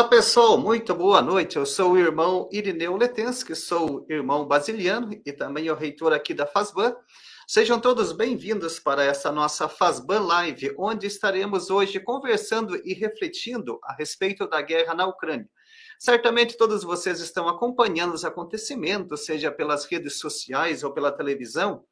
Olá, 0.00 0.08
pessoal, 0.08 0.56
muito 0.56 0.94
boa 0.94 1.20
noite. 1.20 1.58
Eu 1.58 1.66
sou 1.66 1.92
o 1.92 1.98
irmão 1.98 2.48
Irineu 2.50 2.96
Letensky, 2.96 3.54
sou 3.54 4.06
irmão 4.08 4.46
basiliano 4.46 5.12
e 5.26 5.30
também 5.30 5.70
o 5.70 5.74
reitor 5.74 6.14
aqui 6.14 6.32
da 6.32 6.46
FASBAN. 6.46 6.96
Sejam 7.46 7.78
todos 7.78 8.10
bem-vindos 8.10 8.80
para 8.80 9.04
essa 9.04 9.30
nossa 9.30 9.68
FASBAN 9.68 10.20
Live, 10.20 10.74
onde 10.78 11.06
estaremos 11.06 11.68
hoje 11.68 12.00
conversando 12.00 12.80
e 12.82 12.94
refletindo 12.94 13.78
a 13.84 13.92
respeito 13.92 14.48
da 14.48 14.62
guerra 14.62 14.94
na 14.94 15.06
Ucrânia. 15.06 15.46
Certamente 15.98 16.56
todos 16.56 16.82
vocês 16.82 17.20
estão 17.20 17.46
acompanhando 17.46 18.14
os 18.14 18.24
acontecimentos, 18.24 19.26
seja 19.26 19.52
pelas 19.52 19.84
redes 19.84 20.18
sociais 20.18 20.82
ou 20.82 20.94
pela 20.94 21.12
televisão, 21.12 21.84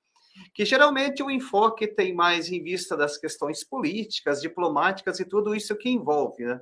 que 0.55 0.65
geralmente 0.65 1.23
o 1.23 1.31
enfoque 1.31 1.87
tem 1.87 2.15
mais 2.15 2.51
em 2.51 2.63
vista 2.63 2.97
das 2.97 3.19
questões 3.19 3.63
políticas, 3.63 4.41
diplomáticas 4.41 5.21
e 5.21 5.27
tudo 5.27 5.55
isso 5.55 5.77
que 5.77 5.91
envolve, 5.91 6.47
né? 6.47 6.59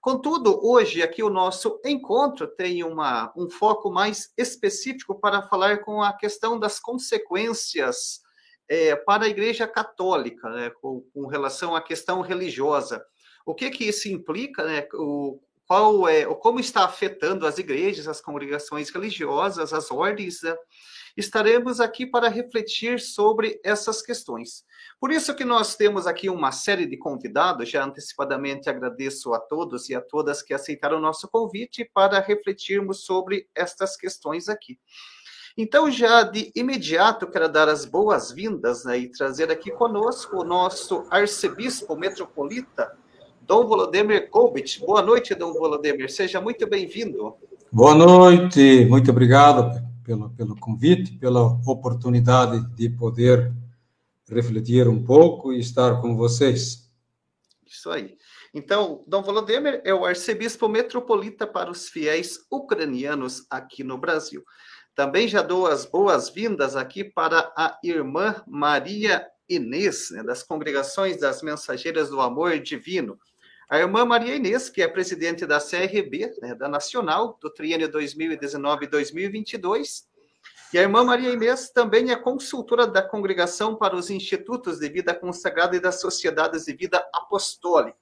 Contudo, 0.00 0.60
hoje 0.62 1.02
aqui 1.02 1.22
o 1.22 1.30
nosso 1.30 1.80
encontro 1.84 2.46
tem 2.46 2.84
uma, 2.84 3.32
um 3.36 3.48
foco 3.48 3.90
mais 3.90 4.32
específico 4.36 5.18
para 5.18 5.42
falar 5.42 5.78
com 5.78 6.02
a 6.02 6.12
questão 6.12 6.58
das 6.58 6.78
consequências 6.78 8.20
é, 8.68 8.96
para 8.96 9.24
a 9.24 9.28
Igreja 9.28 9.66
Católica, 9.66 10.48
né, 10.50 10.70
com, 10.80 11.02
com, 11.12 11.26
relação 11.26 11.74
à 11.74 11.82
questão 11.82 12.20
religiosa. 12.20 13.04
O 13.44 13.54
que 13.54 13.70
que 13.70 13.84
isso 13.84 14.08
implica, 14.08 14.64
né, 14.64 14.86
o, 14.94 15.40
qual 15.66 16.08
é, 16.08 16.24
como 16.24 16.60
está 16.60 16.84
afetando 16.84 17.46
as 17.46 17.58
igrejas, 17.58 18.06
as 18.06 18.20
congregações 18.20 18.90
religiosas, 18.90 19.72
as 19.72 19.90
ordens, 19.90 20.42
né? 20.42 20.54
Estaremos 21.16 21.80
aqui 21.80 22.06
para 22.06 22.28
refletir 22.28 23.00
sobre 23.00 23.60
essas 23.62 24.02
questões. 24.02 24.64
Por 25.00 25.12
isso 25.12 25.34
que 25.34 25.44
nós 25.44 25.76
temos 25.76 26.06
aqui 26.06 26.28
uma 26.28 26.50
série 26.50 26.86
de 26.86 26.96
convidados, 26.96 27.68
já 27.68 27.84
antecipadamente 27.84 28.68
agradeço 28.68 29.32
a 29.32 29.38
todos 29.38 29.88
e 29.88 29.94
a 29.94 30.00
todas 30.00 30.42
que 30.42 30.54
aceitaram 30.54 30.98
o 30.98 31.00
nosso 31.00 31.28
convite 31.28 31.88
para 31.92 32.20
refletirmos 32.20 33.04
sobre 33.04 33.48
estas 33.54 33.96
questões 33.96 34.48
aqui. 34.48 34.78
Então, 35.56 35.88
já 35.88 36.24
de 36.24 36.50
imediato, 36.56 37.28
quero 37.28 37.48
dar 37.48 37.68
as 37.68 37.84
boas-vindas 37.84 38.84
né, 38.84 38.98
e 38.98 39.08
trazer 39.08 39.52
aqui 39.52 39.70
conosco 39.70 40.40
o 40.40 40.44
nosso 40.44 41.06
arcebispo 41.10 41.94
metropolita, 41.94 42.90
Dom 43.40 43.64
Volodemir 43.66 44.30
Kolbit. 44.30 44.80
Boa 44.80 45.00
noite, 45.00 45.34
Dom 45.34 45.52
Volodemir, 45.52 46.10
seja 46.10 46.40
muito 46.40 46.66
bem-vindo. 46.66 47.36
Boa 47.70 47.94
noite, 47.94 48.84
muito 48.86 49.10
obrigado 49.12 49.93
pelo, 50.04 50.30
pelo 50.30 50.54
convite, 50.56 51.18
pela 51.18 51.42
oportunidade 51.66 52.60
de 52.74 52.90
poder 52.90 53.52
refletir 54.28 54.88
um 54.88 55.02
pouco 55.02 55.52
e 55.52 55.60
estar 55.60 56.00
com 56.00 56.16
vocês. 56.16 56.90
Isso 57.66 57.90
aí. 57.90 58.16
Então, 58.52 59.02
Dom 59.08 59.22
Volodymyr 59.22 59.80
é 59.84 59.92
o 59.92 60.04
arcebispo 60.04 60.68
metropolita 60.68 61.44
para 61.46 61.70
os 61.70 61.88
fiéis 61.88 62.38
ucranianos 62.50 63.44
aqui 63.50 63.82
no 63.82 63.98
Brasil. 63.98 64.44
Também 64.94 65.26
já 65.26 65.42
dou 65.42 65.66
as 65.66 65.84
boas-vindas 65.84 66.76
aqui 66.76 67.02
para 67.02 67.52
a 67.56 67.76
irmã 67.82 68.40
Maria 68.46 69.26
Inês, 69.48 70.10
né, 70.10 70.22
das 70.22 70.42
congregações 70.44 71.18
das 71.18 71.42
Mensageiras 71.42 72.10
do 72.10 72.20
Amor 72.20 72.60
Divino. 72.60 73.18
A 73.68 73.78
irmã 73.78 74.04
Maria 74.04 74.36
Inês, 74.36 74.68
que 74.68 74.82
é 74.82 74.88
presidente 74.88 75.46
da 75.46 75.58
CRB, 75.58 76.34
né, 76.40 76.54
da 76.54 76.68
Nacional, 76.68 77.38
do 77.40 77.50
triênio 77.50 77.88
2019-2022, 77.88 80.04
e 80.72 80.78
a 80.78 80.82
irmã 80.82 81.04
Maria 81.04 81.30
Inês 81.30 81.70
também 81.70 82.10
é 82.10 82.16
consultora 82.16 82.86
da 82.86 83.00
Congregação 83.00 83.76
para 83.76 83.94
os 83.94 84.10
Institutos 84.10 84.80
de 84.80 84.88
Vida 84.88 85.14
Consagrada 85.14 85.76
e 85.76 85.80
das 85.80 86.00
Sociedades 86.00 86.64
de 86.64 86.74
Vida 86.74 87.06
Apostólica. 87.12 87.96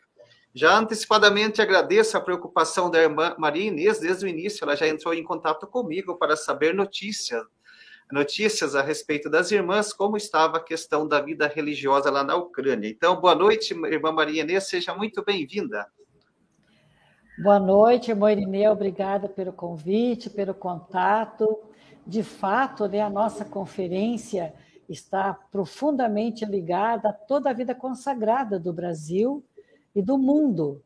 Já 0.54 0.78
antecipadamente 0.78 1.62
agradeço 1.62 2.16
a 2.16 2.20
preocupação 2.20 2.90
da 2.90 3.00
irmã 3.00 3.34
Maria 3.38 3.66
Inês, 3.66 4.00
desde 4.00 4.24
o 4.24 4.28
início 4.28 4.64
ela 4.64 4.76
já 4.76 4.88
entrou 4.88 5.14
em 5.14 5.22
contato 5.22 5.66
comigo 5.66 6.16
para 6.16 6.36
saber 6.36 6.74
notícias 6.74 7.42
notícias 8.10 8.74
a 8.74 8.82
respeito 8.82 9.30
das 9.30 9.50
irmãs, 9.50 9.92
como 9.92 10.16
estava 10.16 10.58
a 10.58 10.62
questão 10.62 11.06
da 11.06 11.20
vida 11.20 11.46
religiosa 11.46 12.10
lá 12.10 12.22
na 12.22 12.36
Ucrânia. 12.36 12.88
Então, 12.88 13.20
boa 13.20 13.34
noite, 13.34 13.72
irmã 13.72 14.12
Maria 14.12 14.42
Inês, 14.42 14.68
seja 14.68 14.94
muito 14.94 15.24
bem-vinda. 15.24 15.86
Boa 17.38 17.58
noite, 17.58 18.10
irmã 18.10 18.30
Irineu, 18.30 18.72
obrigada 18.72 19.28
pelo 19.28 19.52
convite, 19.52 20.28
pelo 20.28 20.52
contato. 20.52 21.60
De 22.06 22.22
fato, 22.22 22.86
né, 22.86 23.00
a 23.00 23.08
nossa 23.08 23.44
conferência 23.44 24.54
está 24.88 25.32
profundamente 25.50 26.44
ligada 26.44 27.08
a 27.08 27.12
toda 27.12 27.50
a 27.50 27.52
vida 27.54 27.74
consagrada 27.74 28.58
do 28.58 28.72
Brasil 28.72 29.42
e 29.94 30.02
do 30.02 30.18
mundo. 30.18 30.82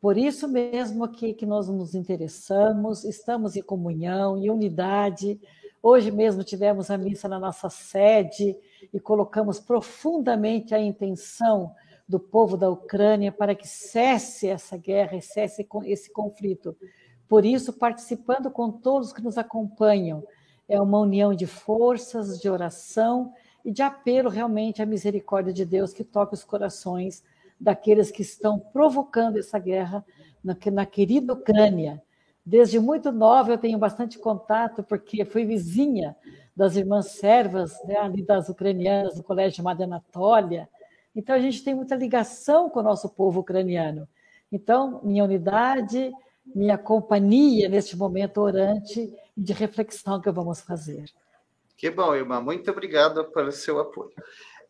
Por 0.00 0.16
isso 0.16 0.46
mesmo 0.46 1.08
que, 1.08 1.34
que 1.34 1.44
nós 1.44 1.68
nos 1.68 1.94
interessamos, 1.94 3.04
estamos 3.04 3.56
em 3.56 3.62
comunhão, 3.62 4.38
em 4.38 4.48
unidade, 4.48 5.40
Hoje 5.82 6.10
mesmo 6.10 6.42
tivemos 6.42 6.90
a 6.90 6.98
missa 6.98 7.28
na 7.28 7.38
nossa 7.38 7.70
sede 7.70 8.56
e 8.92 8.98
colocamos 8.98 9.60
profundamente 9.60 10.74
a 10.74 10.80
intenção 10.80 11.74
do 12.08 12.18
povo 12.18 12.56
da 12.56 12.68
Ucrânia 12.68 13.30
para 13.30 13.54
que 13.54 13.68
cesse 13.68 14.48
essa 14.48 14.76
guerra, 14.76 15.20
cesse 15.20 15.66
esse 15.84 16.10
conflito. 16.10 16.76
Por 17.28 17.44
isso, 17.44 17.72
participando 17.72 18.50
com 18.50 18.70
todos 18.70 19.12
que 19.12 19.22
nos 19.22 19.38
acompanham, 19.38 20.24
é 20.68 20.80
uma 20.80 20.98
união 20.98 21.34
de 21.34 21.46
forças, 21.46 22.40
de 22.40 22.48
oração 22.48 23.32
e 23.64 23.70
de 23.70 23.82
apelo 23.82 24.30
realmente 24.30 24.82
à 24.82 24.86
misericórdia 24.86 25.52
de 25.52 25.64
Deus 25.64 25.92
que 25.92 26.02
toque 26.02 26.34
os 26.34 26.42
corações 26.42 27.22
daqueles 27.60 28.10
que 28.10 28.22
estão 28.22 28.58
provocando 28.58 29.38
essa 29.38 29.58
guerra 29.58 30.04
na, 30.42 30.56
na 30.72 30.86
querida 30.86 31.34
Ucrânia, 31.34 32.02
Desde 32.48 32.80
muito 32.80 33.12
nova 33.12 33.52
eu 33.52 33.58
tenho 33.58 33.76
bastante 33.76 34.18
contato, 34.18 34.82
porque 34.82 35.22
fui 35.26 35.44
vizinha 35.44 36.16
das 36.56 36.76
irmãs 36.76 37.08
servas, 37.10 37.76
né, 37.84 38.10
das 38.26 38.48
ucranianas, 38.48 39.16
do 39.16 39.22
colégio 39.22 39.58
chamado 39.58 39.82
Anatólia. 39.82 40.66
Então, 41.14 41.36
a 41.36 41.38
gente 41.38 41.62
tem 41.62 41.74
muita 41.74 41.94
ligação 41.94 42.70
com 42.70 42.80
o 42.80 42.82
nosso 42.82 43.10
povo 43.10 43.40
ucraniano. 43.40 44.08
Então, 44.50 44.98
minha 45.04 45.24
unidade, 45.24 46.10
minha 46.46 46.78
companhia 46.78 47.68
neste 47.68 47.94
momento 47.94 48.38
orante 48.38 49.14
e 49.36 49.42
de 49.42 49.52
reflexão 49.52 50.18
que 50.18 50.30
vamos 50.30 50.62
fazer. 50.62 51.04
Que 51.76 51.90
bom, 51.90 52.14
irmã. 52.14 52.40
Muito 52.40 52.70
obrigado 52.70 53.26
pelo 53.26 53.52
seu 53.52 53.78
apoio. 53.78 54.14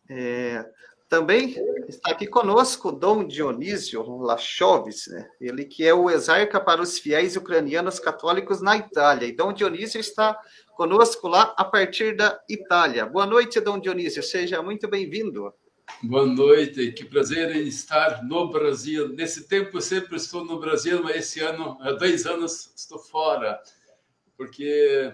É, 0.09 0.69
também 1.09 1.55
está 1.87 2.11
aqui 2.11 2.27
conosco 2.27 2.91
Dom 2.91 3.25
Dionísio 3.25 4.03
Lachoves, 4.19 5.07
né? 5.07 5.27
ele 5.41 5.65
que 5.65 5.83
é 5.85 5.91
o 5.91 6.07
exarca 6.07 6.61
para 6.61 6.81
os 6.81 6.99
fiéis 6.99 7.35
ucranianos 7.35 7.99
católicos 7.99 8.61
na 8.61 8.77
Itália. 8.77 9.25
E 9.25 9.35
Dom 9.35 9.51
Dionísio 9.51 9.99
está 9.99 10.39
conosco 10.75 11.27
lá 11.27 11.53
a 11.57 11.65
partir 11.65 12.15
da 12.15 12.39
Itália. 12.47 13.07
Boa 13.07 13.25
noite, 13.25 13.59
Dom 13.59 13.79
Dionísio, 13.79 14.21
seja 14.21 14.61
muito 14.61 14.87
bem-vindo. 14.87 15.51
Boa 16.03 16.27
noite, 16.27 16.91
que 16.91 17.03
prazer 17.03 17.55
em 17.55 17.67
estar 17.67 18.23
no 18.23 18.51
Brasil. 18.51 19.09
Nesse 19.09 19.47
tempo 19.47 19.81
sempre 19.81 20.15
estou 20.15 20.45
no 20.45 20.59
Brasil, 20.59 21.03
mas 21.03 21.15
esse 21.15 21.39
ano, 21.39 21.75
há 21.81 21.91
dois 21.93 22.27
anos, 22.27 22.71
estou 22.75 22.99
fora, 22.99 23.59
porque 24.37 25.11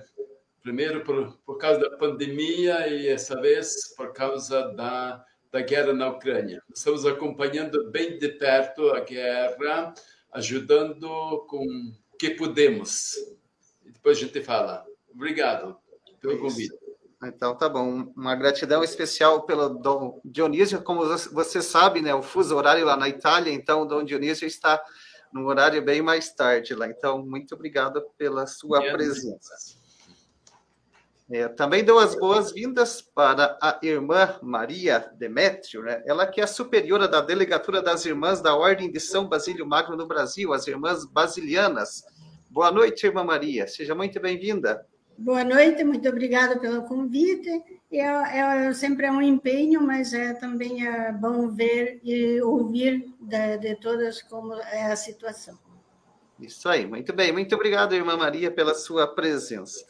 primeiro 0.62 1.06
por, 1.06 1.38
por 1.46 1.58
causa 1.58 1.80
da 1.80 1.96
pandemia 1.96 2.86
e 2.90 3.08
essa 3.08 3.40
vez 3.40 3.96
por 3.96 4.12
causa 4.12 4.74
da 4.74 5.24
da 5.56 5.62
guerra 5.62 5.94
na 5.94 6.10
Ucrânia. 6.10 6.62
Estamos 6.76 7.06
acompanhando 7.06 7.90
bem 7.90 8.20
de 8.20 8.28
perto 8.28 8.90
a 8.90 9.00
guerra, 9.00 9.94
ajudando 10.34 11.08
com 11.48 11.64
o 11.64 12.18
que 12.20 12.32
podemos. 12.32 13.16
E 13.86 13.90
depois 13.90 14.18
a 14.18 14.20
gente 14.20 14.42
fala. 14.42 14.86
Obrigado 15.14 15.78
pelo 16.20 16.40
convite. 16.40 16.78
Então, 17.24 17.56
tá 17.56 17.70
bom. 17.70 18.12
Uma 18.18 18.36
gratidão 18.36 18.84
especial 18.84 19.44
pelo 19.44 19.70
Dom 19.70 20.20
Dionísio. 20.26 20.82
Como 20.82 21.06
você 21.32 21.62
sabe, 21.62 22.02
né, 22.02 22.14
o 22.14 22.22
fuso 22.22 22.54
horário 22.54 22.86
lá 22.86 22.98
na 22.98 23.08
Itália, 23.08 23.54
então 23.54 23.84
o 23.84 23.86
Dom 23.86 24.04
Dionísio 24.04 24.46
está 24.46 24.84
num 25.32 25.46
horário 25.46 25.82
bem 25.82 26.02
mais 26.02 26.36
tarde 26.36 26.76
lá. 26.76 26.86
Então, 26.86 27.26
muito 27.26 27.56
obrigado 27.56 28.04
pela 28.18 28.46
sua 28.46 28.80
Minha 28.80 28.92
presença. 28.92 29.30
Deus. 29.30 29.85
É, 31.32 31.48
também 31.48 31.84
dou 31.84 31.98
as 31.98 32.14
boas-vindas 32.14 33.02
para 33.02 33.58
a 33.60 33.80
irmã 33.82 34.36
Maria 34.44 35.12
Demétrio, 35.18 35.82
né? 35.82 36.04
ela 36.06 36.28
que 36.28 36.40
é 36.40 36.46
superiora 36.46 37.08
da 37.08 37.20
Delegatura 37.20 37.82
das 37.82 38.06
Irmãs 38.06 38.42
da 38.42 38.56
Ordem 38.56 38.92
de 38.92 39.00
São 39.00 39.28
Basílio 39.28 39.66
Magno 39.66 39.98
no 39.98 40.06
Brasil, 40.06 40.54
as 40.54 40.68
Irmãs 40.68 41.04
Basilianas. 41.04 42.04
Boa 42.48 42.72
noite, 42.72 43.08
irmã 43.08 43.24
Maria, 43.24 43.68
seja 43.68 43.96
muito 43.96 44.20
bem-vinda. 44.20 44.86
Boa 45.18 45.44
noite, 45.44 45.84
muito 45.84 46.08
obrigada 46.08 46.60
pelo 46.60 46.84
convite. 46.84 47.50
É, 47.92 48.02
é, 48.02 48.74
sempre 48.74 49.08
é 49.08 49.12
um 49.12 49.22
empenho, 49.22 49.82
mas 49.82 50.14
é 50.14 50.34
também 50.34 50.86
é 50.86 51.12
bom 51.12 51.50
ver 51.50 52.00
e 52.04 52.40
ouvir 52.42 53.04
de, 53.20 53.58
de 53.58 53.76
todas 53.78 54.22
como 54.22 54.54
é 54.54 54.92
a 54.92 54.96
situação. 54.96 55.58
Isso 56.40 56.70
aí, 56.70 56.86
muito 56.86 57.14
bem. 57.14 57.32
Muito 57.32 57.56
obrigado, 57.56 57.96
irmã 57.96 58.16
Maria, 58.16 58.52
pela 58.52 58.76
sua 58.76 59.08
presença. 59.08 59.86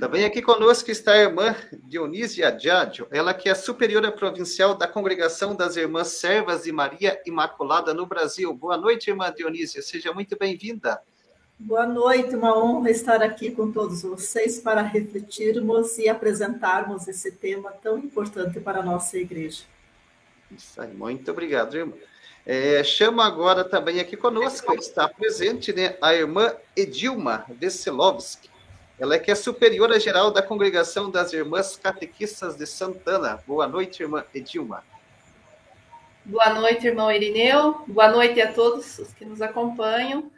Também 0.00 0.24
aqui 0.24 0.42
conosco 0.42 0.90
está 0.90 1.12
a 1.12 1.18
irmã 1.18 1.54
Dionísia 1.84 2.50
Diádio, 2.50 3.06
ela 3.08 3.32
que 3.32 3.48
é 3.48 3.54
superiora 3.54 4.10
provincial 4.10 4.74
da 4.74 4.88
Congregação 4.88 5.54
das 5.54 5.76
Irmãs 5.76 6.08
Servas 6.08 6.64
de 6.64 6.72
Maria 6.72 7.20
Imaculada 7.24 7.94
no 7.94 8.04
Brasil. 8.04 8.52
Boa 8.52 8.76
noite, 8.76 9.10
irmã 9.10 9.32
Dionísia, 9.32 9.80
seja 9.80 10.12
muito 10.12 10.36
bem-vinda. 10.36 11.00
Boa 11.56 11.86
noite, 11.86 12.34
uma 12.34 12.58
honra 12.58 12.90
estar 12.90 13.22
aqui 13.22 13.52
com 13.52 13.70
todos 13.70 14.02
vocês 14.02 14.58
para 14.58 14.82
refletirmos 14.82 15.98
e 15.98 16.08
apresentarmos 16.08 17.06
esse 17.06 17.30
tema 17.30 17.70
tão 17.70 17.96
importante 17.96 18.58
para 18.58 18.80
a 18.80 18.82
nossa 18.82 19.18
igreja. 19.18 19.62
Isso 20.50 20.80
aí, 20.82 20.92
muito 20.92 21.30
obrigado, 21.30 21.76
irmã. 21.76 21.92
É, 22.44 22.82
chama 22.82 23.24
agora 23.24 23.62
também 23.62 24.00
aqui 24.00 24.16
conosco, 24.16 24.74
está 24.74 25.06
presente 25.06 25.72
né, 25.72 25.96
a 26.02 26.12
irmã 26.12 26.52
Edilma 26.74 27.44
Veselovski. 27.48 28.49
Ela 29.00 29.14
é 29.14 29.18
que 29.18 29.30
é 29.30 29.34
superiora 29.34 29.98
geral 29.98 30.30
da 30.30 30.42
Congregação 30.42 31.10
das 31.10 31.32
Irmãs 31.32 31.74
Catequistas 31.74 32.54
de 32.54 32.66
Santana. 32.66 33.42
Boa 33.46 33.66
noite, 33.66 34.02
irmã 34.02 34.22
Edilma. 34.34 34.84
Boa 36.22 36.52
noite, 36.52 36.86
irmão 36.86 37.10
Irineu. 37.10 37.82
Boa 37.88 38.10
noite 38.10 38.38
a 38.42 38.52
todos 38.52 38.98
os 38.98 39.10
que 39.14 39.24
nos 39.24 39.40
acompanham. 39.40 40.30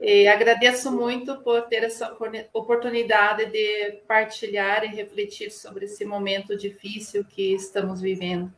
E 0.00 0.26
agradeço 0.26 0.90
muito 0.90 1.36
por 1.42 1.60
ter 1.68 1.84
essa 1.84 2.16
oportunidade 2.54 3.50
de 3.50 3.98
partilhar 4.08 4.82
e 4.84 4.96
refletir 4.96 5.50
sobre 5.50 5.84
esse 5.84 6.06
momento 6.06 6.56
difícil 6.56 7.22
que 7.22 7.52
estamos 7.52 8.00
vivendo. 8.00 8.50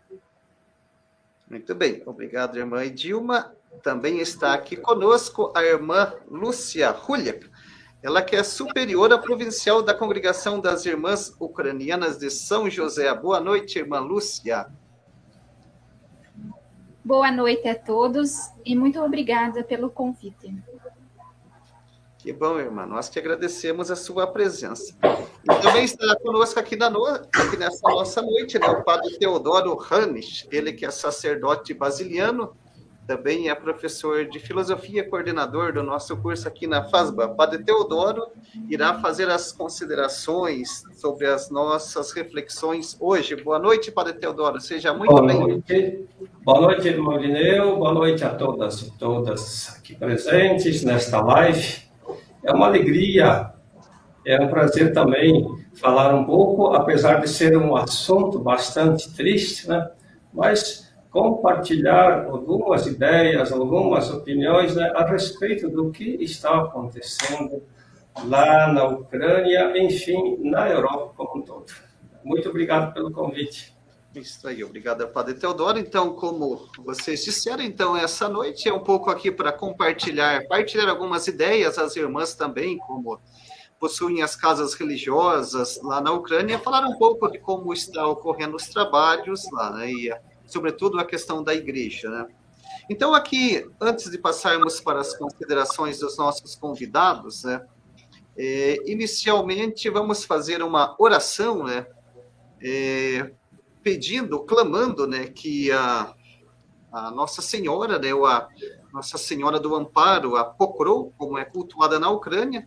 Muito 1.51 1.75
bem, 1.75 2.01
obrigado, 2.07 2.57
irmã 2.57 2.85
Edilma. 2.85 3.53
Também 3.83 4.21
está 4.21 4.55
aqui 4.55 4.77
conosco 4.77 5.53
a 5.53 5.65
irmã 5.65 6.15
Lúcia 6.29 6.91
Ruliak, 6.91 7.51
ela 8.03 8.23
que 8.23 8.37
é 8.37 8.43
superiora 8.43 9.19
provincial 9.19 9.83
da 9.83 9.93
Congregação 9.93 10.61
das 10.61 10.87
Irmãs 10.87 11.35
Ucranianas 11.41 12.19
de 12.19 12.31
São 12.31 12.71
José. 12.71 13.13
Boa 13.13 13.41
noite, 13.41 13.79
irmã 13.79 13.99
Lúcia. 13.99 14.67
Boa 17.05 17.33
noite 17.33 17.67
a 17.67 17.75
todos 17.75 18.53
e 18.65 18.77
muito 18.77 19.01
obrigada 19.01 19.65
pelo 19.65 19.91
convite. 19.91 20.55
Que 22.19 22.33
bom, 22.33 22.59
irmã. 22.59 22.85
Nós 22.85 23.09
que 23.09 23.19
agradecemos 23.19 23.91
a 23.91 23.97
sua 23.97 24.27
presença. 24.27 24.95
E 25.43 25.63
também 25.63 25.85
está 25.85 26.17
conosco 26.21 26.61
aqui, 26.61 26.77
na 26.77 26.91
no... 26.91 27.05
aqui 27.07 27.57
nessa 27.57 27.89
nossa 27.89 28.21
noite, 28.21 28.59
né, 28.59 28.67
o 28.69 28.85
padre 28.85 29.19
Teodoro 29.19 29.79
Hanisch, 29.91 30.47
ele 30.51 30.73
que 30.73 30.85
é 30.85 30.91
sacerdote 30.91 31.73
basiliano, 31.73 32.55
também 33.09 33.49
é 33.49 33.55
professor 33.55 34.27
de 34.27 34.39
filosofia, 34.39 35.03
coordenador 35.03 35.73
do 35.73 35.83
nosso 35.83 36.15
curso 36.19 36.47
aqui 36.47 36.67
na 36.67 36.85
FASBA. 36.85 37.29
Padre 37.29 37.65
Teodoro 37.65 38.27
irá 38.69 39.01
fazer 39.01 39.31
as 39.31 39.51
considerações 39.51 40.85
sobre 40.93 41.27
as 41.27 41.49
nossas 41.49 42.13
reflexões 42.13 42.99
hoje. 43.01 43.35
Boa 43.35 43.59
noite, 43.59 43.91
Padre 43.91 44.13
Teodoro. 44.13 44.61
Seja 44.61 44.93
muito 44.93 45.23
bem-vindo. 45.23 46.07
Boa 46.45 46.61
noite, 46.61 46.87
irmão 46.87 47.17
Lineu. 47.17 47.79
Boa 47.79 47.95
noite 47.95 48.23
a 48.25 48.35
todas 48.35 48.83
e 48.83 48.99
todas 48.99 49.75
aqui 49.79 49.97
presentes 49.97 50.85
nesta 50.85 51.19
live. 51.23 51.79
É 52.45 52.53
uma 52.53 52.67
alegria, 52.67 53.55
é 54.27 54.39
um 54.39 54.49
prazer 54.49 54.93
também 54.93 55.49
falar 55.81 56.15
um 56.15 56.27
pouco, 56.27 56.75
apesar 56.75 57.23
de 57.23 57.29
ser 57.31 57.57
um 57.57 57.75
assunto 57.75 58.39
bastante 58.39 59.11
triste, 59.15 59.67
né? 59.67 59.91
Mas 60.31 60.88
compartilhar 61.19 62.27
algumas 62.27 62.87
ideias, 62.87 63.51
algumas 63.51 64.09
opiniões 64.09 64.77
né, 64.77 64.93
a 64.95 65.05
respeito 65.05 65.69
do 65.69 65.91
que 65.91 66.05
está 66.23 66.63
acontecendo 66.63 67.61
lá 68.25 68.73
na 68.73 68.85
Ucrânia, 68.85 69.77
enfim, 69.77 70.39
na 70.45 70.69
Europa 70.69 71.13
como 71.17 71.43
um 71.43 71.45
todo. 71.45 71.67
Muito 72.23 72.49
obrigado 72.49 72.95
pelo 72.95 73.11
convite. 73.11 73.77
Isso 74.15 74.47
aí, 74.47 74.63
obrigado, 74.63 75.07
Padre 75.09 75.35
Teodoro. 75.35 75.77
Então, 75.79 76.15
como 76.15 76.69
vocês 76.85 77.25
disseram, 77.25 77.65
então, 77.65 77.97
essa 77.97 78.29
noite 78.29 78.69
é 78.69 78.73
um 78.73 78.81
pouco 78.81 79.11
aqui 79.11 79.33
para 79.33 79.53
compartilhar, 79.53 80.47
partilhar 80.47 80.89
algumas 80.89 81.27
ideias, 81.27 81.79
as 81.79 81.97
irmãs 81.97 82.35
também, 82.35 82.79
como 82.79 83.21
possuem 83.81 84.23
as 84.23 84.37
casas 84.37 84.75
religiosas 84.75 85.81
lá 85.83 86.01
na 86.01 86.13
Ucrânia, 86.13 86.59
falar 86.61 86.87
um 86.87 86.97
pouco 86.97 87.29
de 87.29 87.39
como 87.39 87.73
está 87.73 88.07
ocorrendo 88.07 88.57
os 88.57 88.69
trabalhos 88.69 89.43
lá, 89.53 89.71
né, 89.71 89.91
e 89.91 90.28
sobretudo 90.49 90.99
a 90.99 91.05
questão 91.05 91.45
da 91.45 91.55
igreja, 91.55 92.11
né. 92.11 92.27
Então, 92.91 93.15
aqui, 93.15 93.71
antes 93.81 94.11
de 94.11 94.17
passarmos 94.17 94.81
para 94.81 95.01
as 95.01 95.15
considerações 95.17 95.99
dos 95.99 96.17
nossos 96.17 96.57
convidados, 96.57 97.45
né, 97.45 97.65
é, 98.37 98.77
inicialmente 98.91 99.91
vamos 99.91 100.25
fazer 100.25 100.63
uma 100.63 100.97
oração, 100.99 101.65
né, 101.65 101.87
é, 102.63 103.31
pedindo, 103.83 104.41
clamando, 104.41 105.07
né, 105.07 105.27
que 105.27 105.71
a, 105.71 106.15
a 106.91 107.11
Nossa 107.11 107.43
Senhora, 107.43 107.99
né, 107.99 108.11
a 108.13 108.49
Nossa 108.93 109.19
Senhora 109.19 109.61
do 109.61 109.75
Amparo, 109.75 110.37
a 110.37 110.45
Pokrou, 110.45 111.13
como 111.19 111.37
é 111.37 111.45
cultuada 111.45 111.99
na 111.99 112.09
Ucrânia, 112.09 112.67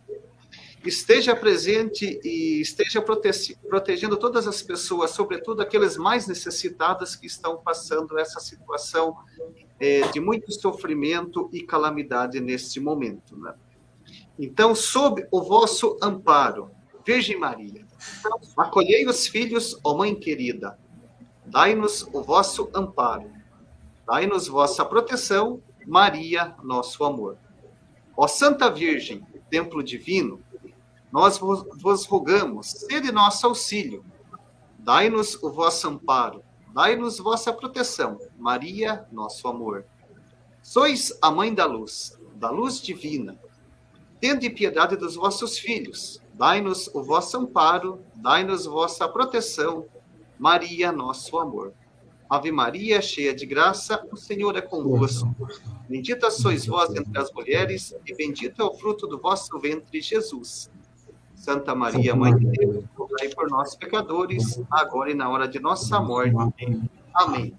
esteja 0.84 1.34
presente 1.34 2.20
e 2.24 2.60
esteja 2.60 3.00
prote 3.00 3.56
protegendo 3.68 4.16
todas 4.16 4.46
as 4.46 4.62
pessoas, 4.62 5.12
sobretudo 5.12 5.62
aqueles 5.62 5.96
mais 5.96 6.26
necessitadas 6.26 7.14
que 7.14 7.26
estão 7.26 7.58
passando 7.58 8.18
essa 8.18 8.40
situação 8.40 9.16
é, 9.78 10.00
de 10.08 10.20
muito 10.20 10.50
sofrimento 10.52 11.48
e 11.52 11.62
calamidade 11.62 12.40
neste 12.40 12.80
momento. 12.80 13.36
Né? 13.36 13.54
Então, 14.38 14.74
sob 14.74 15.26
o 15.30 15.42
vosso 15.42 15.96
amparo, 16.02 16.70
Virgem 17.04 17.38
Maria, 17.38 17.86
acolhei 18.56 19.06
os 19.06 19.26
filhos, 19.26 19.78
ó 19.84 19.96
Mãe 19.96 20.14
querida, 20.14 20.78
Dai-nos 21.44 22.08
o 22.12 22.22
vosso 22.22 22.70
amparo. 22.74 23.30
Dai-nos 24.06 24.48
vossa 24.48 24.84
proteção, 24.84 25.62
Maria, 25.86 26.54
nosso 26.62 27.04
amor. 27.04 27.36
Ó 28.16 28.26
Santa 28.26 28.70
Virgem, 28.70 29.22
templo 29.50 29.82
divino, 29.82 30.42
nós 31.12 31.36
vos 31.38 32.06
rogamos, 32.06 32.70
sede 32.70 33.12
nosso 33.12 33.46
auxílio. 33.46 34.02
Dai-nos 34.78 35.40
o 35.42 35.50
vosso 35.50 35.86
amparo, 35.86 36.42
dai-nos 36.72 37.18
vossa 37.18 37.52
proteção, 37.52 38.18
Maria, 38.38 39.06
nosso 39.12 39.46
amor. 39.46 39.84
Sois 40.62 41.12
a 41.20 41.30
mãe 41.30 41.52
da 41.52 41.66
luz, 41.66 42.18
da 42.34 42.50
luz 42.50 42.80
divina. 42.80 43.38
Tende 44.18 44.48
piedade 44.48 44.96
dos 44.96 45.14
vossos 45.14 45.58
filhos, 45.58 46.20
dai-nos 46.32 46.88
o 46.94 47.02
vosso 47.02 47.36
amparo, 47.36 48.00
dai-nos 48.14 48.64
vossa 48.64 49.06
proteção, 49.06 49.84
Maria, 50.38 50.90
nosso 50.90 51.38
amor. 51.38 51.74
Ave 52.28 52.50
Maria, 52.50 53.02
cheia 53.02 53.34
de 53.34 53.44
graça, 53.44 54.02
o 54.10 54.16
Senhor 54.16 54.56
é 54.56 54.62
convosco. 54.62 55.28
Bendita 55.86 56.30
sois 56.30 56.64
vós 56.64 56.88
entre 56.96 57.18
as 57.18 57.30
mulheres, 57.30 57.94
e 58.06 58.14
bendito 58.14 58.62
é 58.62 58.64
o 58.64 58.72
fruto 58.72 59.06
do 59.06 59.18
vosso 59.18 59.58
ventre, 59.58 60.00
Jesus. 60.00 60.70
Santa 61.42 61.74
Maria, 61.74 62.14
Mãe 62.14 62.36
de 62.36 62.46
Deus, 62.46 62.84
rogai 62.96 63.28
por 63.30 63.50
nós, 63.50 63.74
pecadores, 63.74 64.62
agora 64.70 65.10
e 65.10 65.14
na 65.14 65.28
hora 65.28 65.48
de 65.48 65.58
nossa 65.58 65.98
morte. 65.98 66.36
Amém. 67.12 67.58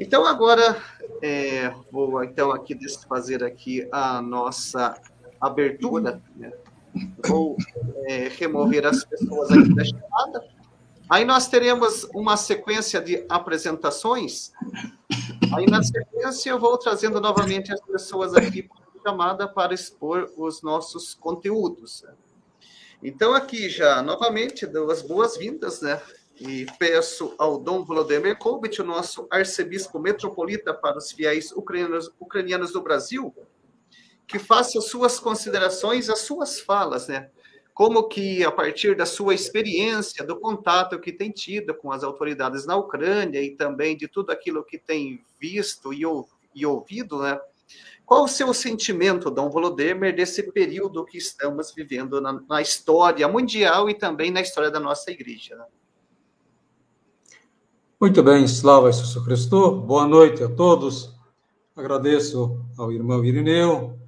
Então, 0.00 0.26
agora, 0.26 0.76
é, 1.22 1.72
vou 1.92 2.24
então 2.24 2.50
aqui 2.50 2.76
fazer 3.08 3.44
aqui 3.44 3.88
a 3.92 4.20
nossa 4.20 5.00
abertura. 5.40 6.20
Né? 6.34 6.50
Vou 7.24 7.56
é, 8.08 8.28
remover 8.36 8.84
as 8.84 9.04
pessoas 9.04 9.48
aqui 9.52 9.72
da 9.72 9.84
chamada 9.84 10.44
Aí 11.08 11.24
nós 11.24 11.46
teremos 11.46 12.02
uma 12.12 12.36
sequência 12.36 13.00
de 13.00 13.24
apresentações. 13.28 14.50
Aí 15.54 15.66
na 15.66 15.84
sequência 15.84 16.50
eu 16.50 16.58
vou 16.58 16.76
trazendo 16.76 17.20
novamente 17.20 17.72
as 17.72 17.80
pessoas 17.80 18.34
aqui 18.34 18.64
para 18.64 18.86
chamada 19.06 19.46
para 19.46 19.72
expor 19.72 20.32
os 20.36 20.62
nossos 20.62 21.14
conteúdos. 21.14 22.04
Então 23.06 23.32
aqui 23.32 23.68
já 23.68 24.02
novamente 24.02 24.66
dou 24.66 24.90
as 24.90 25.00
boas-vindas, 25.00 25.80
né? 25.80 26.02
E 26.40 26.66
peço 26.76 27.36
ao 27.38 27.56
Dom 27.56 27.84
Volodymyr 27.84 28.36
Kolbit, 28.36 28.82
o 28.82 28.84
nosso 28.84 29.28
arcebispo 29.30 30.00
metropolita 30.00 30.74
para 30.74 30.98
os 30.98 31.12
fiéis 31.12 31.52
ucranianos, 31.52 32.10
ucranianos 32.18 32.72
do 32.72 32.82
Brasil, 32.82 33.32
que 34.26 34.40
faça 34.40 34.80
suas 34.80 35.20
considerações, 35.20 36.10
as 36.10 36.22
suas 36.22 36.58
falas, 36.58 37.06
né? 37.06 37.30
como 37.72 38.08
que, 38.08 38.42
a 38.42 38.50
partir 38.50 38.96
da 38.96 39.06
sua 39.06 39.34
experiência, 39.34 40.24
do 40.24 40.40
contato 40.40 40.98
que 40.98 41.12
tem 41.12 41.30
tido 41.30 41.76
com 41.76 41.92
as 41.92 42.02
autoridades 42.02 42.66
na 42.66 42.74
Ucrânia 42.74 43.40
e 43.40 43.54
também 43.54 43.96
de 43.96 44.08
tudo 44.08 44.32
aquilo 44.32 44.64
que 44.64 44.78
tem 44.78 45.22
visto 45.38 45.94
e, 45.94 46.02
e 46.56 46.66
ouvido, 46.66 47.22
né? 47.22 47.38
Qual 48.06 48.22
o 48.22 48.28
seu 48.28 48.54
sentimento, 48.54 49.32
Dom 49.32 49.50
Volodymyr, 49.50 50.14
desse 50.14 50.52
período 50.52 51.04
que 51.04 51.18
estamos 51.18 51.74
vivendo 51.74 52.20
na, 52.20 52.40
na 52.48 52.62
história 52.62 53.26
mundial 53.26 53.90
e 53.90 53.94
também 53.94 54.30
na 54.30 54.40
história 54.40 54.70
da 54.70 54.78
nossa 54.78 55.10
igreja? 55.10 55.58
Muito 58.00 58.22
bem, 58.22 58.44
Slava 58.44 58.92
Jesus 58.92 59.24
Cristo. 59.24 59.80
Boa 59.80 60.06
noite 60.06 60.40
a 60.44 60.48
todos. 60.48 61.12
Agradeço 61.74 62.64
ao 62.78 62.92
irmão 62.92 63.24
Irineu 63.24 63.98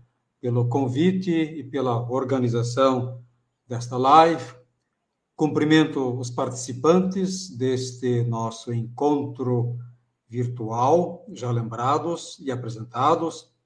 pelo 0.41 0.69
convite 0.69 1.33
e 1.33 1.65
pela 1.65 2.09
organização 2.09 3.21
desta 3.67 3.97
live. 3.97 4.55
Cumprimento 5.35 6.17
os 6.17 6.31
participantes 6.31 7.51
deste 7.51 8.23
nosso 8.23 8.73
encontro 8.73 9.77
virtual, 10.29 11.27
já 11.33 11.51
lembrados 11.51 12.39
e 12.39 12.53
apresentados, 12.53 13.58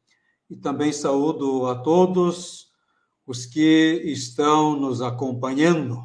e 0.53 0.57
também 0.57 0.93
saúdo 0.93 1.67
a 1.67 1.77
todos 1.77 2.71
os 3.27 3.47
que 3.47 4.03
estão 4.05 4.79
nos 4.79 5.01
acompanhando. 5.01 6.05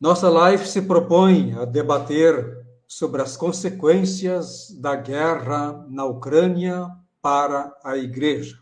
Nossa 0.00 0.30
live 0.30 0.66
se 0.66 0.80
propõe 0.80 1.52
a 1.52 1.66
debater 1.66 2.64
sobre 2.88 3.20
as 3.20 3.36
consequências 3.36 4.70
da 4.80 4.96
guerra 4.96 5.86
na 5.90 6.06
Ucrânia 6.06 6.88
para 7.20 7.78
a 7.84 7.98
Igreja. 7.98 8.58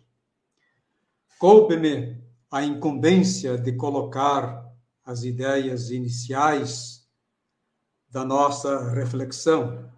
Coube-me 1.38 2.20
a 2.50 2.64
incumbência 2.64 3.56
de 3.56 3.73
colocar 3.73 4.68
as 5.04 5.23
ideias 5.23 5.90
iniciais 5.90 7.09
da 8.11 8.25
nossa 8.25 8.90
reflexão. 8.90 9.88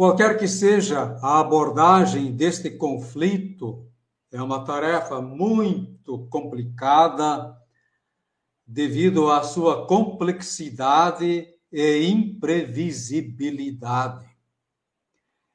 Qualquer 0.00 0.32
que 0.38 0.48
seja 0.48 1.18
a 1.20 1.40
abordagem 1.40 2.34
deste 2.34 2.70
conflito, 2.70 3.86
é 4.32 4.40
uma 4.40 4.64
tarefa 4.64 5.20
muito 5.20 6.26
complicada 6.30 7.54
devido 8.66 9.30
à 9.30 9.42
sua 9.42 9.86
complexidade 9.86 11.46
e 11.70 12.06
imprevisibilidade. 12.06 14.26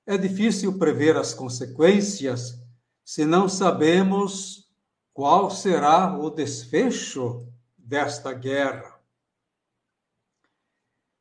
É 0.05 0.15
difícil 0.15 0.77
prever 0.77 1.17
as 1.17 1.33
consequências 1.33 2.63
se 3.03 3.25
não 3.25 3.49
sabemos 3.49 4.69
qual 5.11 5.49
será 5.49 6.19
o 6.19 6.29
desfecho 6.29 7.47
desta 7.75 8.31
guerra. 8.31 8.94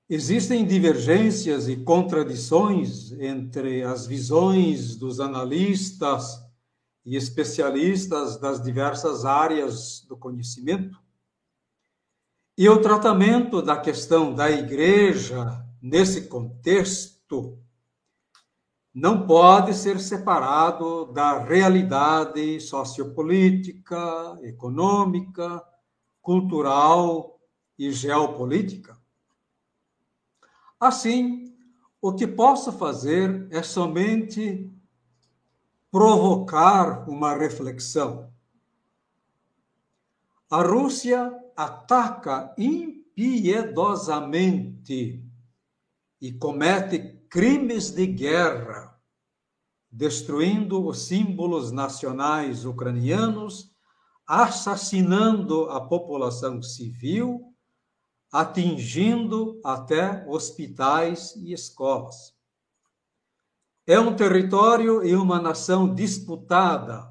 Existem 0.08 0.66
divergências 0.66 1.66
e 1.66 1.76
contradições 1.78 3.12
entre 3.12 3.82
as 3.82 4.06
visões 4.06 4.96
dos 4.96 5.18
analistas 5.18 6.44
e 7.06 7.16
especialistas 7.16 8.38
das 8.38 8.62
diversas 8.62 9.24
áreas 9.24 10.04
do 10.06 10.14
conhecimento. 10.14 11.02
E 12.56 12.68
o 12.68 12.82
tratamento 12.82 13.62
da 13.62 13.78
questão 13.78 14.34
da 14.34 14.50
igreja 14.50 15.64
nesse 15.80 16.28
contexto 16.28 17.58
não 18.92 19.26
pode 19.26 19.72
ser 19.72 19.98
separado 19.98 21.06
da 21.06 21.42
realidade 21.42 22.60
sociopolítica, 22.60 24.38
econômica, 24.42 25.64
cultural 26.20 27.40
e 27.78 27.90
geopolítica. 27.90 29.02
Assim, 30.84 31.56
o 31.98 32.12
que 32.12 32.26
posso 32.26 32.70
fazer 32.70 33.48
é 33.50 33.62
somente 33.62 34.70
provocar 35.90 37.08
uma 37.08 37.34
reflexão. 37.34 38.30
A 40.50 40.60
Rússia 40.60 41.34
ataca 41.56 42.54
impiedosamente 42.58 45.24
e 46.20 46.32
comete 46.34 47.18
crimes 47.30 47.90
de 47.90 48.06
guerra, 48.06 48.94
destruindo 49.90 50.86
os 50.86 51.06
símbolos 51.06 51.72
nacionais 51.72 52.66
ucranianos, 52.66 53.74
assassinando 54.26 55.70
a 55.70 55.80
população 55.80 56.60
civil, 56.60 57.53
atingindo 58.34 59.60
até 59.64 60.26
hospitais 60.28 61.36
e 61.36 61.52
escolas. 61.52 62.34
É 63.86 64.00
um 64.00 64.16
território 64.16 65.04
e 65.04 65.14
uma 65.14 65.40
nação 65.40 65.94
disputada, 65.94 67.08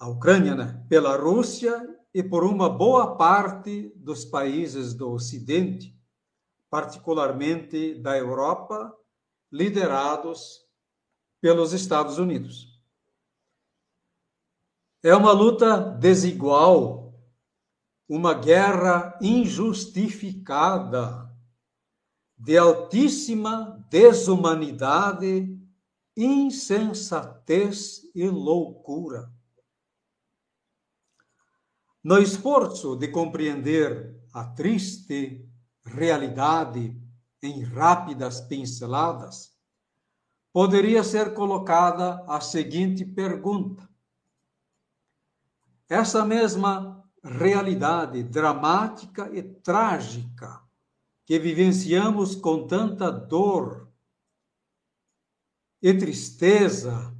a 0.00 0.08
Ucrânia, 0.08 0.56
né, 0.56 0.84
pela 0.88 1.16
Rússia 1.16 1.80
e 2.12 2.24
por 2.24 2.42
uma 2.42 2.68
boa 2.68 3.16
parte 3.16 3.92
dos 3.94 4.24
países 4.24 4.94
do 4.94 5.12
Ocidente 5.12 5.96
particularmente 6.68 7.94
da 7.96 8.16
Europa, 8.16 8.96
liderados 9.52 10.66
pelos 11.38 11.74
Estados 11.74 12.16
Unidos. 12.16 12.82
É 15.04 15.14
uma 15.14 15.32
luta 15.32 15.78
desigual, 15.78 17.01
uma 18.14 18.34
guerra 18.34 19.18
injustificada, 19.22 21.34
de 22.36 22.58
altíssima 22.58 23.82
desumanidade, 23.88 25.58
insensatez 26.14 28.02
e 28.14 28.28
loucura. 28.28 29.32
No 32.04 32.18
esforço 32.18 32.96
de 32.96 33.08
compreender 33.08 34.14
a 34.34 34.44
triste 34.44 35.48
realidade 35.82 36.94
em 37.42 37.62
rápidas 37.62 38.42
pinceladas, 38.42 39.56
poderia 40.52 41.02
ser 41.02 41.32
colocada 41.32 42.22
a 42.28 42.42
seguinte 42.42 43.06
pergunta: 43.06 43.88
essa 45.88 46.26
mesma 46.26 47.01
realidade 47.22 48.22
dramática 48.22 49.30
e 49.32 49.42
trágica 49.42 50.62
que 51.24 51.38
vivenciamos 51.38 52.34
com 52.34 52.66
tanta 52.66 53.10
dor 53.10 53.92
e 55.80 55.96
tristeza 55.96 57.16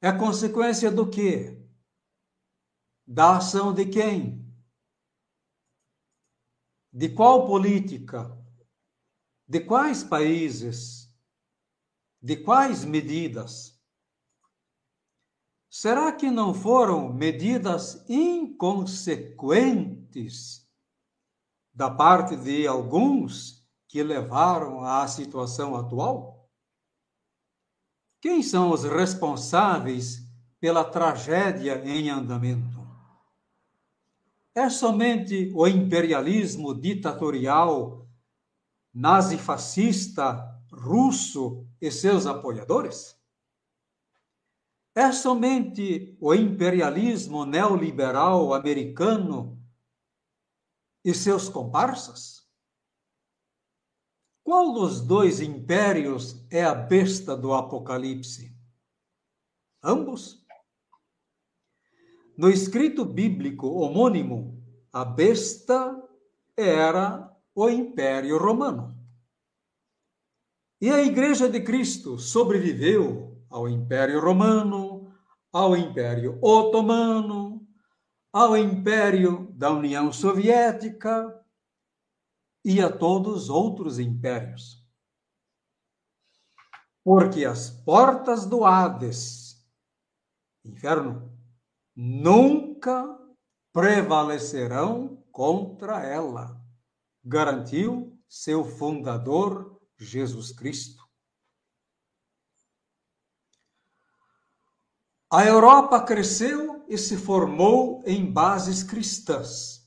é 0.00 0.12
consequência 0.12 0.90
do 0.90 1.08
quê? 1.08 1.60
Da 3.06 3.38
ação 3.38 3.74
de 3.74 3.86
quem? 3.86 4.46
De 6.92 7.08
qual 7.10 7.46
política? 7.46 8.36
De 9.46 9.60
quais 9.60 10.02
países? 10.02 11.14
De 12.20 12.36
quais 12.36 12.84
medidas? 12.84 13.77
Será 15.70 16.10
que 16.12 16.30
não 16.30 16.54
foram 16.54 17.12
medidas 17.12 18.02
inconsequentes 18.08 20.66
da 21.74 21.90
parte 21.90 22.36
de 22.36 22.66
alguns 22.66 23.62
que 23.86 24.02
levaram 24.02 24.82
à 24.82 25.06
situação 25.06 25.76
atual? 25.76 26.48
Quem 28.20 28.42
são 28.42 28.70
os 28.70 28.84
responsáveis 28.84 30.26
pela 30.58 30.84
tragédia 30.84 31.84
em 31.84 32.08
andamento? 32.08 32.78
É 34.54 34.70
somente 34.70 35.52
o 35.54 35.68
imperialismo 35.68 36.74
ditatorial 36.74 38.08
nazifascista 38.92 40.58
russo 40.72 41.66
e 41.80 41.90
seus 41.90 42.26
apoiadores? 42.26 43.17
É 44.98 45.12
somente 45.12 46.18
o 46.20 46.34
imperialismo 46.34 47.46
neoliberal 47.46 48.52
americano 48.52 49.56
e 51.04 51.14
seus 51.14 51.48
comparsas? 51.48 52.44
Qual 54.42 54.72
dos 54.72 55.00
dois 55.00 55.40
impérios 55.40 56.44
é 56.50 56.64
a 56.64 56.74
besta 56.74 57.36
do 57.36 57.54
Apocalipse? 57.54 58.52
Ambos? 59.80 60.44
No 62.36 62.50
escrito 62.50 63.04
bíblico 63.04 63.68
homônimo, 63.68 64.60
a 64.92 65.04
besta 65.04 65.96
era 66.56 67.32
o 67.54 67.70
Império 67.70 68.36
Romano. 68.36 68.98
E 70.80 70.90
a 70.90 71.00
Igreja 71.04 71.48
de 71.48 71.60
Cristo 71.60 72.18
sobreviveu 72.18 73.28
ao 73.50 73.68
Império 73.68 74.20
Romano, 74.20 74.87
ao 75.52 75.76
Império 75.76 76.38
Otomano, 76.42 77.66
ao 78.32 78.56
Império 78.56 79.50
da 79.52 79.70
União 79.70 80.12
Soviética 80.12 81.34
e 82.64 82.80
a 82.80 82.90
todos 82.90 83.44
os 83.44 83.50
outros 83.50 83.98
impérios. 83.98 84.86
Porque 87.02 87.44
as 87.44 87.70
portas 87.70 88.44
do 88.44 88.64
Hades, 88.64 89.64
inferno, 90.64 91.32
nunca 91.96 93.18
prevalecerão 93.72 95.24
contra 95.32 96.04
ela, 96.04 96.60
garantiu 97.24 98.20
seu 98.28 98.64
fundador 98.64 99.80
Jesus 99.96 100.52
Cristo. 100.52 100.97
A 105.30 105.44
Europa 105.44 106.00
cresceu 106.00 106.86
e 106.88 106.96
se 106.96 107.14
formou 107.18 108.02
em 108.06 108.24
bases 108.24 108.82
cristãs, 108.82 109.86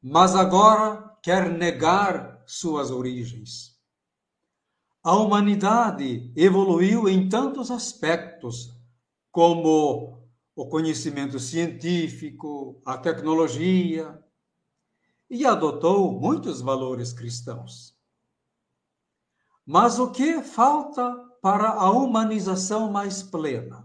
mas 0.00 0.36
agora 0.36 1.18
quer 1.20 1.50
negar 1.50 2.44
suas 2.46 2.88
origens. 2.92 3.76
A 5.02 5.16
humanidade 5.16 6.32
evoluiu 6.36 7.08
em 7.08 7.28
tantos 7.28 7.72
aspectos, 7.72 8.72
como 9.32 10.28
o 10.54 10.68
conhecimento 10.68 11.40
científico, 11.40 12.80
a 12.86 12.96
tecnologia, 12.96 14.22
e 15.28 15.44
adotou 15.44 16.12
muitos 16.12 16.60
valores 16.60 17.12
cristãos. 17.12 17.98
Mas 19.66 19.98
o 19.98 20.12
que 20.12 20.40
falta 20.40 21.16
para 21.40 21.70
a 21.70 21.90
humanização 21.90 22.92
mais 22.92 23.24
plena? 23.24 23.81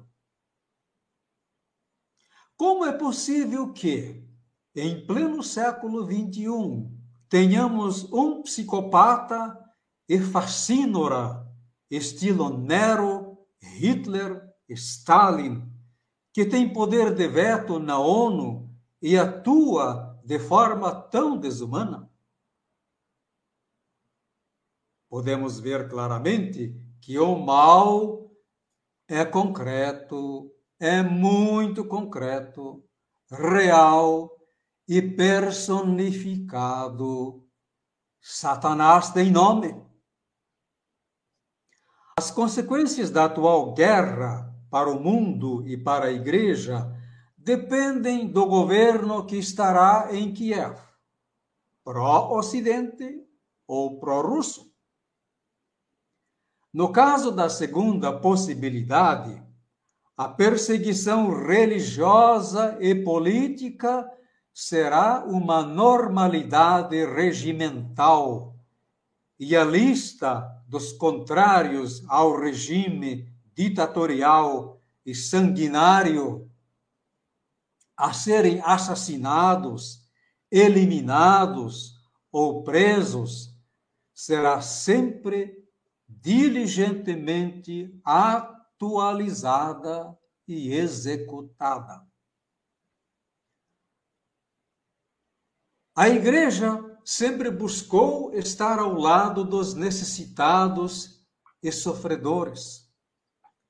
Como 2.58 2.84
é 2.84 2.92
possível 2.92 3.72
que, 3.72 4.28
em 4.76 5.06
pleno 5.06 5.44
século 5.44 6.04
XXI, 6.04 6.90
tenhamos 7.30 8.12
um 8.12 8.42
psicopata 8.42 9.64
e 10.10 10.20
fascínora, 10.20 11.48
estilo 11.90 12.58
Nero, 12.58 13.38
Hitler, 13.62 14.42
Stalin, 14.68 15.72
que 16.34 16.46
tem 16.46 16.74
poder 16.74 17.14
de 17.14 17.28
veto 17.28 17.78
na 17.78 18.00
ONU 18.00 18.76
e 19.02 19.16
atua 19.18 20.20
de 20.26 20.40
forma 20.40 20.94
tão 20.94 21.38
desumana? 21.38 22.12
Podemos 25.08 25.60
ver 25.60 25.88
claramente 25.88 26.76
que 27.02 27.20
o 27.20 27.38
mal 27.38 28.32
é 29.08 29.24
concreto, 29.24 30.52
é 30.80 31.02
muito 31.02 31.84
concreto, 31.86 32.84
real 33.30 34.30
e 34.88 35.02
personificado. 35.02 37.44
Satanás 38.22 39.10
tem 39.12 39.30
nome. 39.32 39.76
As 42.18 42.32
consequências 42.32 43.12
da 43.12 43.26
atual 43.26 43.74
guerra 43.74 44.56
para 44.70 44.90
o 44.90 45.00
mundo 45.00 45.68
e 45.68 45.78
para 45.78 46.06
a 46.06 46.12
igreja 46.12 46.94
dependem 47.38 48.28
do 48.28 48.46
governo 48.46 49.26
que 49.26 49.38
estará 49.38 50.10
em 50.12 50.34
Kiev, 50.34 50.78
pró-Ocidente 51.84 53.26
ou 53.66 54.00
pró-Russo. 54.00 54.72
No 56.74 56.92
caso 56.92 57.32
da 57.32 57.50
segunda 57.50 58.20
possibilidade, 58.20 59.47
a 60.18 60.28
perseguição 60.28 61.46
religiosa 61.46 62.76
e 62.82 62.96
política 62.96 64.12
será 64.52 65.24
uma 65.24 65.62
normalidade 65.62 67.06
regimental. 67.06 68.56
E 69.40 69.56
a 69.56 69.64
lista 69.64 70.44
dos 70.68 70.92
contrários 70.94 72.04
ao 72.10 72.36
regime 72.40 73.32
ditatorial 73.54 74.82
e 75.06 75.14
sanguinário 75.14 76.50
a 77.96 78.12
serem 78.12 78.60
assassinados, 78.62 80.02
eliminados 80.52 81.96
ou 82.32 82.64
presos 82.64 83.56
será 84.16 84.62
sempre 84.62 85.64
diligentemente 86.10 87.96
atualizada 88.04 88.57
e 90.48 90.74
executada. 90.74 92.06
A 95.96 96.10
igreja 96.10 96.84
sempre 97.04 97.50
buscou 97.50 98.34
estar 98.34 98.80
ao 98.80 98.94
lado 98.94 99.44
dos 99.44 99.74
necessitados 99.74 101.26
e 101.64 101.72
sofredores. 101.72 102.88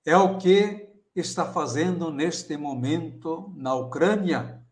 É 0.06 0.18
o 0.18 0.38
que 0.38 0.88
está 1.16 1.52
fazendo 1.52 2.12
neste 2.12 2.58
momento 2.58 3.54
na 3.56 3.76
Ucrânia, 3.76 4.66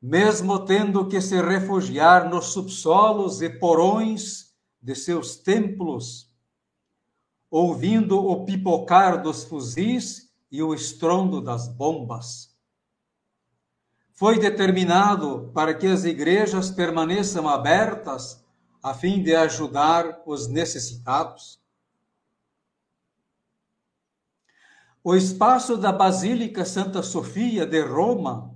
mesmo 0.00 0.64
tendo 0.64 1.08
que 1.08 1.20
se 1.20 1.40
refugiar 1.40 2.28
nos 2.28 2.46
subsolos 2.46 3.40
e 3.40 3.48
porões 3.48 4.52
de 4.80 4.94
seus 4.94 5.36
templos, 5.36 6.31
ouvindo 7.52 8.18
o 8.18 8.44
pipocar 8.46 9.22
dos 9.22 9.44
fuzis 9.44 10.32
e 10.50 10.62
o 10.62 10.74
estrondo 10.74 11.38
das 11.40 11.68
bombas 11.68 12.52
foi 14.14 14.38
determinado 14.38 15.50
para 15.52 15.74
que 15.74 15.86
as 15.86 16.04
igrejas 16.04 16.70
permaneçam 16.70 17.48
abertas 17.48 18.42
a 18.82 18.94
fim 18.94 19.22
de 19.22 19.34
ajudar 19.34 20.22
os 20.24 20.48
necessitados. 20.48 21.60
O 25.04 25.14
espaço 25.14 25.76
da 25.76 25.92
Basílica 25.92 26.64
Santa 26.64 27.02
Sofia 27.02 27.66
de 27.66 27.82
Roma 27.82 28.54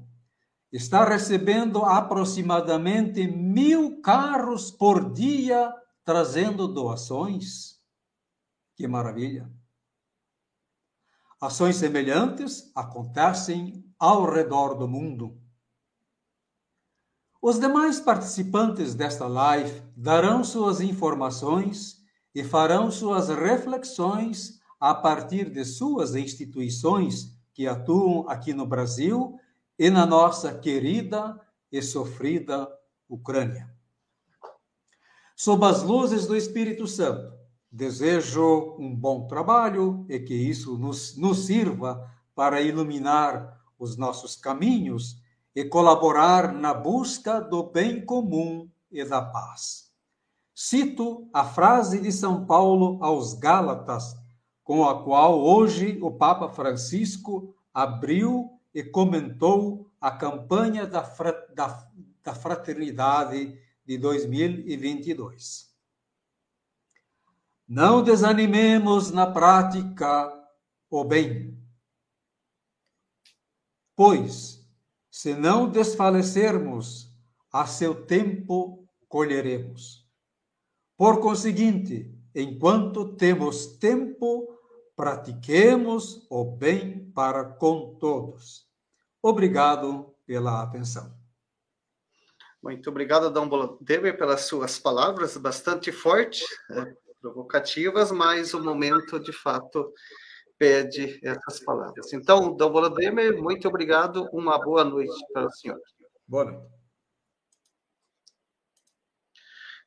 está 0.73 1.05
recebendo 1.05 1.85
aproximadamente 1.85 3.27
mil 3.27 4.01
carros 4.01 4.71
por 4.71 5.13
dia 5.13 5.71
trazendo 6.05 6.69
doações. 6.69 7.76
Que 8.77 8.87
maravilha! 8.87 9.51
Ações 11.41 11.77
semelhantes 11.77 12.71
acontecem 12.75 13.85
ao 13.99 14.31
redor 14.31 14.75
do 14.75 14.87
mundo. 14.87 15.41
Os 17.41 17.59
demais 17.59 18.01
participantes 18.01 18.95
desta 18.95 19.27
live 19.27 19.83
darão 19.97 20.45
suas 20.45 20.81
informações 20.81 22.03
e 22.35 22.45
farão 22.45 22.91
suas 22.91 23.29
reflexões 23.29 24.61
a 24.79 24.95
partir 24.95 25.51
de 25.51 25.65
suas 25.65 26.15
instituições 26.15 27.35
que 27.55 27.67
atuam 27.67 28.29
aqui 28.29 28.53
no 28.53 28.67
Brasil 28.67 29.39
e 29.79 29.89
na 29.89 30.05
nossa 30.05 30.59
querida 30.59 31.41
e 31.73 31.81
sofrida 31.81 32.69
Ucrânia. 33.09 33.75
Sob 35.35 35.65
as 35.65 35.83
luzes 35.83 36.27
do 36.27 36.37
Espírito 36.37 36.87
Santo, 36.87 37.36
desejo 37.77 38.75
um 38.79 38.95
bom 38.97 39.27
trabalho 39.27 40.07
e 40.09 40.19
que 40.19 40.33
isso 40.33 40.79
nos, 40.79 41.15
nos 41.19 41.45
sirva 41.45 42.11
para 42.35 42.63
iluminar 42.63 43.61
os 43.79 43.99
nossos 43.99 44.35
caminhos 44.35 45.21
e 45.55 45.63
colaborar 45.63 46.55
na 46.55 46.73
busca 46.73 47.39
do 47.39 47.65
bem 47.65 48.03
comum 48.03 48.67
e 48.91 49.05
da 49.05 49.21
paz. 49.21 49.91
Cito 50.55 51.29
a 51.35 51.45
frase 51.45 52.01
de 52.01 52.11
São 52.11 52.47
Paulo 52.47 52.99
aos 53.03 53.35
Gálatas, 53.35 54.17
com 54.65 54.89
a 54.89 55.05
qual 55.05 55.39
hoje 55.39 55.99
o 56.01 56.11
Papa 56.11 56.49
Francisco 56.49 57.55
abriu 57.75 58.59
e 58.75 58.83
comentou 58.83 59.91
a 60.01 60.11
campanha 60.11 60.87
da, 60.87 61.03
da, 61.55 61.89
da 62.25 62.35
fraternidade 62.35 63.55
de 63.85 63.99
2022. 63.99 65.66
Não 67.69 68.03
desanimemos 68.03 69.11
na 69.11 69.27
prática 69.27 70.33
o 70.89 71.03
bem, 71.05 71.59
pois 73.97 74.65
se 75.11 75.35
não 75.35 75.69
desfalecermos, 75.69 77.11
a 77.51 77.67
seu 77.67 78.07
tempo 78.07 78.87
colheremos. 79.09 80.07
Por 80.97 81.21
conseguinte, 81.21 82.15
enquanto 82.35 83.17
temos 83.17 83.79
tempo, 83.79 84.47
pratiquemos 84.95 86.27
o 86.31 86.45
bem 86.45 87.11
para 87.13 87.45
com 87.45 87.97
todos. 87.99 88.69
Obrigado 89.23 90.15
pela 90.27 90.63
atenção. 90.63 91.17
Muito 92.63 92.91
obrigado, 92.91 93.31
Dom 93.31 93.79
Deber, 93.81 94.19
pelas 94.19 94.43
suas 94.43 94.79
palavras 94.79 95.37
bastante 95.37 95.91
fortes, 95.91 96.45
né, 96.69 96.95
provocativas, 97.27 98.13
mas 98.13 98.55
o 98.55 98.63
momento, 98.63 99.19
de 99.19 99.33
fato, 99.33 99.93
pede 100.59 101.19
essas 101.23 101.61
palavras. 101.61 102.13
Então, 102.13 102.57
Dom 102.57 102.71
Volodymyr, 102.71 103.37
muito 103.43 103.67
obrigado, 103.69 104.29
uma 104.33 104.59
boa 104.59 104.85
noite 104.85 105.15
para 105.33 105.47
o 105.47 105.51
senhor. 105.51 105.81
Boa 106.27 106.45
noite. 106.45 106.77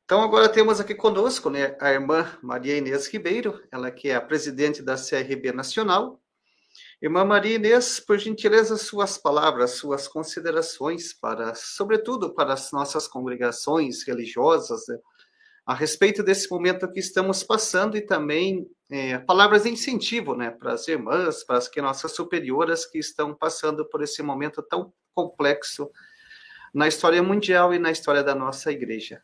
Então, 0.04 0.21
agora 0.21 0.49
temos 0.49 0.80
aqui 0.80 0.95
conosco 0.95 1.49
né, 1.49 1.78
a 1.80 1.91
irmã 1.91 2.28
Maria 2.41 2.78
Inês 2.78 3.08
Ribeiro, 3.08 3.63
ela 3.71 3.91
que 3.91 4.10
é 4.10 4.15
a 4.15 4.21
presidente 4.21 4.82
da 4.82 4.95
CRB 4.95 5.52
Nacional. 5.54 6.19
Irmã 7.02 7.23
Maria 7.23 7.56
Inês, 7.56 7.99
por 7.99 8.17
gentileza, 8.17 8.75
suas 8.75 9.17
palavras, 9.17 9.71
suas 9.71 10.08
considerações 10.08 11.13
para, 11.13 11.54
sobretudo, 11.56 12.34
para 12.34 12.54
as 12.54 12.71
nossas 12.71 13.08
congregações 13.08 14.04
religiosas, 14.04 14.88
né, 14.88 14.97
a 15.70 15.76
respeito 15.76 16.24
desse 16.24 16.50
momento 16.50 16.92
que 16.92 17.00
estamos 17.00 17.44
passando 17.44 17.96
e 17.96 18.02
também 18.02 18.68
é, 18.90 19.20
palavras 19.20 19.62
de 19.62 19.70
incentivo 19.70 20.34
né, 20.34 20.50
para 20.50 20.74
as 20.74 20.88
irmãs, 20.88 21.44
para 21.44 21.60
as 21.60 21.68
que 21.68 21.80
nossas 21.80 22.12
superioras 22.14 22.88
que 22.88 22.98
estão 22.98 23.36
passando 23.36 23.86
por 23.86 24.02
esse 24.02 24.24
momento 24.24 24.64
tão 24.64 24.92
complexo 25.14 25.92
na 26.74 26.88
história 26.88 27.22
mundial 27.22 27.72
e 27.72 27.78
na 27.78 27.92
história 27.92 28.24
da 28.24 28.34
nossa 28.34 28.72
igreja. 28.72 29.22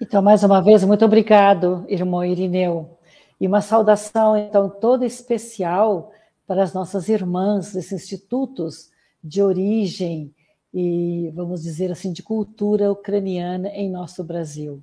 Então, 0.00 0.22
mais 0.22 0.42
uma 0.42 0.62
vez, 0.62 0.82
muito 0.82 1.04
obrigado, 1.04 1.84
irmão 1.86 2.24
Irineu. 2.24 2.98
E 3.38 3.46
uma 3.46 3.60
saudação, 3.60 4.38
então, 4.38 4.70
toda 4.70 5.04
especial 5.04 6.14
para 6.46 6.62
as 6.62 6.72
nossas 6.72 7.10
irmãs 7.10 7.74
desses 7.74 7.92
institutos 7.92 8.90
de 9.22 9.42
origem 9.42 10.34
e, 10.72 11.30
vamos 11.34 11.62
dizer 11.62 11.90
assim, 11.90 12.12
de 12.12 12.22
cultura 12.22 12.90
ucraniana 12.90 13.68
em 13.68 13.90
nosso 13.90 14.22
Brasil. 14.22 14.82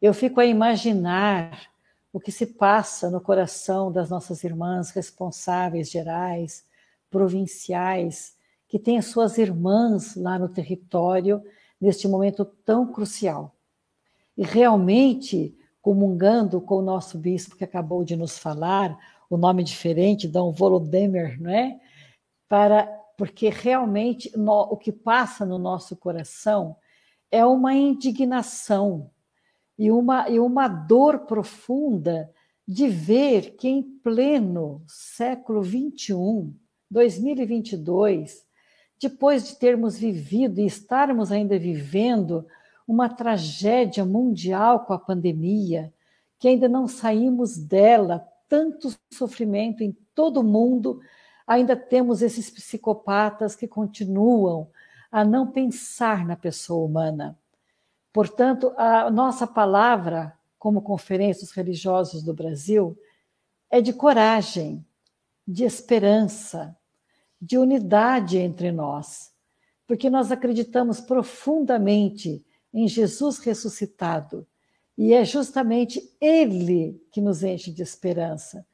Eu 0.00 0.12
fico 0.12 0.40
a 0.40 0.46
imaginar 0.46 1.68
o 2.12 2.20
que 2.20 2.30
se 2.30 2.46
passa 2.46 3.10
no 3.10 3.20
coração 3.20 3.90
das 3.90 4.10
nossas 4.10 4.44
irmãs 4.44 4.90
responsáveis 4.90 5.90
gerais, 5.90 6.64
provinciais, 7.10 8.36
que 8.68 8.78
têm 8.78 8.98
as 8.98 9.06
suas 9.06 9.38
irmãs 9.38 10.16
lá 10.16 10.38
no 10.38 10.48
território 10.48 11.42
neste 11.80 12.08
momento 12.08 12.44
tão 12.44 12.90
crucial. 12.90 13.54
E 14.36 14.44
realmente, 14.44 15.56
comungando 15.80 16.60
com 16.60 16.76
o 16.76 16.82
nosso 16.82 17.18
bispo 17.18 17.56
que 17.56 17.64
acabou 17.64 18.04
de 18.04 18.16
nos 18.16 18.38
falar, 18.38 18.98
o 19.30 19.36
nome 19.36 19.64
diferente, 19.64 20.28
Dom 20.28 20.52
Volodymyr, 20.52 21.40
não 21.40 21.50
é? 21.50 21.78
Para 22.48 22.88
porque 23.16 23.48
realmente 23.48 24.30
no, 24.36 24.62
o 24.62 24.76
que 24.76 24.92
passa 24.92 25.44
no 25.44 25.58
nosso 25.58 25.96
coração 25.96 26.76
é 27.30 27.44
uma 27.44 27.74
indignação 27.74 29.10
e 29.78 29.90
uma, 29.90 30.28
e 30.28 30.38
uma 30.38 30.68
dor 30.68 31.20
profunda 31.20 32.30
de 32.66 32.88
ver 32.88 33.56
que 33.56 33.68
em 33.68 33.82
pleno 33.82 34.82
século 34.86 35.62
XXI, 35.62 36.52
2022, 36.90 38.44
depois 39.00 39.46
de 39.46 39.56
termos 39.56 39.98
vivido 39.98 40.60
e 40.60 40.66
estarmos 40.66 41.30
ainda 41.30 41.58
vivendo 41.58 42.46
uma 42.88 43.08
tragédia 43.08 44.04
mundial 44.04 44.80
com 44.80 44.92
a 44.92 44.98
pandemia, 44.98 45.92
que 46.38 46.48
ainda 46.48 46.68
não 46.68 46.86
saímos 46.86 47.56
dela, 47.56 48.26
tanto 48.48 48.94
sofrimento 49.12 49.82
em 49.82 49.96
todo 50.14 50.40
o 50.40 50.44
mundo, 50.44 51.00
ainda 51.46 51.76
temos 51.76 52.22
esses 52.22 52.50
psicopatas 52.50 53.54
que 53.54 53.68
continuam 53.68 54.68
a 55.10 55.24
não 55.24 55.46
pensar 55.46 56.26
na 56.26 56.36
pessoa 56.36 56.84
humana. 56.84 57.38
Portanto, 58.12 58.72
a 58.76 59.10
nossa 59.10 59.46
palavra, 59.46 60.36
como 60.58 60.82
conferências 60.82 61.52
religiosos 61.52 62.22
do 62.22 62.34
Brasil, 62.34 62.98
é 63.70 63.80
de 63.80 63.92
coragem, 63.92 64.84
de 65.46 65.64
esperança, 65.64 66.76
de 67.40 67.58
unidade 67.58 68.38
entre 68.38 68.72
nós, 68.72 69.32
porque 69.86 70.10
nós 70.10 70.32
acreditamos 70.32 71.00
profundamente 71.00 72.44
em 72.72 72.88
Jesus 72.88 73.38
ressuscitado 73.38 74.46
e 74.96 75.12
é 75.12 75.24
justamente 75.24 76.10
Ele 76.20 77.00
que 77.12 77.20
nos 77.20 77.42
enche 77.42 77.70
de 77.70 77.82
esperança. 77.82 78.66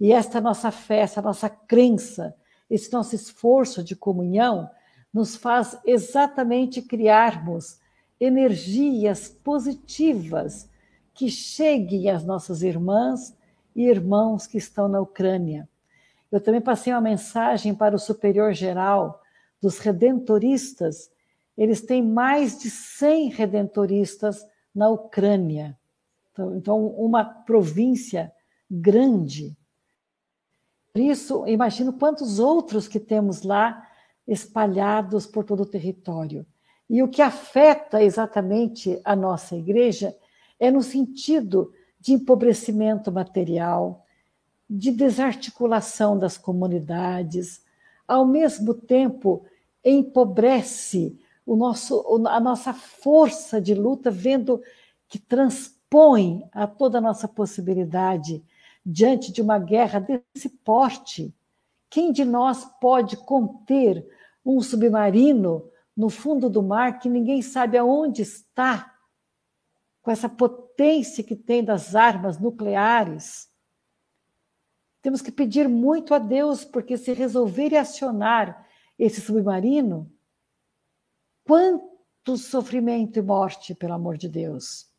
E 0.00 0.12
esta 0.12 0.40
nossa 0.40 0.70
fé, 0.70 1.00
essa 1.00 1.20
nossa 1.20 1.50
crença, 1.50 2.34
esse 2.70 2.90
nosso 2.92 3.14
esforço 3.14 3.84
de 3.84 3.94
comunhão, 3.94 4.70
nos 5.12 5.36
faz 5.36 5.78
exatamente 5.84 6.80
criarmos 6.80 7.78
energias 8.18 9.28
positivas 9.28 10.70
que 11.12 11.28
cheguem 11.28 12.08
às 12.08 12.24
nossas 12.24 12.62
irmãs 12.62 13.36
e 13.76 13.82
irmãos 13.82 14.46
que 14.46 14.56
estão 14.56 14.88
na 14.88 15.00
Ucrânia. 15.00 15.68
Eu 16.30 16.40
também 16.40 16.60
passei 16.60 16.92
uma 16.92 17.00
mensagem 17.00 17.74
para 17.74 17.94
o 17.94 17.98
superior 17.98 18.54
geral 18.54 19.20
dos 19.60 19.78
redentoristas. 19.78 21.10
Eles 21.58 21.82
têm 21.82 22.02
mais 22.02 22.58
de 22.58 22.70
100 22.70 23.30
redentoristas 23.30 24.46
na 24.74 24.88
Ucrânia. 24.88 25.76
Então, 26.32 26.56
então 26.56 26.86
uma 26.86 27.24
província 27.24 28.32
grande. 28.70 29.56
Por 30.92 31.00
isso, 31.00 31.46
imagino 31.46 31.92
quantos 31.92 32.38
outros 32.38 32.88
que 32.88 32.98
temos 32.98 33.42
lá 33.42 33.86
espalhados 34.26 35.26
por 35.26 35.44
todo 35.44 35.62
o 35.62 35.66
território. 35.66 36.46
E 36.88 37.02
o 37.02 37.08
que 37.08 37.22
afeta 37.22 38.02
exatamente 38.02 39.00
a 39.04 39.14
nossa 39.14 39.56
igreja 39.56 40.16
é 40.58 40.70
no 40.70 40.82
sentido 40.82 41.72
de 42.00 42.12
empobrecimento 42.14 43.12
material, 43.12 44.04
de 44.68 44.90
desarticulação 44.90 46.18
das 46.18 46.36
comunidades, 46.38 47.62
ao 48.06 48.24
mesmo 48.24 48.74
tempo 48.74 49.44
empobrece 49.84 51.18
o 51.46 51.56
nosso, 51.56 52.04
a 52.26 52.40
nossa 52.40 52.72
força 52.72 53.60
de 53.60 53.74
luta, 53.74 54.10
vendo 54.10 54.60
que 55.08 55.18
transpõe 55.18 56.44
a 56.52 56.66
toda 56.66 56.98
a 56.98 57.00
nossa 57.00 57.26
possibilidade 57.26 58.42
diante 58.84 59.32
de 59.32 59.42
uma 59.42 59.58
guerra 59.58 60.00
desse 60.00 60.48
porte. 60.48 61.34
Quem 61.88 62.12
de 62.12 62.24
nós 62.24 62.64
pode 62.80 63.16
conter 63.16 64.06
um 64.44 64.60
submarino 64.60 65.68
no 65.96 66.08
fundo 66.08 66.48
do 66.48 66.62
mar 66.62 66.98
que 66.98 67.08
ninguém 67.08 67.42
sabe 67.42 67.76
aonde 67.76 68.22
está, 68.22 68.96
com 70.02 70.10
essa 70.10 70.28
potência 70.28 71.22
que 71.22 71.36
tem 71.36 71.62
das 71.62 71.94
armas 71.94 72.38
nucleares? 72.38 73.50
Temos 75.02 75.22
que 75.22 75.32
pedir 75.32 75.68
muito 75.68 76.14
a 76.14 76.18
Deus, 76.18 76.64
porque 76.64 76.96
se 76.96 77.12
resolver 77.12 77.74
acionar 77.76 78.66
esse 78.98 79.20
submarino, 79.20 80.12
quanto 81.44 82.36
sofrimento 82.36 83.18
e 83.18 83.22
morte, 83.22 83.74
pelo 83.74 83.94
amor 83.94 84.18
de 84.18 84.28
Deus. 84.28 84.89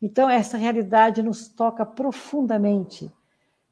Então, 0.00 0.28
essa 0.28 0.56
realidade 0.56 1.22
nos 1.22 1.48
toca 1.48 1.84
profundamente. 1.84 3.10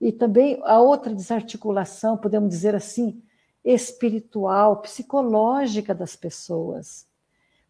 E 0.01 0.11
também 0.13 0.61
a 0.65 0.81
outra 0.81 1.15
desarticulação, 1.15 2.17
podemos 2.17 2.51
dizer 2.51 2.75
assim, 2.75 3.23
espiritual, 3.65 4.81
psicológica 4.83 5.95
das 5.95 6.17
pessoas. 6.17 7.07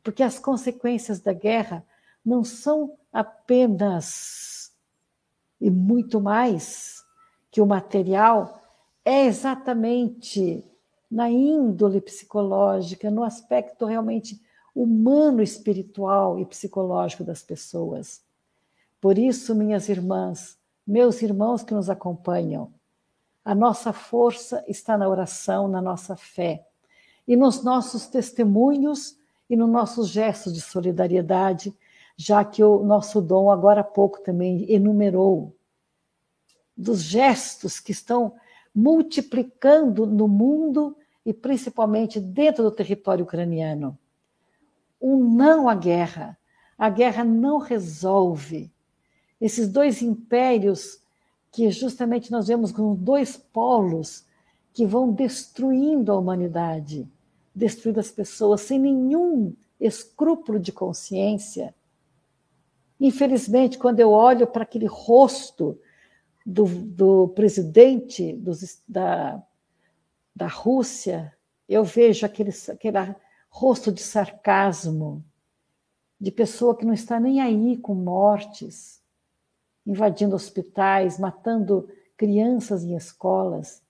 Porque 0.03 0.23
as 0.23 0.39
consequências 0.39 1.21
da 1.21 1.33
guerra 1.33 1.85
não 2.25 2.43
são 2.43 2.97
apenas 3.13 4.65
e 5.61 5.71
muito 5.71 6.21
mais 6.21 7.03
que 7.51 7.61
o 7.61 7.67
material, 7.67 8.61
é 9.05 9.25
exatamente 9.25 10.63
na 11.11 11.31
índole 11.31 12.01
psicológica, 12.01 13.11
no 13.11 13.23
aspecto 13.23 13.87
realmente 13.87 14.43
humano, 14.75 15.41
espiritual 15.41 16.39
e 16.39 16.45
psicológico 16.45 17.25
das 17.25 17.43
pessoas. 17.43 18.23
Por 19.05 19.19
isso, 19.19 19.55
minhas 19.55 19.91
irmãs, 19.91 20.59
meus 20.87 21.21
irmãos 21.21 21.63
que 21.63 21.75
nos 21.75 21.91
acompanham, 21.91 22.73
a 23.45 23.55
nossa 23.55 23.93
força 23.93 24.65
está 24.67 24.97
na 24.97 25.07
oração, 25.07 25.69
na 25.69 25.83
nossa 25.83 26.17
fé 26.17 26.67
e 27.29 27.37
nos 27.37 27.63
nossos 27.63 28.07
testemunhos 28.07 29.19
e 29.51 29.57
nos 29.57 29.69
nossos 29.69 30.09
gestos 30.09 30.55
de 30.55 30.63
solidariedade, 30.63 31.77
já 32.17 32.43
que 32.47 32.65
o 32.65 32.83
nosso 32.83 33.21
dom 33.21 33.51
agora 33.51 33.83
há 33.83 33.85
pouco 33.85 34.23
também 34.23 34.65
enumerou 34.73 35.55
dos 36.75 37.03
gestos 37.03 37.79
que 37.79 37.93
estão 37.93 38.33
multiplicando 38.75 40.07
no 40.07 40.27
mundo 40.27 40.97
e 41.27 41.35
principalmente 41.35 42.19
dentro 42.19 42.65
do 42.65 42.71
território 42.71 43.25
ucraniano. 43.25 43.99
Um 44.99 45.19
não 45.19 45.69
à 45.69 45.75
guerra. 45.75 46.39
A 46.79 46.89
guerra 46.89 47.23
não 47.23 47.59
resolve. 47.59 48.73
Esses 49.45 49.69
dois 49.69 50.01
impérios 50.01 51.03
que 51.53 51.71
justamente 51.71 52.33
nós 52.33 52.49
vemos 52.49 52.73
com 52.73 52.95
dois 52.95 53.37
polos 53.37 54.25
que 54.73 54.87
vão 54.87 55.13
destruindo 55.13 56.11
a 56.11 56.19
humanidade, 56.19 57.07
destruindo 57.55 58.01
as 58.01 58.11
pessoas 58.11 58.63
sem 58.63 58.79
nenhum 58.79 59.53
escrúpulo 59.79 60.59
de 60.59 60.73
consciência. 60.73 61.75
Infelizmente, 62.99 63.77
quando 63.77 64.01
eu 64.01 64.13
olho 64.13 64.47
para 64.47 64.63
aquele 64.63 64.87
rosto 64.87 65.79
do, 66.47 66.65
do 66.65 67.29
presidente 67.29 68.33
dos, 68.33 68.81
da, 68.89 69.43
da 70.35 70.47
Rússia, 70.47 71.37
eu 71.69 71.85
vejo 71.85 72.25
aquele, 72.25 72.51
aquele 72.73 73.15
rosto 73.51 73.93
de 73.93 74.01
sarcasmo, 74.01 75.23
de 76.19 76.31
pessoa 76.31 76.75
que 76.75 76.87
não 76.87 76.95
está 76.95 77.21
nem 77.21 77.43
aí 77.43 77.77
com 77.77 77.95
mortes, 77.95 79.04
invadindo 79.87 80.35
hospitais, 80.35 81.19
matando 81.19 81.89
crianças 82.17 82.85
em 82.85 82.97
escolas. 82.97 83.83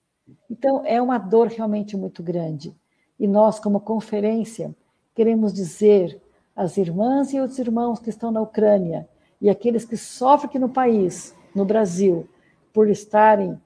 Então, 0.49 0.83
é 0.85 1.01
uma 1.01 1.17
dor 1.17 1.47
realmente 1.47 1.95
muito 1.95 2.21
grande. 2.23 2.75
E 3.19 3.27
nós, 3.27 3.59
como 3.59 3.79
conferência, 3.79 4.75
queremos 5.13 5.53
dizer 5.53 6.21
as 6.55 6.77
irmãs 6.77 7.33
e 7.33 7.39
os 7.39 7.57
irmãos 7.59 7.99
que 7.99 8.09
estão 8.09 8.31
na 8.31 8.41
Ucrânia 8.41 9.07
e 9.39 9.49
aqueles 9.49 9.85
que 9.85 9.97
sofrem 9.97 10.49
aqui 10.49 10.59
no 10.59 10.69
país, 10.69 11.35
no 11.53 11.65
Brasil, 11.65 12.27
por 12.73 12.89
estarem 12.89 13.59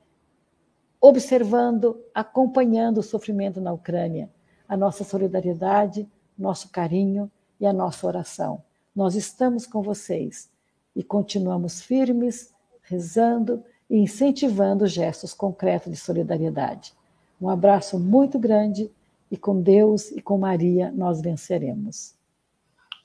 observando, 1.01 1.99
acompanhando 2.13 2.99
o 2.99 3.03
sofrimento 3.03 3.61
na 3.61 3.71
Ucrânia. 3.71 4.29
A 4.67 4.75
nossa 4.75 5.03
solidariedade, 5.03 6.07
nosso 6.37 6.69
carinho 6.69 7.31
e 7.59 7.65
a 7.65 7.73
nossa 7.73 8.05
oração. 8.05 8.61
Nós 8.95 9.15
estamos 9.15 9.65
com 9.65 9.81
vocês 9.81 10.49
e 10.95 11.03
continuamos 11.03 11.81
firmes, 11.81 12.53
rezando 12.81 13.63
e 13.89 13.97
incentivando 13.97 14.87
gestos 14.87 15.33
concretos 15.33 15.91
de 15.91 15.97
solidariedade. 15.97 16.93
Um 17.41 17.49
abraço 17.49 17.99
muito 17.99 18.37
grande 18.37 18.91
e 19.31 19.37
com 19.37 19.61
Deus 19.61 20.11
e 20.11 20.21
com 20.21 20.37
Maria 20.37 20.91
nós 20.91 21.21
venceremos. 21.21 22.15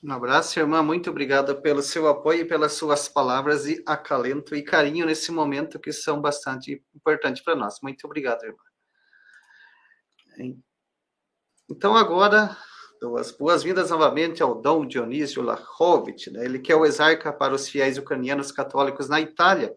Um 0.03 0.11
abraço, 0.11 0.59
irmã. 0.59 0.83
Muito 0.83 1.09
obrigada 1.09 1.55
pelo 1.55 1.81
seu 1.81 2.07
apoio 2.07 2.41
e 2.41 2.45
pelas 2.45 2.73
suas 2.73 3.07
palavras 3.07 3.65
e 3.65 3.81
acalento 3.87 4.55
e 4.55 4.61
carinho 4.61 5.05
nesse 5.05 5.31
momento 5.31 5.79
que 5.79 5.91
são 5.91 6.21
bastante 6.21 6.83
importantes 6.95 7.43
para 7.43 7.55
nós. 7.55 7.79
Muito 7.81 8.05
obrigado, 8.05 8.43
irmã. 8.43 10.57
Então, 11.67 11.95
agora, 11.95 12.55
dou 13.05 13.17
as 13.19 13.29
boas-vindas 13.31 13.91
novamente 13.91 14.41
ao 14.41 14.59
Dom 14.59 14.83
Dionísio 14.83 15.43
Lachovitch, 15.43 16.25
né? 16.29 16.43
ele 16.43 16.57
que 16.57 16.71
é 16.71 16.75
o 16.75 16.83
exarca 16.83 17.31
para 17.31 17.53
os 17.53 17.69
fiéis 17.69 17.99
ucranianos 17.99 18.51
católicos 18.51 19.07
na 19.07 19.21
Itália. 19.21 19.71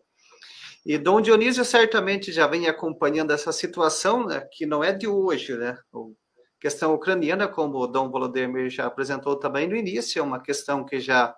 E 0.84 0.96
Dom 0.96 1.20
Dionísio 1.20 1.62
certamente 1.62 2.32
já 2.32 2.46
vem 2.46 2.68
acompanhando 2.68 3.30
essa 3.30 3.52
situação, 3.52 4.24
né, 4.24 4.48
que 4.50 4.64
não 4.64 4.82
é 4.82 4.94
de 4.94 5.06
hoje, 5.06 5.54
né? 5.58 5.76
questão 6.58 6.94
ucraniana, 6.94 7.46
como 7.46 7.76
o 7.76 7.86
Dom 7.86 8.10
Volodymyr 8.10 8.70
já 8.70 8.86
apresentou 8.86 9.36
também 9.36 9.68
no 9.68 9.76
início, 9.76 10.18
é 10.18 10.22
uma 10.22 10.40
questão 10.40 10.82
que 10.82 10.98
já 10.98 11.34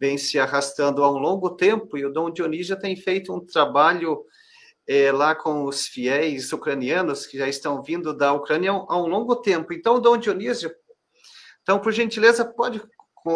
vem 0.00 0.18
se 0.18 0.40
arrastando 0.40 1.04
há 1.04 1.10
um 1.10 1.18
longo 1.18 1.50
tempo, 1.50 1.96
e 1.96 2.04
o 2.04 2.12
Dom 2.12 2.32
Dionísio 2.32 2.76
tem 2.76 2.96
feito 2.96 3.32
um 3.32 3.38
trabalho 3.38 4.24
é, 4.86 5.12
lá 5.12 5.34
com 5.34 5.64
os 5.64 5.86
fiéis 5.86 6.52
ucranianos 6.52 7.26
que 7.26 7.38
já 7.38 7.48
estão 7.48 7.82
vindo 7.82 8.12
da 8.12 8.32
Ucrânia 8.32 8.72
há 8.72 9.00
um 9.00 9.06
longo 9.06 9.36
tempo. 9.36 9.72
Então, 9.72 10.00
Dom 10.00 10.16
Dionísio, 10.16 10.72
então, 11.62 11.78
por 11.78 11.92
gentileza, 11.92 12.44
pode 12.44 12.82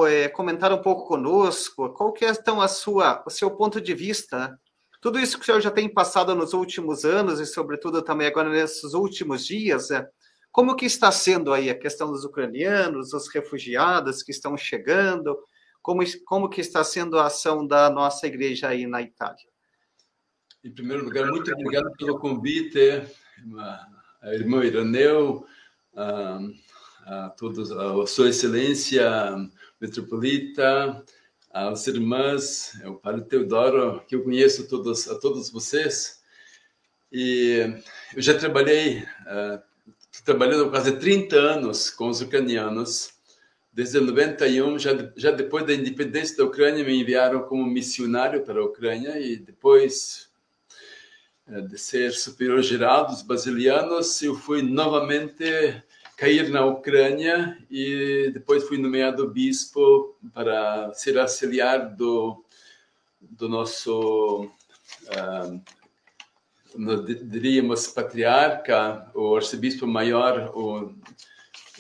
é, 0.09 0.29
comentar 0.29 0.73
um 0.73 0.83
pouco 0.83 1.07
conosco, 1.07 1.91
qual 1.91 2.13
que 2.13 2.25
é 2.25 2.31
então 2.31 2.61
a 2.61 2.69
sua, 2.69 3.23
o 3.25 3.31
seu 3.31 3.51
ponto 3.53 3.81
de 3.81 3.95
vista? 3.95 4.59
Tudo 5.01 5.21
isso 5.21 5.37
que 5.37 5.43
o 5.43 5.47
senhor 5.47 5.61
já 5.61 5.71
tem 5.71 5.89
passado 5.89 6.35
nos 6.35 6.53
últimos 6.53 7.05
anos 7.05 7.39
e, 7.39 7.47
sobretudo, 7.47 8.03
também 8.03 8.27
agora 8.27 8.51
nesses 8.51 8.95
últimos 8.95 9.47
dias, 9.47 9.91
né? 9.91 10.07
Como 10.51 10.75
que 10.75 10.87
está 10.87 11.13
sendo 11.13 11.53
aí 11.53 11.69
a 11.69 11.79
questão 11.79 12.11
dos 12.11 12.25
ucranianos, 12.25 13.13
os 13.13 13.29
refugiados 13.29 14.23
que 14.23 14.33
estão 14.33 14.57
chegando? 14.57 15.39
Como, 15.83 16.03
como 16.25 16.49
que 16.49 16.61
está 16.61 16.83
sendo 16.83 17.19
a 17.19 17.27
ação 17.27 17.65
da 17.65 17.91
nossa 17.91 18.27
igreja 18.27 18.69
aí 18.69 18.87
na 18.87 19.03
Itália? 19.03 19.47
Em 20.65 20.73
primeiro 20.73 21.05
lugar, 21.05 21.27
muito 21.29 21.53
obrigado 21.53 21.93
pelo 21.97 22.19
convite, 22.19 23.03
a 24.21 24.35
irmã 24.35 24.65
Iraneu, 24.65 25.47
a, 27.07 27.31
todos, 27.31 27.71
a 27.71 28.07
Sua 28.07 28.29
Excelência 28.29 29.09
Metropolita, 29.81 31.05
as 31.53 31.87
irmãs, 31.87 32.73
o 32.85 32.95
Padre 32.95 33.23
Teodoro, 33.23 34.03
que 34.07 34.17
eu 34.17 34.25
conheço 34.25 34.69
todos, 34.69 35.09
a 35.09 35.19
todos 35.19 35.51
vocês. 35.51 36.21
E 37.11 37.81
eu 38.15 38.21
já 38.21 38.37
trabalhei 38.37 38.99
uh, 39.03 39.63
trabalhando 40.25 40.69
quase 40.69 40.99
30 40.99 41.37
anos 41.37 41.89
com 41.89 42.09
os 42.09 42.21
ucranianos. 42.21 43.15
Desde 43.73 44.01
91, 44.01 44.79
já, 44.79 44.91
já 45.17 45.31
depois 45.31 45.65
da 45.65 45.75
independência 45.75 46.37
da 46.37 46.45
Ucrânia, 46.45 46.85
me 46.85 47.01
enviaram 47.01 47.43
como 47.43 47.65
missionário 47.65 48.43
para 48.43 48.59
a 48.59 48.65
Ucrânia 48.65 49.19
e 49.21 49.37
depois 49.37 50.29
eh, 51.47 51.61
de 51.61 51.79
ser 51.79 52.13
superior 52.13 52.63
geral 52.63 53.07
dos 53.07 53.23
basilianos, 53.23 54.21
eu 54.23 54.35
fui 54.35 54.63
novamente 54.63 55.45
cair 56.17 56.49
na 56.49 56.65
Ucrânia 56.65 57.59
e 57.71 58.31
depois 58.33 58.65
fui 58.65 58.79
nomeado 58.79 59.29
bispo 59.29 60.17
para 60.33 60.93
ser 60.95 61.19
auxiliar 61.19 61.95
do, 61.95 62.43
do 63.21 63.49
nosso 63.49 64.45
uh, 64.45 65.63
diríamos, 67.25 67.89
patriarca, 67.89 69.11
o 69.15 69.35
arcebispo 69.37 69.87
maior, 69.87 70.53
o, 70.55 70.95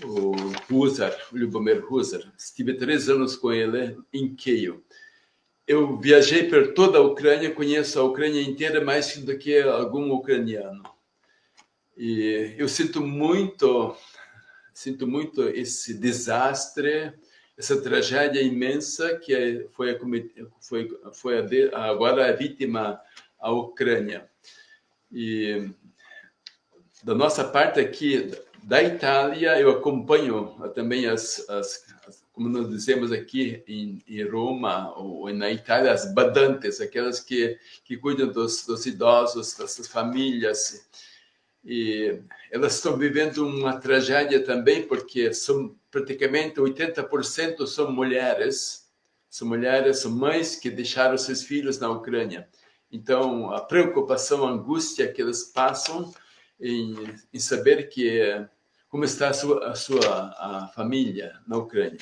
o 0.04 0.34
Husar, 0.70 1.14
Lubomir 1.32 1.84
Husar. 1.90 2.32
Estive 2.38 2.74
três 2.74 3.08
anos 3.08 3.36
com 3.36 3.52
ele 3.52 3.98
em 4.12 4.34
Kiev. 4.34 4.80
Eu 5.66 5.98
viajei 5.98 6.44
por 6.44 6.74
toda 6.74 6.98
a 6.98 7.02
Ucrânia, 7.02 7.50
conheço 7.50 7.98
a 7.98 8.04
Ucrânia 8.04 8.40
inteira 8.40 8.84
mais 8.84 9.16
do 9.18 9.36
que 9.36 9.60
algum 9.60 10.12
ucraniano. 10.12 10.82
E 11.96 12.54
eu 12.56 12.68
sinto 12.68 13.00
muito, 13.00 13.96
sinto 14.76 15.06
muito 15.06 15.48
esse 15.48 15.94
desastre, 15.94 17.14
essa 17.56 17.80
tragédia 17.80 18.42
imensa 18.42 19.16
que 19.16 19.66
foi, 19.72 19.98
foi, 20.60 21.00
foi 21.14 21.70
agora 21.72 22.28
a 22.28 22.32
vítima 22.32 23.00
a 23.40 23.50
Ucrânia. 23.50 24.28
E 25.10 25.70
da 27.02 27.14
nossa 27.14 27.42
parte 27.42 27.80
aqui 27.80 28.30
da 28.62 28.82
Itália, 28.82 29.58
eu 29.58 29.70
acompanho 29.70 30.54
também 30.74 31.06
as, 31.06 31.48
as, 31.48 31.82
as 32.06 32.22
como 32.30 32.50
nós 32.50 32.68
dizemos 32.68 33.12
aqui 33.12 33.64
em, 33.66 34.02
em, 34.06 34.28
Roma 34.28 34.94
ou 34.94 35.32
na 35.32 35.50
Itália, 35.50 35.90
as 35.90 36.12
badantes, 36.12 36.82
aquelas 36.82 37.18
que, 37.18 37.58
que 37.82 37.96
cuidam 37.96 38.28
dos, 38.28 38.66
dos 38.66 38.84
idosos, 38.84 39.56
das 39.56 39.88
famílias. 39.88 40.86
E 41.66 42.22
elas 42.52 42.76
estão 42.76 42.96
vivendo 42.96 43.38
uma 43.38 43.76
tragédia 43.76 44.44
também, 44.44 44.86
porque 44.86 45.34
são 45.34 45.74
praticamente 45.90 46.60
80% 46.60 47.66
são 47.66 47.90
mulheres, 47.90 48.88
são 49.28 49.48
mulheres, 49.48 49.98
são 49.98 50.12
mães 50.12 50.54
que 50.54 50.70
deixaram 50.70 51.18
seus 51.18 51.42
filhos 51.42 51.80
na 51.80 51.90
Ucrânia. 51.90 52.48
Então, 52.90 53.52
a 53.52 53.60
preocupação, 53.60 54.46
a 54.46 54.50
angústia 54.50 55.12
que 55.12 55.20
eles 55.20 55.42
passam 55.42 56.14
em, 56.60 56.94
em 57.34 57.38
saber 57.40 57.88
que 57.88 58.46
como 58.88 59.04
está 59.04 59.30
a 59.30 59.34
sua, 59.34 59.68
a 59.68 59.74
sua 59.74 60.34
a 60.38 60.68
família 60.68 61.40
na 61.46 61.58
Ucrânia. 61.58 61.98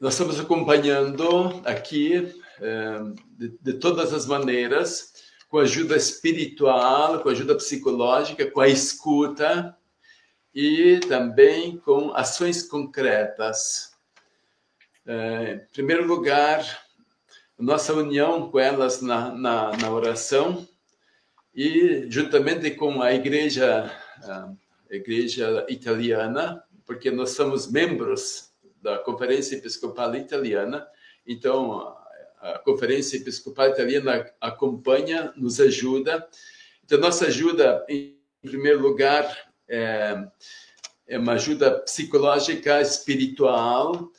Nós 0.00 0.14
estamos 0.14 0.40
acompanhando 0.40 1.62
aqui 1.64 2.34
eh, 2.60 3.00
de, 3.38 3.56
de 3.60 3.74
todas 3.74 4.12
as 4.12 4.26
maneiras, 4.26 5.11
com 5.52 5.58
ajuda 5.58 5.94
espiritual, 5.94 7.20
com 7.20 7.28
ajuda 7.28 7.54
psicológica, 7.54 8.50
com 8.50 8.58
a 8.62 8.68
escuta 8.68 9.76
e 10.54 10.98
também 11.00 11.76
com 11.76 12.14
ações 12.14 12.62
concretas. 12.62 13.92
Eh, 15.06 15.60
em 15.62 15.72
primeiro 15.74 16.06
lugar, 16.06 16.64
nossa 17.58 17.92
união 17.92 18.50
com 18.50 18.58
elas 18.58 19.02
na, 19.02 19.30
na, 19.30 19.76
na 19.76 19.90
oração 19.90 20.66
e 21.54 22.06
juntamente 22.08 22.70
com 22.70 23.02
a 23.02 23.12
igreja 23.12 23.94
a 24.24 24.54
igreja 24.88 25.66
italiana 25.68 26.64
porque 26.86 27.10
nós 27.10 27.32
somos 27.32 27.70
membros 27.70 28.50
da 28.80 28.98
conferência 29.00 29.56
episcopal 29.56 30.14
italiana 30.14 30.88
então 31.26 31.94
a 32.42 32.58
conferência 32.58 33.16
episcopal 33.16 33.68
italiana 33.70 34.30
acompanha 34.40 35.32
nos 35.36 35.60
ajuda 35.60 36.28
então 36.84 36.98
nossa 36.98 37.26
ajuda 37.26 37.84
em 37.88 38.18
primeiro 38.42 38.80
lugar 38.80 39.24
é, 39.68 40.26
é 41.06 41.18
uma 41.18 41.32
ajuda 41.32 41.80
psicológica 41.80 42.80
espiritual 42.82 44.12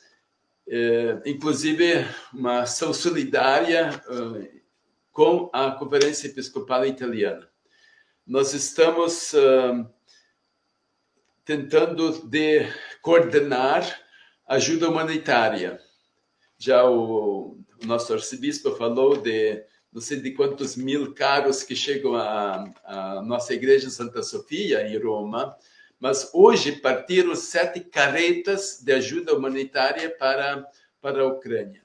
é, 0.66 1.20
inclusive 1.26 2.06
uma 2.32 2.60
ação 2.60 2.92
solidária 2.94 3.90
uh, 4.08 4.62
com 5.12 5.50
a 5.52 5.70
Conferência 5.70 6.26
Episcopal 6.26 6.86
Italiana. 6.86 7.48
Nós 8.26 8.54
estamos 8.54 9.32
uh, 9.34 9.86
tentando 11.44 12.26
de 12.26 12.66
coordenar 13.02 14.00
ajuda 14.46 14.88
humanitária. 14.88 15.78
Já 16.58 16.84
o 16.84 17.58
nosso 17.86 18.12
arcebispo 18.12 18.74
falou 18.76 19.16
de 19.16 19.64
não 19.92 20.00
sei 20.00 20.20
de 20.20 20.32
quantos 20.32 20.74
mil 20.74 21.14
carros 21.14 21.62
que 21.62 21.76
chegam 21.76 22.16
à, 22.16 23.22
nossa 23.24 23.54
igreja 23.54 23.88
Santa 23.88 24.24
Sofia, 24.24 24.88
em 24.88 24.98
Roma, 24.98 25.56
mas 26.00 26.30
hoje 26.34 26.72
partiram 26.72 27.34
sete 27.36 27.78
carretas 27.78 28.80
de 28.82 28.92
ajuda 28.92 29.32
humanitária 29.32 30.10
para, 30.10 30.66
para 31.00 31.22
a 31.22 31.26
Ucrânia. 31.26 31.82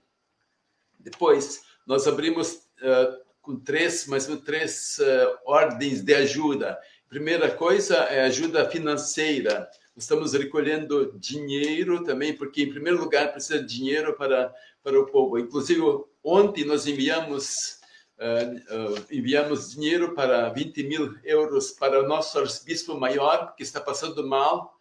Depois, 0.99 1.61
nós 1.85 2.07
abrimos 2.07 2.53
uh, 2.81 3.19
com 3.41 3.59
três, 3.59 4.07
mais 4.07 4.25
três 4.43 4.97
uh, 4.97 5.37
ordens 5.45 6.01
de 6.01 6.13
ajuda. 6.15 6.79
Primeira 7.07 7.51
coisa 7.51 7.95
é 7.95 8.21
ajuda 8.21 8.69
financeira. 8.69 9.69
Estamos 9.99 10.33
recolhendo 10.33 11.13
dinheiro 11.17 12.03
também, 12.03 12.35
porque, 12.35 12.63
em 12.63 12.69
primeiro 12.69 12.99
lugar, 12.99 13.31
precisa 13.31 13.59
de 13.59 13.65
dinheiro 13.65 14.15
para, 14.15 14.53
para 14.83 14.99
o 14.99 15.05
povo. 15.05 15.37
Inclusive, 15.37 15.81
ontem 16.23 16.65
nós 16.65 16.87
enviamos, 16.87 17.79
uh, 18.17 18.95
uh, 18.95 19.05
enviamos 19.11 19.71
dinheiro 19.71 20.13
para 20.15 20.49
20 20.49 20.83
mil 20.83 21.15
euros 21.23 21.71
para 21.71 22.03
o 22.03 22.07
nosso 22.07 22.39
arcebispo 22.39 22.97
maior, 22.97 23.53
que 23.55 23.63
está 23.63 23.81
passando 23.81 24.25
mal, 24.27 24.78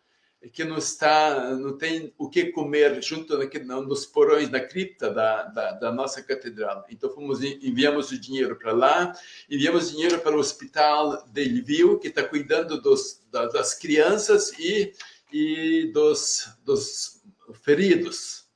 que 0.53 0.62
não 0.62 0.79
está, 0.79 1.55
não 1.57 1.77
tem 1.77 2.14
o 2.16 2.31
que 2.31 2.46
comer 2.53 3.03
junto 3.03 3.37
nos 3.83 4.07
porões 4.07 4.48
da 4.48 4.61
cripta 4.61 5.11
da, 5.11 5.44
da, 5.44 5.72
da, 5.72 5.92
nossa 5.92 6.22
catedral. 6.22 6.87
Então 6.88 7.11
fomos 7.11 7.42
enviamos 7.42 8.12
o 8.12 8.18
dinheiro 8.18 8.57
para 8.57 8.72
lá, 8.72 9.12
enviamos 9.51 9.90
dinheiro 9.90 10.20
para 10.20 10.37
o 10.37 10.38
hospital 10.38 11.27
de 11.27 11.44
Lviv, 11.44 11.98
que 11.98 12.09
está 12.09 12.22
cuidando 12.22 12.81
dos, 12.81 13.20
das 13.31 13.74
crianças 13.74 14.53
e, 14.59 14.92
e 15.33 15.90
dos, 15.92 16.48
dos 16.64 17.20
feridos 17.62 18.46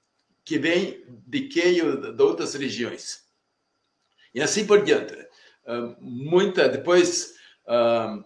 que 0.44 0.58
vêm 0.58 1.04
de 1.26 1.48
Keio 1.48 2.12
de 2.12 2.22
outras 2.22 2.54
regiões. 2.54 3.24
E 4.32 4.40
assim 4.40 4.66
por 4.66 4.84
diante. 4.84 5.14
Uh, 5.64 5.96
muita 6.00 6.68
depois 6.68 7.34
uh, 7.66 8.24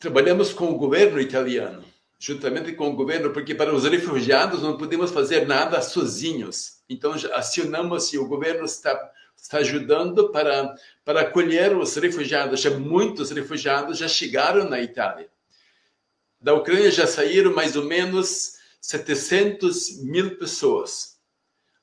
trabalhamos 0.00 0.52
com 0.52 0.70
o 0.70 0.78
governo 0.78 1.20
italiano, 1.20 1.84
juntamente 2.18 2.72
com 2.72 2.88
o 2.88 2.96
governo, 2.96 3.32
porque 3.32 3.54
para 3.54 3.72
os 3.72 3.84
refugiados 3.84 4.62
não 4.62 4.78
podemos 4.78 5.10
fazer 5.10 5.46
nada 5.46 5.80
sozinhos. 5.82 6.80
Então 6.88 7.14
acionamos 7.34 8.12
e 8.12 8.18
o 8.18 8.26
governo 8.26 8.64
está 8.64 9.12
está 9.36 9.58
ajudando 9.58 10.30
para 10.30 10.74
para 11.04 11.20
acolher 11.20 11.76
os 11.76 11.94
refugiados. 11.96 12.60
Já 12.60 12.70
muitos 12.70 13.30
refugiados 13.30 13.98
já 13.98 14.08
chegaram 14.08 14.68
na 14.68 14.80
Itália. 14.80 15.30
Da 16.40 16.54
Ucrânia 16.54 16.90
já 16.90 17.06
saíram 17.06 17.54
mais 17.54 17.76
ou 17.76 17.84
menos 17.84 18.54
700 18.80 20.02
mil 20.02 20.38
pessoas, 20.38 21.18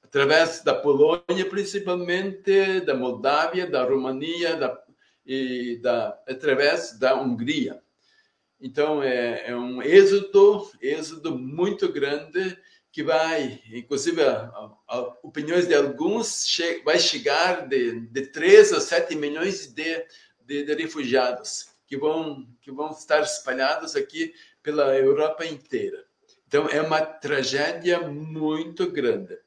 através 0.01 0.63
da 0.63 0.73
Polônia, 0.73 1.47
principalmente, 1.47 2.81
da 2.81 2.95
Moldávia, 2.95 3.69
da 3.69 3.83
România, 3.83 4.55
da, 4.55 4.83
e 5.23 5.79
da, 5.83 6.19
através 6.27 6.97
da 6.97 7.15
Hungria. 7.15 7.79
Então, 8.59 9.03
é, 9.03 9.49
é 9.51 9.55
um 9.55 9.81
êxodo, 9.81 10.69
êxodo 10.81 11.37
muito 11.37 11.91
grande 11.91 12.57
que 12.91 13.03
vai, 13.03 13.61
inclusive, 13.71 14.23
a, 14.23 14.51
a, 14.87 14.99
opiniões 15.21 15.67
de 15.67 15.75
alguns, 15.75 16.47
che 16.47 16.81
vai 16.83 16.97
chegar 16.97 17.67
de, 17.67 17.99
de 17.99 18.27
3 18.27 18.73
a 18.73 18.81
7 18.81 19.15
milhões 19.15 19.67
de, 19.67 20.03
de, 20.43 20.63
de, 20.63 20.73
refugiados 20.73 21.67
que 21.85 21.95
vão, 21.95 22.47
que 22.59 22.71
vão 22.71 22.89
estar 22.89 23.21
espalhados 23.21 23.95
aqui 23.95 24.33
pela 24.63 24.97
Europa 24.97 25.45
inteira. 25.45 26.03
Então, 26.47 26.67
é 26.69 26.81
uma 26.81 27.01
tragédia 27.01 27.99
muito 27.99 28.89
grande. 28.89 29.37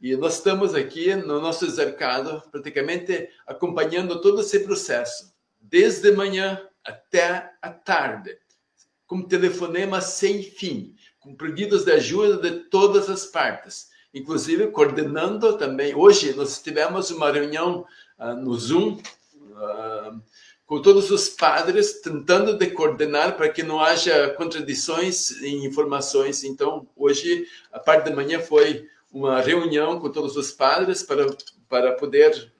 E 0.00 0.14
nós 0.14 0.34
estamos 0.34 0.74
aqui 0.74 1.16
no 1.16 1.40
nosso 1.40 1.68
cercado, 1.70 2.40
praticamente 2.52 3.28
acompanhando 3.46 4.20
todo 4.20 4.42
esse 4.42 4.60
processo, 4.60 5.34
desde 5.60 6.12
manhã 6.12 6.68
até 6.86 7.52
a 7.60 7.70
tarde, 7.70 8.36
com 9.06 9.22
telefonema 9.22 10.00
sem 10.00 10.42
fim, 10.42 10.94
com 11.18 11.34
pedidos 11.34 11.84
de 11.84 11.92
ajuda 11.92 12.50
de 12.50 12.60
todas 12.64 13.10
as 13.10 13.26
partes, 13.26 13.90
inclusive 14.14 14.68
coordenando 14.68 15.58
também. 15.58 15.94
Hoje 15.94 16.34
nós 16.34 16.62
tivemos 16.62 17.10
uma 17.10 17.30
reunião 17.30 17.84
uh, 18.18 18.34
no 18.34 18.54
Zoom 18.54 18.92
uh, 18.94 20.22
com 20.64 20.82
todos 20.82 21.10
os 21.10 21.28
padres, 21.28 22.00
tentando 22.00 22.58
de 22.58 22.68
coordenar 22.70 23.36
para 23.36 23.48
que 23.48 23.62
não 23.62 23.80
haja 23.80 24.30
contradições 24.30 25.30
em 25.42 25.64
informações. 25.64 26.42
Então, 26.42 26.88
hoje, 26.96 27.46
a 27.72 27.78
parte 27.78 28.08
da 28.08 28.16
manhã 28.16 28.40
foi 28.40 28.88
uma 29.12 29.40
reunião 29.40 30.00
com 30.00 30.10
todos 30.10 30.36
os 30.36 30.50
padres 30.50 31.02
para, 31.04 31.26
para 31.68 31.92
poder 31.92 32.52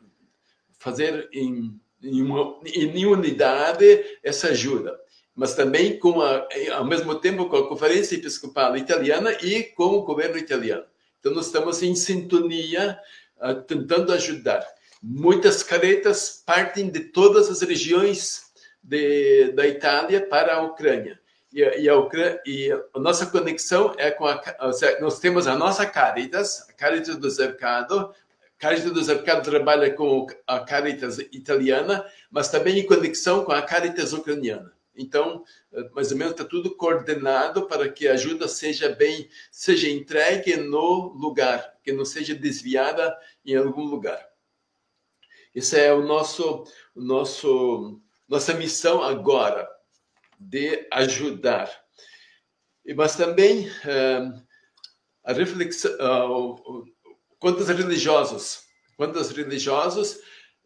fazer 0.79 1.29
em 1.33 1.79
em, 2.03 2.23
uma, 2.23 2.59
em 2.65 3.07
unidade 3.07 4.05
essa 4.23 4.49
ajuda, 4.49 4.99
mas 5.35 5.55
também 5.55 5.99
com 5.99 6.21
a, 6.21 6.47
ao 6.75 6.85
mesmo 6.85 7.15
tempo 7.17 7.49
com 7.49 7.57
a 7.57 7.69
Conferência 7.69 8.17
Episcopal 8.17 8.77
Italiana 8.77 9.33
e 9.43 9.65
com 9.65 9.85
o 9.85 10.03
governo 10.03 10.39
italiano. 10.39 10.85
Então 11.21 11.35
nós 11.35 11.47
estamos 11.47 11.83
em 11.83 11.95
sintonia, 11.95 12.99
uh, 13.39 13.55
tentando 13.63 14.13
ajudar. 14.13 14.65
Muitas 15.03 15.63
caretas 15.63 16.43
partem 16.45 16.89
de 16.89 17.01
todas 17.01 17.51
as 17.51 17.61
regiões 17.63 18.47
de, 18.83 19.53
da 19.53 19.67
Itália 19.67 20.27
para 20.27 20.55
a 20.55 20.63
Ucrânia. 20.63 21.19
E, 21.53 21.61
e, 21.61 21.89
a, 21.89 21.97
Ucrânia, 21.97 22.41
e 22.47 22.71
a 22.95 23.01
nossa 23.01 23.27
conexão 23.27 23.95
é 23.99 24.11
com 24.11 24.27
a. 24.27 24.41
Nós 25.01 25.19
temos 25.19 25.47
a 25.47 25.57
nossa 25.57 25.87
Caritas, 25.87 26.67
a 26.69 26.73
Caritas 26.73 27.17
do 27.17 27.31
Cercado, 27.31 28.15
Caritas 28.59 28.93
do 28.93 29.05
Cercado 29.05 29.45
trabalha 29.45 29.93
com 29.93 30.27
a 30.47 30.61
Caritas 30.61 31.19
italiana, 31.19 32.07
mas 32.31 32.49
também 32.49 32.79
em 32.79 32.87
conexão 32.87 33.45
com 33.45 33.53
a 33.53 33.63
Caritas 33.63 34.13
ucraniana. 34.13 34.73
Então, 34.97 35.45
eh, 35.73 35.89
mais 35.95 36.11
ou 36.11 36.17
menos 36.17 36.33
está 36.33 36.45
tudo 36.45 36.75
coordenado 36.75 37.67
para 37.67 37.89
que 37.89 38.09
a 38.09 38.15
ajuda 38.15 38.49
seja 38.49 38.89
bem, 38.89 39.29
seja 39.51 39.91
entregue 39.91 40.57
no 40.57 41.13
lugar, 41.13 41.75
que 41.83 41.93
não 41.93 42.05
seja 42.05 42.35
desviada 42.35 43.17
em 43.45 43.55
algum 43.57 43.85
lugar. 43.85 44.27
Essa 45.55 45.79
é 45.79 45.93
o 45.93 46.03
nosso, 46.03 46.65
o 46.95 47.01
nosso, 47.01 48.01
nossa 48.29 48.55
missão 48.55 49.03
agora 49.03 49.69
de 50.39 50.87
ajudar. 50.93 51.71
Mas 52.95 53.17
também 53.17 53.69
uh, 53.69 54.47
a 55.25 55.33
reflexão, 55.33 56.55
uh, 56.55 56.96
quantos 57.39 57.69
religiosos, 57.69 58.61
quantos 58.97 59.31
religiosos, 59.31 60.19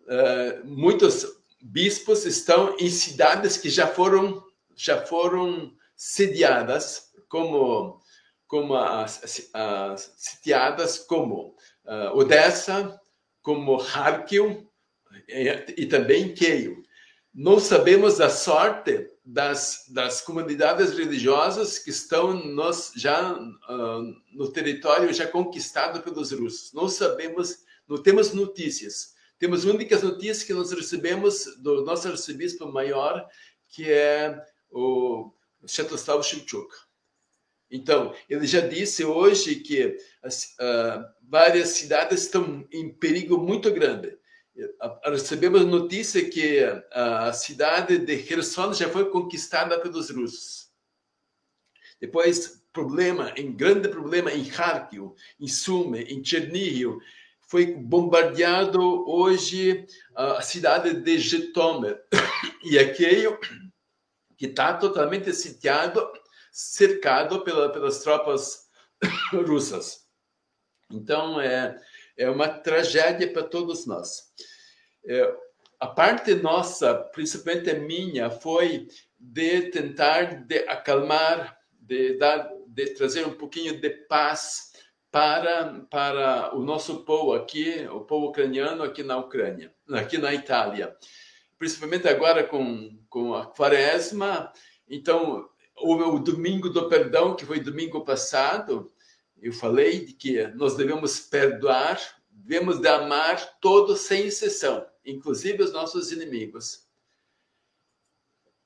uh, 0.07 0.65
muitos 0.65 1.27
bispos 1.63 2.25
estão 2.25 2.77
em 2.79 2.89
cidades 2.89 3.57
que 3.57 3.69
já 3.69 3.87
foram 3.87 4.43
já 4.75 5.05
foram 5.05 5.75
sediadas 5.95 7.11
como 7.29 8.01
como 8.47 8.75
as, 8.75 9.49
as 9.55 10.13
sitiadas 10.17 10.99
como 10.99 11.55
uh, 11.85 12.17
Odessa, 12.17 13.01
como 13.43 13.79
Kharkiv 13.79 14.67
e, 15.29 15.83
e 15.83 15.87
também 15.87 16.35
Kiev. 16.35 16.83
Não 17.33 17.61
sabemos 17.61 18.21
a 18.21 18.29
sorte 18.29 19.09
das, 19.33 19.85
das 19.89 20.21
comunidades 20.21 20.93
religiosas 20.93 21.79
que 21.79 21.91
estão 21.91 22.35
nos, 22.35 22.93
já 22.97 23.33
uh, 23.33 24.03
no 24.33 24.51
território 24.51 25.13
já 25.15 25.27
conquistado 25.27 26.03
pelos 26.03 26.33
russos. 26.33 26.73
Não 26.73 26.89
sabemos, 26.89 27.59
não 27.87 28.03
temos 28.03 28.33
notícias. 28.33 29.15
Temos 29.39 29.65
únicas 29.65 30.03
notícias 30.03 30.43
que 30.43 30.53
nós 30.53 30.73
recebemos 30.73 31.45
do 31.59 31.85
nosso 31.85 32.09
arcebispo 32.09 32.67
maior, 32.67 33.25
que 33.69 33.91
é 33.91 34.37
o 34.69 35.33
Chatoslav 35.65 36.23
Shevchuk. 36.25 36.75
Então, 37.71 38.13
ele 38.29 38.49
já 38.49 38.61
disse 38.61 39.05
hoje 39.05 39.57
que 39.57 39.97
as, 40.25 40.57
uh, 40.59 41.05
várias 41.23 41.69
cidades 41.69 42.23
estão 42.23 42.67
em 42.73 42.93
perigo 42.93 43.39
muito 43.39 43.71
grande 43.73 44.19
recebemos 45.05 45.65
notícia 45.65 46.29
que 46.29 46.61
a 46.91 47.33
cidade 47.33 47.99
de 47.99 48.23
Kherson 48.23 48.73
já 48.73 48.89
foi 48.89 49.11
conquistada 49.11 49.81
pelos 49.81 50.11
russos. 50.11 50.71
Depois, 52.01 52.63
problema, 52.73 53.33
em 53.37 53.53
grande 53.53 53.89
problema 53.89 54.33
em 54.33 54.45
Kharkiv, 54.45 55.13
em 55.39 55.49
Sumy, 55.49 56.03
em 56.05 56.25
Chernihiv, 56.25 56.99
foi 57.49 57.75
bombardeado 57.75 58.81
hoje 59.09 59.87
a 60.15 60.41
cidade 60.41 60.95
de 60.95 61.19
Jitomer 61.19 62.01
e 62.65 62.79
aquele 62.79 63.37
que 64.37 64.47
está 64.47 64.73
totalmente 64.75 65.33
sitiado, 65.35 66.09
cercado 66.53 67.43
pela, 67.43 67.71
pelas 67.73 68.03
tropas 68.03 68.69
russas. 69.47 70.07
Então, 70.91 71.41
é, 71.41 71.77
é 72.21 72.29
uma 72.29 72.49
tragédia 72.49 73.33
para 73.33 73.43
todos 73.43 73.87
nós. 73.87 74.31
É, 75.07 75.35
a 75.81 75.87
parte 75.87 76.35
nossa, 76.35 76.95
principalmente 76.95 77.73
minha, 77.73 78.31
foi 78.31 78.87
de 79.19 79.71
tentar 79.71 80.45
de 80.45 80.59
acalmar, 80.69 81.59
de 81.73 82.19
dar, 82.19 82.51
de 82.67 82.91
trazer 82.91 83.27
um 83.27 83.33
pouquinho 83.33 83.81
de 83.81 83.89
paz 83.89 84.71
para 85.11 85.81
para 85.91 86.55
o 86.55 86.63
nosso 86.63 87.05
povo 87.07 87.33
aqui, 87.33 87.89
o 87.91 88.01
povo 88.01 88.27
ucraniano 88.27 88.83
aqui 88.83 89.03
na 89.03 89.17
Ucrânia, 89.17 89.75
aqui 89.91 90.19
na 90.19 90.35
Itália, 90.35 90.95
principalmente 91.59 92.07
agora 92.07 92.45
com 92.45 92.99
com 93.09 93.35
a 93.35 93.47
Quaresma. 93.47 94.53
Então 94.87 95.49
houve 95.75 96.03
o 96.05 96.19
Domingo 96.19 96.69
do 96.69 96.87
Perdão, 96.87 97.35
que 97.35 97.47
foi 97.47 97.61
domingo 97.61 98.05
passado, 98.05 98.93
eu 99.43 99.53
falei 99.53 100.05
de 100.05 100.13
que 100.13 100.47
nós 100.49 100.77
devemos 100.77 101.21
perdoar, 101.21 102.01
devemos 102.31 102.81
de 102.81 102.89
amar 102.89 103.59
todos 103.61 104.01
sem 104.01 104.27
exceção, 104.27 104.87
inclusive 105.05 105.63
os 105.63 105.73
nossos 105.73 106.13
inimigos. 106.13 106.87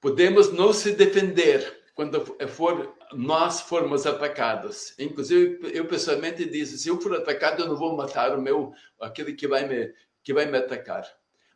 Podemos 0.00 0.52
não 0.52 0.72
se 0.72 0.92
defender 0.92 1.82
quando 1.94 2.24
for 2.48 2.94
nós 3.12 3.60
formos 3.60 4.04
atacados. 4.04 4.94
Inclusive, 4.98 5.70
eu 5.72 5.86
pessoalmente 5.86 6.44
disse, 6.44 6.78
se 6.78 6.88
eu 6.88 7.00
for 7.00 7.14
atacado, 7.14 7.62
eu 7.62 7.68
não 7.68 7.76
vou 7.76 7.96
matar 7.96 8.36
o 8.36 8.42
meu 8.42 8.72
aquele 9.00 9.32
que 9.32 9.46
vai 9.46 9.66
me 9.66 9.94
que 10.22 10.32
vai 10.32 10.46
me 10.46 10.56
atacar. 10.56 11.06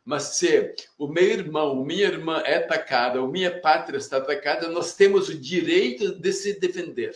Mas 0.05 0.23
se 0.35 0.73
o 0.97 1.07
meu 1.07 1.23
irmão, 1.23 1.83
minha 1.83 2.05
irmã 2.05 2.41
é 2.45 2.57
atacada, 2.57 3.21
ou 3.21 3.27
minha 3.27 3.59
pátria 3.59 3.97
está 3.97 4.17
atacada, 4.17 4.69
nós 4.69 4.95
temos 4.95 5.27
o 5.27 5.37
direito 5.37 6.15
de 6.15 6.31
se 6.31 6.59
defender. 6.59 7.13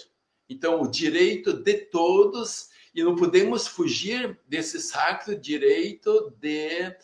Então, 0.49 0.81
o 0.81 0.89
direito 0.89 1.53
de 1.53 1.73
todos 1.73 2.71
e 2.93 3.03
não 3.03 3.15
podemos 3.15 3.67
fugir 3.67 4.39
desse 4.47 4.79
sacro 4.79 5.35
direito 5.35 6.31
de 6.39 6.95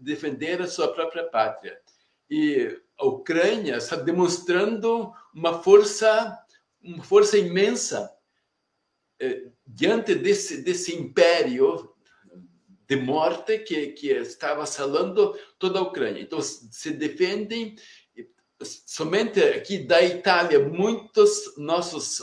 defender 0.00 0.62
a 0.62 0.66
sua 0.66 0.88
própria 0.88 1.24
pátria. 1.24 1.78
E 2.30 2.80
a 2.98 3.04
Ucrânia 3.04 3.76
está 3.76 3.96
demonstrando 3.96 5.12
uma 5.34 5.62
força, 5.62 6.38
uma 6.82 7.04
força 7.04 7.36
imensa 7.36 8.10
eh, 9.20 9.48
diante 9.66 10.14
desse, 10.14 10.62
desse 10.62 10.94
império 10.94 11.94
de 12.88 12.96
morte 12.96 13.58
que, 13.58 13.88
que 13.88 14.08
estava 14.12 14.62
assalando 14.62 15.38
toda 15.58 15.78
a 15.78 15.82
Ucrânia. 15.82 16.22
Então, 16.22 16.40
se 16.40 16.90
defendem 16.90 17.76
somente 18.62 19.42
aqui 19.42 19.78
da 19.78 20.02
Itália, 20.02 20.58
muitos 20.58 21.56
nossos 21.56 22.20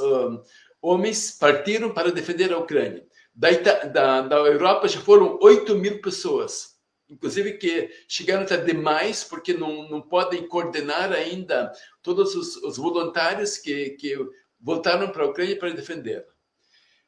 homens 0.81 1.31
partiram 1.31 1.93
para 1.93 2.11
defender 2.11 2.53
a 2.53 2.59
Ucrânia. 2.59 3.05
Da, 3.33 3.49
da, 3.85 4.21
da 4.21 4.35
Europa 4.37 4.87
já 4.87 5.01
foram 5.01 5.37
8 5.41 5.75
mil 5.75 5.99
pessoas, 5.99 6.75
inclusive 7.09 7.57
que 7.57 7.89
chegaram 8.07 8.43
até 8.43 8.55
demais, 8.55 9.23
porque 9.23 9.53
não, 9.53 9.89
não 9.89 10.01
podem 10.01 10.47
coordenar 10.47 11.11
ainda 11.11 11.71
todos 12.01 12.33
os, 12.33 12.55
os 12.57 12.77
voluntários 12.77 13.57
que, 13.57 13.91
que 13.91 14.17
voltaram 14.59 15.09
para 15.09 15.23
a 15.23 15.27
Ucrânia 15.27 15.57
para 15.57 15.69
defender. 15.71 16.25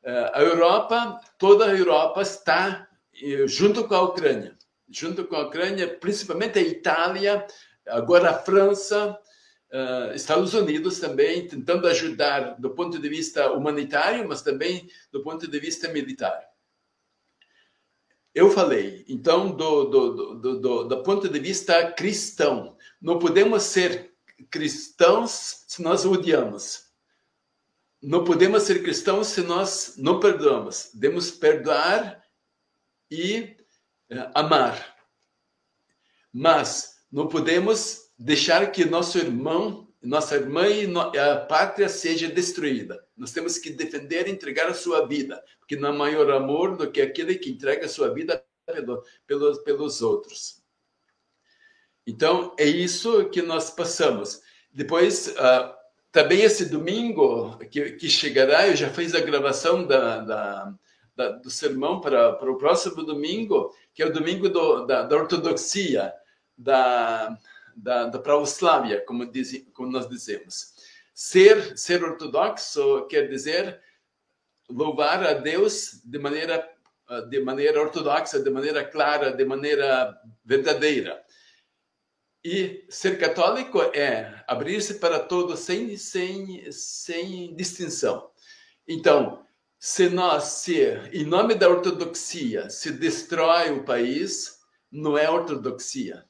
Uh, 0.04 0.32
a 0.34 0.42
Europa, 0.42 1.20
toda 1.38 1.66
a 1.66 1.76
Europa 1.76 2.22
está 2.22 2.88
uh, 3.24 3.48
junto 3.48 3.88
com 3.88 3.96
a 3.96 4.02
Ucrânia, 4.02 4.58
junto 4.90 5.26
com 5.26 5.36
a 5.36 5.48
Ucrânia, 5.48 5.88
principalmente 5.88 6.60
a 6.60 6.62
Itália, 6.62 7.48
agora 7.90 8.32
a 8.32 8.40
França, 8.40 9.20
uh, 9.72 10.14
Estados 10.14 10.54
Unidos 10.54 11.00
também 11.00 11.48
tentando 11.48 11.88
ajudar 11.88 12.60
do 12.60 12.72
ponto 12.72 13.00
de 13.00 13.10
vista 13.10 13.52
humanitário, 13.52 14.28
mas 14.28 14.42
também 14.42 14.90
do 15.12 15.22
ponto 15.24 15.48
de 15.48 15.60
vista 15.60 15.88
militar. 15.90 16.48
Eu 18.34 18.52
falei, 18.52 19.04
então, 19.08 19.50
do, 19.50 19.86
do, 19.86 20.36
do, 20.36 20.60
do, 20.60 20.84
do 20.84 21.04
ponto 21.04 21.28
de 21.28 21.40
vista 21.40 21.92
cristão, 21.92 22.78
não 23.02 23.18
podemos 23.18 23.64
ser 23.64 24.14
cristãos 24.52 25.66
se 25.68 25.82
nós 25.82 26.06
odiamos. 26.06 26.86
Não 28.00 28.24
podemos 28.24 28.62
ser 28.64 28.84
cristãos 28.84 29.28
se 29.28 29.42
nós 29.42 29.96
não 29.98 30.20
perdoamos. 30.20 30.92
Devemos 30.94 31.32
perdoar 31.32 32.24
e 33.10 33.58
uh, 34.12 34.30
amar. 34.36 34.96
Mas 36.32 36.97
não 37.12 37.28
podemos 37.28 38.12
deixar 38.18 38.72
que 38.72 38.86
nosso 38.86 39.18
irmão, 39.18 39.88
nossa 40.02 40.36
irmã 40.36 40.68
e 40.68 40.88
a 41.18 41.38
pátria 41.38 41.90
seja 41.90 42.28
destruída. 42.28 43.04
Nós 43.16 43.32
temos 43.32 43.58
que 43.58 43.70
defender 43.70 44.28
e 44.28 44.32
entregar 44.32 44.68
a 44.68 44.74
sua 44.74 45.08
vida, 45.08 45.44
porque 45.60 45.76
não 45.76 45.90
há 45.90 45.94
maior 45.94 46.32
amor 46.32 46.76
do 46.76 46.92
que 46.92 47.02
aquele 47.02 47.36
que 47.36 47.50
entrega 47.50 47.86
a 47.86 47.90
sua 47.90 48.14
vida 48.14 48.44
pelo, 48.66 49.04
pelos, 49.26 49.58
pelos 49.60 50.02
outros. 50.02 50.62
Então, 52.06 52.56
é 52.58 52.66
isso 52.66 53.30
que 53.30 53.42
nós 53.42 53.70
passamos. 53.70 54.42
Depois, 54.72 55.28
uh, 55.28 55.74
também 56.12 56.42
esse 56.42 56.66
domingo 56.66 57.58
que, 57.70 57.92
que, 57.92 58.10
chegará, 58.10 58.68
eu 58.68 58.76
já 58.76 58.90
fiz 58.90 59.14
a 59.14 59.20
gravação 59.20 59.86
da, 59.86 60.20
da, 60.20 60.74
da, 61.16 61.30
do 61.32 61.50
sermão 61.50 62.00
para, 62.00 62.34
para 62.34 62.52
o 62.52 62.58
próximo 62.58 63.04
domingo, 63.04 63.74
que 63.94 64.02
é 64.02 64.06
o 64.06 64.14
domingo 64.14 64.48
do, 64.50 64.86
da, 64.86 65.04
da 65.04 65.16
ortodoxia, 65.18 66.14
da, 66.58 67.38
da, 67.76 68.08
da 68.08 68.20
Pravoslávia, 68.20 69.02
como, 69.06 69.26
diz, 69.26 69.66
como 69.74 69.92
nós 69.92 70.10
dizemos. 70.10 70.74
Ser, 71.14 71.78
ser 71.78 72.04
ortodoxo 72.04 73.08
quer 73.08 73.28
dizer 73.30 73.82
louvar 74.70 75.24
a 75.24 75.34
Deus 75.34 76.02
de 76.04 76.20
maneira, 76.20 76.68
de 77.30 77.40
maneira 77.40 77.82
ortodoxa, 77.82 78.40
de 78.40 78.50
maneira 78.50 78.84
clara, 78.84 79.32
de 79.32 79.46
maneira 79.46 80.20
verdadeira. 80.44 81.24
E 82.44 82.86
ser 82.90 83.18
católico 83.18 83.82
é 83.82 84.44
abrir-se 84.48 84.96
para 84.96 85.20
todos 85.20 85.60
sem, 85.60 85.98
sem, 85.98 86.72
sem 86.72 87.56
distinção. 87.56 88.30
Então, 88.88 89.46
se 89.80 90.10
nós, 90.10 90.44
se 90.44 90.82
em 91.12 91.26
nome 91.26 91.56
da 91.56 91.70
ortodoxia, 91.70 92.70
se 92.70 92.92
destrói 92.92 93.72
o 93.72 93.84
país, 93.84 94.60
não 94.92 95.18
é 95.18 95.30
ortodoxia, 95.30 96.26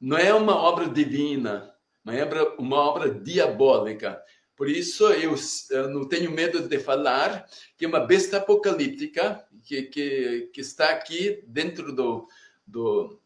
não 0.00 0.16
é 0.16 0.32
uma 0.34 0.56
obra 0.56 0.88
divina, 0.88 1.74
uma 2.04 2.14
obra, 2.14 2.54
uma 2.58 2.76
obra 2.76 3.10
diabólica. 3.10 4.22
Por 4.56 4.68
isso, 4.68 5.06
eu, 5.08 5.34
eu, 5.70 5.88
não 5.90 6.08
tenho 6.08 6.30
medo 6.30 6.68
de 6.68 6.78
falar 6.78 7.46
que 7.76 7.84
é 7.84 7.88
uma 7.88 8.00
besta 8.00 8.36
apocalíptica 8.36 9.44
que, 9.64 9.82
que, 9.82 10.50
que 10.52 10.60
está 10.60 10.90
aqui 10.90 11.42
dentro 11.46 11.92
do, 11.92 12.28
do, 12.66 13.20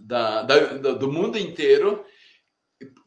da, 0.00 0.42
da, 0.42 0.92
do 0.92 1.12
mundo 1.12 1.38
inteiro, 1.38 2.04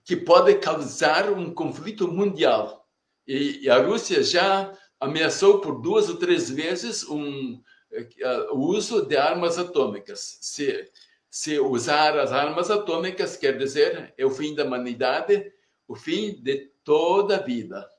que 0.05 0.15
pode 0.15 0.55
causar 0.55 1.31
um 1.31 1.53
conflito 1.53 2.07
mundial. 2.07 2.87
E, 3.27 3.65
e 3.65 3.69
a 3.69 3.77
Rússia 3.77 4.23
já 4.23 4.73
ameaçou 4.99 5.59
por 5.59 5.81
duas 5.81 6.09
ou 6.09 6.17
três 6.17 6.49
vezes 6.49 7.03
um, 7.03 7.55
uh, 7.55 8.53
o 8.53 8.59
uso 8.59 9.05
de 9.05 9.17
armas 9.17 9.57
atômicas. 9.57 10.37
Se, 10.41 10.89
se 11.31 11.57
usar 11.57 12.19
as 12.19 12.33
armas 12.33 12.69
atômicas 12.69 13.37
quer 13.37 13.57
dizer 13.57 14.13
é 14.17 14.25
o 14.25 14.29
fim 14.29 14.53
da 14.53 14.65
humanidade, 14.65 15.49
o 15.87 15.95
fim 15.95 16.35
de 16.43 16.69
toda 16.83 17.37
a 17.37 17.41
vida. 17.41 17.89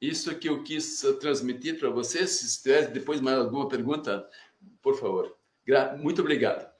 Isso 0.00 0.36
que 0.36 0.48
eu 0.48 0.62
quis 0.62 1.00
transmitir 1.20 1.80
para 1.80 1.90
vocês. 1.90 2.30
Se 2.30 2.62
tiver 2.62 2.92
depois 2.92 3.20
mais 3.20 3.38
alguma 3.38 3.68
pergunta, 3.68 4.28
por 4.80 4.96
favor. 4.96 5.36
Muito 5.98 6.20
obrigado. 6.20 6.70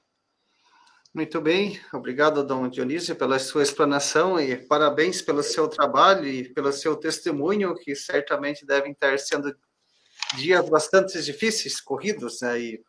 Muito 1.13 1.41
bem, 1.41 1.81
obrigado, 1.93 2.43
Dom 2.43 2.69
Dionísio, 2.69 3.15
pela 3.15 3.39
sua 3.39 3.63
explanação 3.63 4.41
e 4.41 4.57
parabéns 4.57 5.21
pelo 5.21 5.43
seu 5.43 5.69
trabalho 5.69 6.27
e 6.27 6.49
pelo 6.49 6.73
seu 6.73 6.97
testemunho, 6.97 7.75
que 7.75 7.95
certamente 7.95 8.65
devem 8.65 8.93
estar 8.93 9.19
sendo 9.19 9.55
dias 10.37 10.67
bastante 10.71 11.21
difíceis, 11.23 11.81
corridos, 11.81 12.41
né? 12.41 12.59
E 12.59 12.85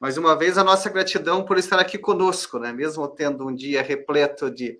mais 0.00 0.18
uma 0.18 0.36
vez, 0.36 0.58
a 0.58 0.64
nossa 0.64 0.90
gratidão 0.90 1.44
por 1.44 1.56
estar 1.56 1.78
aqui 1.78 1.98
conosco, 1.98 2.58
né? 2.58 2.72
mesmo 2.72 3.08
tendo 3.08 3.46
um 3.46 3.54
dia 3.54 3.82
repleto 3.82 4.50
de 4.50 4.78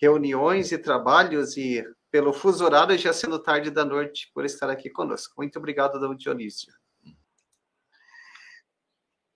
reuniões 0.00 0.72
e 0.72 0.78
trabalhos 0.78 1.56
e 1.56 1.84
pelo 2.10 2.32
fuso 2.32 2.64
horário 2.64 2.96
já 2.96 3.12
sendo 3.12 3.38
tarde 3.38 3.70
da 3.70 3.84
noite 3.84 4.30
por 4.32 4.44
estar 4.44 4.70
aqui 4.70 4.88
conosco. 4.88 5.34
Muito 5.36 5.58
obrigado, 5.58 5.98
Dom 5.98 6.14
Dionísio. 6.14 6.72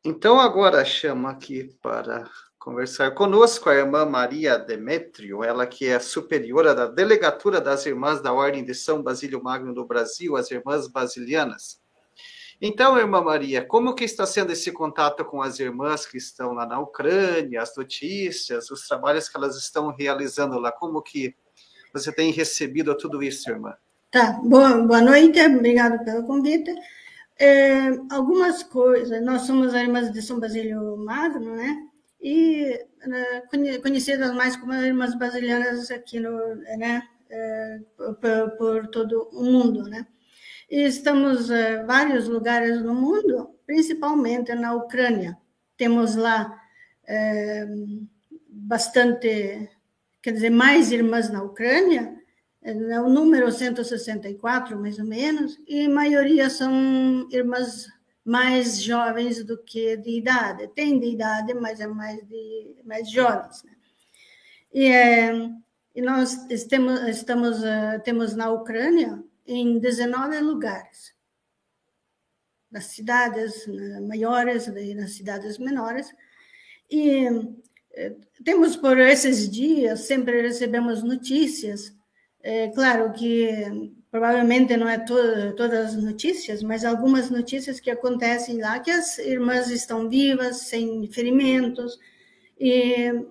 Então, 0.03 0.41
agora 0.41 0.83
chamo 0.83 1.29
aqui 1.29 1.77
para 1.83 2.27
conversar 2.59 3.11
conosco 3.13 3.69
a 3.69 3.75
irmã 3.75 4.07
Maria 4.07 4.59
Demétrio, 4.59 5.45
ela 5.45 5.67
que 5.67 5.87
é 5.87 5.99
superiora 5.99 6.75
da 6.75 6.87
Delegatura 6.87 7.61
das 7.61 7.85
Irmãs 7.85 8.23
da 8.23 8.33
Ordem 8.33 8.65
de 8.65 8.75
São 8.75 9.03
Basílio 9.03 9.43
Magno 9.43 9.75
do 9.75 9.87
Brasil, 9.87 10.37
as 10.37 10.51
Irmãs 10.51 10.89
Basilianas. 10.89 11.80
Então, 12.63 12.99
irmã 12.99 13.23
Maria, 13.23 13.65
como 13.65 13.95
que 13.95 14.05
está 14.05 14.27
sendo 14.27 14.53
esse 14.53 14.71
contato 14.71 15.25
com 15.25 15.41
as 15.41 15.59
irmãs 15.59 16.05
que 16.05 16.19
estão 16.19 16.53
lá 16.53 16.67
na 16.67 16.79
Ucrânia, 16.79 17.63
as 17.63 17.75
notícias, 17.75 18.71
os 18.71 18.87
trabalhos 18.87 19.31
que 19.31 19.37
elas 19.39 19.57
estão 19.57 19.89
realizando 19.89 20.59
lá? 20.59 20.71
Como 20.71 21.01
que 21.01 21.35
você 21.93 22.13
tem 22.13 22.31
recebido 22.31 22.95
tudo 22.95 23.23
isso, 23.23 23.49
irmã? 23.51 23.75
Tá, 24.11 24.33
boa, 24.45 24.77
boa 24.77 25.01
noite, 25.01 25.41
obrigado 25.41 26.05
pelo 26.05 26.27
convite. 26.27 26.75
É, 27.39 27.89
algumas 28.11 28.63
coisas, 28.63 29.25
nós 29.25 29.43
somos 29.43 29.73
irmãs 29.73 30.13
de 30.13 30.21
São 30.21 30.39
Basílio 30.39 30.99
Magno, 30.99 31.57
né? 31.57 31.89
E 32.21 32.79
né, 33.07 33.43
conhecidas 33.81 34.35
mais 34.35 34.55
como 34.57 34.75
irmãs 34.75 35.15
basilianas 35.15 35.91
aqui 35.91 36.21
no, 36.21 36.57
né? 36.77 37.09
É, 37.31 37.79
por, 37.97 38.51
por 38.59 38.87
todo 38.89 39.31
o 39.33 39.43
mundo, 39.43 39.85
né? 39.85 40.07
E 40.71 40.85
estamos 40.85 41.51
em 41.51 41.55
eh, 41.55 41.83
vários 41.85 42.29
lugares 42.29 42.81
no 42.81 42.95
mundo, 42.95 43.59
principalmente 43.67 44.55
na 44.55 44.73
Ucrânia. 44.73 45.37
Temos 45.77 46.15
lá 46.15 46.63
é, 47.05 47.67
bastante, 48.49 49.69
quer 50.23 50.33
dizer, 50.33 50.51
mais 50.51 50.93
irmãs 50.93 51.29
na 51.29 51.43
Ucrânia, 51.43 52.15
é 52.63 53.01
o 53.01 53.09
número 53.09 53.51
164, 53.51 54.79
mais 54.79 54.99
ou 54.99 55.05
menos, 55.05 55.59
e 55.67 55.87
a 55.87 55.91
maioria 55.91 56.49
são 56.49 57.27
irmãs 57.33 57.89
mais 58.25 58.81
jovens 58.81 59.43
do 59.43 59.59
que 59.59 59.97
de 59.97 60.19
idade. 60.19 60.69
Tem 60.69 61.01
de 61.01 61.07
idade, 61.07 61.53
mas 61.55 61.81
é 61.81 61.89
mais 61.89 62.25
de 62.29 62.77
mais 62.85 63.11
jovens. 63.11 63.65
Né? 63.65 63.73
E 64.73 64.87
é, 64.87 65.51
e 65.97 66.01
nós 66.01 66.47
estamos, 66.49 67.01
estamos 67.09 67.59
temos 68.05 68.37
na 68.37 68.51
Ucrânia 68.51 69.25
em 69.53 69.79
19 69.79 70.41
lugares, 70.41 71.15
nas 72.71 72.85
cidades 72.87 73.67
maiores 74.07 74.69
e 74.69 74.95
nas 74.95 75.13
cidades 75.13 75.59
menores, 75.59 76.13
e 76.91 77.27
temos 78.45 78.77
por 78.77 78.99
esses 78.99 79.51
dias, 79.51 80.01
sempre 80.01 80.43
recebemos 80.43 81.03
notícias, 81.03 81.95
é, 82.43 82.69
claro 82.69 83.13
que 83.13 83.93
provavelmente 84.11 84.77
não 84.77 84.89
é 84.89 84.99
to 84.99 85.15
todas 85.57 85.95
as 85.95 86.03
notícias, 86.03 86.63
mas 86.63 86.85
algumas 86.85 87.31
notícias 87.31 87.79
que 87.81 87.91
acontecem 87.91 88.61
lá, 88.61 88.81
que 88.81 88.91
as 88.91 89.19
irmãs 89.19 89.71
estão 89.71 90.09
vivas, 90.09 90.63
sem 90.63 91.07
ferimentos, 91.09 91.99
e 92.59 92.83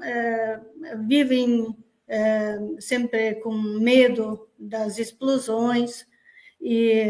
é, 0.04 0.60
vivem 1.08 1.76
sempre 2.80 3.36
com 3.36 3.52
medo 3.52 4.48
das 4.58 4.98
explosões, 4.98 6.08
e 6.60 7.04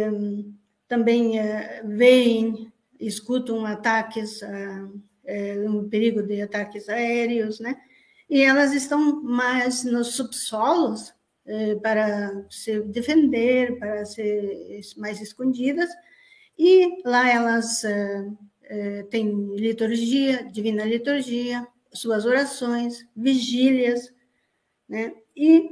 também 0.88 1.40
é, 1.40 1.82
veem, 1.86 2.72
escutam 3.00 3.66
ataques, 3.66 4.42
é, 4.44 5.68
um 5.68 5.88
perigo 5.88 6.22
de 6.22 6.42
ataques 6.42 6.90
aéreos, 6.90 7.60
né? 7.60 7.76
E 8.30 8.42
elas 8.42 8.74
estão 8.74 9.24
mais 9.24 9.84
nos 9.84 10.16
subsolos, 10.16 11.14
eh, 11.52 11.76
para 11.78 12.46
se 12.48 12.80
defender, 12.82 13.80
para 13.80 14.06
ser 14.06 14.80
mais 14.98 15.20
escondidas, 15.20 15.90
e 16.56 17.02
lá 17.04 17.28
elas 17.28 17.84
eh, 17.84 18.28
eh, 18.66 19.04
têm 19.10 19.56
liturgia, 19.56 20.44
divina 20.52 20.86
liturgia, 20.86 21.68
suas 21.92 22.24
orações, 22.26 23.04
vigílias, 23.16 24.14
né? 24.90 25.14
E 25.36 25.70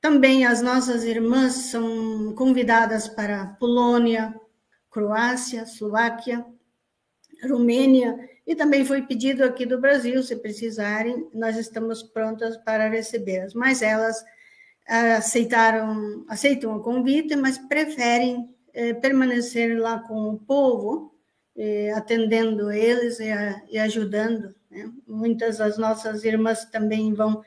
também 0.00 0.44
as 0.44 0.60
nossas 0.60 1.04
irmãs 1.04 1.54
são 1.54 2.34
convidadas 2.34 3.08
para 3.08 3.46
Polônia, 3.58 4.34
Croácia, 4.90 5.62
Eslováquia, 5.62 6.44
Romênia, 7.48 8.28
e 8.46 8.54
também 8.54 8.84
foi 8.84 9.02
pedido 9.02 9.44
aqui 9.44 9.64
do 9.64 9.80
Brasil, 9.80 10.22
se 10.22 10.36
precisarem, 10.36 11.28
nós 11.32 11.56
estamos 11.56 12.02
prontas 12.02 12.56
para 12.58 12.88
recebê-las, 12.88 13.54
mas 13.54 13.80
elas 13.82 14.22
aceitaram, 14.86 16.24
aceitam 16.28 16.76
o 16.76 16.82
convite, 16.82 17.36
mas 17.36 17.56
preferem 17.56 18.52
eh, 18.74 18.94
permanecer 18.94 19.78
lá 19.78 20.00
com 20.00 20.30
o 20.30 20.38
povo, 20.38 21.14
eh, 21.56 21.92
atendendo 21.94 22.70
eles 22.70 23.20
e, 23.20 23.30
a, 23.30 23.62
e 23.70 23.78
ajudando. 23.78 24.54
Né? 24.70 24.90
Muitas 25.06 25.58
das 25.58 25.78
nossas 25.78 26.24
irmãs 26.24 26.64
também 26.64 27.14
vão 27.14 27.42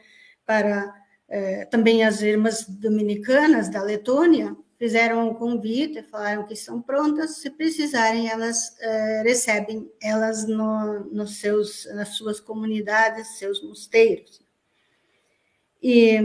para, 0.45 0.93
eh, 1.27 1.65
também 1.65 2.03
as 2.03 2.21
irmãs 2.21 2.65
dominicanas 2.67 3.69
da 3.69 3.81
Letônia, 3.81 4.55
fizeram 4.77 5.29
um 5.29 5.33
convite, 5.33 6.03
falaram 6.03 6.45
que 6.45 6.53
estão 6.53 6.81
prontas, 6.81 7.37
se 7.37 7.49
precisarem, 7.49 8.29
elas 8.29 8.75
recebem 9.23 9.89
elas 10.01 10.45
no, 10.45 11.05
nos 11.11 11.39
seus, 11.39 11.85
nas 11.93 12.09
suas 12.09 12.39
comunidades, 12.39 13.37
seus 13.37 13.63
mosteiros. 13.63 14.41
E 15.81 16.19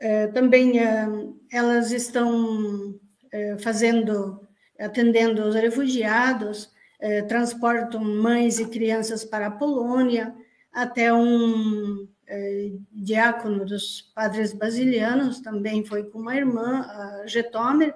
é, 0.00 0.28
também 0.28 0.74
elas 1.52 1.92
estão 1.92 2.98
fazendo, 3.60 4.40
atendendo 4.78 5.42
os 5.42 5.54
refugiados, 5.54 6.72
transportam 7.28 8.02
mães 8.02 8.58
e 8.58 8.66
crianças 8.66 9.24
para 9.24 9.48
a 9.48 9.50
Polônia, 9.50 10.34
até 10.72 11.12
um 11.12 12.08
diácono 12.90 13.64
dos 13.64 14.02
padres 14.14 14.52
basilianos, 14.52 15.40
também 15.40 15.84
foi 15.84 16.04
com 16.04 16.18
uma 16.18 16.36
irmã, 16.36 16.80
a 16.80 17.26
Getomer, 17.26 17.94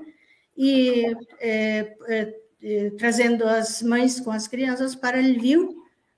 e 0.57 1.15
é, 1.41 1.95
é, 2.09 2.91
trazendo 2.99 3.45
as 3.45 3.81
mães 3.83 4.19
com 4.19 4.31
as 4.31 4.49
crianças 4.49 4.95
para 4.95 5.21
Lviv, 5.21 5.69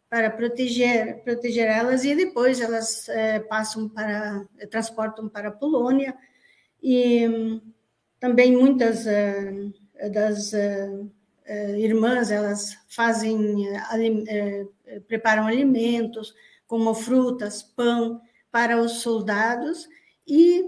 para 0.08 0.30
proteger, 0.30 1.22
proteger 1.22 1.68
elas 1.68 2.04
e 2.04 2.16
depois 2.16 2.61
elas 2.61 3.08
é, 3.11 3.38
passam 3.38 3.88
para, 3.88 4.44
transportam 4.70 5.28
para 5.28 5.48
a 5.48 5.52
Polônia 5.52 6.16
e 6.82 7.61
também 8.18 8.56
muitas 8.56 9.06
é, 9.06 9.52
das 10.11 10.52
é, 10.54 10.88
irmãs 11.78 12.30
elas 12.30 12.76
fazem, 12.88 13.66
preparam 15.06 15.46
alimentos 15.46 16.34
como 16.70 16.94
frutas, 16.94 17.64
pão 17.64 18.20
para 18.48 18.80
os 18.80 19.00
soldados 19.02 19.88
e 20.24 20.64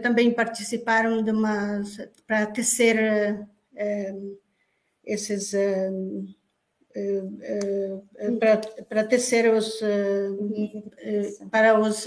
também 0.00 0.32
participaram 0.32 1.24
de 1.24 1.32
uma 1.32 1.82
para 2.24 2.46
tecer 2.46 2.96
esses 5.04 5.52
para 8.88 9.04
tecer 9.04 9.52
os 9.52 9.80
para 11.50 11.80
os 11.80 12.04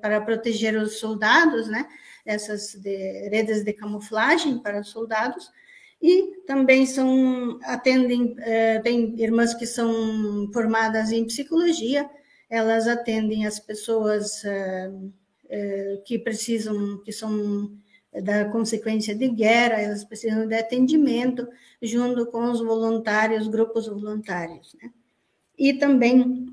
para 0.00 0.20
proteger 0.20 0.76
os 0.76 1.00
soldados, 1.00 1.66
né? 1.66 1.88
Essas 2.24 2.74
de, 2.76 3.28
redes 3.28 3.64
de 3.64 3.72
camuflagem 3.72 4.60
para 4.60 4.80
os 4.80 4.90
soldados 4.90 5.50
e 6.00 6.36
também 6.46 6.86
são 6.86 7.58
atendem 7.62 8.36
tem 8.82 9.20
irmãs 9.20 9.54
que 9.54 9.66
são 9.66 10.50
formadas 10.52 11.10
em 11.12 11.24
psicologia, 11.24 12.08
elas 12.48 12.86
atendem 12.86 13.46
as 13.46 13.58
pessoas 13.58 14.42
que 16.04 16.18
precisam 16.18 17.02
que 17.02 17.12
são 17.12 17.70
da 18.22 18.46
consequência 18.46 19.14
de 19.14 19.28
guerra, 19.28 19.80
elas 19.80 20.02
precisam 20.02 20.46
de 20.46 20.54
atendimento 20.54 21.46
junto 21.82 22.24
com 22.26 22.50
os 22.50 22.60
voluntários, 22.60 23.46
grupos 23.46 23.86
voluntários. 23.86 24.74
Né? 24.80 24.90
E 25.58 25.74
também 25.74 26.46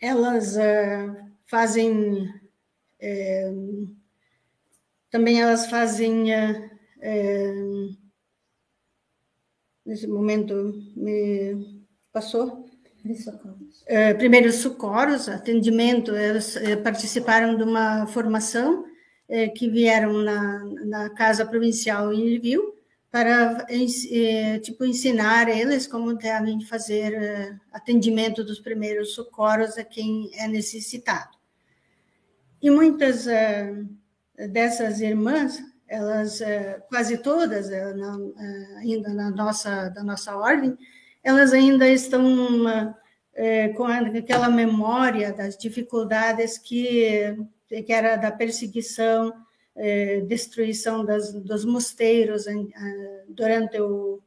elas 0.00 0.56
fazem, 1.46 2.28
também 5.10 5.40
elas 5.40 5.66
fazem, 5.66 6.26
nesse 9.84 10.06
momento 10.06 10.72
me 10.96 11.82
passou, 12.12 12.66
é, 13.86 14.14
primeiros 14.14 14.56
socorros, 14.56 15.28
atendimento, 15.28 16.14
elas 16.14 16.56
participaram 16.84 17.56
de 17.56 17.64
uma 17.64 18.06
formação 18.06 18.84
é, 19.28 19.48
que 19.48 19.68
vieram 19.68 20.12
na, 20.22 20.64
na 20.84 21.10
Casa 21.10 21.44
Provincial 21.44 22.12
em 22.12 22.36
Lviv 22.36 22.60
para 23.10 23.66
tipo 24.62 24.86
ensinar 24.86 25.46
eles 25.46 25.86
como 25.86 26.14
devem 26.14 26.64
fazer 26.64 27.60
atendimento 27.70 28.42
dos 28.42 28.58
primeiros 28.58 29.14
socorros 29.14 29.76
a 29.76 29.84
quem 29.84 30.30
é 30.34 30.48
necessitado. 30.48 31.36
E 32.62 32.70
muitas 32.70 33.26
dessas 34.50 35.00
irmãs, 35.02 35.62
elas 35.92 36.40
quase 36.88 37.18
todas 37.18 37.70
ainda 38.78 39.12
na 39.12 39.30
nossa 39.30 39.88
da 39.90 40.02
nossa 40.02 40.36
ordem, 40.36 40.76
elas 41.22 41.52
ainda 41.52 41.88
estão 41.88 42.24
com 43.76 43.84
aquela 43.84 44.48
memória 44.48 45.32
das 45.32 45.56
dificuldades 45.56 46.58
que 46.58 47.36
que 47.86 47.92
era 47.92 48.16
da 48.16 48.30
perseguição, 48.30 49.32
eh, 49.74 50.20
destruição 50.26 51.04
das, 51.04 51.32
dos 51.32 51.64
mosteiros 51.64 52.44
durante 53.28 53.80
o 53.80 54.20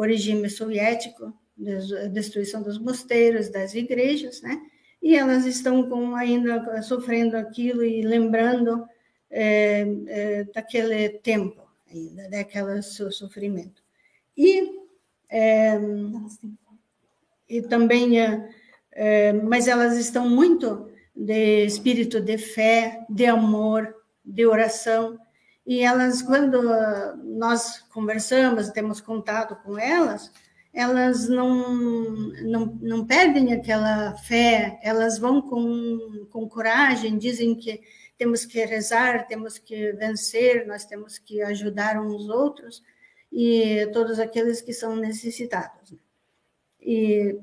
regime 0.00 0.48
soviético, 0.48 1.32
destruição 2.12 2.62
dos 2.62 2.78
mosteiros, 2.78 3.50
das 3.50 3.74
igrejas, 3.74 4.40
né? 4.40 4.58
E 5.02 5.16
elas 5.16 5.44
estão 5.44 5.88
com, 5.88 6.14
ainda 6.14 6.82
sofrendo 6.82 7.36
aquilo 7.36 7.84
e 7.84 8.02
lembrando 8.02 8.86
é, 9.30 9.86
é, 10.06 10.44
daquele 10.44 11.08
tempo, 11.08 11.62
ainda, 11.90 12.28
daquele 12.28 12.82
sofrimento. 12.82 13.82
E, 14.36 14.70
é, 15.28 15.78
e 17.48 17.62
também, 17.62 18.12
mas 19.44 19.68
elas 19.68 19.96
estão 19.96 20.28
muito 20.28 20.88
de 21.14 21.64
espírito 21.64 22.20
de 22.20 22.38
fé, 22.38 23.04
de 23.08 23.26
amor, 23.26 23.94
de 24.24 24.46
oração. 24.46 25.18
E 25.66 25.80
elas, 25.80 26.22
quando 26.22 26.62
nós 27.24 27.80
conversamos, 27.92 28.70
temos 28.70 29.00
contato 29.00 29.56
com 29.64 29.78
elas, 29.78 30.30
elas 30.72 31.28
não, 31.28 31.72
não, 32.44 32.78
não 32.80 33.06
perdem 33.06 33.52
aquela 33.52 34.14
fé, 34.14 34.78
elas 34.82 35.18
vão 35.18 35.42
com, 35.42 36.26
com 36.30 36.48
coragem, 36.48 37.18
dizem 37.18 37.54
que 37.54 37.80
temos 38.18 38.44
que 38.44 38.64
rezar, 38.64 39.28
temos 39.28 39.58
que 39.58 39.92
vencer, 39.92 40.66
nós 40.66 40.84
temos 40.84 41.18
que 41.18 41.40
ajudar 41.40 42.00
uns 42.00 42.28
outros 42.28 42.82
e 43.32 43.86
todos 43.92 44.18
aqueles 44.18 44.60
que 44.60 44.72
são 44.72 44.96
necessitados. 44.96 45.94
E 46.80 47.38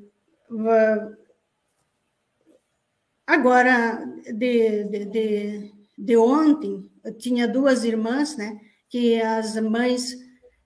agora, 3.26 4.06
de, 4.34 4.84
de, 4.84 5.06
de, 5.06 5.72
de 5.98 6.18
ontem, 6.18 6.92
tinha 7.18 7.48
duas 7.48 7.86
irmãs, 7.86 8.36
né? 8.36 8.60
Que 8.90 9.22
as 9.22 9.56
mães, 9.56 10.18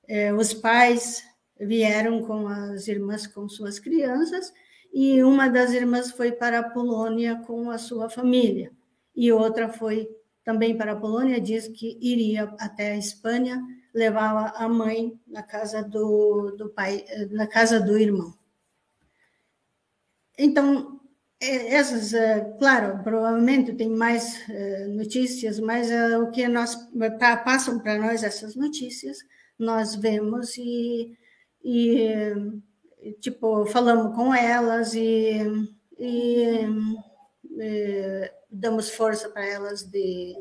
eh, 0.08 0.34
os 0.34 0.54
pais 0.54 1.24
vieram 1.60 2.24
com 2.24 2.48
as 2.48 2.88
irmãs 2.88 3.28
com 3.28 3.48
suas 3.48 3.80
crianças 3.80 4.52
e 4.94 5.22
uma 5.24 5.50
das 5.50 5.72
irmãs 5.72 6.12
foi 6.12 6.32
para 6.32 6.60
a 6.60 6.70
Polônia 6.70 7.44
com 7.46 7.70
a 7.70 7.78
sua 7.78 8.10
família 8.10 8.72
e 9.20 9.34
outra 9.34 9.68
foi 9.68 10.10
também 10.46 10.78
para 10.78 10.94
a 10.94 10.96
Polônia, 10.96 11.42
diz 11.42 11.68
que 11.68 11.98
iria 12.02 12.46
até 12.58 12.94
a 12.94 12.98
Espanha, 12.98 13.62
levava 13.94 14.54
a 14.56 14.70
mãe 14.70 15.20
na 15.28 15.44
casa 15.44 15.84
do, 15.84 16.52
do 16.52 16.70
pai, 16.70 17.04
na 17.30 17.46
casa 17.46 17.82
do 17.82 17.98
irmão. 17.98 18.34
Então, 20.38 21.02
é, 21.38 21.76
essas, 21.76 22.14
é, 22.14 22.40
claro, 22.58 23.04
provavelmente 23.04 23.74
tem 23.74 23.90
mais 23.90 24.50
é, 24.50 24.88
notícias, 24.88 25.60
mas 25.60 25.90
o 26.22 26.32
que 26.32 26.48
nós 26.48 26.78
passam 27.44 27.78
para 27.78 27.98
nós 27.98 28.24
essas 28.24 28.56
notícias, 28.56 29.18
nós 29.58 29.96
vemos 29.96 30.58
e, 30.58 31.14
e 31.62 32.48
tipo 33.20 33.66
falamos 33.66 34.16
com 34.16 34.34
elas 34.34 34.94
e, 34.94 35.42
e, 36.00 36.66
e 37.52 38.39
damos 38.50 38.90
força 38.90 39.30
para 39.30 39.46
elas 39.46 39.84
de, 39.84 40.36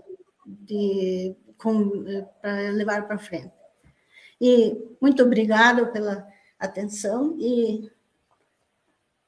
de 0.46 1.36
para 2.40 2.70
levar 2.70 3.06
para 3.06 3.18
frente. 3.18 3.52
E 4.40 4.76
muito 5.00 5.22
obrigado 5.22 5.92
pela 5.92 6.26
atenção 6.58 7.36
e 7.38 7.90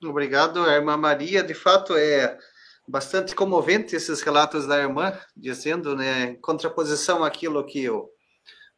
Obrigado, 0.03 0.67
irmã 0.67 0.97
Maria. 0.97 1.43
De 1.43 1.53
fato, 1.53 1.95
é 1.95 2.39
bastante 2.89 3.35
comovente 3.35 3.95
esses 3.95 4.23
relatos 4.23 4.67
da 4.67 4.79
irmã, 4.79 5.13
dizendo, 5.37 5.95
né, 5.95 6.31
em 6.31 6.41
contraposição 6.41 7.23
àquilo 7.23 7.65
que 7.67 7.89
o 7.91 8.09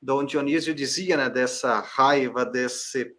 Dom 0.00 0.24
Dionísio 0.24 0.74
dizia, 0.74 1.16
né, 1.16 1.30
dessa 1.30 1.78
raiva, 1.78 2.44
desse. 2.44 3.14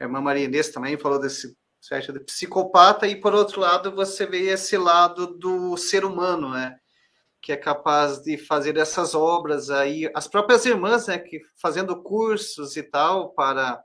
A 0.00 0.04
irmã 0.04 0.22
Maria 0.22 0.44
Inês 0.44 0.70
também 0.70 0.96
falou 0.96 1.20
desse 1.20 1.54
certo 1.86 2.14
de 2.14 2.20
psicopata, 2.20 3.06
e 3.06 3.14
por 3.14 3.34
outro 3.34 3.60
lado, 3.60 3.94
você 3.94 4.24
vê 4.24 4.48
esse 4.48 4.78
lado 4.78 5.26
do 5.26 5.76
ser 5.76 6.02
humano, 6.02 6.48
né? 6.48 6.78
Que 7.42 7.52
é 7.52 7.58
capaz 7.58 8.22
de 8.22 8.38
fazer 8.38 8.78
essas 8.78 9.14
obras 9.14 9.68
aí, 9.68 10.10
as 10.14 10.26
próprias 10.26 10.64
irmãs, 10.64 11.08
né? 11.08 11.18
Que 11.18 11.42
fazendo 11.60 12.02
cursos 12.02 12.78
e 12.78 12.82
tal 12.82 13.34
para 13.34 13.84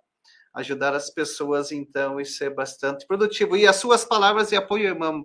ajudar 0.53 0.95
as 0.95 1.09
pessoas, 1.09 1.73
então, 1.73 2.21
isso 2.21 2.41
é 2.41 2.49
bastante 2.49 3.05
produtivo. 3.05 3.57
E 3.57 3.67
as 3.67 3.75
suas 3.75 4.05
palavras 4.05 4.47
de 4.47 4.55
apoio, 4.55 4.85
irmã 4.87 5.21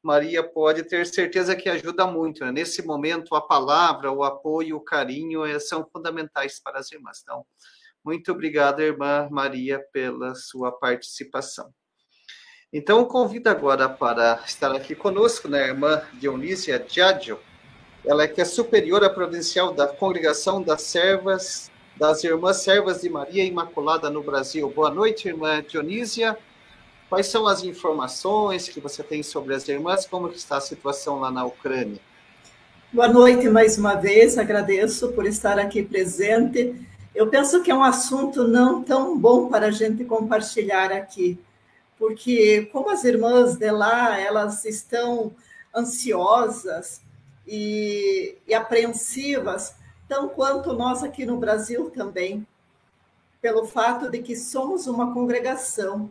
Maria, 0.00 0.48
pode 0.48 0.84
ter 0.84 1.04
certeza 1.06 1.56
que 1.56 1.68
ajuda 1.68 2.06
muito. 2.06 2.44
Né? 2.44 2.52
Nesse 2.52 2.86
momento, 2.86 3.34
a 3.34 3.40
palavra, 3.40 4.12
o 4.12 4.22
apoio, 4.22 4.76
o 4.76 4.80
carinho 4.80 5.44
é, 5.44 5.58
são 5.58 5.84
fundamentais 5.92 6.60
para 6.60 6.78
as 6.78 6.92
irmãs. 6.92 7.18
Então, 7.20 7.44
muito 8.04 8.30
obrigado, 8.30 8.80
irmã 8.80 9.28
Maria, 9.28 9.84
pela 9.92 10.36
sua 10.36 10.70
participação. 10.70 11.74
Então, 12.74 13.04
convido 13.04 13.50
agora 13.50 13.86
para 13.86 14.40
estar 14.46 14.74
aqui 14.74 14.94
conosco, 14.94 15.46
né, 15.46 15.64
a 15.64 15.66
irmã 15.66 16.00
Dionísia 16.14 16.78
Diadio, 16.78 17.38
ela 18.02 18.22
é 18.22 18.28
que 18.28 18.40
é 18.40 18.46
superiora 18.46 19.10
provincial 19.10 19.74
da 19.74 19.86
Congregação 19.86 20.62
das 20.62 20.80
Servas, 20.80 21.70
das 21.98 22.24
Irmãs 22.24 22.62
Servas 22.62 23.02
de 23.02 23.10
Maria 23.10 23.44
Imaculada 23.44 24.08
no 24.08 24.22
Brasil. 24.22 24.70
Boa 24.70 24.90
noite, 24.90 25.28
irmã 25.28 25.62
Dionísia. 25.62 26.38
Quais 27.10 27.26
são 27.26 27.46
as 27.46 27.62
informações 27.62 28.70
que 28.70 28.80
você 28.80 29.02
tem 29.02 29.22
sobre 29.22 29.54
as 29.54 29.68
irmãs? 29.68 30.06
Como 30.06 30.28
está 30.28 30.56
a 30.56 30.60
situação 30.62 31.20
lá 31.20 31.30
na 31.30 31.44
Ucrânia? 31.44 32.00
Boa 32.90 33.08
noite 33.08 33.50
mais 33.50 33.76
uma 33.76 33.96
vez, 33.96 34.38
agradeço 34.38 35.12
por 35.12 35.26
estar 35.26 35.58
aqui 35.58 35.82
presente. 35.82 36.74
Eu 37.14 37.26
penso 37.26 37.62
que 37.62 37.70
é 37.70 37.74
um 37.74 37.84
assunto 37.84 38.48
não 38.48 38.82
tão 38.82 39.18
bom 39.18 39.48
para 39.48 39.66
a 39.66 39.70
gente 39.70 40.06
compartilhar 40.06 40.90
aqui, 40.90 41.38
porque 42.02 42.68
como 42.72 42.90
as 42.90 43.04
irmãs 43.04 43.56
de 43.56 43.70
lá, 43.70 44.18
elas 44.18 44.64
estão 44.64 45.32
ansiosas 45.72 47.00
e, 47.46 48.36
e 48.44 48.52
apreensivas, 48.52 49.76
tão 50.08 50.28
quanto 50.28 50.72
nós 50.72 51.04
aqui 51.04 51.24
no 51.24 51.36
Brasil 51.36 51.90
também, 51.90 52.44
pelo 53.40 53.64
fato 53.64 54.10
de 54.10 54.20
que 54.20 54.34
somos 54.34 54.88
uma 54.88 55.14
congregação, 55.14 56.10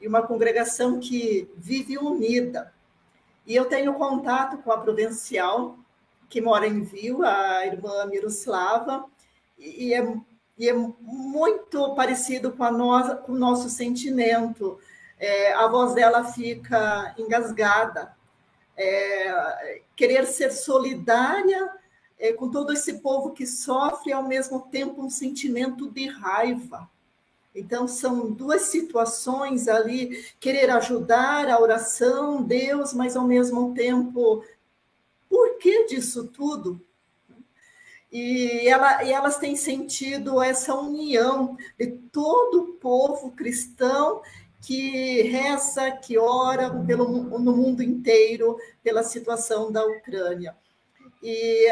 e 0.00 0.06
uma 0.06 0.22
congregação 0.22 1.00
que 1.00 1.50
vive 1.56 1.98
unida. 1.98 2.72
E 3.44 3.56
eu 3.56 3.64
tenho 3.64 3.94
contato 3.94 4.58
com 4.58 4.70
a 4.70 4.78
provincial, 4.78 5.76
que 6.28 6.40
mora 6.40 6.68
em 6.68 6.82
Viu, 6.82 7.24
a 7.24 7.66
irmã 7.66 8.06
Miroslava, 8.06 9.06
e 9.58 9.92
é, 9.92 10.16
e 10.56 10.68
é 10.68 10.72
muito 10.72 11.96
parecido 11.96 12.52
com, 12.52 12.62
a 12.62 13.16
com 13.16 13.32
o 13.32 13.38
nosso 13.38 13.68
sentimento 13.68 14.78
é, 15.22 15.52
a 15.52 15.68
voz 15.68 15.94
dela 15.94 16.24
fica 16.24 17.14
engasgada. 17.16 18.12
É, 18.76 19.82
querer 19.94 20.26
ser 20.26 20.50
solidária 20.50 21.70
é, 22.18 22.32
com 22.32 22.50
todo 22.50 22.72
esse 22.72 22.94
povo 22.94 23.30
que 23.30 23.46
sofre 23.46 24.12
ao 24.12 24.24
mesmo 24.24 24.62
tempo, 24.62 25.00
um 25.00 25.08
sentimento 25.08 25.88
de 25.88 26.08
raiva. 26.08 26.90
Então, 27.54 27.86
são 27.86 28.32
duas 28.32 28.62
situações 28.62 29.68
ali: 29.68 30.24
querer 30.40 30.70
ajudar 30.70 31.48
a 31.48 31.60
oração, 31.60 32.42
Deus, 32.42 32.92
mas, 32.92 33.14
ao 33.14 33.24
mesmo 33.24 33.72
tempo, 33.74 34.44
por 35.28 35.56
que 35.58 35.86
disso 35.86 36.26
tudo? 36.26 36.84
E, 38.10 38.66
ela, 38.68 39.04
e 39.04 39.12
elas 39.12 39.38
têm 39.38 39.54
sentido 39.54 40.42
essa 40.42 40.74
união 40.74 41.56
de 41.78 41.86
todo 42.10 42.62
o 42.62 42.72
povo 42.74 43.30
cristão 43.30 44.20
que 44.62 45.22
reza, 45.22 45.90
que 45.90 46.16
ora 46.16 46.70
pelo, 46.86 47.08
no 47.38 47.52
mundo 47.54 47.82
inteiro 47.82 48.56
pela 48.82 49.02
situação 49.02 49.72
da 49.72 49.84
Ucrânia. 49.84 50.56
E 51.20 51.68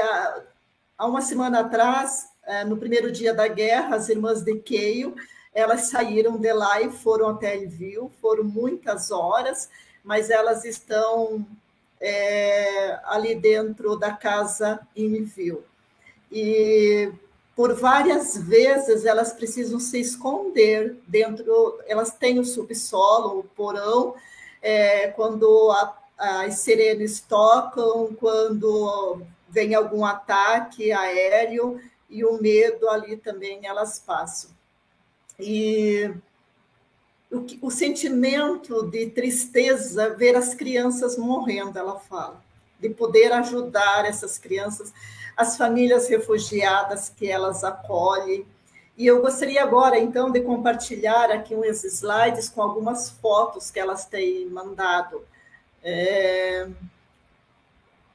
há 0.99 1.07
uma 1.07 1.23
semana 1.23 1.61
atrás, 1.61 2.29
é, 2.45 2.65
no 2.65 2.77
primeiro 2.77 3.11
dia 3.13 3.33
da 3.33 3.47
guerra, 3.47 3.95
as 3.95 4.09
irmãs 4.09 4.43
de 4.43 4.57
Keio, 4.57 5.15
elas 5.55 5.83
saíram 5.83 6.37
de 6.37 6.53
lá 6.53 6.81
e 6.83 6.91
foram 6.91 7.29
até 7.29 7.55
Lviv, 7.55 8.11
foram 8.21 8.45
muitas 8.45 9.11
horas, 9.11 9.71
mas 10.03 10.29
elas 10.29 10.65
estão 10.65 11.47
é, 12.01 12.99
ali 13.05 13.37
dentro 13.37 13.97
da 13.97 14.13
casa 14.13 14.81
em 14.97 15.21
Lviv. 15.21 15.59
E 16.31 17.13
por 17.61 17.75
várias 17.75 18.39
vezes 18.39 19.05
elas 19.05 19.35
precisam 19.35 19.79
se 19.79 20.01
esconder 20.01 20.97
dentro, 21.07 21.79
elas 21.87 22.11
têm 22.11 22.39
o 22.39 22.45
subsolo, 22.45 23.41
o 23.41 23.45
porão, 23.45 24.15
é, 24.63 25.09
quando 25.09 25.71
a, 25.71 25.95
as 26.47 26.61
sirenes 26.61 27.21
tocam, 27.21 28.17
quando 28.19 29.21
vem 29.47 29.75
algum 29.75 30.07
ataque 30.07 30.91
aéreo 30.91 31.79
e 32.09 32.25
o 32.25 32.41
medo 32.41 32.89
ali 32.89 33.19
também 33.19 33.67
elas 33.67 33.99
passam. 33.99 34.49
E 35.39 36.11
o, 37.31 37.45
o 37.67 37.71
sentimento 37.71 38.87
de 38.87 39.11
tristeza 39.11 40.15
ver 40.15 40.35
as 40.35 40.55
crianças 40.55 41.19
morrendo, 41.19 41.79
ela 41.79 42.01
fala, 42.01 42.43
de 42.81 42.89
poder 42.89 43.31
ajudar 43.33 44.07
essas 44.07 44.39
crianças 44.39 44.95
as 45.41 45.57
famílias 45.57 46.09
refugiadas 46.09 47.09
que 47.09 47.31
elas 47.31 47.65
acolhem. 47.65 48.47
E 48.97 49.07
eu 49.07 49.23
gostaria 49.23 49.63
agora, 49.63 49.99
então, 49.99 50.31
de 50.31 50.43
compartilhar 50.43 51.31
aqui 51.31 51.55
uns 51.55 51.83
slides 51.83 52.51
com 52.51 52.61
algumas 52.61 53.09
fotos 53.09 53.71
que 53.71 53.81
elas 53.81 54.05
têm 54.05 54.47
mandado. 54.47 55.25
É... 55.83 56.69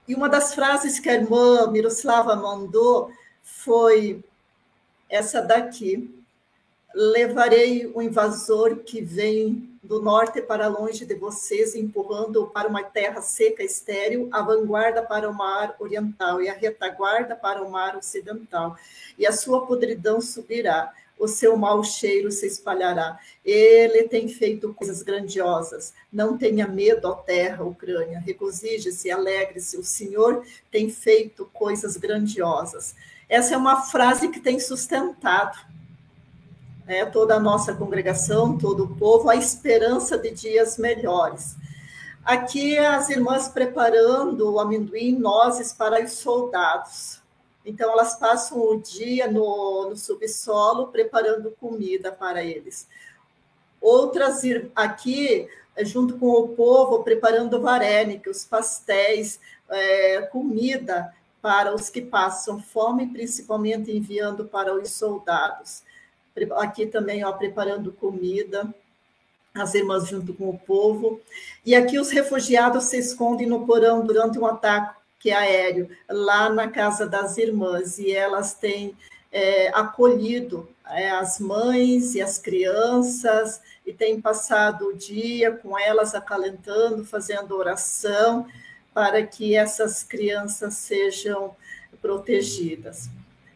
E 0.08 0.14
uma 0.14 0.30
das 0.30 0.54
frases 0.54 1.00
que 1.00 1.10
a 1.10 1.16
irmã 1.16 1.66
Miroslava 1.72 2.36
mandou 2.36 3.10
foi 3.42 4.24
essa 5.10 5.42
daqui: 5.42 6.14
Levarei 6.94 7.92
o 7.94 8.04
invasor 8.04 8.78
que 8.78 9.02
vem 9.02 9.75
do 9.86 10.02
norte 10.02 10.42
para 10.42 10.68
longe 10.68 11.06
de 11.06 11.16
vocês, 11.16 11.76
empurrando 11.76 12.48
para 12.48 12.68
uma 12.68 12.84
terra 12.84 13.22
seca 13.22 13.64
estéril, 13.64 14.28
a 14.32 14.42
vanguarda 14.42 15.02
para 15.02 15.30
o 15.30 15.34
mar 15.34 15.76
oriental 15.80 16.42
e 16.42 16.50
a 16.50 16.54
retaguarda 16.54 17.36
para 17.36 17.64
o 17.64 17.72
mar 17.72 17.96
ocidental. 17.96 18.76
E 19.18 19.26
a 19.26 19.32
sua 19.32 19.66
podridão 19.66 20.20
subirá, 20.20 20.92
o 21.18 21.28
seu 21.28 21.56
mau 21.56 21.84
cheiro 21.84 22.32
se 22.32 22.46
espalhará. 22.46 23.18
Ele 23.44 24.04
tem 24.04 24.28
feito 24.28 24.74
coisas 24.74 25.02
grandiosas. 25.02 25.94
Não 26.12 26.38
tenha 26.38 26.68
medo, 26.68 27.08
ó 27.08 27.14
terra, 27.14 27.64
Ucrânia. 27.64 28.20
Regozije-se, 28.20 29.10
alegre-se. 29.10 29.78
O 29.78 29.84
Senhor 29.84 30.44
tem 30.70 30.90
feito 30.90 31.50
coisas 31.54 31.96
grandiosas. 31.96 32.96
Essa 33.30 33.54
é 33.54 33.58
uma 33.58 33.82
frase 33.84 34.28
que 34.28 34.40
tem 34.40 34.60
sustentado 34.60 35.58
né, 36.86 37.06
toda 37.06 37.36
a 37.36 37.40
nossa 37.40 37.74
congregação, 37.74 38.58
todo 38.58 38.84
o 38.84 38.96
povo, 38.96 39.30
a 39.30 39.36
esperança 39.36 40.18
de 40.18 40.32
dias 40.32 40.78
melhores. 40.78 41.56
Aqui 42.24 42.78
as 42.78 43.10
irmãs 43.10 43.48
preparando 43.48 44.52
o 44.52 44.60
amendoim, 44.60 45.12
nozes 45.12 45.74
para 45.74 46.04
os 46.04 46.14
soldados. 46.14 47.22
Então, 47.66 47.92
elas 47.92 48.16
passam 48.16 48.60
o 48.60 48.80
dia 48.80 49.30
no, 49.30 49.90
no 49.90 49.96
subsolo 49.96 50.88
preparando 50.88 51.56
comida 51.60 52.12
para 52.12 52.44
eles. 52.44 52.88
Outras 53.82 54.42
aqui, 54.76 55.48
junto 55.82 56.18
com 56.18 56.28
o 56.28 56.50
povo, 56.50 57.04
preparando 57.04 57.62
varênicos, 57.62 58.46
pastéis, 58.46 59.40
é, 59.70 60.22
comida 60.24 61.14
para 61.42 61.74
os 61.74 61.90
que 61.90 62.02
passam 62.02 62.60
fome, 62.60 63.08
principalmente 63.08 63.96
enviando 63.96 64.46
para 64.46 64.74
os 64.74 64.90
soldados. 64.92 65.84
Aqui 66.58 66.86
também, 66.86 67.24
ó, 67.24 67.32
preparando 67.32 67.92
comida 67.94 68.74
as 69.56 69.74
irmãs 69.74 70.08
junto 70.08 70.34
com 70.34 70.50
o 70.50 70.60
povo. 70.60 71.22
E 71.66 71.74
aqui 71.74 71.98
os 71.98 72.12
refugiados 72.12 72.86
se 72.86 72.98
escondem 72.98 73.48
no 73.48 73.66
porão 73.66 74.06
durante 74.06 74.38
um 74.38 74.46
ataque 74.46 75.32
aéreo, 75.32 75.90
lá 76.10 76.50
na 76.50 76.70
casa 76.70 77.08
das 77.08 77.38
irmãs, 77.38 77.98
e 77.98 78.12
elas 78.12 78.54
têm 78.54 78.96
é, 79.32 79.70
acolhido 79.70 80.70
é, 80.88 81.10
as 81.10 81.40
mães 81.40 82.14
e 82.14 82.22
as 82.22 82.38
crianças, 82.38 83.62
e 83.86 83.94
têm 83.94 84.22
passado 84.22 84.88
o 84.88 84.94
dia 84.96 85.52
com 85.52 85.80
elas, 85.80 86.14
acalentando, 86.14 87.06
fazendo 87.06 87.56
oração, 87.56 88.46
para 88.94 89.26
que 89.26 89.56
essas 89.56 90.04
crianças 90.04 90.76
sejam 90.76 91.56
protegidas. 92.02 93.10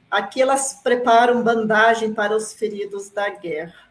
Aqui 0.10 0.42
elas 0.42 0.80
preparam 0.82 1.44
bandagem 1.44 2.14
para 2.14 2.36
os 2.36 2.54
feridos 2.54 3.10
da 3.10 3.30
guerra 3.30 3.90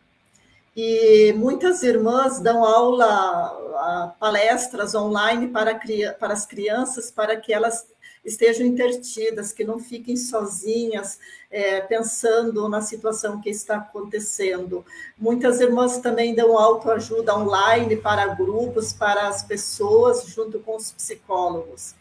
e 0.81 1.33
muitas 1.33 1.83
irmãs 1.83 2.39
dão 2.39 2.65
aula, 2.65 4.15
palestras 4.21 4.95
online 4.95 5.49
para, 5.49 5.77
para 6.21 6.33
as 6.33 6.47
crianças, 6.47 7.11
para 7.11 7.37
que 7.37 7.53
elas 7.53 7.85
estejam 8.25 8.65
intertidas, 8.65 9.53
que 9.53 9.65
não 9.65 9.81
fiquem 9.81 10.17
sozinhas, 10.17 11.19
é, 11.51 11.81
pensando 11.81 12.69
na 12.69 12.81
situação 12.81 13.41
que 13.41 13.51
está 13.51 13.79
acontecendo. 13.79 14.87
Muitas 15.19 15.61
irmãs 15.61 15.99
também 15.99 16.33
dão 16.33 16.57
autoajuda 16.57 17.37
online 17.37 17.97
para 17.97 18.35
grupos, 18.35 18.93
para 18.93 19.27
as 19.27 19.43
pessoas, 19.43 20.27
junto 20.27 20.61
com 20.61 20.77
os 20.77 20.93
psicólogos. 20.93 21.97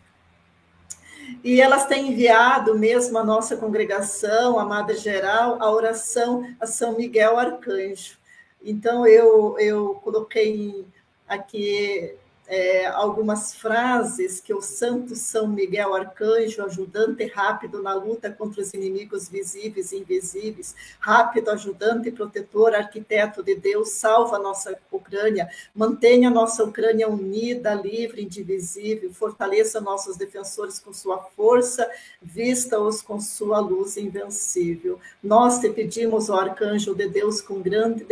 E 1.44 1.62
elas 1.62 1.86
têm 1.86 2.12
enviado 2.12 2.78
mesmo 2.78 3.18
à 3.18 3.24
nossa 3.24 3.58
congregação, 3.58 4.60
a 4.60 4.66
Madre 4.66 4.98
Geral, 4.98 5.58
a 5.62 5.72
oração 5.72 6.48
a 6.60 6.66
São 6.66 6.96
Miguel 6.98 7.38
Arcanjo. 7.38 8.18
Então, 8.64 9.06
eu, 9.06 9.58
eu 9.60 9.96
coloquei 10.04 10.86
aqui 11.28 12.16
é, 12.48 12.86
algumas 12.86 13.54
frases 13.54 14.40
que 14.40 14.54
o 14.54 14.62
Santo 14.62 15.16
São 15.16 15.48
Miguel 15.48 15.94
Arcanjo, 15.94 16.64
ajudante 16.64 17.26
rápido 17.26 17.84
na 17.84 17.94
luta 17.94 18.32
contra 18.32 18.62
os 18.62 18.74
inimigos 18.74 19.28
visíveis 19.28 19.92
e 19.92 19.98
invisíveis, 19.98 20.74
rápido 21.00 21.50
ajudante 21.52 22.10
protetor, 22.10 22.74
arquiteto 22.74 23.44
de 23.44 23.54
Deus, 23.54 23.90
salva 23.90 24.40
nossa 24.40 24.78
Ucrânia, 24.90 25.50
mantenha 25.76 26.30
nossa 26.30 26.64
Ucrânia 26.64 27.10
unida, 27.10 27.74
livre, 27.74 28.24
indivisível, 28.24 29.14
fortaleça 29.14 29.82
nossos 29.82 30.16
defensores 30.16 30.80
com 30.80 30.94
sua 30.94 31.18
força, 31.18 31.90
vista-os 32.22 33.02
com 33.02 33.20
sua 33.20 33.60
luz 33.60 33.98
invencível. 33.98 35.00
Nós 35.22 35.60
te 35.60 35.70
pedimos, 35.70 36.30
ó 36.30 36.40
Arcanjo 36.40 36.96
de 36.96 37.10
Deus, 37.10 37.42
com 37.42 37.62
grande 37.62 38.06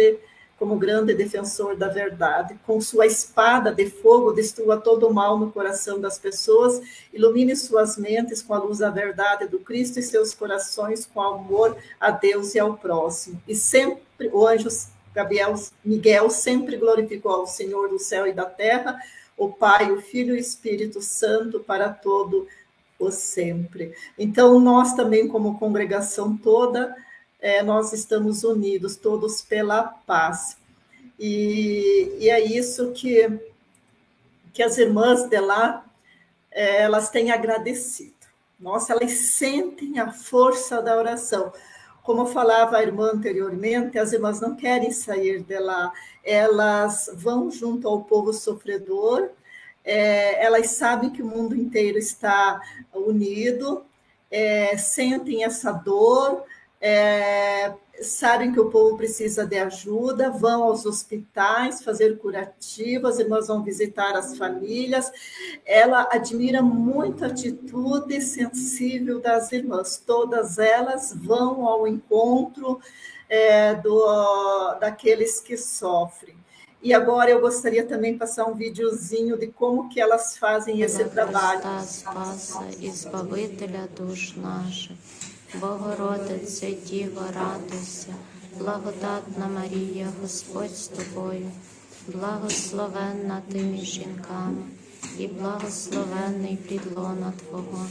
como 0.58 0.78
grande 0.78 1.14
defensor 1.14 1.76
da 1.76 1.88
verdade. 1.88 2.58
Com 2.66 2.80
sua 2.80 3.06
espada 3.06 3.74
de 3.74 3.90
fogo, 3.90 4.32
destrua 4.32 4.78
todo 4.78 5.08
o 5.08 5.14
mal 5.14 5.38
no 5.38 5.52
coração 5.52 6.00
das 6.00 6.18
pessoas, 6.18 6.82
ilumine 7.14 7.56
suas 7.56 7.98
mentes 7.98 8.42
com 8.42 8.54
a 8.54 8.60
luz 8.60 8.80
da 8.80 8.90
verdade 8.90 9.48
do 9.48 9.60
Cristo 9.60 10.00
e 10.00 10.04
seus 10.04 10.34
corações 10.34 11.06
com 11.06 11.22
amor 11.22 11.76
a 12.00 12.12
Deus 12.12 12.56
e 12.56 12.60
ao 12.60 12.76
próximo. 12.76 13.42
E 13.48 13.56
sempre 13.56 14.30
o 14.32 14.48
anjo 14.48 14.70
Gabriel, 15.14 15.56
Miguel 15.84 16.30
sempre 16.30 16.76
glorificou 16.76 17.32
ao 17.32 17.48
Senhor 17.48 17.88
do 17.88 17.98
céu 17.98 18.28
e 18.28 18.34
da 18.34 18.46
terra, 18.46 19.00
o 19.38 19.50
Pai, 19.50 19.92
o 19.92 20.02
Filho 20.02 20.36
e 20.36 20.38
o 20.38 20.40
Espírito 20.40 21.02
Santo 21.02 21.60
para 21.62 21.90
todo 21.90 22.48
o 23.00 23.12
sempre. 23.12 23.94
Então, 24.18 24.60
nós 24.60 24.94
também, 24.94 25.28
como 25.28 25.58
congregação 25.58 26.36
toda, 26.38 26.96
é, 27.46 27.62
nós 27.62 27.94
estamos 27.94 28.44
unidos 28.44 28.96
todos 28.96 29.40
pela 29.40 29.84
paz. 29.84 30.58
E, 31.20 32.18
e, 32.20 32.28
é 32.28 32.44
isso 32.44 32.92
que, 32.92 33.30
que 34.52 34.64
as 34.64 34.80
irmãs 34.80 35.30
de 35.30 35.40
lá, 35.40 35.86
é, 36.50 36.82
elas 36.82 37.12
têm 37.12 37.30
agradecido. 37.30 38.16
Nossa, 38.60 38.94
elas 38.94 39.12
sentem 39.12 40.00
a 40.00 40.12
força 40.12 40.82
da 40.82 40.98
oração. 40.98 41.54
Como 42.02 42.26
falava 42.26 42.78
a 42.78 42.82
irmã 42.82 43.12
anteriormente, 43.14 44.00
as 44.00 44.12
irmãs 44.12 44.42
não 44.42 44.56
querem 44.56 44.90
sair 44.90 45.44
de 45.44 45.60
lá, 45.60 45.94
elas 46.24 47.12
vão 47.14 47.52
junto 47.52 47.88
ao 47.88 48.06
povo 48.06 48.34
sofredor, 48.34 49.30
é, 49.84 50.44
elas 50.44 50.72
sabem 50.72 51.12
que 51.12 51.22
o 51.22 51.28
mundo 51.28 51.56
inteiro 51.56 52.00
está 52.00 52.60
unido, 52.92 53.86
é, 54.32 54.76
sentem 54.78 55.44
essa 55.44 55.72
dor, 55.72 56.44
é, 56.88 57.74
sabem 58.00 58.52
que 58.52 58.60
o 58.60 58.70
povo 58.70 58.96
precisa 58.96 59.44
de 59.44 59.58
ajuda, 59.58 60.30
vão 60.30 60.62
aos 60.62 60.86
hospitais 60.86 61.84
fazer 61.84 62.20
curativas, 62.20 63.18
irmãs 63.18 63.48
vão 63.48 63.64
visitar 63.64 64.16
as 64.16 64.38
famílias. 64.38 65.12
Ela 65.66 66.08
admira 66.12 66.62
muito 66.62 67.24
a 67.24 67.28
atitude 67.28 68.22
sensível 68.22 69.20
das 69.20 69.52
irmãs, 69.52 69.98
todas 70.06 70.60
elas 70.60 71.12
vão 71.12 71.68
ao 71.68 71.88
encontro 71.88 72.80
é, 73.28 73.74
do, 73.74 74.76
daqueles 74.80 75.40
que 75.40 75.58
sofrem. 75.58 76.36
E 76.84 76.94
agora 76.94 77.32
eu 77.32 77.42
gostaria 77.42 77.84
também 77.84 78.14
de 78.14 78.20
passar 78.20 78.46
um 78.46 78.54
videozinho 78.54 79.40
de 79.40 79.48
como 79.48 79.90
que 79.90 80.00
elas 80.00 80.38
fazem 80.38 80.82
esse 80.82 81.04
trabalho. 81.06 81.64
Богородице, 85.61 86.73
Діво, 86.87 87.23
радуйся, 87.35 88.15
благодатна 88.59 89.49
Марія, 89.55 90.07
Господь 90.23 90.77
з 90.77 90.89
тобою, 90.89 91.51
благословенна 92.09 93.43
ти 93.53 93.59
між 93.59 93.81
жінками, 93.81 94.63
і 95.19 95.27
благословенний 95.27 96.57
плід 96.57 96.83
лона 96.97 97.33
Твого, 97.49 97.87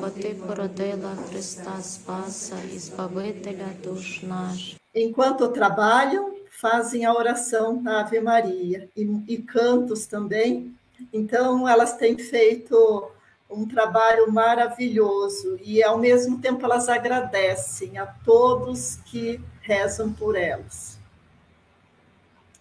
бо 0.00 0.08
Ти 0.08 0.36
породила 0.46 1.16
Христа 1.30 1.82
Спаса 1.82 2.56
і 2.76 2.78
Збавителя 2.78 3.68
душ 3.84 4.22
наш. 4.22 4.76
Enquanto 4.94 5.48
trabalham, 5.48 6.24
fazem 6.60 7.04
a 7.04 7.14
oração 7.14 7.82
da 7.82 8.00
Ave 8.00 8.20
Maria 8.20 8.88
e, 8.96 9.02
e 9.28 9.38
cantos 9.38 10.06
também. 10.06 10.74
Então, 11.12 11.68
elas 11.68 11.96
têm 11.96 12.18
feito 12.18 13.10
um 13.49 13.67
trabalho 13.67 14.31
maravilhoso 14.31 15.57
e, 15.61 15.83
ao 15.83 15.97
mesmo 15.97 16.39
tempo, 16.39 16.65
elas 16.65 16.89
agradecem 16.89 17.97
a 17.97 18.05
todos 18.05 18.97
que 19.05 19.39
rezam 19.61 20.11
por 20.11 20.35
elas. 20.35 20.99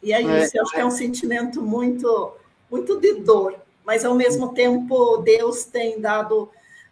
E 0.03 0.13
é, 0.13 0.23
é 0.23 0.45
isso, 0.45 0.57
é, 0.57 0.61
eu 0.61 0.63
acho 0.63 0.73
que 0.73 0.81
é 0.81 0.87
um 0.87 0.91
sentimento 0.91 1.63
muito, 1.63 2.35
muito 2.71 3.01
de 3.01 3.15
dor, 3.15 3.57
mas, 3.85 4.05
ao 4.05 4.15
mesmo 4.15 4.53
tempo, 4.53 5.19
Deus 5.19 5.65
tem 5.65 6.01
dado 6.01 6.51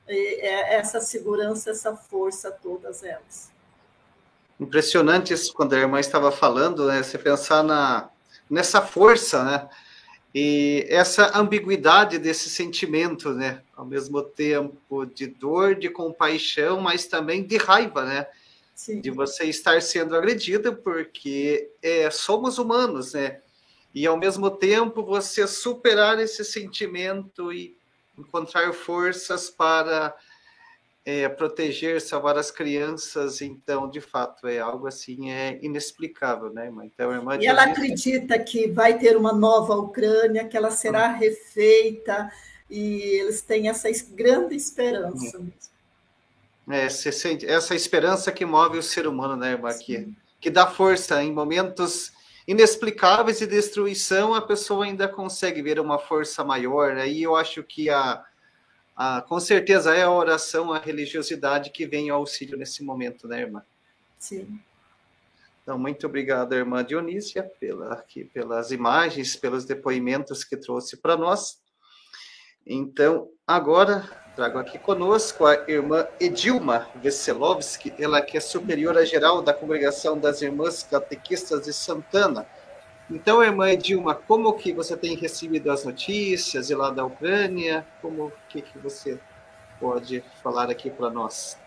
é, 0.09 0.77
essa 0.77 1.01
segurança, 1.01 1.71
essa 1.71 1.95
força 1.95 2.49
a 2.49 2.53
todas 2.53 3.03
elas. 3.03 3.53
Impressionante 4.59 5.33
isso, 5.33 5.53
quando 5.53 5.75
a 5.75 5.79
irmã 5.79 6.01
estava 6.01 6.31
falando, 6.31 6.87
né? 6.87 7.03
Você 7.03 7.19
pensar 7.19 7.63
na, 7.63 8.09
nessa 8.49 8.81
força, 8.81 9.43
né? 9.45 9.69
E 10.35 10.87
essa 10.89 11.37
ambiguidade 11.39 12.19
desse 12.19 12.49
sentimento, 12.49 13.31
né? 13.35 13.61
Ao 13.83 13.89
mesmo 13.89 14.23
tempo 14.23 15.05
de 15.05 15.27
dor, 15.27 15.75
de 15.75 15.89
compaixão, 15.89 16.81
mas 16.81 17.07
também 17.07 17.43
de 17.43 17.57
raiva, 17.57 18.05
né? 18.05 18.29
Sim. 18.77 19.01
De 19.01 19.11
você 19.11 19.47
estar 19.47 19.83
sendo 19.83 20.15
agredida, 20.15 20.71
porque 20.73 21.69
é, 21.83 22.09
somos 22.13 22.59
humanos, 22.59 23.15
né? 23.15 23.41
E 23.93 24.07
ao 24.07 24.17
mesmo 24.17 24.53
tempo 24.53 25.05
você 25.05 25.49
superar 25.49 26.21
esse 26.21 26.45
sentimento 26.45 27.53
e 27.53 27.77
encontrar 28.17 28.73
forças 28.73 29.51
para 29.51 30.17
é, 31.05 31.29
proteger, 31.29 32.01
salvar 32.01 32.39
as 32.39 32.53
crianças, 32.53 33.41
então, 33.41 33.91
de 33.91 34.01
fato, 34.01 34.47
é 34.47 34.61
algo 34.61 34.87
assim 34.87 35.33
é 35.33 35.59
inexplicável, 35.61 36.53
né, 36.53 36.67
irmã? 36.67 36.85
Então, 36.87 37.13
irmã 37.13 37.37
e 37.41 37.47
ela 37.47 37.65
acredita 37.65 38.39
que 38.39 38.69
vai 38.69 38.97
ter 38.97 39.17
uma 39.17 39.33
nova 39.33 39.75
Ucrânia, 39.75 40.47
que 40.47 40.57
ela 40.57 40.71
será 40.71 41.07
ah. 41.07 41.13
refeita, 41.13 42.31
e 42.73 43.03
eles 43.21 43.43
têm 43.43 43.69
essa 43.69 43.91
grande 44.15 44.57
esperança. 44.57 45.39
Uhum. 45.39 45.53
É, 46.71 46.87
essa 46.87 47.75
esperança 47.75 48.33
que 48.33 48.47
move 48.47 48.79
o 48.79 48.83
ser 48.83 49.07
humano, 49.07 49.37
né, 49.37 49.53
irmã? 49.53 49.69
Que, 50.41 50.51
dá 50.51 50.67
força 50.67 51.23
em 51.23 51.31
momentos 51.31 52.13
inexplicáveis 52.49 53.43
e 53.43 53.47
destruição, 53.47 54.33
a 54.33 54.41
pessoa 54.41 54.87
ainda 54.87 55.07
consegue 55.07 55.61
ver 55.61 55.79
uma 55.79 55.99
força 55.99 56.43
maior. 56.43 56.97
Aí 56.97 57.23
eu 57.23 57.37
acho 57.37 57.63
que 57.63 57.91
a, 57.91 58.25
a, 58.97 59.21
com 59.21 59.39
certeza 59.39 59.95
é 59.95 60.05
a 60.05 60.11
oração, 60.11 60.73
a 60.73 60.79
religiosidade 60.79 61.71
que 61.71 61.85
vem 61.85 62.09
ao 62.09 62.21
auxílio 62.21 62.57
nesse 62.57 62.83
momento, 62.83 63.29
né, 63.29 63.43
irmã? 63.43 63.63
Sim. 64.19 64.59
Então, 65.63 65.79
muito 65.79 66.07
obrigado, 66.07 66.55
irmã 66.55 66.83
Dionísia, 66.83 67.43
pela, 67.61 67.93
aqui, 67.93 68.25
pelas 68.25 68.73
imagens, 68.73 69.37
pelos 69.37 69.67
depoimentos 69.67 70.43
que 70.43 70.57
trouxe 70.57 70.97
para 70.97 71.17
nós. 71.17 71.62
Então, 72.67 73.29
agora 73.47 74.09
trago 74.35 74.59
aqui 74.59 74.79
conosco 74.79 75.45
a 75.45 75.55
irmã 75.69 76.07
Edilma 76.19 76.89
Veselovski, 76.95 77.93
ela 77.99 78.23
que 78.23 78.37
é 78.37 78.41
superiora 78.41 79.05
geral 79.05 79.43
da 79.43 79.53
Congregação 79.53 80.19
das 80.19 80.41
Irmãs 80.41 80.83
Catequistas 80.83 81.65
de 81.65 81.73
Santana. 81.73 82.47
Então, 83.11 83.43
irmã 83.43 83.69
Edilma, 83.71 84.15
como 84.15 84.55
que 84.55 84.73
você 84.73 84.97
tem 84.97 85.17
recebido 85.17 85.71
as 85.71 85.85
notícias 85.85 86.69
de 86.69 86.75
lá 86.75 86.91
da 86.91 87.05
Ucrânia? 87.05 87.87
Como 88.01 88.33
que, 88.49 88.63
que 88.63 88.79
você 88.79 89.19
pode 89.79 90.25
falar 90.43 90.71
aqui 90.71 90.89
para 90.89 91.11
nós? 91.11 91.59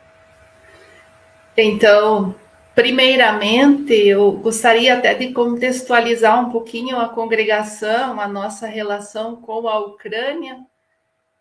Então, 1.56 2.36
Primeiramente, 2.76 3.94
eu 3.94 4.34
gostaria 4.34 4.98
até 4.98 5.14
de 5.14 5.32
contextualizar 5.32 6.46
um 6.46 6.52
pouquinho 6.52 7.00
a 7.00 7.08
congregação, 7.08 8.20
a 8.20 8.28
nossa 8.28 8.68
relação 8.68 9.38
com 9.38 9.66
a 9.70 9.80
Ucrânia, 9.80 10.60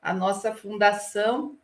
a 0.04 0.12
nossa 0.12 0.54
fundação, 0.54 1.56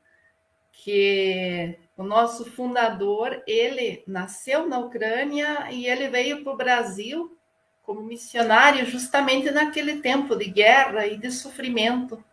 que 0.72 1.78
o 1.94 2.02
nosso 2.02 2.46
fundador, 2.46 3.42
ele 3.46 4.02
nasceu 4.06 4.66
na 4.66 4.78
Ucrânia 4.78 5.70
e 5.70 5.86
ele 5.86 6.08
veio 6.08 6.42
para 6.42 6.52
o 6.54 6.56
Brasil 6.56 7.36
como 7.82 8.02
missionário 8.02 8.86
justamente 8.86 9.50
naquele 9.50 10.00
tempo 10.00 10.34
de 10.34 10.46
guerra 10.46 11.06
e 11.06 11.18
de 11.18 11.30
sofrimento. 11.30 12.24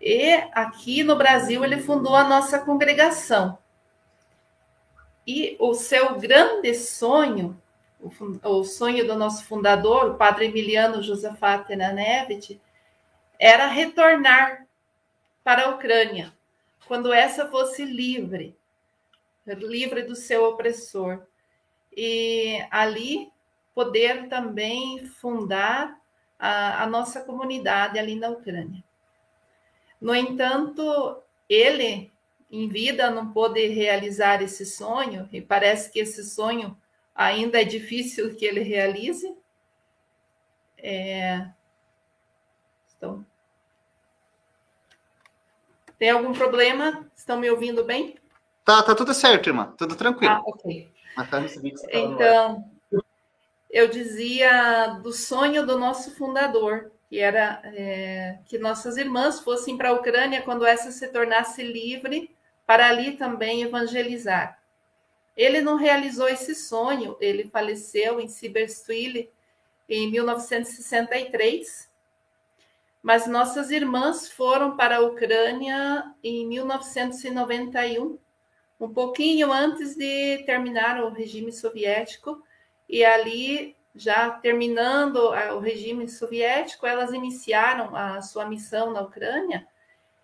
E 0.00 0.32
aqui 0.52 1.02
no 1.02 1.16
Brasil 1.16 1.62
ele 1.62 1.82
fundou 1.82 2.16
a 2.16 2.24
nossa 2.24 2.58
congregação. 2.58 3.58
E 5.26 5.54
o 5.60 5.74
seu 5.74 6.18
grande 6.18 6.72
sonho, 6.74 7.60
o, 8.42 8.64
sonho 8.64 9.06
do 9.06 9.16
nosso 9.16 9.44
fundador, 9.44 10.12
o 10.12 10.14
padre 10.14 10.46
Emiliano 10.46 11.02
Josafat 11.02 11.68
Nanevich, 11.76 12.58
era 13.38 13.66
retornar 13.66 14.67
para 15.48 15.64
a 15.64 15.70
Ucrânia, 15.70 16.30
quando 16.86 17.10
essa 17.10 17.48
fosse 17.48 17.82
livre, 17.82 18.54
livre 19.46 20.02
do 20.02 20.14
seu 20.14 20.44
opressor. 20.44 21.22
E 21.90 22.62
ali 22.70 23.32
poder 23.74 24.28
também 24.28 25.06
fundar 25.06 25.98
a, 26.38 26.82
a 26.82 26.86
nossa 26.86 27.22
comunidade 27.22 27.98
ali 27.98 28.14
na 28.14 28.28
Ucrânia. 28.28 28.84
No 29.98 30.14
entanto, 30.14 31.22
ele 31.48 32.12
em 32.50 32.68
vida 32.68 33.10
não 33.10 33.32
pôde 33.32 33.68
realizar 33.68 34.42
esse 34.42 34.66
sonho, 34.66 35.26
e 35.32 35.40
parece 35.40 35.90
que 35.90 36.00
esse 36.00 36.24
sonho 36.24 36.76
ainda 37.14 37.62
é 37.62 37.64
difícil 37.64 38.36
que 38.36 38.44
ele 38.44 38.60
realize. 38.60 39.34
É... 40.76 41.48
Então, 42.94 43.24
tem 45.98 46.10
algum 46.10 46.32
problema? 46.32 47.06
Estão 47.16 47.38
me 47.38 47.50
ouvindo 47.50 47.84
bem? 47.84 48.16
Tá, 48.64 48.82
tá 48.82 48.94
tudo 48.94 49.12
certo, 49.14 49.48
irmã, 49.48 49.74
tudo 49.76 49.96
tranquilo. 49.96 50.32
Ah, 50.32 50.42
ok. 50.44 50.88
Então, 51.92 52.64
eu 53.70 53.88
dizia 53.88 54.98
do 55.02 55.12
sonho 55.12 55.66
do 55.66 55.78
nosso 55.78 56.14
fundador, 56.14 56.92
que 57.08 57.18
era 57.18 57.60
é, 57.64 58.38
que 58.46 58.58
nossas 58.58 58.96
irmãs 58.96 59.40
fossem 59.40 59.76
para 59.76 59.88
a 59.88 59.94
Ucrânia 59.94 60.42
quando 60.42 60.64
essa 60.64 60.92
se 60.92 61.08
tornasse 61.08 61.62
livre 61.62 62.30
para 62.66 62.88
ali 62.88 63.16
também 63.16 63.62
evangelizar. 63.62 64.58
Ele 65.36 65.60
não 65.60 65.76
realizou 65.76 66.28
esse 66.28 66.54
sonho, 66.54 67.16
ele 67.20 67.48
faleceu 67.48 68.20
em 68.20 68.28
Siberstwille 68.28 69.30
em 69.88 70.10
1963, 70.10 71.87
mas 73.02 73.26
nossas 73.26 73.70
irmãs 73.70 74.28
foram 74.30 74.76
para 74.76 74.96
a 74.96 75.00
Ucrânia 75.00 76.04
em 76.22 76.46
1991, 76.46 78.18
um 78.80 78.88
pouquinho 78.92 79.52
antes 79.52 79.96
de 79.96 80.42
terminar 80.44 81.02
o 81.02 81.10
regime 81.10 81.52
soviético, 81.52 82.42
e 82.88 83.04
ali, 83.04 83.76
já 83.94 84.30
terminando 84.30 85.16
o 85.16 85.58
regime 85.58 86.08
soviético, 86.08 86.86
elas 86.86 87.12
iniciaram 87.12 87.94
a 87.94 88.22
sua 88.22 88.46
missão 88.46 88.92
na 88.92 89.02
Ucrânia 89.02 89.66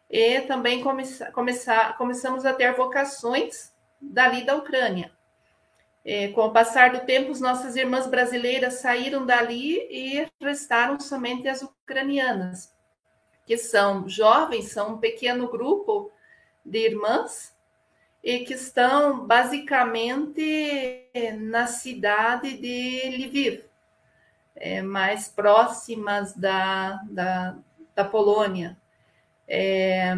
e 0.09 0.43
também 0.43 0.83
começar, 0.83 1.97
começamos 1.97 2.47
a 2.47 2.53
ter 2.53 2.73
vocações 2.75 3.75
dali 4.01 4.45
da 4.45 4.55
Ucrânia. 4.55 5.13
É, 6.05 6.29
com 6.29 6.43
o 6.43 6.53
passar 6.53 6.93
do 6.93 7.01
tempo, 7.07 7.31
as 7.31 7.41
nossas 7.41 7.77
irmãs 7.77 8.07
brasileiras 8.07 8.75
saíram 8.75 9.25
dali 9.25 9.79
e 9.91 10.29
restaram 10.39 11.01
somente 11.01 11.49
as 11.49 11.63
ucranianas, 11.63 12.71
que 13.47 13.57
são 13.57 14.07
jovens, 14.07 14.71
são 14.71 14.95
um 14.95 14.99
pequeno 14.99 15.49
grupo 15.49 16.13
de 16.65 16.79
irmãs 16.79 17.55
e 18.23 18.41
que 18.41 18.53
estão 18.53 19.27
basicamente 19.27 21.09
na 21.41 21.67
cidade 21.67 22.57
de 22.57 23.27
Lviv, 23.27 23.65
é, 24.57 24.83
mais 24.83 25.29
próximas 25.29 26.35
da, 26.35 27.01
da, 27.11 27.57
da 27.95 28.05
Polônia. 28.05 28.77
É, 29.47 30.17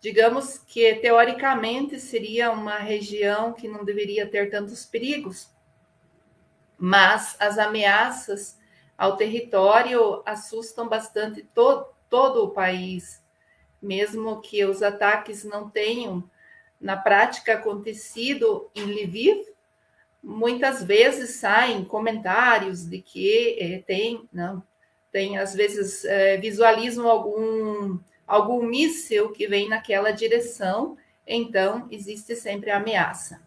digamos 0.00 0.58
que 0.58 0.94
teoricamente 0.96 1.98
seria 1.98 2.50
uma 2.50 2.78
região 2.78 3.52
que 3.52 3.66
não 3.66 3.84
deveria 3.84 4.26
ter 4.26 4.50
tantos 4.50 4.84
perigos, 4.84 5.50
mas 6.78 7.36
as 7.40 7.58
ameaças 7.58 8.56
ao 8.96 9.16
território 9.16 10.22
assustam 10.24 10.88
bastante 10.88 11.42
to 11.54 11.86
todo 12.08 12.44
o 12.44 12.50
país, 12.50 13.22
mesmo 13.82 14.40
que 14.40 14.64
os 14.64 14.82
ataques 14.82 15.44
não 15.44 15.68
tenham 15.68 16.28
na 16.80 16.96
prática 16.96 17.54
acontecido 17.54 18.70
em 18.74 18.84
Lviv, 18.84 19.44
muitas 20.22 20.82
vezes 20.82 21.36
saem 21.36 21.84
comentários 21.84 22.84
de 22.84 23.00
que 23.00 23.56
é, 23.60 23.78
tem, 23.78 24.28
não, 24.32 24.62
tem 25.12 25.38
às 25.38 25.54
vezes 25.54 26.04
é, 26.04 26.36
visualizam 26.36 27.08
algum 27.08 27.98
algum 28.28 28.62
míssil 28.62 29.32
que 29.32 29.48
vem 29.48 29.68
naquela 29.68 30.10
direção, 30.10 30.96
então 31.26 31.88
existe 31.90 32.36
sempre 32.36 32.70
a 32.70 32.76
ameaça. 32.76 33.40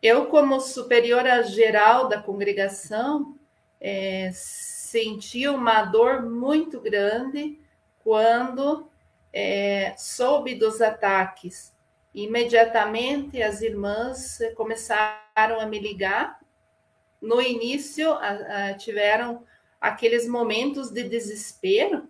Eu, 0.00 0.26
como 0.26 0.60
superiora 0.60 1.42
geral 1.42 2.08
da 2.08 2.22
congregação, 2.22 3.36
é, 3.80 4.30
senti 4.32 5.46
uma 5.48 5.82
dor 5.82 6.22
muito 6.22 6.80
grande 6.80 7.58
quando 8.02 8.88
é, 9.32 9.94
soube 9.98 10.54
dos 10.54 10.80
ataques. 10.80 11.74
Imediatamente 12.14 13.42
as 13.42 13.60
irmãs 13.60 14.38
começaram 14.56 15.60
a 15.60 15.66
me 15.66 15.78
ligar. 15.78 16.40
No 17.20 17.40
início, 17.40 18.10
a, 18.12 18.28
a, 18.70 18.74
tiveram 18.74 19.44
aqueles 19.80 20.26
momentos 20.26 20.90
de 20.90 21.02
desespero, 21.02 22.08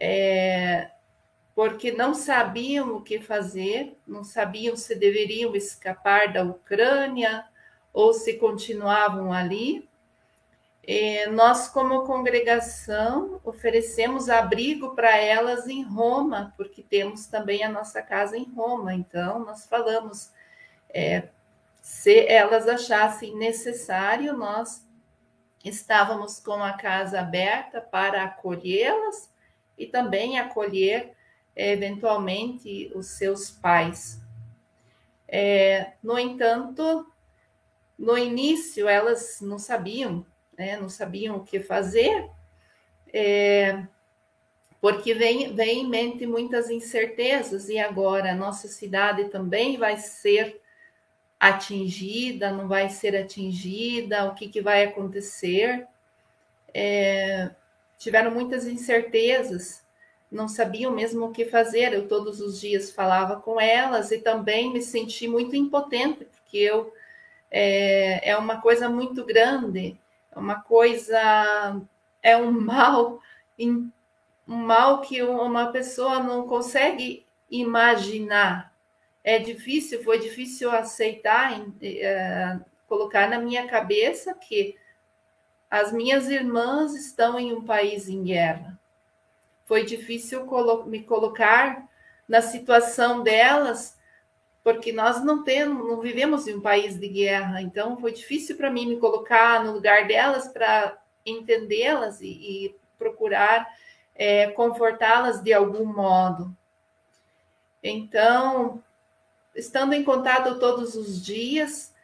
é, 0.00 0.90
porque 1.54 1.90
não 1.90 2.14
sabiam 2.14 2.94
o 2.94 3.02
que 3.02 3.20
fazer, 3.20 3.98
não 4.06 4.22
sabiam 4.22 4.76
se 4.76 4.94
deveriam 4.94 5.56
escapar 5.56 6.32
da 6.32 6.44
Ucrânia 6.44 7.44
ou 7.92 8.14
se 8.14 8.34
continuavam 8.34 9.32
ali. 9.32 9.88
E 10.86 11.26
nós, 11.26 11.68
como 11.68 12.06
congregação, 12.06 13.40
oferecemos 13.44 14.28
abrigo 14.28 14.94
para 14.94 15.16
elas 15.16 15.66
em 15.66 15.82
Roma, 15.82 16.54
porque 16.56 16.80
temos 16.80 17.26
também 17.26 17.64
a 17.64 17.68
nossa 17.68 18.00
casa 18.00 18.38
em 18.38 18.44
Roma. 18.54 18.94
Então, 18.94 19.40
nós 19.40 19.66
falamos, 19.66 20.30
é, 20.88 21.28
se 21.82 22.24
elas 22.26 22.68
achassem 22.68 23.36
necessário, 23.36 24.32
nós 24.32 24.86
estávamos 25.64 26.38
com 26.38 26.62
a 26.62 26.72
casa 26.74 27.20
aberta 27.20 27.80
para 27.80 28.22
acolhê-las 28.22 29.28
e 29.78 29.86
também 29.86 30.38
acolher 30.38 31.12
eventualmente 31.54 32.90
os 32.94 33.06
seus 33.06 33.50
pais. 33.50 34.20
É, 35.26 35.92
no 36.02 36.18
entanto, 36.18 37.06
no 37.98 38.16
início 38.16 38.88
elas 38.88 39.40
não 39.40 39.58
sabiam, 39.58 40.24
né, 40.56 40.76
não 40.76 40.88
sabiam 40.88 41.36
o 41.36 41.44
que 41.44 41.60
fazer, 41.60 42.28
é, 43.12 43.84
porque 44.80 45.12
vem, 45.12 45.54
vem 45.54 45.80
em 45.80 45.88
mente 45.88 46.26
muitas 46.26 46.70
incertezas, 46.70 47.68
e 47.68 47.78
agora 47.78 48.32
a 48.32 48.36
nossa 48.36 48.68
cidade 48.68 49.28
também 49.28 49.76
vai 49.76 49.96
ser 49.96 50.60
atingida, 51.38 52.50
não 52.50 52.68
vai 52.68 52.88
ser 52.88 53.16
atingida, 53.16 54.24
o 54.24 54.34
que, 54.34 54.48
que 54.48 54.60
vai 54.60 54.84
acontecer. 54.84 55.86
É, 56.72 57.50
tiveram 57.98 58.30
muitas 58.30 58.66
incertezas, 58.66 59.82
não 60.30 60.46
sabiam 60.46 60.92
mesmo 60.92 61.26
o 61.26 61.32
que 61.32 61.44
fazer. 61.44 61.92
Eu 61.92 62.06
todos 62.06 62.40
os 62.40 62.60
dias 62.60 62.90
falava 62.90 63.40
com 63.40 63.60
elas 63.60 64.10
e 64.12 64.18
também 64.18 64.72
me 64.72 64.80
senti 64.80 65.26
muito 65.26 65.56
impotente, 65.56 66.24
porque 66.24 66.58
eu 66.58 66.92
é, 67.50 68.30
é 68.30 68.36
uma 68.36 68.60
coisa 68.60 68.88
muito 68.88 69.24
grande, 69.24 69.98
é 70.30 70.38
uma 70.38 70.60
coisa, 70.60 71.80
é 72.22 72.36
um 72.36 72.50
mal, 72.60 73.20
um 73.58 73.90
mal 74.46 75.00
que 75.00 75.22
uma 75.22 75.72
pessoa 75.72 76.20
não 76.20 76.46
consegue 76.46 77.26
imaginar. 77.50 78.72
É 79.24 79.38
difícil, 79.38 80.02
foi 80.04 80.18
difícil 80.18 80.70
aceitar, 80.70 81.60
é, 81.82 82.58
colocar 82.86 83.28
na 83.28 83.38
minha 83.38 83.66
cabeça 83.66 84.32
que 84.34 84.76
as 85.70 85.92
minhas 85.92 86.28
irmãs 86.28 86.94
estão 86.94 87.38
em 87.38 87.52
um 87.52 87.64
país 87.64 88.08
em 88.08 88.22
guerra. 88.22 88.78
Foi 89.66 89.84
difícil 89.84 90.46
colo 90.46 90.84
me 90.86 91.02
colocar 91.02 91.86
na 92.26 92.40
situação 92.40 93.22
delas, 93.22 93.96
porque 94.64 94.92
nós 94.92 95.22
não 95.22 95.44
temos, 95.44 95.86
não 95.86 96.00
vivemos 96.00 96.46
em 96.46 96.56
um 96.56 96.60
país 96.60 96.98
de 96.98 97.08
guerra. 97.08 97.60
Então 97.60 97.98
foi 97.98 98.12
difícil 98.12 98.56
para 98.56 98.70
mim 98.70 98.86
me 98.86 98.98
colocar 98.98 99.64
no 99.64 99.72
lugar 99.72 100.06
delas 100.06 100.48
para 100.48 100.98
entendê-las 101.24 102.20
e, 102.20 102.28
e, 102.28 102.76
procurar 102.98 103.68
é, 104.14 104.48
confortá-las 104.48 105.42
de 105.42 105.52
algum 105.52 105.84
modo. 105.84 106.54
Então, 107.82 108.82
estando 109.54 109.92
em 109.92 110.02
contato 110.02 110.58
todos 110.58 110.96
os 110.96 111.24
dias, 111.24 111.94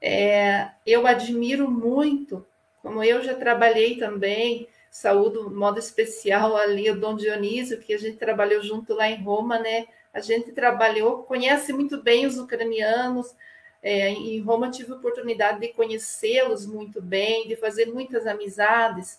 é, 0.00 0.70
eu 0.84 1.06
admiro 1.06 1.70
muito, 1.70 2.44
como 2.82 3.02
eu 3.02 3.22
já 3.22 3.34
trabalhei 3.34 3.96
também, 3.96 4.68
saúde, 4.90 5.38
modo 5.54 5.78
especial 5.78 6.56
ali, 6.56 6.90
o 6.90 7.00
Dom 7.00 7.16
Dionísio, 7.16 7.80
que 7.80 7.94
a 7.94 7.98
gente 7.98 8.16
trabalhou 8.16 8.62
junto 8.62 8.92
lá 8.92 9.08
em 9.08 9.22
Roma, 9.22 9.58
né? 9.58 9.86
A 10.12 10.20
gente 10.20 10.52
trabalhou, 10.52 11.22
conhece 11.22 11.72
muito 11.72 12.02
bem 12.02 12.26
os 12.26 12.36
ucranianos. 12.36 13.34
É, 13.82 14.10
em 14.10 14.40
Roma 14.40 14.70
tive 14.70 14.92
a 14.92 14.96
oportunidade 14.96 15.60
de 15.60 15.68
conhecê-los 15.68 16.66
muito 16.66 17.00
bem, 17.00 17.48
de 17.48 17.56
fazer 17.56 17.86
muitas 17.86 18.26
amizades. 18.26 19.18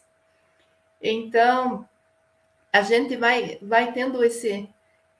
Então, 1.01 1.87
a 2.71 2.81
gente 2.81 3.15
vai, 3.15 3.57
vai 3.61 3.91
tendo 3.91 4.23
esse, 4.23 4.69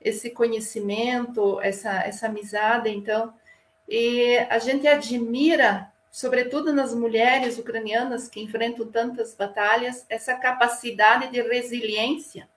esse 0.00 0.30
conhecimento, 0.30 1.60
essa, 1.60 2.02
essa 2.02 2.26
amizade, 2.26 2.88
então, 2.88 3.34
e 3.88 4.38
a 4.50 4.58
gente 4.58 4.86
admira, 4.86 5.92
sobretudo 6.14 6.72
nas 6.72 6.94
mulheres 6.94 7.58
ucranianas 7.58 8.28
que 8.28 8.40
enfrentam 8.40 8.86
tantas 8.86 9.34
batalhas, 9.34 10.06
essa 10.08 10.36
capacidade 10.36 11.26
de 11.32 11.42
resiliência, 11.42 12.48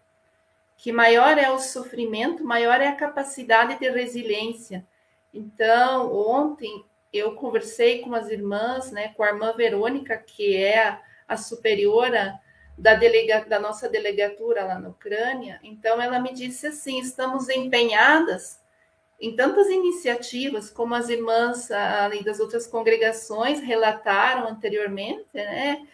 que 0.77 0.91
maior 0.91 1.39
é 1.39 1.49
o 1.49 1.57
sofrimento, 1.57 2.43
maior 2.43 2.79
é 2.79 2.87
a 2.89 2.95
capacidade 2.95 3.79
de 3.79 3.89
resiliência. 3.89 4.85
Então, 5.33 6.15
ontem 6.15 6.85
eu 7.11 7.33
conversei 7.33 7.97
com 8.01 8.13
as 8.13 8.29
irmãs, 8.29 8.91
né, 8.91 9.07
com 9.17 9.23
a 9.23 9.29
irmã 9.29 9.51
Verônica, 9.53 10.15
que 10.17 10.55
é 10.55 10.99
a, 11.27 11.35
superiora 11.35 12.39
da, 12.77 12.93
delega, 12.93 13.43
da 13.43 13.59
nossa 13.59 13.89
delegatura 13.89 14.65
lá 14.65 14.77
na 14.77 14.89
Ucrânia. 14.89 15.59
Então, 15.63 15.99
ela 15.99 16.19
me 16.19 16.31
disse 16.31 16.67
assim: 16.67 16.99
estamos 16.99 17.49
empenhadas 17.49 18.59
em 19.19 19.35
tantas 19.35 19.67
iniciativas, 19.67 20.69
como 20.69 20.93
as 20.93 21.09
irmãs 21.09 21.71
ali 21.71 22.23
das 22.23 22.39
outras 22.39 22.67
congregações 22.67 23.59
relataram 23.59 24.47
anteriormente, 24.47 25.25
né, 25.33 25.87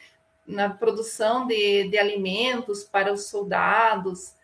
na 0.45 0.69
produção 0.69 1.47
de, 1.47 1.87
de 1.89 1.97
alimentos 1.97 2.83
para 2.83 3.13
os 3.13 3.27
soldados. 3.27 4.35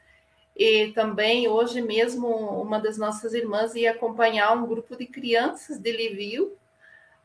E 0.55 0.91
também, 0.93 1.47
hoje 1.47 1.81
mesmo, 1.81 2.27
uma 2.27 2.79
das 2.79 2.97
nossas 2.97 3.33
irmãs 3.33 3.75
ia 3.75 3.91
acompanhar 3.91 4.55
um 4.55 4.65
grupo 4.65 4.95
de 4.95 5.05
crianças 5.05 5.77
de 5.77 5.91
Lviv 5.91 6.51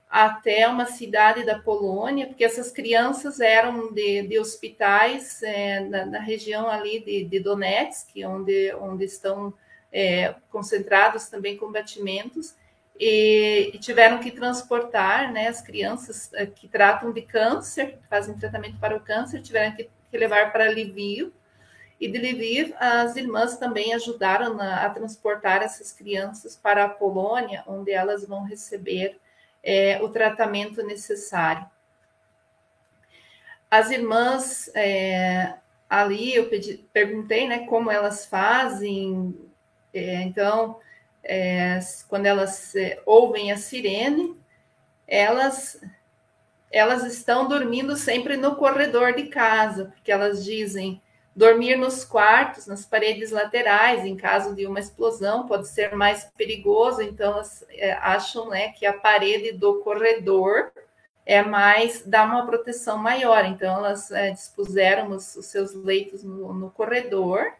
até 0.08 0.68
uma 0.68 0.86
cidade 0.86 1.44
da 1.44 1.58
Polônia, 1.58 2.28
porque 2.28 2.44
essas 2.44 2.70
crianças 2.70 3.40
eram 3.40 3.92
de, 3.92 4.22
de 4.22 4.38
hospitais 4.38 5.42
é, 5.42 5.80
na, 5.80 6.06
na, 6.06 6.18
região 6.20 6.68
ali 6.68 7.00
de, 7.00 7.24
de, 7.24 7.40
Donetsk, 7.40 8.24
onde, 8.24 8.72
onde 8.74 9.04
estão 9.04 9.52
é, 9.94 10.34
concentrados 10.50 11.28
também 11.28 11.56
combatimentos, 11.56 12.56
e, 12.98 13.70
e, 13.72 13.78
tiveram 13.78 14.18
que 14.18 14.30
transportar 14.30 15.32
né, 15.32 15.48
as 15.48 15.60
crianças 15.60 16.32
é, 16.34 16.46
que 16.46 16.68
tratam 16.68 17.12
de 17.12 17.22
câncer, 17.22 17.98
fazem 18.10 18.36
tratamento 18.36 18.78
para 18.78 18.96
o 18.96 19.00
câncer, 19.00 19.40
tiveram 19.40 19.74
que, 19.74 19.88
que 20.10 20.18
levar 20.18 20.52
para 20.52 20.70
Lviv, 20.70 21.32
e 22.00 22.08
de 22.08 22.18
Lviv 22.18 22.74
as 22.78 23.16
irmãs 23.16 23.56
também 23.56 23.94
ajudaram 23.94 24.60
a, 24.60 24.84
a 24.84 24.90
transportar 24.90 25.62
essas 25.62 25.92
crianças 25.92 26.56
para 26.56 26.84
a 26.84 26.88
Polônia, 26.88 27.62
onde 27.66 27.92
elas 27.92 28.26
vão 28.26 28.42
receber 28.44 29.18
é, 29.62 30.00
o 30.02 30.08
tratamento 30.08 30.84
necessário. 30.84 31.66
As 33.70 33.90
irmãs 33.90 34.70
é, 34.74 35.54
ali, 35.88 36.34
eu 36.34 36.48
pedi, 36.48 36.84
perguntei 36.92 37.48
né, 37.48 37.66
como 37.66 37.90
elas 37.90 38.26
fazem, 38.26 39.34
é, 39.94 40.22
então, 40.22 40.78
é, 41.22 41.78
quando 42.08 42.26
elas 42.26 42.74
é, 42.76 43.00
ouvem 43.06 43.52
a 43.52 43.56
sirene, 43.56 44.36
elas 45.06 45.80
elas 46.70 47.04
estão 47.04 47.46
dormindo 47.46 47.94
sempre 47.94 48.36
no 48.36 48.56
corredor 48.56 49.14
de 49.14 49.28
casa, 49.28 49.84
porque 49.84 50.10
elas 50.10 50.44
dizem 50.44 51.00
Dormir 51.36 51.74
nos 51.74 52.04
quartos, 52.04 52.66
nas 52.68 52.86
paredes 52.86 53.32
laterais, 53.32 54.04
em 54.04 54.16
caso 54.16 54.54
de 54.54 54.66
uma 54.68 54.78
explosão, 54.78 55.48
pode 55.48 55.66
ser 55.66 55.96
mais 55.96 56.30
perigoso, 56.36 57.02
então 57.02 57.32
elas 57.32 57.64
é, 57.70 57.92
acham 57.94 58.50
né, 58.50 58.68
que 58.68 58.86
a 58.86 58.92
parede 58.92 59.50
do 59.50 59.80
corredor 59.80 60.70
é 61.26 61.42
mais, 61.42 62.04
dá 62.06 62.22
uma 62.22 62.46
proteção 62.46 62.98
maior. 62.98 63.44
Então, 63.46 63.78
elas 63.78 64.12
é, 64.12 64.30
dispuseram 64.30 65.10
os, 65.10 65.34
os, 65.34 65.46
seus 65.46 65.74
leitos 65.74 66.22
no, 66.22 66.54
no, 66.54 66.70
corredor 66.70 67.52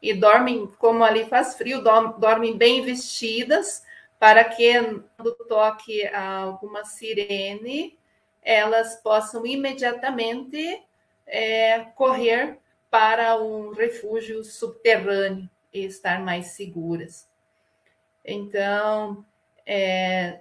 e 0.00 0.14
dormem, 0.14 0.66
como 0.78 1.04
ali 1.04 1.26
faz 1.26 1.56
frio, 1.56 1.82
dormem 1.82 2.56
bem 2.56 2.82
vestidas, 2.82 3.82
para 4.18 4.44
que 4.44 4.72
quando 5.16 5.34
toque 5.48 6.06
alguma 6.08 6.84
sirene, 6.84 7.98
elas 8.42 8.96
possam 8.96 9.46
imediatamente 9.46 10.82
é, 11.26 11.80
correr 11.94 12.58
para 12.90 13.40
um 13.40 13.72
refúgio 13.72 14.42
subterrâneo 14.44 15.48
e 15.72 15.84
estar 15.84 16.20
mais 16.22 16.48
seguras. 16.48 17.28
Então, 18.24 19.24
é, 19.66 20.40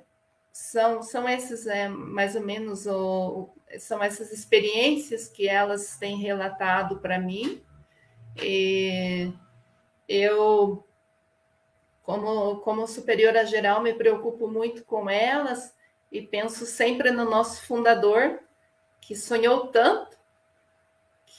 são, 0.51 1.03
são 1.03 1.27
esses, 1.27 1.67
é, 1.67 1.87
mais 1.87 2.35
ou 2.35 2.41
menos, 2.41 2.87
o, 2.87 3.49
são 3.79 4.01
essas 4.01 4.31
experiências 4.31 5.27
que 5.27 5.47
elas 5.47 5.97
têm 5.97 6.17
relatado 6.17 6.99
para 6.99 7.19
mim. 7.19 7.61
E 8.41 9.31
eu, 10.07 10.85
como, 12.03 12.57
como 12.57 12.87
superiora 12.87 13.45
geral, 13.45 13.81
me 13.81 13.93
preocupo 13.93 14.47
muito 14.47 14.83
com 14.85 15.09
elas 15.09 15.75
e 16.11 16.21
penso 16.21 16.65
sempre 16.65 17.11
no 17.11 17.29
nosso 17.29 17.65
fundador, 17.65 18.39
que 19.01 19.15
sonhou 19.15 19.67
tanto 19.67 20.17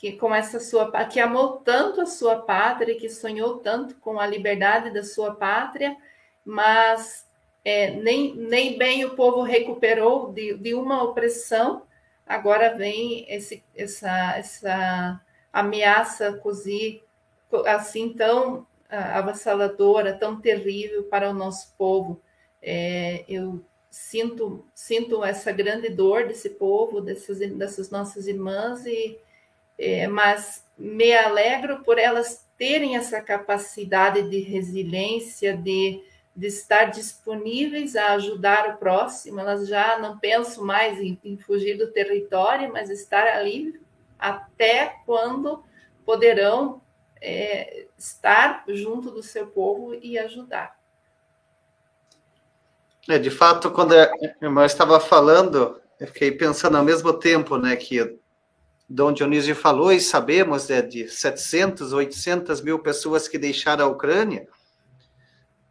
que 0.00 0.12
com 0.12 0.32
essa 0.32 0.60
sua 0.60 0.90
que 1.06 1.18
amou 1.18 1.56
tanto 1.56 2.00
a 2.00 2.06
sua 2.06 2.36
pátria, 2.36 2.96
que 2.96 3.08
sonhou 3.08 3.58
tanto 3.58 3.96
com 3.96 4.20
a 4.20 4.26
liberdade 4.26 4.90
da 4.90 5.02
sua 5.02 5.34
pátria, 5.34 5.96
mas 6.44 7.26
é, 7.64 7.90
nem, 7.90 8.34
nem 8.36 8.78
bem 8.78 9.04
o 9.04 9.16
povo 9.16 9.42
recuperou 9.42 10.32
de, 10.32 10.54
de 10.54 10.72
uma 10.72 11.02
opressão, 11.02 11.82
agora 12.24 12.76
vem 12.76 13.26
esse, 13.28 13.64
essa, 13.74 14.36
essa 14.36 15.20
ameaça 15.52 16.32
cozi, 16.34 17.02
assim 17.66 18.12
tão 18.12 18.66
avassaladora, 18.88 20.14
tão 20.14 20.40
terrível 20.40 21.04
para 21.04 21.30
o 21.30 21.34
nosso 21.34 21.74
povo. 21.76 22.20
É, 22.62 23.24
eu 23.28 23.62
sinto, 23.90 24.64
sinto 24.74 25.24
essa 25.24 25.52
grande 25.52 25.88
dor 25.88 26.26
desse 26.26 26.50
povo, 26.50 27.00
dessas, 27.00 27.38
dessas 27.38 27.90
nossas 27.90 28.26
irmãs, 28.26 28.86
e 28.86 29.18
é, 29.78 30.06
mas 30.06 30.64
me 30.76 31.12
alegro 31.12 31.82
por 31.84 31.98
elas 31.98 32.46
terem 32.56 32.96
essa 32.96 33.20
capacidade 33.20 34.28
de 34.28 34.40
resiliência, 34.40 35.56
de, 35.56 36.02
de 36.34 36.46
estar 36.46 36.86
disponíveis 36.86 37.94
a 37.94 38.14
ajudar 38.14 38.70
o 38.70 38.78
próximo. 38.78 39.38
Elas 39.38 39.68
já 39.68 39.98
não 39.98 40.18
pensam 40.18 40.64
mais 40.64 40.98
em, 41.00 41.18
em 41.24 41.36
fugir 41.36 41.78
do 41.78 41.92
território, 41.92 42.72
mas 42.72 42.90
estar 42.90 43.26
ali 43.28 43.80
até 44.18 44.96
quando 45.06 45.62
poderão 46.04 46.80
é, 47.20 47.86
estar 47.96 48.64
junto 48.68 49.10
do 49.10 49.22
seu 49.22 49.46
povo 49.46 49.94
e 49.94 50.18
ajudar. 50.18 50.78
É, 53.08 53.18
de 53.18 53.30
fato, 53.30 53.70
quando 53.70 53.94
a 53.94 54.10
irmã 54.42 54.66
estava 54.66 55.00
falando, 55.00 55.80
eu 55.98 56.06
fiquei 56.08 56.30
pensando 56.30 56.76
ao 56.76 56.84
mesmo 56.84 57.12
tempo, 57.12 57.56
né, 57.56 57.74
que 57.74 58.18
Dom 58.88 59.12
Dionísio 59.12 59.54
falou 59.54 59.92
e 59.92 60.00
sabemos 60.00 60.70
é, 60.70 60.80
de 60.80 61.08
700, 61.08 61.92
800 61.92 62.60
mil 62.60 62.78
pessoas 62.78 63.26
que 63.28 63.38
deixaram 63.38 63.84
a 63.84 63.88
Ucrânia. 63.88 64.46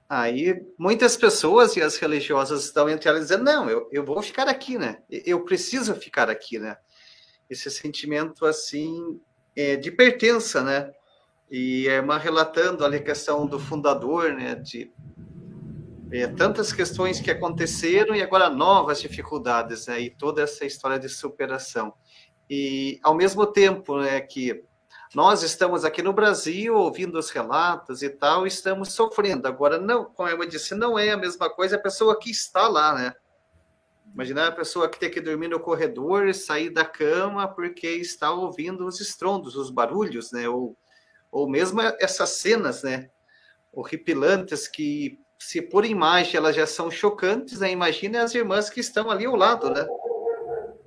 Aí 0.10 0.66
muitas 0.78 1.18
pessoas 1.18 1.76
e 1.76 1.82
as 1.82 1.98
religiosas 1.98 2.64
estão 2.64 2.88
entre 2.88 3.10
elas 3.10 3.24
dizendo: 3.24 3.44
não, 3.44 3.70
eu, 3.70 3.90
eu 3.92 4.06
vou 4.06 4.22
ficar 4.22 4.48
aqui, 4.48 4.78
né? 4.78 5.00
Eu 5.10 5.44
preciso 5.44 5.96
ficar 5.96 6.30
aqui, 6.30 6.60
né? 6.60 6.78
Esse 7.50 7.70
sentimento 7.70 8.46
assim 8.46 9.20
é, 9.56 9.76
de 9.76 9.92
pertença, 9.92 10.64
né? 10.64 10.94
E 11.50 11.88
a 11.90 11.94
irmã 11.94 12.18
relatando 12.18 12.86
a 12.86 13.00
questão 13.00 13.46
do 13.46 13.60
fundador, 13.60 14.34
né? 14.34 14.56
De 14.56 14.92
é, 16.12 16.28
tantas 16.28 16.72
questões 16.72 17.20
que 17.20 17.32
aconteceram 17.32 18.16
e 18.16 18.22
agora 18.22 18.50
novas 18.50 19.02
dificuldades, 19.02 19.88
né? 19.88 20.00
E 20.02 20.10
toda 20.10 20.42
essa 20.42 20.66
história 20.66 21.00
de 21.00 21.10
superação. 21.10 21.94
E 22.50 23.00
ao 23.04 23.14
mesmo 23.14 23.46
tempo, 23.46 23.98
né, 24.00 24.22
que 24.22 24.64
nós 25.14 25.44
estamos 25.44 25.84
aqui 25.86 26.02
no 26.02 26.14
Brasil 26.14 26.76
ouvindo 26.76 27.18
os 27.18 27.30
relatos 27.30 28.02
e 28.02 28.10
tal, 28.10 28.46
estamos 28.46 28.94
sofrendo. 28.94 29.48
Agora, 29.48 29.78
não, 29.78 30.06
como 30.06 30.30
eu 30.30 30.46
disse, 30.48 30.76
não 30.76 30.98
é 30.98 31.12
a 31.12 31.18
mesma 31.18 31.50
coisa 31.50 31.76
a 31.76 31.82
pessoa 31.82 32.18
que 32.20 32.30
está 32.30 32.68
lá, 32.68 32.94
né? 32.94 33.14
Imaginar 34.14 34.48
a 34.48 34.52
pessoa 34.52 34.90
que 34.90 35.00
tem 35.00 35.12
que 35.12 35.22
dormir 35.22 35.48
no 35.48 35.60
corredor, 35.60 36.34
sair 36.34 36.70
da 36.70 36.86
cama 36.86 37.48
porque 37.48 37.88
está 37.88 38.32
ouvindo 38.32 38.86
os 38.86 39.00
estrondos, 39.00 39.56
os 39.56 39.70
barulhos, 39.70 40.32
né? 40.32 40.48
Ou, 40.48 40.78
ou 41.38 41.48
mesmo 41.48 41.80
essas 42.00 42.30
cenas, 42.30 42.82
né? 42.82 43.10
Horripilantes 43.72 44.68
que 44.68 45.20
se 45.38 45.62
por 45.62 45.86
imagem 45.86 46.36
elas 46.36 46.56
já 46.56 46.66
são 46.66 46.90
chocantes, 46.90 47.60
né? 47.60 47.72
Imagine 47.72 48.18
as 48.18 48.34
irmãs 48.34 48.72
que 48.72 48.80
estão 48.80 49.12
ali 49.12 49.26
ao 49.26 49.36
lado, 49.36 49.70
né? 49.70 49.86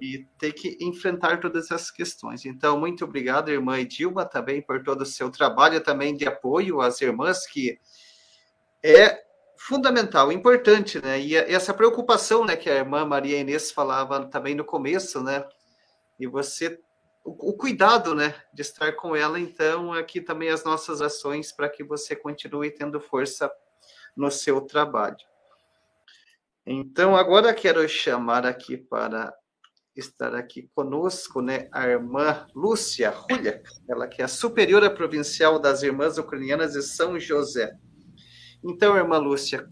E 0.01 0.27
ter 0.39 0.53
que 0.53 0.77
enfrentar 0.81 1.39
todas 1.39 1.67
essas 1.67 1.91
questões. 1.91 2.45
Então, 2.45 2.81
muito 2.81 3.05
obrigado, 3.05 3.51
irmã 3.51 3.79
Edilma, 3.79 4.25
também 4.25 4.61
por 4.61 4.83
todo 4.83 5.03
o 5.03 5.07
seu 5.07 5.31
trabalho 5.31 5.81
também 5.81 6.17
de 6.17 6.27
apoio 6.27 6.81
às 6.81 7.01
irmãs, 7.01 7.47
que 7.47 7.79
é 8.83 9.23
fundamental, 9.57 10.33
importante, 10.33 11.01
né? 11.01 11.21
E 11.21 11.37
essa 11.37 11.73
preocupação, 11.73 12.45
né, 12.45 12.57
que 12.57 12.69
a 12.69 12.75
irmã 12.75 13.05
Maria 13.05 13.39
Inês 13.39 13.71
falava 13.71 14.27
também 14.27 14.55
no 14.57 14.65
começo, 14.65 15.23
né? 15.23 15.45
E 16.19 16.27
você 16.27 16.81
o, 17.25 17.53
cuidado, 17.53 18.15
né, 18.15 18.35
de 18.53 18.63
estar 18.63 18.93
com 18.93 19.15
ela, 19.15 19.39
então 19.39 19.93
aqui 19.93 20.21
também 20.21 20.49
as 20.49 20.65
nossas 20.65 21.03
ações 21.03 21.53
para 21.53 21.69
que 21.69 21.85
você 21.85 22.17
continue 22.17 22.71
tendo 22.71 23.01
força 23.01 23.51
no 24.17 24.31
seu 24.31 24.61
trabalho. 24.63 25.19
Então, 26.67 27.17
agora 27.17 27.55
quero 27.55 27.87
chamar 27.89 28.47
aqui 28.47 28.77
para 28.77 29.35
estar 29.95 30.35
aqui 30.35 30.71
conosco, 30.75 31.43
né, 31.43 31.69
a 31.73 31.87
irmã 31.87 32.47
Lúcia 32.55 33.11
Rulha, 33.11 33.63
ela 33.89 34.07
que 34.07 34.23
é 34.23 34.25
a 34.25 34.29
superiora 34.29 34.91
provincial 34.91 35.59
das 35.59 35.83
irmãs 35.83 36.17
ucranianas 36.17 36.73
de 36.73 36.83
São 36.83 37.19
José. 37.19 37.73
Então, 38.63 38.97
irmã 38.97 39.19
Lúcia, 39.19 39.69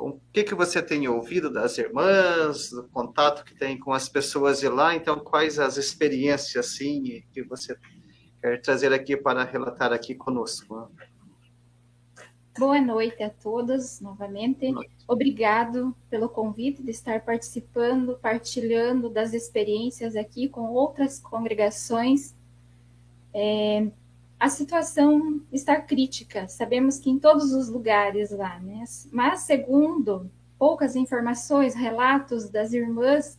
o 0.00 0.20
que, 0.32 0.42
que 0.42 0.54
você 0.54 0.82
tem 0.82 1.06
ouvido 1.08 1.50
das 1.50 1.78
irmãs, 1.78 2.70
do 2.70 2.84
contato 2.88 3.44
que 3.44 3.54
tem 3.54 3.78
com 3.78 3.92
as 3.92 4.08
pessoas 4.08 4.60
de 4.60 4.68
lá? 4.68 4.94
Então, 4.94 5.18
quais 5.20 5.58
as 5.58 5.76
experiências, 5.76 6.66
assim, 6.66 7.22
que 7.32 7.42
você 7.42 7.76
quer 8.40 8.60
trazer 8.60 8.92
aqui 8.92 9.16
para 9.16 9.44
relatar 9.44 9.92
aqui 9.92 10.14
conosco? 10.14 10.90
Boa 12.56 12.80
noite 12.80 13.20
a 13.22 13.30
todos 13.30 14.00
novamente. 14.00 14.72
Obrigado 15.08 15.94
pelo 16.08 16.28
convite 16.28 16.82
de 16.82 16.90
estar 16.90 17.20
participando, 17.24 18.16
partilhando 18.20 19.10
das 19.10 19.32
experiências 19.32 20.14
aqui 20.14 20.48
com 20.48 20.72
outras 20.72 21.18
congregações. 21.18 22.32
É, 23.32 23.88
a 24.44 24.48
situação 24.50 25.40
está 25.50 25.80
crítica, 25.80 26.46
sabemos 26.48 26.98
que 26.98 27.08
em 27.08 27.18
todos 27.18 27.54
os 27.54 27.70
lugares 27.70 28.30
lá, 28.30 28.58
né? 28.58 28.84
Mas 29.10 29.40
segundo 29.40 30.30
poucas 30.58 30.94
informações, 30.94 31.74
relatos 31.74 32.50
das 32.50 32.74
irmãs 32.74 33.38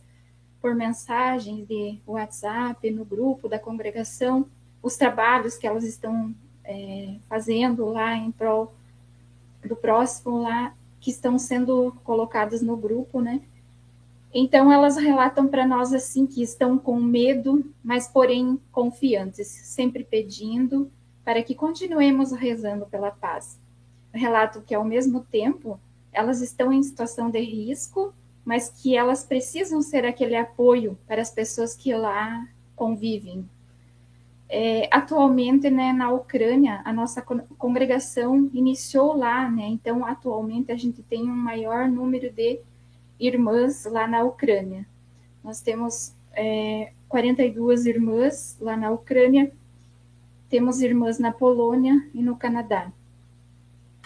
por 0.60 0.74
mensagens 0.74 1.64
de 1.64 2.00
WhatsApp 2.04 2.90
no 2.90 3.04
grupo 3.04 3.48
da 3.48 3.56
congregação, 3.56 4.48
os 4.82 4.96
trabalhos 4.96 5.56
que 5.56 5.64
elas 5.64 5.84
estão 5.84 6.34
é, 6.64 7.14
fazendo 7.28 7.86
lá 7.86 8.16
em 8.16 8.32
prol 8.32 8.74
do 9.64 9.76
próximo 9.76 10.42
lá 10.42 10.74
que 10.98 11.12
estão 11.12 11.38
sendo 11.38 11.96
colocadas 12.02 12.62
no 12.62 12.76
grupo, 12.76 13.20
né? 13.20 13.42
Então 14.34 14.72
elas 14.72 14.96
relatam 14.96 15.46
para 15.46 15.64
nós 15.64 15.92
assim 15.92 16.26
que 16.26 16.42
estão 16.42 16.76
com 16.76 17.00
medo, 17.00 17.64
mas 17.82 18.08
porém 18.08 18.60
confiantes, 18.72 19.46
sempre 19.46 20.02
pedindo 20.02 20.90
para 21.26 21.42
que 21.42 21.56
continuemos 21.56 22.30
rezando 22.30 22.86
pela 22.86 23.10
paz. 23.10 23.58
Relato 24.14 24.62
que 24.62 24.74
ao 24.74 24.84
mesmo 24.84 25.20
tempo 25.24 25.80
elas 26.12 26.40
estão 26.40 26.72
em 26.72 26.82
situação 26.82 27.28
de 27.28 27.40
risco, 27.40 28.14
mas 28.44 28.68
que 28.68 28.96
elas 28.96 29.24
precisam 29.24 29.82
ser 29.82 30.06
aquele 30.06 30.36
apoio 30.36 30.96
para 31.04 31.20
as 31.20 31.30
pessoas 31.30 31.74
que 31.74 31.92
lá 31.92 32.46
convivem, 32.76 33.44
é, 34.48 34.88
atualmente, 34.92 35.68
né, 35.68 35.92
na 35.92 36.12
Ucrânia, 36.12 36.80
a 36.84 36.92
nossa 36.92 37.20
congregação 37.20 38.48
iniciou 38.54 39.16
lá, 39.16 39.50
né, 39.50 39.66
então 39.66 40.06
atualmente 40.06 40.70
a 40.70 40.76
gente 40.76 41.02
tem 41.02 41.28
um 41.28 41.34
maior 41.34 41.88
número 41.88 42.32
de 42.32 42.60
irmãs 43.18 43.84
lá 43.84 44.06
na 44.06 44.22
Ucrânia. 44.22 44.86
Nós 45.42 45.60
temos 45.60 46.14
é, 46.32 46.92
42 47.08 47.86
irmãs 47.86 48.56
lá 48.60 48.76
na 48.76 48.90
Ucrânia, 48.90 49.52
temos 50.48 50.80
irmãs 50.80 51.18
na 51.18 51.32
Polônia 51.32 52.08
e 52.14 52.22
no 52.22 52.36
Canadá. 52.36 52.90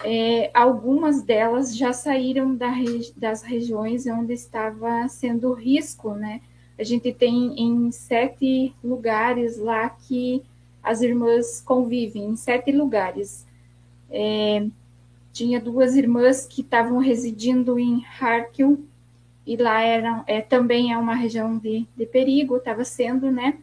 É, 0.02 0.50
algumas 0.54 1.22
delas 1.22 1.76
já 1.76 1.92
saíram 1.92 2.54
da, 2.54 2.72
das 3.16 3.42
regiões 3.42 4.06
onde 4.06 4.32
estava 4.32 5.06
sendo 5.08 5.52
risco, 5.52 6.14
né, 6.14 6.40
a 6.80 6.82
gente 6.82 7.12
tem 7.12 7.60
em 7.60 7.92
sete 7.92 8.74
lugares 8.82 9.58
lá 9.58 9.90
que 9.90 10.42
as 10.82 11.02
irmãs 11.02 11.60
convivem, 11.60 12.24
em 12.24 12.36
sete 12.36 12.72
lugares. 12.72 13.46
É, 14.10 14.66
tinha 15.30 15.60
duas 15.60 15.94
irmãs 15.94 16.46
que 16.46 16.62
estavam 16.62 16.96
residindo 16.96 17.78
em 17.78 18.02
Harkiv, 18.18 18.78
e 19.46 19.56
lá 19.58 19.82
era, 19.82 20.24
é, 20.26 20.40
também 20.40 20.90
é 20.90 20.96
uma 20.96 21.14
região 21.14 21.58
de, 21.58 21.86
de 21.94 22.06
perigo, 22.06 22.56
estava 22.56 22.82
sendo, 22.82 23.30
né? 23.30 23.58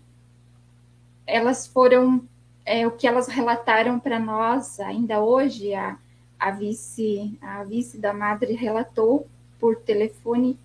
Elas 1.26 1.66
foram, 1.66 2.24
é, 2.68 2.86
o 2.86 2.92
que 2.92 3.08
elas 3.08 3.30
relataram 3.30 3.98
para 3.98 4.20
nós 4.20 4.78
ainda 4.82 5.22
hoje, 5.22 5.74
a, 5.74 5.98
a, 6.38 6.52
vice, 6.52 7.34
a 7.42 7.64
vice 7.64 7.98
da 7.98 8.14
madre 8.14 8.54
relatou 8.54 9.26
por 9.58 9.78
telefone 9.78 10.60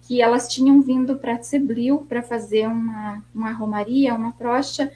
que 0.00 0.22
elas 0.22 0.48
tinham 0.48 0.80
vindo 0.80 1.16
para 1.16 1.36
Tseblil 1.36 2.06
para 2.08 2.22
fazer 2.22 2.66
uma, 2.66 3.22
uma 3.34 3.52
romaria, 3.52 4.14
uma 4.14 4.32
procha, 4.32 4.90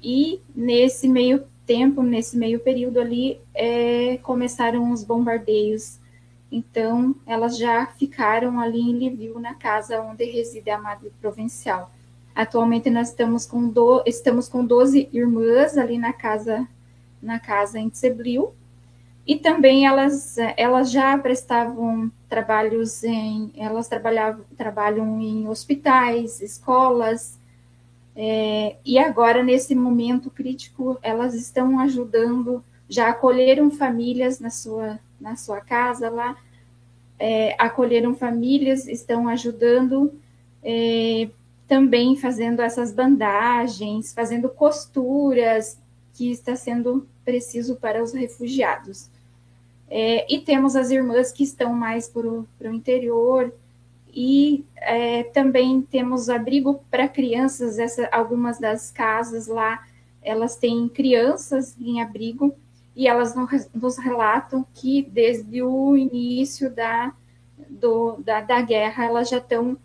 e 0.00 0.40
nesse 0.54 1.08
meio 1.08 1.44
tempo, 1.66 2.02
nesse 2.02 2.36
meio 2.36 2.60
período 2.60 3.00
ali, 3.00 3.40
é, 3.52 4.18
começaram 4.18 4.92
os 4.92 5.02
bombardeios. 5.02 5.98
Então, 6.52 7.16
elas 7.26 7.56
já 7.58 7.86
ficaram 7.86 8.60
ali 8.60 8.80
em 8.80 9.08
Lviv, 9.08 9.40
na 9.40 9.54
casa 9.54 10.00
onde 10.02 10.24
reside 10.24 10.70
a 10.70 10.78
Madre 10.78 11.10
Provincial. 11.20 11.90
Atualmente, 12.34 12.88
nós 12.90 13.10
estamos 13.10 13.44
com, 13.46 13.68
do, 13.68 14.02
estamos 14.06 14.48
com 14.48 14.64
12 14.64 15.08
irmãs 15.12 15.76
ali 15.76 15.98
na 15.98 16.12
casa, 16.12 16.66
na 17.22 17.38
casa 17.38 17.78
em 17.78 17.90
Tseblil, 17.90 18.54
e 19.26 19.36
também 19.36 19.86
elas, 19.86 20.36
elas 20.56 20.90
já 20.90 21.16
prestavam 21.18 22.10
trabalhos 22.28 23.04
em, 23.04 23.52
elas 23.56 23.86
trabalhavam, 23.86 24.44
trabalham 24.56 25.20
em 25.20 25.46
hospitais, 25.48 26.40
escolas, 26.40 27.38
é, 28.14 28.76
e 28.84 28.98
agora, 28.98 29.42
nesse 29.42 29.74
momento 29.74 30.30
crítico, 30.30 30.98
elas 31.02 31.34
estão 31.34 31.78
ajudando, 31.80 32.62
já 32.88 33.08
acolheram 33.08 33.70
famílias 33.70 34.38
na 34.38 34.50
sua, 34.50 34.98
na 35.20 35.36
sua 35.36 35.60
casa 35.60 36.10
lá, 36.10 36.36
é, 37.18 37.54
acolheram 37.58 38.14
famílias, 38.14 38.86
estão 38.86 39.28
ajudando, 39.28 40.12
é, 40.62 41.28
também 41.72 42.14
fazendo 42.16 42.60
essas 42.60 42.92
bandagens, 42.92 44.12
fazendo 44.12 44.46
costuras, 44.50 45.78
que 46.12 46.30
está 46.30 46.54
sendo 46.54 47.08
preciso 47.24 47.76
para 47.76 48.02
os 48.02 48.12
refugiados. 48.12 49.08
É, 49.88 50.30
e 50.30 50.38
temos 50.42 50.76
as 50.76 50.90
irmãs 50.90 51.32
que 51.32 51.42
estão 51.42 51.72
mais 51.72 52.06
para 52.06 52.28
o 52.28 52.46
interior, 52.74 53.54
e 54.12 54.66
é, 54.76 55.22
também 55.22 55.80
temos 55.80 56.28
abrigo 56.28 56.84
para 56.90 57.08
crianças, 57.08 57.78
essa, 57.78 58.06
algumas 58.12 58.58
das 58.58 58.90
casas 58.90 59.46
lá, 59.46 59.82
elas 60.20 60.56
têm 60.56 60.90
crianças 60.90 61.74
em 61.80 62.02
abrigo, 62.02 62.54
e 62.94 63.08
elas 63.08 63.34
nos 63.72 63.96
relatam 63.96 64.66
que 64.74 65.08
desde 65.10 65.62
o 65.62 65.96
início 65.96 66.68
da, 66.70 67.14
do, 67.66 68.18
da, 68.18 68.42
da 68.42 68.60
guerra, 68.60 69.06
elas 69.06 69.30
já 69.30 69.38
estão 69.38 69.78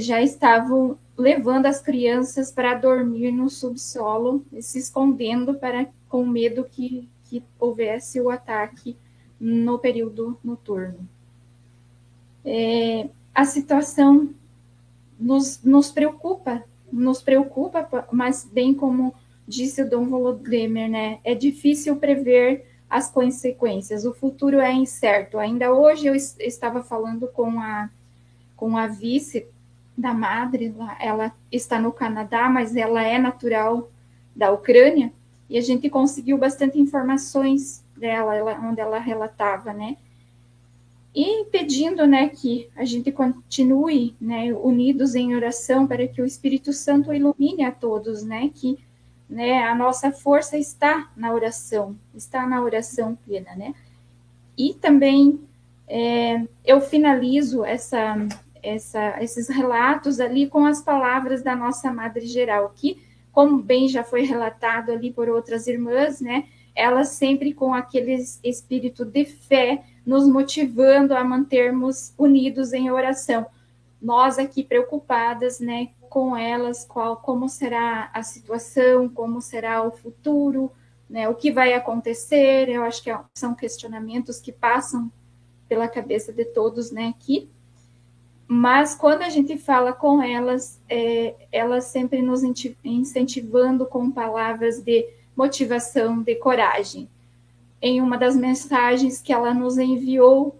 já 0.00 0.22
estavam 0.22 0.98
levando 1.16 1.66
as 1.66 1.80
crianças 1.80 2.52
para 2.52 2.74
dormir 2.74 3.32
no 3.32 3.50
subsolo, 3.50 4.44
se 4.60 4.78
escondendo 4.78 5.54
para 5.54 5.88
com 6.08 6.24
medo 6.24 6.64
que, 6.64 7.08
que 7.24 7.42
houvesse 7.58 8.20
o 8.20 8.30
ataque 8.30 8.96
no 9.38 9.78
período 9.78 10.38
noturno. 10.42 11.08
É, 12.44 13.08
a 13.34 13.44
situação 13.44 14.30
nos, 15.18 15.62
nos 15.62 15.90
preocupa, 15.90 16.62
nos 16.90 17.20
preocupa, 17.20 18.06
mas 18.12 18.44
bem 18.44 18.72
como 18.72 19.14
disse 19.46 19.82
o 19.82 19.88
Dom 19.88 20.06
Volodymyr, 20.06 20.88
né, 20.88 21.18
é 21.24 21.34
difícil 21.34 21.96
prever 21.96 22.66
as 22.88 23.10
consequências, 23.10 24.04
o 24.04 24.14
futuro 24.14 24.60
é 24.60 24.72
incerto. 24.72 25.38
Ainda 25.38 25.72
hoje 25.72 26.06
eu 26.06 26.14
estava 26.14 26.82
falando 26.82 27.28
com 27.28 27.60
a, 27.60 27.90
com 28.56 28.76
a 28.76 28.86
vice 28.86 29.46
da 29.98 30.14
madre, 30.14 30.74
ela 31.00 31.34
está 31.50 31.80
no 31.80 31.92
Canadá, 31.92 32.48
mas 32.48 32.76
ela 32.76 33.02
é 33.02 33.18
natural 33.18 33.90
da 34.34 34.52
Ucrânia, 34.52 35.12
e 35.50 35.58
a 35.58 35.60
gente 35.60 35.90
conseguiu 35.90 36.38
bastante 36.38 36.78
informações 36.78 37.84
dela, 37.96 38.36
ela, 38.36 38.60
onde 38.60 38.80
ela 38.80 38.98
relatava, 38.98 39.72
né? 39.72 39.96
E 41.14 41.46
pedindo, 41.46 42.06
né, 42.06 42.28
que 42.28 42.68
a 42.76 42.84
gente 42.84 43.10
continue, 43.10 44.14
né, 44.20 44.52
unidos 44.52 45.16
em 45.16 45.34
oração 45.34 45.86
para 45.86 46.06
que 46.06 46.22
o 46.22 46.26
Espírito 46.26 46.72
Santo 46.72 47.12
ilumine 47.12 47.64
a 47.64 47.72
todos, 47.72 48.22
né, 48.22 48.50
que, 48.54 48.78
né, 49.28 49.64
a 49.64 49.74
nossa 49.74 50.12
força 50.12 50.56
está 50.56 51.10
na 51.16 51.32
oração, 51.32 51.96
está 52.14 52.46
na 52.46 52.62
oração 52.62 53.18
plena, 53.26 53.56
né? 53.56 53.74
E 54.56 54.74
também 54.74 55.40
é, 55.88 56.46
eu 56.64 56.80
finalizo 56.80 57.64
essa 57.64 58.16
essa, 58.62 59.22
esses 59.22 59.48
relatos 59.48 60.20
ali 60.20 60.46
com 60.46 60.64
as 60.64 60.82
palavras 60.82 61.42
da 61.42 61.54
nossa 61.54 61.92
Madre 61.92 62.26
Geral, 62.26 62.72
que, 62.74 63.02
como 63.32 63.62
bem 63.62 63.88
já 63.88 64.02
foi 64.04 64.22
relatado 64.22 64.90
ali 64.90 65.12
por 65.12 65.28
outras 65.28 65.66
irmãs, 65.66 66.20
né, 66.20 66.46
ela 66.74 67.04
sempre 67.04 67.52
com 67.52 67.74
aquele 67.74 68.14
espírito 68.44 69.04
de 69.04 69.24
fé, 69.24 69.84
nos 70.06 70.28
motivando 70.28 71.14
a 71.14 71.24
mantermos 71.24 72.14
unidos 72.16 72.72
em 72.72 72.90
oração. 72.90 73.46
Nós 74.00 74.38
aqui 74.38 74.62
preocupadas, 74.62 75.58
né, 75.58 75.88
com 76.08 76.36
elas, 76.36 76.84
qual, 76.84 77.16
como 77.16 77.48
será 77.48 78.10
a 78.14 78.22
situação, 78.22 79.08
como 79.08 79.40
será 79.40 79.82
o 79.82 79.90
futuro, 79.90 80.70
né, 81.10 81.28
o 81.28 81.34
que 81.34 81.50
vai 81.50 81.74
acontecer. 81.74 82.68
Eu 82.68 82.84
acho 82.84 83.02
que 83.02 83.10
são 83.34 83.54
questionamentos 83.54 84.40
que 84.40 84.52
passam 84.52 85.10
pela 85.68 85.88
cabeça 85.88 86.32
de 86.32 86.44
todos, 86.44 86.90
né, 86.90 87.08
aqui. 87.08 87.50
Mas 88.50 88.94
quando 88.94 89.20
a 89.20 89.28
gente 89.28 89.58
fala 89.58 89.92
com 89.92 90.22
elas, 90.22 90.80
é, 90.88 91.34
elas 91.52 91.84
sempre 91.84 92.22
nos 92.22 92.42
incentivando 92.82 93.84
com 93.84 94.10
palavras 94.10 94.80
de 94.80 95.06
motivação, 95.36 96.22
de 96.22 96.34
coragem. 96.34 97.06
Em 97.80 98.00
uma 98.00 98.16
das 98.16 98.34
mensagens 98.34 99.20
que 99.20 99.34
ela 99.34 99.52
nos 99.52 99.76
enviou, 99.76 100.58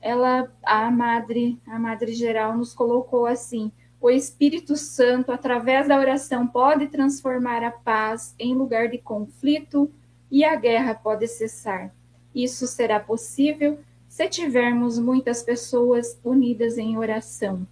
ela, 0.00 0.48
a 0.62 0.88
madre, 0.88 1.60
a 1.66 1.80
madre 1.80 2.14
geral, 2.14 2.56
nos 2.56 2.72
colocou 2.72 3.26
assim: 3.26 3.72
o 4.00 4.08
Espírito 4.08 4.76
Santo, 4.76 5.32
através 5.32 5.88
da 5.88 5.98
oração, 5.98 6.46
pode 6.46 6.86
transformar 6.86 7.64
a 7.64 7.72
paz 7.72 8.36
em 8.38 8.54
lugar 8.54 8.88
de 8.88 8.98
conflito 8.98 9.90
e 10.30 10.44
a 10.44 10.54
guerra 10.54 10.94
pode 10.94 11.26
cessar. 11.26 11.92
Isso 12.32 12.68
será 12.68 13.00
possível 13.00 13.80
se 14.16 14.26
tivermos 14.30 14.98
muitas 14.98 15.42
pessoas 15.42 16.18
unidas 16.24 16.78
em 16.78 16.96
oração. 16.96 17.66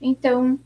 Então, 0.00 0.58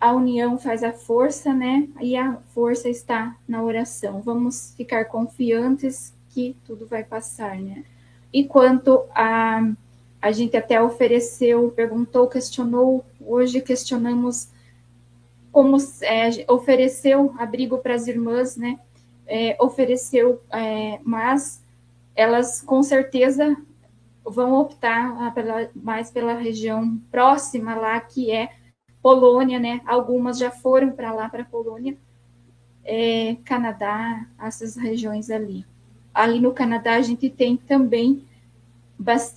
a 0.00 0.12
união 0.12 0.58
faz 0.58 0.82
a 0.82 0.92
força, 0.92 1.54
né? 1.54 1.88
E 2.00 2.16
a 2.16 2.36
força 2.52 2.88
está 2.88 3.36
na 3.46 3.62
oração. 3.62 4.20
Vamos 4.20 4.74
ficar 4.76 5.04
confiantes 5.04 6.12
que 6.30 6.56
tudo 6.66 6.84
vai 6.84 7.04
passar, 7.04 7.60
né? 7.60 7.84
E 8.32 8.42
quanto 8.42 9.04
a 9.14 9.70
a 10.20 10.32
gente 10.32 10.56
até 10.56 10.82
ofereceu, 10.82 11.70
perguntou, 11.70 12.26
questionou, 12.26 13.04
hoje 13.20 13.60
questionamos 13.60 14.48
como 15.52 15.76
é, 16.02 16.44
ofereceu 16.48 17.32
abrigo 17.38 17.78
para 17.78 17.94
as 17.94 18.08
irmãs, 18.08 18.56
né? 18.56 18.80
É, 19.28 19.56
ofereceu, 19.60 20.42
é, 20.50 20.98
mas 21.04 21.62
elas 22.16 22.60
com 22.60 22.82
certeza 22.82 23.56
vão 24.30 24.54
optar 24.54 25.32
pela, 25.34 25.70
mais 25.74 26.10
pela 26.10 26.34
região 26.34 27.00
próxima 27.10 27.74
lá, 27.74 28.00
que 28.00 28.30
é 28.30 28.50
Polônia, 29.02 29.58
né? 29.58 29.80
Algumas 29.86 30.38
já 30.38 30.50
foram 30.50 30.90
para 30.90 31.12
lá, 31.12 31.28
para 31.28 31.44
Polônia, 31.44 31.96
é, 32.84 33.36
Canadá, 33.44 34.26
essas 34.40 34.76
regiões 34.76 35.30
ali. 35.30 35.64
Ali 36.12 36.40
no 36.40 36.52
Canadá, 36.52 36.94
a 36.94 37.02
gente 37.02 37.30
tem 37.30 37.56
também 37.56 38.24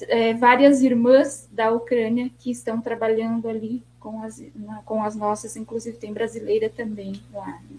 é, 0.08 0.34
várias 0.34 0.82
irmãs 0.82 1.48
da 1.52 1.72
Ucrânia 1.72 2.32
que 2.40 2.50
estão 2.50 2.82
trabalhando 2.82 3.48
ali 3.48 3.84
com 4.00 4.24
as, 4.24 4.42
na, 4.56 4.82
com 4.82 5.04
as 5.04 5.16
nossas, 5.16 5.56
inclusive 5.56 5.98
tem 5.98 6.12
brasileira 6.12 6.70
também 6.70 7.22
lá. 7.32 7.46
Né? 7.48 7.78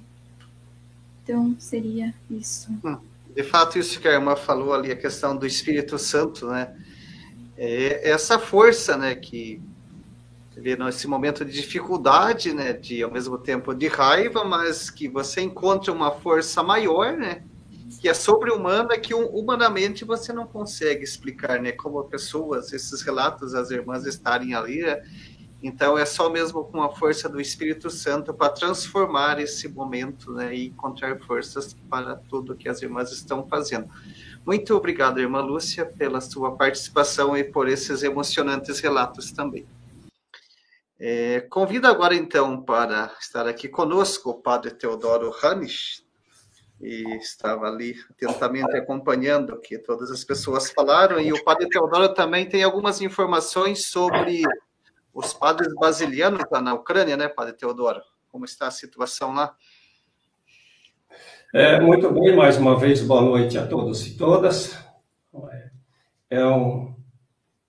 Então, 1.22 1.56
seria 1.58 2.14
isso. 2.30 2.70
Hum, 2.84 2.98
de 3.34 3.42
fato, 3.42 3.78
isso 3.78 4.00
que 4.00 4.08
a 4.08 4.12
irmã 4.12 4.36
falou 4.36 4.72
ali, 4.72 4.92
a 4.92 4.96
questão 4.96 5.36
do 5.36 5.46
Espírito 5.46 5.98
Santo, 5.98 6.46
né? 6.46 6.74
É 7.64 8.10
essa 8.10 8.40
força, 8.40 8.96
né, 8.96 9.14
que 9.14 9.62
vê 10.56 10.76
nesse 10.76 11.06
momento 11.06 11.44
de 11.44 11.52
dificuldade, 11.52 12.52
né, 12.52 12.72
de 12.72 13.02
ao 13.04 13.10
mesmo 13.10 13.38
tempo 13.38 13.72
de 13.72 13.86
raiva, 13.86 14.44
mas 14.44 14.90
que 14.90 15.08
você 15.08 15.42
encontra 15.42 15.92
uma 15.92 16.10
força 16.10 16.60
maior, 16.60 17.16
né, 17.16 17.44
que 18.00 18.08
é 18.08 18.14
sobre-humana, 18.14 18.98
que 18.98 19.14
humanamente 19.14 20.04
você 20.04 20.32
não 20.32 20.44
consegue 20.44 21.04
explicar, 21.04 21.60
né, 21.60 21.70
como 21.70 22.02
pessoas, 22.02 22.72
esses 22.72 23.00
relatos, 23.02 23.54
as 23.54 23.70
irmãs 23.70 24.06
estarem 24.06 24.54
ali, 24.54 24.82
né, 24.82 25.00
então 25.62 25.96
é 25.96 26.04
só 26.04 26.28
mesmo 26.28 26.64
com 26.64 26.82
a 26.82 26.88
força 26.88 27.28
do 27.28 27.40
Espírito 27.40 27.88
Santo 27.88 28.34
para 28.34 28.52
transformar 28.52 29.38
esse 29.38 29.68
momento, 29.68 30.32
né, 30.32 30.52
e 30.52 30.66
encontrar 30.66 31.16
forças 31.20 31.76
para 31.88 32.16
tudo 32.16 32.56
que 32.56 32.68
as 32.68 32.82
irmãs 32.82 33.12
estão 33.12 33.46
fazendo. 33.46 33.88
Muito 34.44 34.74
obrigado, 34.76 35.20
irmã 35.20 35.40
Lúcia, 35.40 35.86
pela 35.86 36.20
sua 36.20 36.56
participação 36.56 37.36
e 37.36 37.44
por 37.44 37.68
esses 37.68 38.02
emocionantes 38.02 38.80
relatos 38.80 39.30
também. 39.30 39.64
É, 40.98 41.40
convido 41.42 41.86
agora, 41.86 42.14
então, 42.14 42.60
para 42.60 43.14
estar 43.20 43.46
aqui 43.46 43.68
conosco 43.68 44.30
o 44.30 44.34
padre 44.34 44.72
Teodoro 44.72 45.32
Hanisch, 45.42 46.04
e 46.80 47.04
estava 47.18 47.68
ali 47.68 47.94
atentamente 48.10 48.76
acompanhando 48.76 49.54
o 49.54 49.60
que 49.60 49.78
todas 49.78 50.10
as 50.10 50.24
pessoas 50.24 50.72
falaram, 50.72 51.20
e 51.20 51.32
o 51.32 51.44
padre 51.44 51.68
Teodoro 51.68 52.12
também 52.12 52.48
tem 52.48 52.64
algumas 52.64 53.00
informações 53.00 53.86
sobre 53.86 54.42
os 55.14 55.32
padres 55.32 55.72
basilianos 55.74 56.42
lá 56.50 56.60
na 56.60 56.74
Ucrânia, 56.74 57.16
né, 57.16 57.28
padre 57.28 57.52
Teodoro? 57.52 58.02
Como 58.28 58.44
está 58.44 58.66
a 58.66 58.72
situação 58.72 59.32
lá? 59.32 59.54
É, 61.54 61.78
muito 61.78 62.10
bem, 62.10 62.34
mais 62.34 62.56
uma 62.56 62.78
vez, 62.78 63.02
boa 63.02 63.20
noite 63.20 63.58
a 63.58 63.66
todos 63.66 64.06
e 64.06 64.16
todas. 64.16 64.74
É, 66.30 66.42
um, 66.46 66.94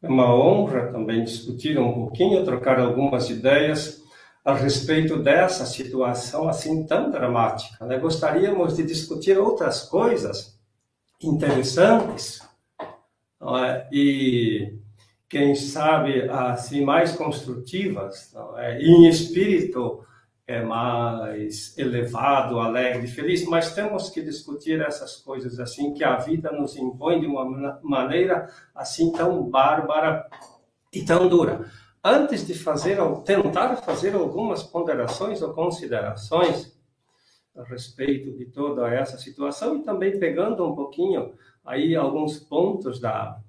é 0.02 0.08
uma 0.08 0.34
honra 0.34 0.88
também 0.90 1.26
discutir 1.26 1.78
um 1.78 1.92
pouquinho, 1.94 2.46
trocar 2.46 2.80
algumas 2.80 3.30
ideias 3.30 4.02
a 4.46 4.54
respeito 4.54 5.22
dessa 5.22 5.66
situação 5.66 6.48
assim 6.48 6.86
tão 6.86 7.12
dramática. 7.12 7.86
Né? 7.86 7.98
Gostaríamos 8.00 8.78
de 8.78 8.84
discutir 8.84 9.38
outras 9.38 9.82
coisas 9.82 10.58
interessantes 11.22 12.40
é? 13.60 13.86
e, 13.92 14.78
quem 15.28 15.56
sabe, 15.56 16.30
assim 16.30 16.86
mais 16.86 17.12
construtivas, 17.12 18.34
é? 18.60 18.82
em 18.82 19.10
espírito 19.10 20.06
é 20.46 20.62
mais 20.62 21.78
elevado, 21.78 22.60
alegre, 22.60 23.08
feliz, 23.08 23.46
mas 23.46 23.74
temos 23.74 24.10
que 24.10 24.22
discutir 24.22 24.82
essas 24.82 25.16
coisas 25.16 25.60
assim 25.60 25.94
que 25.94 26.04
a 26.04 26.18
vida 26.18 26.52
nos 26.52 26.76
impõe 26.76 27.22
de 27.22 27.28
uma 27.28 27.80
maneira 27.82 28.50
assim 28.76 29.12
tão 29.12 29.50
bárbara 29.50 30.28
e 30.92 31.04
tão 31.04 31.30
dura. 31.30 31.72
Antes 32.04 32.46
de 32.46 32.54
fazer 32.54 32.98
tentar 33.24 33.78
fazer 33.78 34.14
algumas 34.14 34.62
ponderações 34.64 35.42
ou 35.42 35.54
considerações 35.54 36.78
a 37.56 37.64
respeito 37.64 38.36
de 38.38 38.46
toda 38.48 38.90
essa 38.90 39.18
situação 39.18 39.78
e 39.78 39.84
também 39.84 40.20
pegando 40.20 40.68
um 40.68 40.76
pouquinho 40.76 41.34
aí 41.64 41.96
alguns 41.96 42.40
pontos 42.40 43.00
da, 43.00 43.40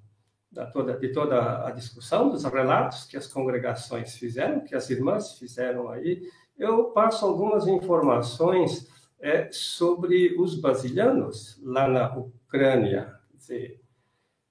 da 0.49 0.65
toda, 0.67 0.97
de 0.97 1.09
toda 1.09 1.67
a 1.67 1.71
discussão, 1.71 2.29
dos 2.29 2.45
relatos 2.45 3.03
que 3.03 3.17
as 3.17 3.27
congregações 3.27 4.15
fizeram, 4.15 4.61
que 4.61 4.73
as 4.73 4.89
irmãs 4.89 5.37
fizeram 5.37 5.89
aí, 5.89 6.21
eu 6.57 6.85
passo 6.85 7.25
algumas 7.25 7.67
informações 7.67 8.87
é, 9.19 9.49
sobre 9.51 10.35
os 10.39 10.55
brasileiros 10.55 11.59
lá 11.63 11.87
na 11.87 12.15
Ucrânia. 12.15 13.13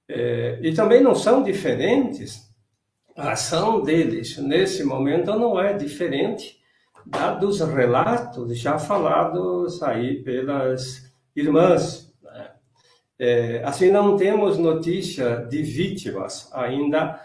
É, 0.07 0.59
e 0.61 0.73
também 0.73 1.01
não 1.01 1.15
são 1.15 1.43
diferentes 1.43 2.45
a 3.15 3.31
ação 3.31 3.81
deles 3.81 4.37
nesse 4.37 4.83
momento 4.83 5.27
não 5.39 5.59
é 5.59 5.71
diferente 5.73 6.59
da 7.05 7.33
dos 7.33 7.61
relatos 7.61 8.57
já 8.57 8.77
falados 8.77 9.81
aí 9.81 10.21
pelas 10.21 11.09
irmãs. 11.35 12.13
Né? 12.21 12.51
É, 13.17 13.61
assim, 13.63 13.89
não 13.89 14.17
temos 14.17 14.57
notícia 14.57 15.37
de 15.49 15.61
vítimas 15.61 16.49
ainda 16.51 17.21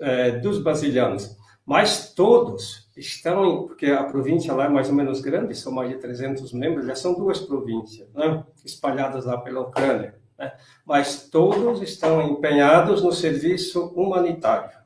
é, 0.00 0.32
dos 0.32 0.58
brasileiros, 0.58 1.34
mas 1.64 2.12
todos 2.12 2.85
estão, 2.96 3.66
porque 3.66 3.86
a 3.86 4.04
província 4.04 4.54
lá 4.54 4.64
é 4.64 4.68
mais 4.68 4.88
ou 4.88 4.94
menos 4.94 5.20
grande, 5.20 5.54
são 5.54 5.72
mais 5.72 5.90
de 5.90 5.96
300 5.96 6.52
membros, 6.52 6.86
já 6.86 6.96
são 6.96 7.14
duas 7.14 7.40
províncias, 7.40 8.08
né? 8.14 8.42
espalhadas 8.64 9.26
lá 9.26 9.38
pela 9.38 9.60
Ucrânia, 9.60 10.14
né? 10.38 10.52
mas 10.84 11.28
todos 11.28 11.82
estão 11.82 12.22
empenhados 12.22 13.02
no 13.02 13.12
serviço 13.12 13.88
humanitário. 13.88 14.76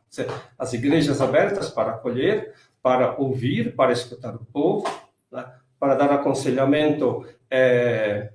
As 0.58 0.72
igrejas 0.72 1.20
abertas 1.20 1.70
para 1.70 1.92
acolher, 1.92 2.52
para 2.82 3.16
ouvir, 3.16 3.76
para 3.76 3.92
escutar 3.92 4.34
o 4.34 4.44
povo, 4.52 4.88
né? 5.30 5.46
para 5.78 5.94
dar 5.94 6.12
aconselhamento 6.12 7.24
é, 7.48 8.32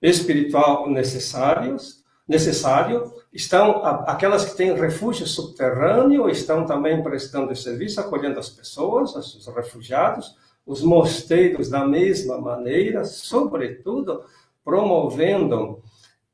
espiritual 0.00 0.88
necessários, 0.88 1.97
necessário. 2.28 3.12
Estão 3.32 3.82
aquelas 3.84 4.44
que 4.44 4.56
têm 4.56 4.74
refúgio 4.74 5.26
subterrâneo 5.26 6.28
estão 6.28 6.66
também 6.66 7.02
prestando 7.02 7.56
serviço, 7.56 8.00
acolhendo 8.00 8.38
as 8.38 8.50
pessoas, 8.50 9.14
os 9.16 9.46
refugiados. 9.46 10.36
Os 10.66 10.82
mosteiros 10.82 11.70
da 11.70 11.86
mesma 11.86 12.38
maneira, 12.38 13.02
sobretudo 13.02 14.22
promovendo 14.62 15.82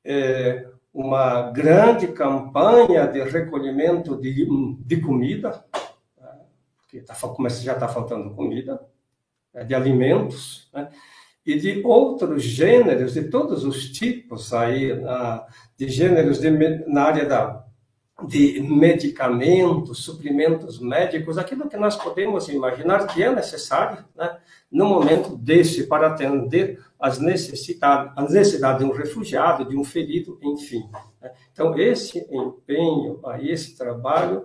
é, 0.04 0.66
uma 0.92 1.52
grande 1.52 2.08
campanha 2.08 3.06
de 3.06 3.22
recolhimento 3.22 4.20
de, 4.20 4.44
de 4.80 5.00
comida, 5.00 5.64
né? 6.20 6.40
porque 6.76 7.00
tá, 7.00 7.14
já 7.62 7.74
está 7.74 7.86
faltando 7.86 8.34
comida, 8.34 8.80
né? 9.52 9.62
de 9.62 9.72
alimentos, 9.72 10.68
né? 10.72 10.88
E 11.46 11.58
de 11.58 11.82
outros 11.84 12.42
gêneros, 12.42 13.14
de 13.14 13.24
todos 13.24 13.64
os 13.64 13.90
tipos 13.90 14.52
aí, 14.54 14.90
de 15.76 15.88
gêneros 15.88 16.40
de, 16.40 16.50
na 16.86 17.02
área 17.02 17.26
da, 17.26 17.64
de 18.26 18.60
medicamentos, 18.62 19.98
suprimentos 20.04 20.80
médicos, 20.80 21.36
aquilo 21.36 21.68
que 21.68 21.76
nós 21.76 21.96
podemos 21.96 22.48
imaginar 22.48 23.06
que 23.06 23.22
é 23.22 23.30
necessário 23.30 24.04
né, 24.16 24.38
no 24.72 24.86
momento 24.86 25.36
desse 25.36 25.86
para 25.86 26.06
atender 26.06 26.82
as 26.98 27.18
necessidades, 27.18 28.12
as 28.16 28.32
necessidades 28.32 28.78
de 28.78 28.90
um 28.90 28.94
refugiado, 28.94 29.68
de 29.68 29.76
um 29.76 29.84
ferido, 29.84 30.38
enfim. 30.42 30.88
Né. 31.20 31.30
Então, 31.52 31.78
esse 31.78 32.26
empenho, 32.30 33.20
aí, 33.26 33.50
esse 33.50 33.76
trabalho 33.76 34.44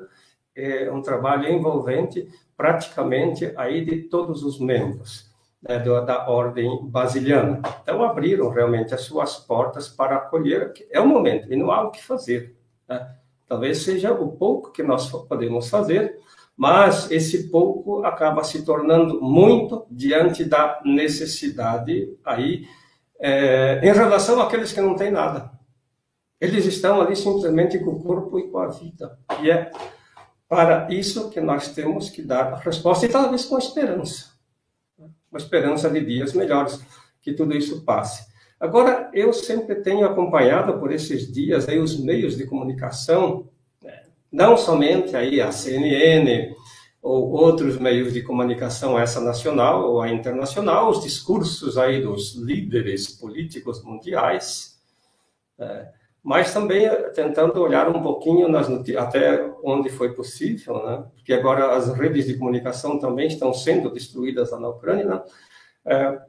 é 0.53 0.91
um 0.91 1.01
trabalho 1.01 1.47
envolvente 1.47 2.27
praticamente 2.57 3.53
aí 3.55 3.85
de 3.85 4.01
todos 4.09 4.43
os 4.43 4.59
membros 4.59 5.28
né, 5.61 5.79
da 5.79 6.29
ordem 6.29 6.69
basiliana. 6.83 7.61
Então, 7.81 8.03
abriram 8.03 8.49
realmente 8.49 8.93
as 8.93 9.01
suas 9.01 9.35
portas 9.37 9.89
para 9.89 10.15
acolher. 10.15 10.73
É 10.89 10.99
o 10.99 11.07
momento, 11.07 11.51
e 11.51 11.55
não 11.55 11.71
há 11.71 11.83
o 11.83 11.91
que 11.91 12.03
fazer. 12.03 12.55
Né? 12.87 13.15
Talvez 13.47 13.83
seja 13.83 14.13
o 14.13 14.31
pouco 14.31 14.71
que 14.71 14.83
nós 14.83 15.09
podemos 15.09 15.69
fazer, 15.69 16.17
mas 16.55 17.09
esse 17.11 17.49
pouco 17.49 18.03
acaba 18.05 18.43
se 18.43 18.63
tornando 18.63 19.21
muito 19.21 19.85
diante 19.89 20.43
da 20.45 20.79
necessidade 20.85 22.17
aí, 22.23 22.65
é, 23.19 23.81
em 23.83 23.91
relação 23.91 24.41
àqueles 24.41 24.71
que 24.71 24.81
não 24.81 24.95
têm 24.95 25.11
nada. 25.11 25.51
Eles 26.39 26.65
estão 26.65 27.01
ali 27.01 27.17
simplesmente 27.17 27.79
com 27.79 27.91
o 27.91 28.01
corpo 28.01 28.39
e 28.39 28.49
com 28.49 28.59
a 28.59 28.67
vida. 28.67 29.19
E 29.41 29.51
é 29.51 29.71
para 30.47 30.87
isso 30.89 31.29
que 31.29 31.41
nós 31.41 31.69
temos 31.69 32.09
que 32.09 32.21
dar 32.21 32.53
a 32.53 32.55
resposta, 32.55 33.05
e 33.05 33.09
talvez 33.09 33.45
com 33.45 33.57
esperança 33.57 34.28
uma 35.31 35.37
esperança 35.37 35.89
de 35.89 36.01
dias 36.01 36.33
melhores, 36.33 36.79
que 37.21 37.33
tudo 37.33 37.55
isso 37.55 37.83
passe. 37.83 38.27
Agora, 38.59 39.09
eu 39.13 39.31
sempre 39.31 39.75
tenho 39.75 40.05
acompanhado 40.05 40.77
por 40.79 40.91
esses 40.91 41.31
dias 41.31 41.69
aí 41.69 41.79
os 41.79 41.97
meios 41.97 42.35
de 42.35 42.45
comunicação, 42.45 43.47
né? 43.81 44.03
não 44.31 44.57
somente 44.57 45.15
aí 45.15 45.39
a 45.39 45.51
CNN 45.51 46.55
ou 47.01 47.31
outros 47.31 47.77
meios 47.77 48.11
de 48.11 48.21
comunicação, 48.21 48.99
essa 48.99 49.21
nacional 49.21 49.89
ou 49.89 50.01
a 50.01 50.11
internacional, 50.11 50.89
os 50.89 51.01
discursos 51.01 51.77
aí 51.77 52.01
dos 52.01 52.35
líderes 52.35 53.07
políticos 53.07 53.81
mundiais, 53.81 54.77
né? 55.57 55.93
Mas 56.23 56.53
também 56.53 56.85
eh, 56.85 57.09
tentando 57.09 57.61
olhar 57.61 57.89
um 57.89 58.01
pouquinho 58.01 58.47
até 58.97 59.51
onde 59.63 59.89
foi 59.89 60.13
possível, 60.13 60.85
né? 60.85 61.05
porque 61.15 61.33
agora 61.33 61.75
as 61.75 61.93
redes 61.93 62.25
de 62.25 62.37
comunicação 62.37 62.99
também 62.99 63.27
estão 63.27 63.53
sendo 63.53 63.89
destruídas 63.89 64.51
lá 64.51 64.59
na 64.59 64.69
Ucrânia, 64.69 65.05
né? 65.05 65.21
é, 65.85 66.21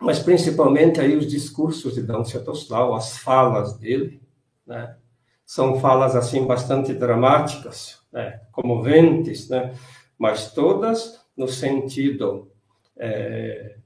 mas 0.00 0.18
principalmente 0.18 1.00
aí 1.00 1.16
os 1.16 1.26
discursos 1.26 1.94
de 1.94 2.02
Dom 2.02 2.22
Sviatoslau, 2.22 2.94
as 2.94 3.18
falas 3.18 3.78
dele, 3.78 4.20
né? 4.66 4.96
são 5.46 5.80
falas 5.80 6.14
assim 6.14 6.46
bastante 6.46 6.92
dramáticas, 6.92 8.00
né? 8.12 8.40
comoventes, 8.52 9.48
né? 9.48 9.74
mas 10.18 10.52
todas 10.52 11.20
no 11.36 11.46
sentido 11.46 12.50
é, 12.96 13.76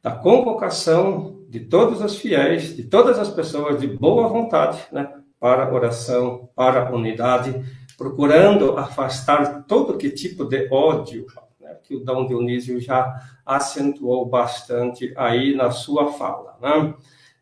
da 0.00 0.12
convocação 0.12 1.43
de 1.48 1.60
todos 1.60 2.00
os 2.00 2.16
fiéis, 2.16 2.74
de 2.76 2.84
todas 2.84 3.18
as 3.18 3.28
pessoas 3.28 3.80
de 3.80 3.86
boa 3.86 4.28
vontade, 4.28 4.78
né, 4.92 5.12
para 5.38 5.72
oração, 5.72 6.48
para 6.54 6.94
unidade, 6.94 7.64
procurando 7.96 8.76
afastar 8.76 9.64
todo 9.64 9.96
que 9.98 10.10
tipo 10.10 10.44
de 10.44 10.68
ódio, 10.70 11.26
né, 11.60 11.76
que 11.82 11.94
o 11.94 12.04
Dom 12.04 12.26
Dionísio 12.26 12.80
já 12.80 13.14
acentuou 13.44 14.26
bastante 14.26 15.12
aí 15.16 15.54
na 15.54 15.70
sua 15.70 16.12
fala. 16.12 16.56
Né? 16.60 16.94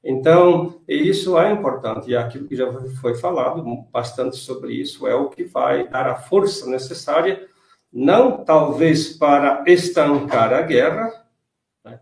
Então, 0.04 0.80
isso 0.88 1.38
é 1.38 1.52
importante, 1.52 2.10
e 2.10 2.16
aquilo 2.16 2.48
que 2.48 2.56
já 2.56 2.70
foi 3.00 3.14
falado 3.14 3.64
bastante 3.92 4.36
sobre 4.36 4.74
isso 4.74 5.06
é 5.06 5.14
o 5.14 5.28
que 5.28 5.44
vai 5.44 5.88
dar 5.88 6.08
a 6.08 6.16
força 6.16 6.68
necessária, 6.68 7.46
não 7.92 8.44
talvez 8.44 9.16
para 9.16 9.62
estancar 9.66 10.52
a 10.52 10.62
guerra, 10.62 11.12
né, 11.84 12.00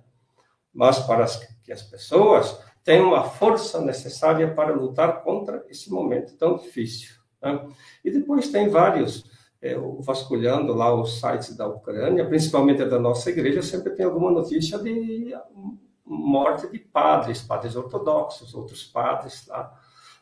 mas 0.72 0.98
para 1.00 1.26
que 1.70 1.74
as 1.74 1.82
pessoas 1.82 2.58
tenham 2.82 3.14
a 3.14 3.22
força 3.22 3.80
necessária 3.80 4.52
para 4.52 4.74
lutar 4.74 5.22
contra 5.22 5.64
esse 5.68 5.88
momento 5.88 6.36
tão 6.36 6.56
difícil. 6.56 7.14
Né? 7.40 7.64
E 8.04 8.10
depois 8.10 8.48
tem 8.48 8.68
vários, 8.68 9.24
é, 9.62 9.76
vasculhando 10.00 10.74
lá 10.74 10.92
os 10.92 11.20
sites 11.20 11.56
da 11.56 11.68
Ucrânia, 11.68 12.26
principalmente 12.26 12.84
da 12.84 12.98
nossa 12.98 13.30
igreja, 13.30 13.62
sempre 13.62 13.90
tem 13.90 14.04
alguma 14.04 14.32
notícia 14.32 14.80
de 14.80 15.32
morte 16.04 16.68
de 16.68 16.80
padres, 16.80 17.40
padres 17.40 17.76
ortodoxos, 17.76 18.52
outros 18.52 18.82
padres 18.82 19.46
lá. 19.46 19.72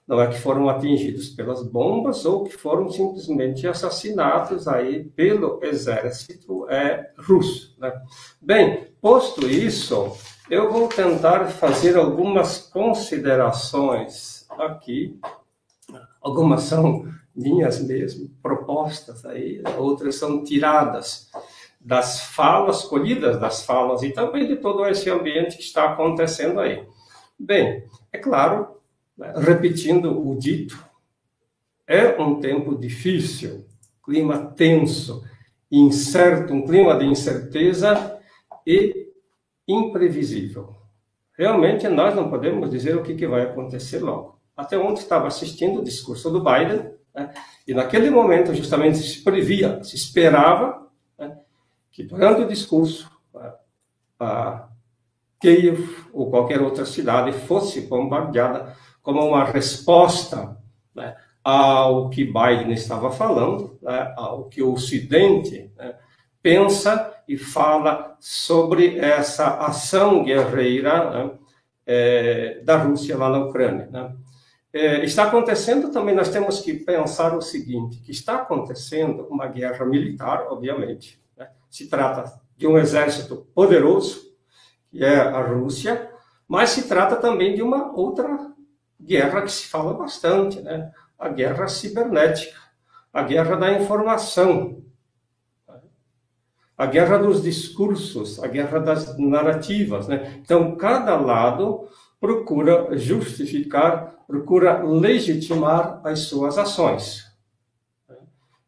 Não 0.06 0.20
é 0.20 0.26
que 0.26 0.38
foram 0.38 0.68
atingidos 0.68 1.30
pelas 1.30 1.62
bombas 1.62 2.26
ou 2.26 2.44
que 2.44 2.52
foram 2.52 2.90
simplesmente 2.90 3.66
assassinados 3.66 4.68
aí 4.68 5.04
pelo 5.04 5.60
exército 5.62 6.68
é, 6.68 7.10
russo. 7.18 7.74
Né? 7.78 7.92
Bem, 8.40 8.88
posto 9.00 9.48
isso, 9.48 10.14
eu 10.50 10.72
vou 10.72 10.88
tentar 10.88 11.46
fazer 11.46 11.96
algumas 11.96 12.58
considerações 12.58 14.46
aqui. 14.50 15.18
Algumas 16.20 16.62
são 16.62 17.06
minhas 17.34 17.80
mesmo, 17.80 18.30
propostas 18.42 19.24
aí, 19.24 19.62
outras 19.76 20.16
são 20.16 20.42
tiradas 20.42 21.30
das 21.80 22.20
falas, 22.20 22.82
colhidas 22.82 23.38
das 23.38 23.64
falas 23.64 24.02
e 24.02 24.10
também 24.10 24.46
de 24.46 24.56
todo 24.56 24.84
esse 24.86 25.08
ambiente 25.08 25.56
que 25.56 25.62
está 25.62 25.92
acontecendo 25.92 26.58
aí. 26.58 26.84
Bem, 27.38 27.84
é 28.12 28.18
claro, 28.18 28.80
né, 29.16 29.32
repetindo 29.36 30.28
o 30.28 30.36
dito, 30.36 30.82
é 31.86 32.20
um 32.20 32.40
tempo 32.40 32.76
difícil, 32.76 33.64
clima 34.04 34.52
tenso, 34.56 35.24
incerto, 35.70 36.52
um 36.52 36.66
clima 36.66 36.98
de 36.98 37.06
incerteza 37.06 38.18
e 38.66 39.07
imprevisível. 39.68 40.74
Realmente, 41.36 41.86
nós 41.86 42.14
não 42.14 42.30
podemos 42.30 42.70
dizer 42.70 42.96
o 42.96 43.02
que, 43.02 43.14
que 43.14 43.26
vai 43.26 43.42
acontecer 43.42 43.98
logo. 43.98 44.40
Até 44.56 44.76
ontem 44.76 45.02
estava 45.02 45.28
assistindo 45.28 45.80
o 45.80 45.84
discurso 45.84 46.30
do 46.30 46.42
Biden, 46.42 46.90
né, 47.14 47.32
e 47.66 47.74
naquele 47.74 48.10
momento, 48.10 48.54
justamente, 48.54 48.98
se 48.98 49.22
previa, 49.22 49.82
se 49.84 49.94
esperava 49.94 50.88
né, 51.18 51.38
que 51.92 52.02
durante 52.02 52.40
o 52.40 52.48
discurso, 52.48 53.08
a 54.18 54.68
Kiev 55.40 56.08
ou 56.12 56.30
qualquer 56.30 56.60
outra 56.60 56.84
cidade 56.84 57.32
fosse 57.32 57.82
bombardeada 57.82 58.74
como 59.00 59.24
uma 59.24 59.44
resposta 59.44 60.58
né, 60.94 61.16
ao 61.44 62.10
que 62.10 62.24
Biden 62.24 62.72
estava 62.72 63.10
falando, 63.12 63.78
né, 63.80 64.12
ao 64.16 64.48
que 64.48 64.62
o 64.62 64.72
Ocidente 64.72 65.72
né, 65.76 65.94
pensa 66.42 67.14
e 67.28 67.36
fala 67.36 68.16
sobre 68.18 68.98
essa 68.98 69.58
ação 69.58 70.24
guerreira 70.24 71.10
né, 71.10 71.30
é, 71.86 72.60
da 72.64 72.76
Rússia 72.76 73.16
lá 73.16 73.28
na 73.28 73.44
Ucrânia. 73.44 73.88
Né? 73.90 74.12
é, 74.72 75.04
está 75.04 75.24
acontecendo 75.24 75.90
também, 75.90 76.14
nós 76.14 76.28
temos 76.28 76.60
que 76.60 76.74
pensar 76.74 77.36
o 77.36 77.40
seguinte, 77.40 78.00
que 78.00 78.10
está 78.10 78.36
acontecendo 78.36 79.26
uma 79.30 79.46
guerra 79.46 79.84
militar, 79.84 80.46
obviamente. 80.50 81.20
Né? 81.36 81.48
Se 81.70 81.88
trata 81.88 82.40
de 82.56 82.66
um 82.66 82.78
exército 82.78 83.48
poderoso, 83.54 84.28
que 84.90 85.04
é 85.04 85.16
a 85.16 85.40
Rússia, 85.40 86.10
mas 86.46 86.70
se 86.70 86.86
trata 86.86 87.16
também 87.16 87.54
de 87.54 87.62
uma 87.62 87.92
outra 87.92 88.52
guerra 89.00 89.42
que 89.42 89.52
se 89.52 89.66
fala 89.66 89.94
bastante, 89.94 90.60
né? 90.60 90.90
a 91.18 91.28
guerra 91.28 91.66
cibernética, 91.66 92.56
a 93.12 93.22
guerra 93.22 93.56
da 93.56 93.72
informação, 93.72 94.82
a 96.78 96.86
guerra 96.86 97.18
dos 97.18 97.42
discursos, 97.42 98.40
a 98.40 98.46
guerra 98.46 98.78
das 98.78 99.18
narrativas. 99.18 100.06
Né? 100.06 100.40
Então, 100.40 100.76
cada 100.76 101.16
lado 101.16 101.88
procura 102.20 102.96
justificar, 102.96 104.14
procura 104.28 104.84
legitimar 104.84 106.00
as 106.04 106.20
suas 106.20 106.56
ações. 106.56 107.26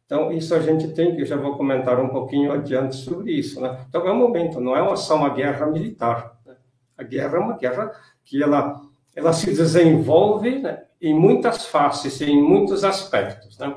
Então, 0.05 0.29
isso 0.29 0.53
a 0.53 0.59
gente 0.59 0.89
tem 0.89 1.15
que, 1.15 1.23
já 1.23 1.37
vou 1.37 1.55
comentar 1.55 1.97
um 2.01 2.09
pouquinho 2.09 2.51
adiante 2.51 2.97
sobre 2.97 3.31
isso. 3.31 3.61
Né? 3.61 3.85
Então, 3.87 4.05
é 4.05 4.11
um 4.11 4.17
momento, 4.17 4.59
não 4.59 4.75
é 4.75 4.95
só 4.97 5.15
uma 5.15 5.29
guerra 5.29 5.67
militar. 5.67 6.37
Né? 6.45 6.53
A 6.97 7.03
guerra 7.03 7.37
é 7.37 7.39
uma 7.39 7.57
guerra 7.57 7.93
que 8.25 8.43
ela, 8.43 8.81
ela 9.15 9.31
se 9.31 9.53
desenvolve 9.53 10.59
né, 10.59 10.83
em 11.01 11.17
muitas 11.17 11.65
faces, 11.65 12.19
em 12.19 12.41
muitos 12.41 12.83
aspectos. 12.83 13.57
Né? 13.57 13.73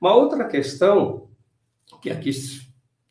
Uma 0.00 0.16
outra 0.16 0.48
questão 0.48 1.28
que 2.02 2.10
aqui 2.10 2.32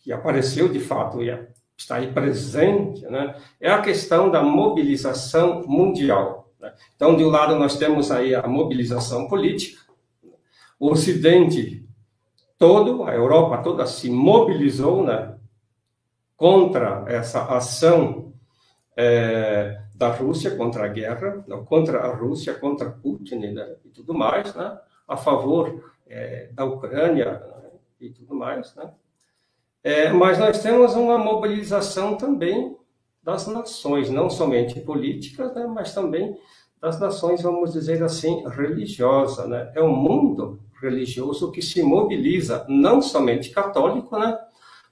que 0.08 0.14
apareceu 0.14 0.70
de 0.70 0.80
fato 0.80 1.22
e 1.22 1.38
está 1.76 1.98
aí 1.98 2.14
presente, 2.14 3.06
né, 3.08 3.36
é 3.60 3.70
a 3.70 3.82
questão 3.82 4.32
da 4.32 4.42
mobilização 4.42 5.64
mundial. 5.68 6.50
Né? 6.58 6.74
Então, 6.96 7.18
de 7.18 7.26
um 7.26 7.30
lado, 7.30 7.58
nós 7.58 7.78
temos 7.78 8.10
aí 8.10 8.34
a 8.34 8.48
mobilização 8.48 9.28
política, 9.28 9.82
o 10.80 10.92
Ocidente 10.92 11.86
todo, 12.58 13.04
a 13.04 13.14
Europa 13.14 13.58
toda 13.58 13.86
se 13.86 14.10
mobilizou 14.10 15.04
né, 15.04 15.36
contra 16.38 17.04
essa 17.08 17.44
ação 17.44 18.34
é, 18.96 19.78
da 19.94 20.08
Rússia, 20.08 20.56
contra 20.56 20.86
a 20.86 20.88
guerra, 20.88 21.44
não, 21.46 21.66
contra 21.66 22.00
a 22.00 22.16
Rússia, 22.16 22.54
contra 22.54 22.92
Putin 22.92 23.40
né, 23.40 23.76
e 23.84 23.90
tudo 23.90 24.14
mais, 24.14 24.56
né, 24.56 24.80
a 25.06 25.18
favor 25.18 25.92
é, 26.08 26.50
da 26.54 26.64
Ucrânia 26.64 27.44
né, 27.62 27.72
e 28.00 28.10
tudo 28.10 28.34
mais. 28.34 28.74
Né. 28.74 28.90
É, 29.84 30.12
mas 30.12 30.38
nós 30.38 30.62
temos 30.62 30.96
uma 30.96 31.18
mobilização 31.18 32.16
também 32.16 32.76
das 33.24 33.48
nações, 33.48 34.10
não 34.10 34.30
somente 34.30 34.80
políticas, 34.80 35.54
né, 35.54 35.68
mas 35.68 35.94
também 35.94 36.38
das 36.82 37.00
nações, 37.00 37.42
vamos 37.42 37.74
dizer 37.74 38.02
assim, 38.04 38.48
religiosa. 38.48 39.48
Né? 39.48 39.72
É 39.76 39.82
o 39.82 39.90
mundo 39.90 40.60
religioso 40.82 41.52
que 41.52 41.62
se 41.62 41.82
mobiliza, 41.84 42.66
não 42.70 43.02
somente 43.02 43.50
católico, 43.50 44.18
né, 44.18 44.38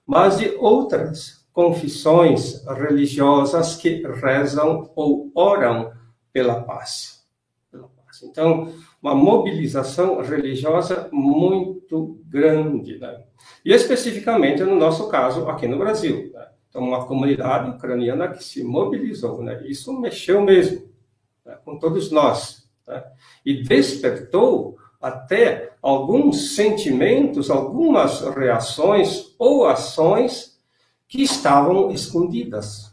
mas 0.05 0.37
de 0.37 0.49
outras 0.59 1.45
confissões 1.53 2.65
religiosas 2.65 3.77
que 3.77 4.05
rezam 4.21 4.91
ou 4.95 5.31
oram 5.33 5.93
pela 6.33 6.61
paz. 6.61 7.25
Pela 7.71 7.87
paz. 7.87 8.21
Então, 8.23 8.73
uma 9.05 9.13
mobilização 9.13 10.19
religiosa 10.19 11.07
muito 11.11 12.19
grande. 12.25 12.97
Né? 12.97 13.23
E 13.63 13.71
especificamente 13.71 14.63
no 14.63 14.75
nosso 14.75 15.07
caso 15.09 15.47
aqui 15.47 15.67
no 15.67 15.77
Brasil. 15.77 16.31
Né? 16.33 16.47
Então, 16.67 16.81
uma 16.81 17.05
comunidade 17.05 17.69
ucraniana 17.69 18.29
que 18.29 18.43
se 18.43 18.63
mobilizou. 18.63 19.43
Né? 19.43 19.63
Isso 19.67 19.93
mexeu 19.93 20.41
mesmo 20.41 20.89
né? 21.45 21.55
com 21.63 21.77
todos 21.77 22.09
nós. 22.09 22.67
Né? 22.87 23.03
E 23.45 23.61
despertou 23.61 24.75
até 24.99 25.73
alguns 25.83 26.55
sentimentos, 26.55 27.51
algumas 27.51 28.21
reações 28.21 29.35
ou 29.37 29.67
ações 29.67 30.59
que 31.07 31.21
estavam 31.21 31.91
escondidas. 31.91 32.91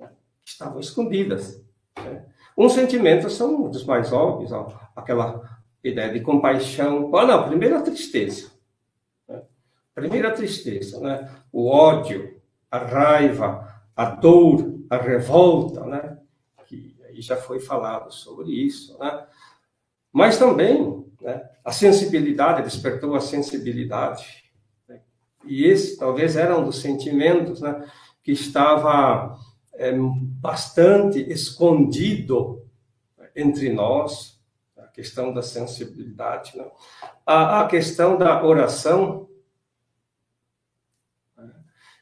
Né? 0.00 0.08
Estavam 0.44 0.80
escondidas. 0.80 1.62
Né? 1.96 2.24
Um 2.58 2.68
sentimento 2.68 3.30
são 3.30 3.70
dos 3.70 3.84
mais 3.84 4.12
óbvios, 4.12 4.50
ó, 4.50 4.81
aquela 4.94 5.60
ideia 5.82 6.12
de 6.12 6.20
compaixão. 6.20 7.14
Ah, 7.16 7.26
não, 7.26 7.48
primeiro 7.48 7.76
a 7.76 7.82
tristeza. 7.82 8.50
Né? 9.28 9.42
Primeiro 9.94 10.28
a 10.28 10.32
tristeza, 10.32 11.00
né? 11.00 11.30
o 11.52 11.68
ódio, 11.68 12.40
a 12.70 12.78
raiva, 12.78 13.82
a 13.94 14.06
dor, 14.06 14.80
a 14.88 14.96
revolta, 14.96 15.84
né? 15.84 16.18
que 16.66 16.96
aí 17.04 17.20
já 17.20 17.36
foi 17.36 17.60
falado 17.60 18.12
sobre 18.12 18.50
isso. 18.50 18.96
Né? 18.98 19.26
Mas 20.12 20.38
também 20.38 21.04
né, 21.20 21.48
a 21.64 21.72
sensibilidade, 21.72 22.62
despertou 22.62 23.14
a 23.14 23.20
sensibilidade. 23.20 24.44
Né? 24.88 25.00
E 25.44 25.64
esse 25.64 25.96
talvez 25.96 26.36
era 26.36 26.58
um 26.58 26.64
dos 26.64 26.80
sentimentos 26.80 27.60
né, 27.60 27.84
que 28.22 28.32
estava 28.32 29.38
é, 29.74 29.92
bastante 29.96 31.18
escondido 31.30 32.62
entre 33.34 33.72
nós, 33.72 34.31
questão 34.92 35.32
da 35.32 35.42
sensibilidade, 35.42 36.56
né? 36.56 36.66
a, 37.26 37.62
a 37.62 37.66
questão 37.66 38.16
da 38.16 38.44
oração. 38.44 39.28
Né? 41.36 41.50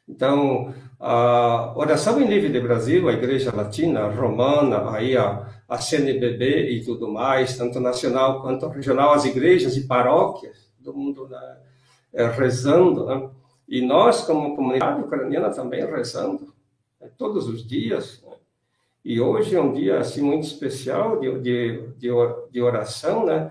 Então, 0.08 0.74
a 0.98 1.72
oração 1.76 2.20
em 2.20 2.26
Livre 2.26 2.50
de 2.50 2.60
Brasil, 2.60 3.08
a 3.08 3.12
Igreja 3.12 3.54
Latina, 3.54 4.08
Romana, 4.08 4.90
aí 4.90 5.16
a, 5.16 5.48
a 5.68 5.78
CNBB 5.78 6.70
e 6.70 6.84
tudo 6.84 7.08
mais, 7.08 7.56
tanto 7.56 7.80
nacional 7.80 8.42
quanto 8.42 8.68
regional, 8.68 9.12
as 9.12 9.24
igrejas 9.24 9.76
e 9.76 9.86
paróquias 9.86 10.70
do 10.78 10.92
mundo 10.92 11.28
né, 11.28 11.58
é, 12.12 12.26
rezando, 12.26 13.06
né? 13.06 13.30
e 13.68 13.80
nós, 13.80 14.22
como 14.22 14.56
comunidade 14.56 15.00
ucraniana, 15.00 15.50
também 15.50 15.86
rezando 15.86 16.52
né, 17.00 17.08
todos 17.16 17.48
os 17.48 17.66
dias. 17.66 18.22
E 19.04 19.20
hoje 19.20 19.56
é 19.56 19.60
um 19.60 19.72
dia 19.72 19.98
assim 19.98 20.22
muito 20.22 20.46
especial 20.46 21.18
de, 21.18 21.40
de, 21.98 22.10
de, 22.50 22.60
oração, 22.60 23.24
né? 23.24 23.50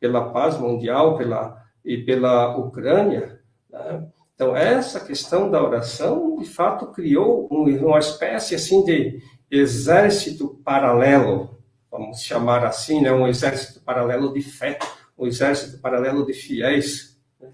Pela 0.00 0.30
paz 0.30 0.58
mundial, 0.58 1.16
pela 1.16 1.62
e 1.84 1.98
pela 1.98 2.56
Ucrânia. 2.56 3.40
Né? 3.70 4.06
Então 4.34 4.56
essa 4.56 5.00
questão 5.00 5.50
da 5.50 5.62
oração, 5.62 6.36
de 6.36 6.46
fato, 6.46 6.86
criou 6.88 7.48
um, 7.50 7.64
uma 7.86 7.98
espécie 7.98 8.54
assim 8.54 8.84
de 8.84 9.22
exército 9.50 10.60
paralelo, 10.64 11.58
vamos 11.90 12.22
chamar 12.22 12.64
assim, 12.64 13.00
né? 13.00 13.12
Um 13.12 13.26
exército 13.26 13.80
paralelo 13.80 14.32
de 14.32 14.42
fé, 14.42 14.78
um 15.18 15.26
exército 15.26 15.78
paralelo 15.80 16.24
de 16.24 16.32
fiéis, 16.32 17.18
né? 17.40 17.50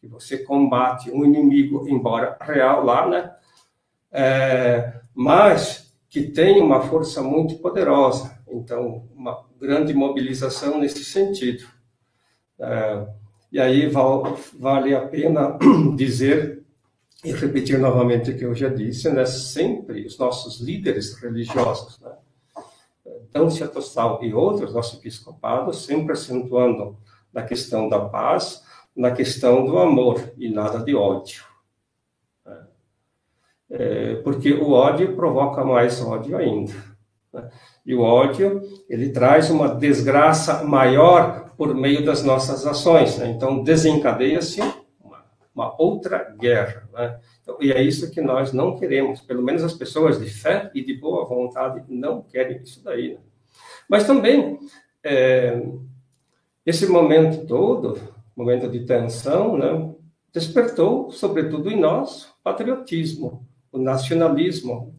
que 0.00 0.08
você 0.08 0.38
combate 0.38 1.10
um 1.10 1.24
inimigo, 1.24 1.86
embora 1.88 2.36
real 2.40 2.84
lá, 2.84 3.08
né? 3.08 3.32
é, 4.12 4.92
mas 5.14 5.91
que 6.12 6.24
tem 6.24 6.60
uma 6.60 6.82
força 6.82 7.22
muito 7.22 7.56
poderosa. 7.56 8.38
Então, 8.46 9.08
uma 9.16 9.46
grande 9.58 9.94
mobilização 9.94 10.78
nesse 10.78 11.02
sentido. 11.02 11.64
É, 12.60 13.06
e 13.50 13.58
aí 13.58 13.90
vale 14.58 14.94
a 14.94 15.06
pena 15.06 15.58
dizer 15.96 16.62
e 17.24 17.32
repetir 17.32 17.78
novamente 17.78 18.30
o 18.30 18.36
que 18.36 18.44
eu 18.44 18.54
já 18.54 18.68
disse, 18.68 19.08
né? 19.08 19.24
sempre 19.24 20.04
os 20.04 20.18
nossos 20.18 20.60
líderes 20.60 21.14
religiosos, 21.14 21.98
né? 22.00 22.12
Dância 23.32 23.66
Tostal 23.66 24.22
e 24.22 24.34
outros, 24.34 24.74
nosso 24.74 24.96
episcopado, 24.96 25.72
sempre 25.72 26.12
acentuando 26.12 26.98
na 27.32 27.42
questão 27.42 27.88
da 27.88 27.98
paz, 27.98 28.62
na 28.94 29.12
questão 29.12 29.64
do 29.64 29.78
amor 29.78 30.34
e 30.36 30.50
nada 30.50 30.78
de 30.80 30.94
ódio 30.94 31.51
é, 33.72 34.16
porque 34.16 34.52
o 34.52 34.72
ódio 34.72 35.16
provoca 35.16 35.64
mais 35.64 36.00
ódio 36.02 36.36
ainda. 36.36 36.74
Né? 37.32 37.48
E 37.86 37.94
o 37.94 38.02
ódio, 38.02 38.60
ele 38.88 39.08
traz 39.08 39.50
uma 39.50 39.74
desgraça 39.74 40.62
maior 40.62 41.54
por 41.56 41.74
meio 41.74 42.04
das 42.04 42.22
nossas 42.22 42.66
ações. 42.66 43.16
Né? 43.16 43.30
Então, 43.30 43.62
desencadeia-se 43.62 44.60
uma, 45.02 45.24
uma, 45.54 45.74
outra 45.80 46.34
guerra. 46.38 46.86
Né? 46.92 47.18
Então, 47.40 47.56
e 47.62 47.72
é 47.72 47.82
isso 47.82 48.10
que 48.10 48.20
nós 48.20 48.52
não 48.52 48.76
queremos. 48.76 49.22
Pelo 49.22 49.42
menos 49.42 49.64
as 49.64 49.72
pessoas 49.72 50.20
de 50.20 50.28
fé 50.28 50.70
e 50.74 50.84
de 50.84 50.92
boa 50.92 51.24
vontade 51.24 51.82
não 51.88 52.20
querem 52.20 52.58
isso 52.62 52.84
daí. 52.84 53.14
Né? 53.14 53.20
Mas 53.88 54.06
também, 54.06 54.58
é, 55.02 55.62
esse 56.66 56.86
momento 56.86 57.46
todo, 57.46 57.98
momento 58.36 58.68
de 58.68 58.84
tensão, 58.84 59.56
né, 59.56 59.94
despertou, 60.30 61.10
sobretudo 61.10 61.70
em 61.70 61.80
nós, 61.80 62.30
patriotismo 62.44 63.46
o 63.72 63.78
nacionalismo. 63.78 64.94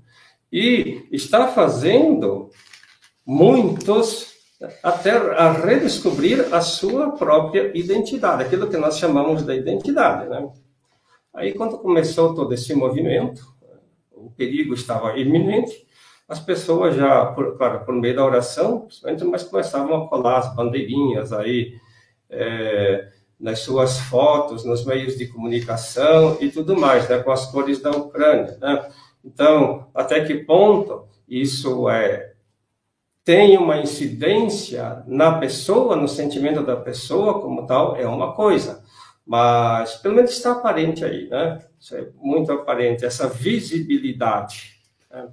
E 0.51 1.07
está 1.11 1.47
fazendo 1.47 2.49
muitos 3.25 4.33
até 4.81 5.11
a 5.11 5.51
redescobrir 5.51 6.53
a 6.53 6.61
sua 6.61 7.11
própria 7.11 7.71
identidade, 7.77 8.43
aquilo 8.43 8.69
que 8.69 8.77
nós 8.77 8.97
chamamos 8.97 9.43
da 9.43 9.55
identidade. 9.55 10.29
Né? 10.29 10.49
Aí, 11.33 11.53
quando 11.53 11.77
começou 11.77 12.33
todo 12.33 12.53
esse 12.53 12.73
movimento, 12.73 13.45
o 14.11 14.29
perigo 14.31 14.73
estava 14.73 15.17
iminente, 15.17 15.85
as 16.27 16.39
pessoas 16.39 16.95
já, 16.95 17.25
por, 17.27 17.57
claro, 17.57 17.85
por 17.85 17.93
meio 17.93 18.15
da 18.15 18.25
oração, 18.25 18.87
mas 19.29 19.43
começavam 19.43 20.03
a 20.03 20.07
colar 20.07 20.37
as 20.39 20.55
bandeirinhas 20.55 21.33
aí 21.33 21.73
é, 22.29 23.11
nas 23.43 23.59
suas 23.59 23.99
fotos, 23.99 24.63
nos 24.63 24.85
meios 24.85 25.17
de 25.17 25.27
comunicação 25.27 26.37
e 26.39 26.49
tudo 26.49 26.77
mais, 26.77 27.09
né, 27.09 27.19
com 27.19 27.29
as 27.29 27.45
cores 27.51 27.81
da 27.81 27.91
Ucrânia. 27.91 28.57
Né? 28.61 28.89
Então, 29.23 29.89
até 29.93 30.23
que 30.23 30.33
ponto 30.33 31.05
isso 31.27 31.89
é 31.89 32.31
tem 33.25 33.57
uma 33.57 33.77
incidência 33.77 35.03
na 35.05 35.37
pessoa, 35.39 35.95
no 35.95 36.07
sentimento 36.07 36.61
da 36.63 36.77
pessoa 36.77 37.41
como 37.41 37.65
tal, 37.65 37.97
é 37.97 38.07
uma 38.07 38.33
coisa. 38.33 38.83
Mas 39.25 39.95
pelo 39.95 40.15
menos 40.15 40.31
está 40.31 40.53
aparente 40.53 41.05
aí, 41.05 41.29
né? 41.29 41.59
Isso 41.79 41.95
é 41.95 42.07
muito 42.15 42.51
aparente, 42.51 43.05
essa 43.05 43.27
visibilidade. 43.27 44.73
Né? 45.09 45.27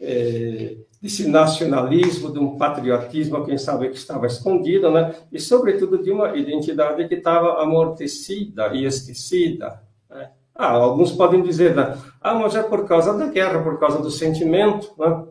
É, 0.00 0.76
desse 1.00 1.28
nacionalismo, 1.28 2.32
de 2.32 2.38
um 2.38 2.56
patriotismo, 2.56 3.44
quem 3.44 3.56
sabe 3.56 3.88
que 3.88 3.96
estava 3.96 4.26
escondido, 4.26 4.90
né? 4.90 5.14
E 5.32 5.40
sobretudo 5.40 6.02
de 6.02 6.10
uma 6.10 6.36
identidade 6.36 7.08
que 7.08 7.14
estava 7.14 7.62
amortecida 7.62 8.74
e 8.74 8.84
esquecida. 8.84 9.82
Né? 10.08 10.30
Ah, 10.54 10.72
alguns 10.72 11.12
podem 11.12 11.42
dizer, 11.42 11.74
né? 11.74 11.96
ah, 12.20 12.34
mas 12.34 12.54
é 12.54 12.62
por 12.62 12.86
causa 12.86 13.16
da 13.16 13.26
guerra, 13.28 13.62
por 13.62 13.78
causa 13.78 13.98
do 14.00 14.10
sentimento, 14.10 14.92
né? 14.98 15.24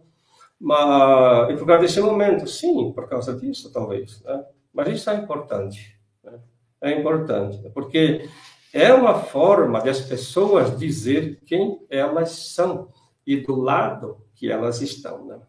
Mas, 0.59 1.51
e 1.51 1.57
por 1.57 1.65
causa 1.65 1.83
desse 1.83 2.01
momento, 2.01 2.45
sim, 2.47 2.91
por 2.91 3.07
causa 3.07 3.33
disso, 3.33 3.71
talvez. 3.71 4.21
Né? 4.23 4.43
Mas 4.73 4.89
isso 4.89 5.09
é 5.09 5.15
importante. 5.15 5.97
Né? 6.23 6.39
É 6.81 6.91
importante, 6.99 7.69
porque 7.73 8.27
é 8.73 8.93
uma 8.93 9.15
forma 9.15 9.79
das 9.79 10.01
pessoas 10.01 10.77
dizer 10.77 11.39
quem 11.45 11.79
elas 11.89 12.31
são 12.31 12.89
e 13.25 13.37
do 13.37 13.55
lado 13.55 14.17
que 14.39 14.49
elas 14.49 14.81
estão. 14.81 15.25
Né? 15.25 15.39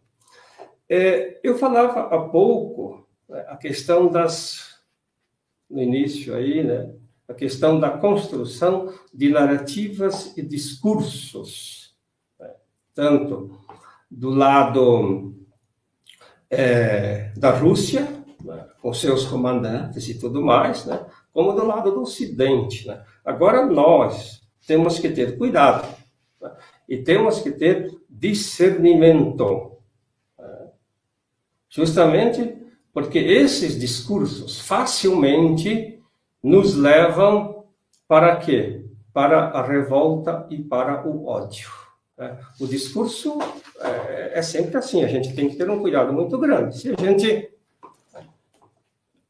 É, 0.88 1.40
eu 1.44 1.56
falava 1.56 2.14
há 2.14 2.28
pouco 2.28 3.06
né, 3.28 3.46
a 3.48 3.56
questão 3.56 4.08
das, 4.08 4.80
no 5.70 5.80
início 5.80 6.34
aí, 6.34 6.64
né, 6.64 6.92
a 7.28 7.32
questão 7.32 7.78
da 7.78 7.90
construção 7.90 8.92
de 9.14 9.30
narrativas 9.30 10.36
e 10.36 10.42
discursos, 10.42 11.94
né, 12.40 12.50
tanto 12.92 13.56
do 14.10 14.30
lado 14.30 15.36
é, 16.50 17.32
da 17.36 17.52
Rússia, 17.52 18.08
né, 18.42 18.66
com 18.82 18.92
seus 18.92 19.24
comandantes 19.26 20.08
e 20.08 20.18
tudo 20.18 20.42
mais, 20.42 20.84
né, 20.84 21.06
como 21.32 21.52
do 21.52 21.64
lado 21.64 21.92
do 21.92 22.02
Ocidente. 22.02 22.88
Né. 22.88 23.00
Agora 23.24 23.64
nós 23.64 24.42
temos 24.66 24.98
que 24.98 25.08
ter 25.08 25.38
cuidado 25.38 25.86
né, 26.40 26.52
e 26.88 26.98
temos 26.98 27.40
que 27.40 27.52
ter 27.52 27.99
discernimento, 28.20 29.72
justamente 31.68 32.56
porque 32.92 33.18
esses 33.18 33.78
discursos 33.78 34.60
facilmente 34.60 36.00
nos 36.42 36.74
levam 36.74 37.64
para 38.06 38.36
quê? 38.36 38.84
Para 39.12 39.48
a 39.48 39.66
revolta 39.66 40.46
e 40.50 40.58
para 40.58 41.06
o 41.06 41.26
ódio. 41.26 41.70
Né? 42.18 42.38
O 42.60 42.66
discurso 42.66 43.38
é, 43.80 44.38
é, 44.38 44.42
sempre 44.42 44.76
assim, 44.76 45.02
a 45.02 45.08
gente 45.08 45.34
tem 45.34 45.48
que 45.48 45.56
ter 45.56 45.70
um 45.70 45.80
cuidado 45.80 46.12
muito 46.12 46.36
grande. 46.38 46.78
Se 46.78 46.90
a 46.90 46.96
gente 47.00 47.50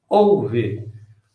ouve 0.08 0.88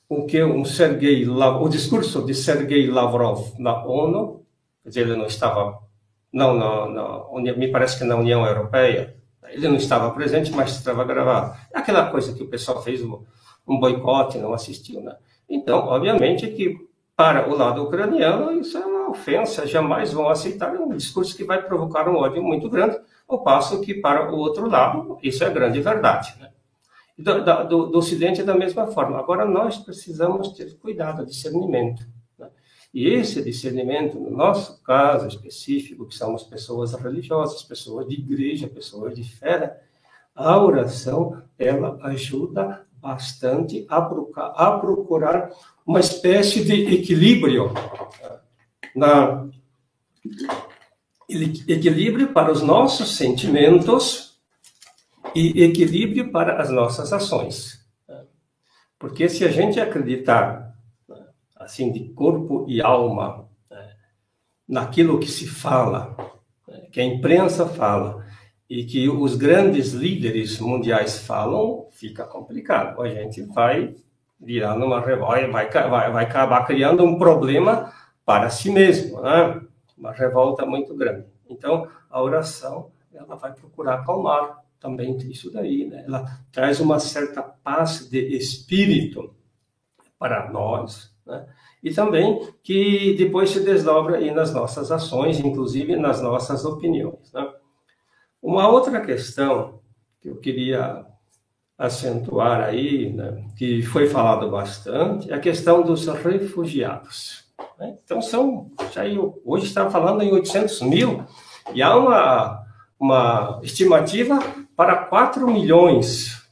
o 0.09 0.25
que 0.25 0.43
um 0.43 0.65
Sergei, 0.65 1.27
o 1.27 1.69
discurso 1.69 2.25
de 2.25 2.33
Sergei 2.33 2.87
Lavrov 2.87 3.53
na 3.57 3.85
ONU, 3.85 4.43
quer 4.83 4.89
dizer, 4.89 5.01
ele 5.01 5.15
não 5.15 5.25
estava, 5.25 5.79
não, 6.35 6.53
na, 6.53 6.89
na, 6.89 7.53
me 7.55 7.69
parece 7.69 7.97
que 7.97 8.03
na 8.03 8.17
União 8.17 8.45
Europeia, 8.45 9.15
ele 9.47 9.69
não 9.69 9.77
estava 9.77 10.11
presente, 10.11 10.51
mas 10.51 10.71
estava 10.71 11.05
gravado. 11.05 11.57
É 11.73 11.79
aquela 11.79 12.11
coisa 12.11 12.33
que 12.33 12.43
o 12.43 12.49
pessoal 12.49 12.83
fez 12.83 13.01
um, 13.01 13.23
um 13.65 13.79
boicote, 13.79 14.37
não 14.37 14.53
assistiu, 14.53 14.99
né? 14.99 15.15
Então, 15.49 15.87
obviamente 15.87 16.45
que 16.49 16.75
para 17.15 17.49
o 17.49 17.55
lado 17.55 17.81
ucraniano 17.83 18.51
isso 18.51 18.77
é 18.77 18.85
uma 18.85 19.09
ofensa, 19.09 19.65
jamais 19.65 20.11
vão 20.11 20.27
aceitar 20.27 20.75
um 20.75 20.89
discurso 20.89 21.37
que 21.37 21.45
vai 21.45 21.63
provocar 21.63 22.09
um 22.09 22.17
ódio 22.17 22.43
muito 22.43 22.69
grande, 22.69 22.99
ao 23.29 23.41
passo 23.41 23.79
que 23.79 23.93
para 23.93 24.29
o 24.29 24.37
outro 24.37 24.67
lado 24.67 25.17
isso 25.23 25.41
é 25.41 25.49
grande 25.49 25.79
verdade. 25.79 26.35
Né? 26.37 26.49
Do, 27.17 27.45
do, 27.45 27.85
do, 27.91 27.97
Ocidente 27.97 28.41
é 28.41 28.43
da 28.43 28.55
mesma 28.55 28.87
forma. 28.87 29.17
Agora 29.17 29.45
nós 29.45 29.77
precisamos 29.77 30.49
ter 30.49 30.77
cuidado, 30.79 31.25
discernimento. 31.25 32.05
Né? 32.95 33.01
E 33.01 33.09
esse 33.09 33.43
discernimento, 33.43 34.17
no 34.17 34.31
nosso 34.31 34.81
caso 34.81 35.27
específico, 35.27 36.07
que 36.07 36.15
somos 36.15 36.43
pessoas 36.43 36.93
religiosas, 36.93 37.61
pessoas 37.61 38.07
de 38.07 38.15
igreja, 38.15 38.67
pessoas 38.67 39.13
de 39.13 39.23
fé, 39.23 39.81
a 40.33 40.57
oração 40.57 41.43
ela 41.59 41.99
ajuda 42.03 42.85
bastante 43.01 43.85
a 43.89 44.01
procurar, 44.01 44.47
a 44.47 44.79
procurar 44.79 45.51
uma 45.85 45.99
espécie 45.99 46.63
de 46.63 46.95
equilíbrio 46.95 47.71
na 48.95 49.47
equilíbrio 51.29 52.33
para 52.33 52.51
os 52.51 52.61
nossos 52.61 53.15
sentimentos 53.15 54.39
e 55.35 55.63
equilíbrio 55.63 56.31
para 56.31 56.61
as 56.61 56.69
nossas 56.69 57.13
ações. 57.13 57.79
Porque 58.97 59.29
se 59.29 59.43
a 59.43 59.51
gente 59.51 59.79
acreditar 59.79 60.64
assim 61.65 61.91
de 61.91 62.09
corpo 62.13 62.65
e 62.67 62.81
alma 62.81 63.49
naquilo 64.67 65.19
que 65.19 65.27
se 65.27 65.47
fala, 65.47 66.15
que 66.91 66.99
a 66.99 67.03
imprensa 67.03 67.67
fala 67.67 68.25
e 68.69 68.83
que 68.83 69.07
os 69.09 69.35
grandes 69.35 69.93
líderes 69.93 70.59
mundiais 70.59 71.19
falam, 71.19 71.87
fica 71.91 72.25
complicado. 72.25 73.01
A 73.01 73.07
gente 73.07 73.43
vai 73.43 73.95
virar 74.39 74.75
numa 74.75 74.99
revolta, 74.99 75.47
vai, 75.47 75.69
vai, 75.69 76.11
vai 76.11 76.23
acabar 76.23 76.65
criando 76.65 77.03
um 77.03 77.17
problema 77.17 77.93
para 78.25 78.49
si 78.49 78.71
mesmo, 78.71 79.21
né? 79.21 79.61
uma 79.97 80.11
revolta 80.11 80.65
muito 80.65 80.95
grande. 80.95 81.25
Então, 81.47 81.87
a 82.09 82.21
oração, 82.21 82.91
ela 83.13 83.35
vai 83.35 83.53
procurar 83.53 83.95
acalmar 83.95 84.63
também 84.79 85.15
isso 85.29 85.51
daí, 85.51 85.85
né? 85.85 86.03
Ela 86.05 86.25
traz 86.51 86.79
uma 86.79 86.99
certa 86.99 87.41
paz 87.41 88.09
de 88.09 88.35
espírito 88.35 89.33
para 90.19 90.51
nós, 90.51 91.14
né? 91.25 91.45
E 91.83 91.93
também 91.93 92.47
que 92.63 93.15
depois 93.17 93.49
se 93.49 93.59
desdobra 93.59 94.17
aí 94.17 94.31
nas 94.31 94.53
nossas 94.53 94.91
ações, 94.91 95.39
inclusive 95.39 95.95
nas 95.95 96.21
nossas 96.21 96.65
opiniões, 96.65 97.31
né? 97.33 97.47
Uma 98.41 98.67
outra 98.67 99.01
questão 99.01 99.79
que 100.21 100.29
eu 100.29 100.37
queria 100.37 101.05
acentuar 101.77 102.61
aí, 102.61 103.11
né, 103.11 103.43
que 103.57 103.81
foi 103.81 104.07
falado 104.07 104.49
bastante, 104.49 105.31
é 105.31 105.35
a 105.35 105.39
questão 105.39 105.81
dos 105.81 106.07
refugiados. 106.07 107.45
Né? 107.77 107.97
Então, 108.03 108.21
são, 108.21 108.71
já 108.91 109.03
hoje 109.43 109.65
está 109.65 109.89
falando 109.89 110.21
em 110.21 110.31
800 110.31 110.81
mil, 110.83 111.25
e 111.73 111.81
há 111.81 111.95
uma, 111.97 112.65
uma 112.99 113.59
estimativa 113.63 114.39
para 114.75 114.95
4 114.95 115.47
milhões 115.47 116.47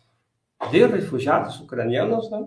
de 0.71 0.85
refugiados 0.85 1.59
ucranianos 1.59 2.29
né, 2.29 2.45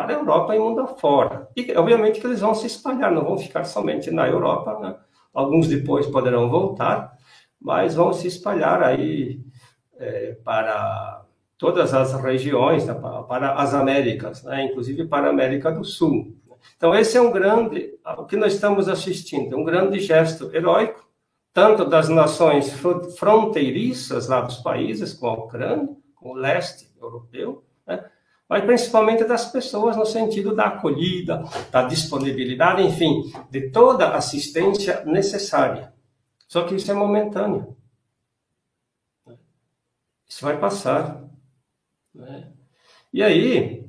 para 0.00 0.16
a 0.16 0.18
Europa 0.18 0.56
e 0.56 0.58
mundo 0.58 0.80
afora. 0.80 1.48
E, 1.54 1.72
obviamente, 1.76 2.20
que 2.20 2.26
eles 2.26 2.40
vão 2.40 2.54
se 2.54 2.66
espalhar, 2.66 3.12
não 3.12 3.24
vão 3.24 3.36
ficar 3.36 3.64
somente 3.64 4.10
na 4.10 4.26
Europa, 4.26 4.78
né? 4.80 4.96
alguns 5.32 5.68
depois 5.68 6.06
poderão 6.06 6.48
voltar, 6.48 7.16
mas 7.60 7.94
vão 7.94 8.12
se 8.12 8.26
espalhar 8.26 8.82
aí 8.82 9.40
é, 9.98 10.36
para 10.42 11.24
todas 11.58 11.92
as 11.92 12.14
regiões, 12.14 12.86
né, 12.86 12.94
para 12.94 13.52
as 13.54 13.74
Américas, 13.74 14.42
né, 14.42 14.64
inclusive 14.64 15.06
para 15.06 15.26
a 15.26 15.30
América 15.30 15.70
do 15.70 15.84
Sul. 15.84 16.34
Então, 16.76 16.94
esse 16.94 17.16
é 17.18 17.20
um 17.20 17.30
grande, 17.30 17.98
o 18.16 18.24
que 18.24 18.36
nós 18.36 18.54
estamos 18.54 18.88
assistindo, 18.88 19.56
um 19.56 19.64
grande 19.64 20.00
gesto 20.00 20.50
heróico, 20.54 21.06
tanto 21.52 21.84
das 21.84 22.08
nações 22.08 22.72
fronteiriças 23.18 24.28
lá 24.28 24.40
dos 24.40 24.56
países, 24.56 25.12
com 25.12 25.26
a 25.26 25.34
Ucrânia, 25.34 25.88
com 26.14 26.30
o 26.30 26.34
leste 26.34 26.90
europeu, 26.98 27.62
né, 27.86 28.04
mas 28.50 28.64
principalmente 28.64 29.22
das 29.22 29.48
pessoas 29.52 29.96
no 29.96 30.04
sentido 30.04 30.52
da 30.52 30.64
acolhida, 30.64 31.44
da 31.70 31.84
disponibilidade, 31.84 32.82
enfim, 32.82 33.32
de 33.48 33.70
toda 33.70 34.16
assistência 34.16 35.04
necessária. 35.04 35.94
Só 36.48 36.64
que 36.64 36.74
isso 36.74 36.90
é 36.90 36.94
momentâneo. 36.94 37.76
Isso 40.28 40.44
vai 40.44 40.58
passar. 40.58 41.22
Né? 42.12 42.52
E 43.12 43.22
aí, 43.22 43.88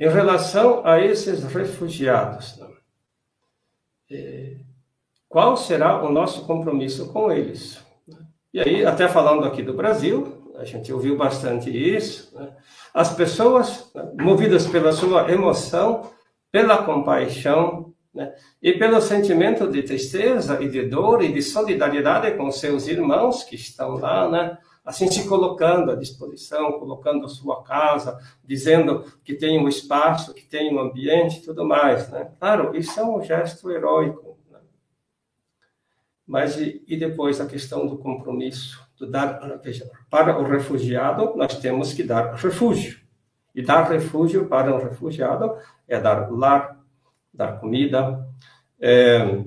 em 0.00 0.08
relação 0.08 0.84
a 0.84 0.98
esses 1.00 1.44
refugiados, 1.44 2.56
né? 2.56 2.66
é, 4.10 4.56
qual 5.28 5.56
será 5.56 6.02
o 6.02 6.10
nosso 6.10 6.44
compromisso 6.44 7.12
com 7.12 7.30
eles? 7.30 7.80
E 8.52 8.58
aí, 8.58 8.84
até 8.84 9.08
falando 9.08 9.44
aqui 9.44 9.62
do 9.62 9.74
Brasil, 9.74 10.52
a 10.56 10.64
gente 10.64 10.92
ouviu 10.92 11.16
bastante 11.16 11.70
isso. 11.70 12.36
Né? 12.36 12.52
As 12.96 13.14
pessoas, 13.14 13.92
movidas 14.18 14.66
pela 14.66 14.90
sua 14.90 15.30
emoção, 15.30 16.10
pela 16.50 16.82
compaixão, 16.82 17.92
né? 18.14 18.34
e 18.62 18.72
pelo 18.72 19.02
sentimento 19.02 19.70
de 19.70 19.82
tristeza 19.82 20.62
e 20.62 20.68
de 20.70 20.86
dor 20.88 21.22
e 21.22 21.30
de 21.30 21.42
solidariedade 21.42 22.34
com 22.38 22.50
seus 22.50 22.88
irmãos 22.88 23.44
que 23.44 23.54
estão 23.54 23.98
lá, 23.98 24.26
né? 24.30 24.56
assim 24.82 25.10
se 25.10 25.28
colocando 25.28 25.90
à 25.90 25.94
disposição, 25.94 26.78
colocando 26.78 27.26
a 27.26 27.28
sua 27.28 27.62
casa, 27.62 28.18
dizendo 28.42 29.04
que 29.22 29.34
tem 29.34 29.58
um 29.58 29.68
espaço, 29.68 30.32
que 30.32 30.46
tem 30.46 30.74
um 30.74 30.80
ambiente, 30.80 31.42
tudo 31.42 31.66
mais, 31.66 32.08
né? 32.08 32.32
Claro, 32.38 32.74
isso 32.74 32.98
é 32.98 33.04
um 33.04 33.22
gesto 33.22 33.70
heróico. 33.70 34.38
Né? 34.50 34.58
Mas 36.26 36.56
e, 36.56 36.82
e, 36.88 36.96
depois 36.96 37.42
a 37.42 37.46
questão 37.46 37.86
do 37.86 37.98
compromisso, 37.98 38.85
dar, 39.00 39.60
veja, 39.62 39.90
para 40.08 40.38
o 40.38 40.44
refugiado 40.44 41.34
nós 41.36 41.58
temos 41.58 41.92
que 41.92 42.02
dar 42.02 42.34
refúgio. 42.34 43.00
E 43.54 43.62
dar 43.62 43.90
refúgio 43.90 44.46
para 44.46 44.74
um 44.74 44.78
refugiado 44.78 45.56
é 45.88 45.98
dar 45.98 46.30
lar, 46.30 46.78
dar 47.32 47.58
comida, 47.58 48.26
é, 48.80 49.42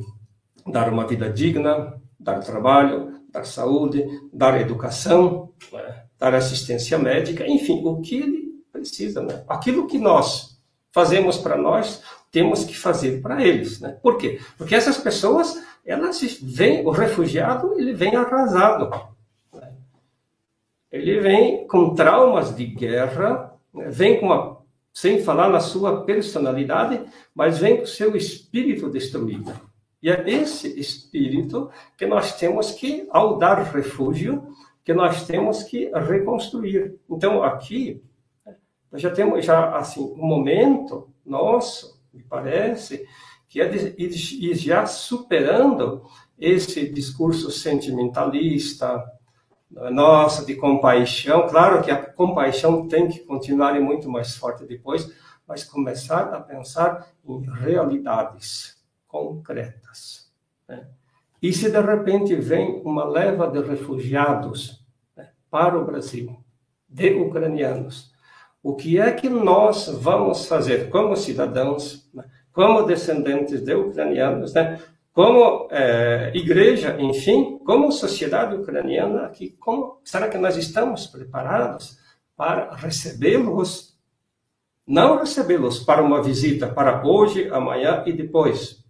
dar 0.67 0.91
uma 0.91 1.07
vida 1.07 1.29
digna, 1.29 1.99
dar 2.19 2.39
trabalho, 2.39 3.19
dar 3.31 3.45
saúde, 3.45 4.05
dar 4.33 4.59
educação, 4.59 5.51
né? 5.71 6.03
dar 6.17 6.33
assistência 6.33 6.97
médica, 6.97 7.47
enfim, 7.47 7.81
o 7.85 8.01
que 8.01 8.15
ele 8.15 8.49
precisa, 8.71 9.21
né? 9.21 9.43
Aquilo 9.47 9.87
que 9.87 9.97
nós 9.97 10.59
fazemos 10.91 11.37
para 11.37 11.57
nós, 11.57 12.01
temos 12.31 12.63
que 12.63 12.77
fazer 12.77 13.21
para 13.21 13.43
eles, 13.43 13.79
né? 13.79 13.97
Por 14.01 14.17
quê? 14.17 14.39
Porque 14.57 14.75
essas 14.75 14.97
pessoas, 14.97 15.61
elas 15.85 16.21
vêm, 16.41 16.85
o 16.85 16.91
refugiado, 16.91 17.79
ele 17.79 17.93
vem 17.93 18.15
arrasado. 18.15 18.89
Ele 20.91 21.19
vem 21.19 21.67
com 21.67 21.93
traumas 21.93 22.55
de 22.55 22.65
guerra, 22.65 23.53
né? 23.73 23.89
vem 23.89 24.19
com 24.19 24.25
uma 24.25 24.59
sem 24.91 25.21
falar 25.21 25.49
na 25.49 25.59
sua 25.59 26.03
personalidade, 26.03 27.01
mas 27.33 27.59
vem 27.59 27.77
com 27.77 27.83
o 27.83 27.87
seu 27.87 28.15
espírito 28.15 28.89
destruído. 28.89 29.53
E 30.01 30.09
é 30.09 30.29
esse 30.29 30.79
espírito 30.79 31.69
que 31.97 32.05
nós 32.05 32.37
temos 32.37 32.71
que, 32.71 33.07
ao 33.11 33.37
dar 33.37 33.61
refúgio, 33.63 34.47
que 34.83 34.93
nós 34.93 35.25
temos 35.25 35.63
que 35.63 35.91
reconstruir. 35.93 36.95
Então, 37.09 37.43
aqui, 37.43 38.01
nós 38.91 39.01
já 39.01 39.11
temos 39.11 39.45
já 39.45 39.75
assim 39.77 40.01
um 40.01 40.25
momento 40.25 41.09
nosso, 41.25 42.01
me 42.13 42.23
parece, 42.23 43.05
que 43.47 43.61
é 43.61 43.67
de 43.67 43.95
ir 43.97 44.55
já 44.55 44.85
superando 44.85 46.03
esse 46.37 46.89
discurso 46.89 47.51
sentimentalista, 47.51 49.03
nossa, 49.71 50.45
de 50.45 50.55
compaixão. 50.55 51.47
Claro 51.47 51.81
que 51.81 51.91
a 51.91 51.97
compaixão 51.97 52.87
tem 52.87 53.07
que 53.07 53.19
continuar 53.19 53.75
e 53.75 53.79
muito 53.79 54.09
mais 54.09 54.35
forte 54.35 54.65
depois, 54.65 55.11
mas 55.47 55.63
começar 55.63 56.33
a 56.33 56.39
pensar 56.39 57.07
em 57.25 57.41
realidades 57.41 58.77
concretas. 59.07 60.31
Né? 60.67 60.87
E 61.41 61.53
se 61.53 61.71
de 61.71 61.81
repente 61.81 62.35
vem 62.35 62.81
uma 62.83 63.05
leva 63.05 63.47
de 63.47 63.61
refugiados 63.61 64.83
né, 65.15 65.29
para 65.49 65.77
o 65.77 65.85
Brasil, 65.85 66.35
de 66.87 67.13
ucranianos, 67.13 68.11
o 68.61 68.75
que 68.75 68.99
é 68.99 69.11
que 69.11 69.29
nós 69.29 69.87
vamos 69.87 70.45
fazer 70.45 70.89
como 70.89 71.15
cidadãos, 71.15 72.09
né, 72.13 72.25
como 72.51 72.83
descendentes 72.83 73.61
de 73.61 73.73
ucranianos, 73.73 74.53
né, 74.53 74.79
como 75.13 75.67
é, 75.71 76.31
igreja, 76.33 76.95
enfim, 76.99 77.58
como 77.69 77.91
sociedade 77.91 78.55
ucraniana, 78.55 79.27
aqui, 79.27 79.51
como 79.59 80.01
será 80.03 80.27
que 80.27 80.39
nós 80.39 80.57
estamos 80.57 81.05
preparados 81.05 81.99
para 82.35 82.73
recebê-los? 82.73 83.95
Não 84.87 85.19
recebê-los 85.19 85.77
para 85.77 86.01
uma 86.01 86.19
visita 86.19 86.67
para 86.67 87.05
hoje, 87.05 87.47
amanhã 87.51 88.01
e 88.07 88.11
depois, 88.11 88.83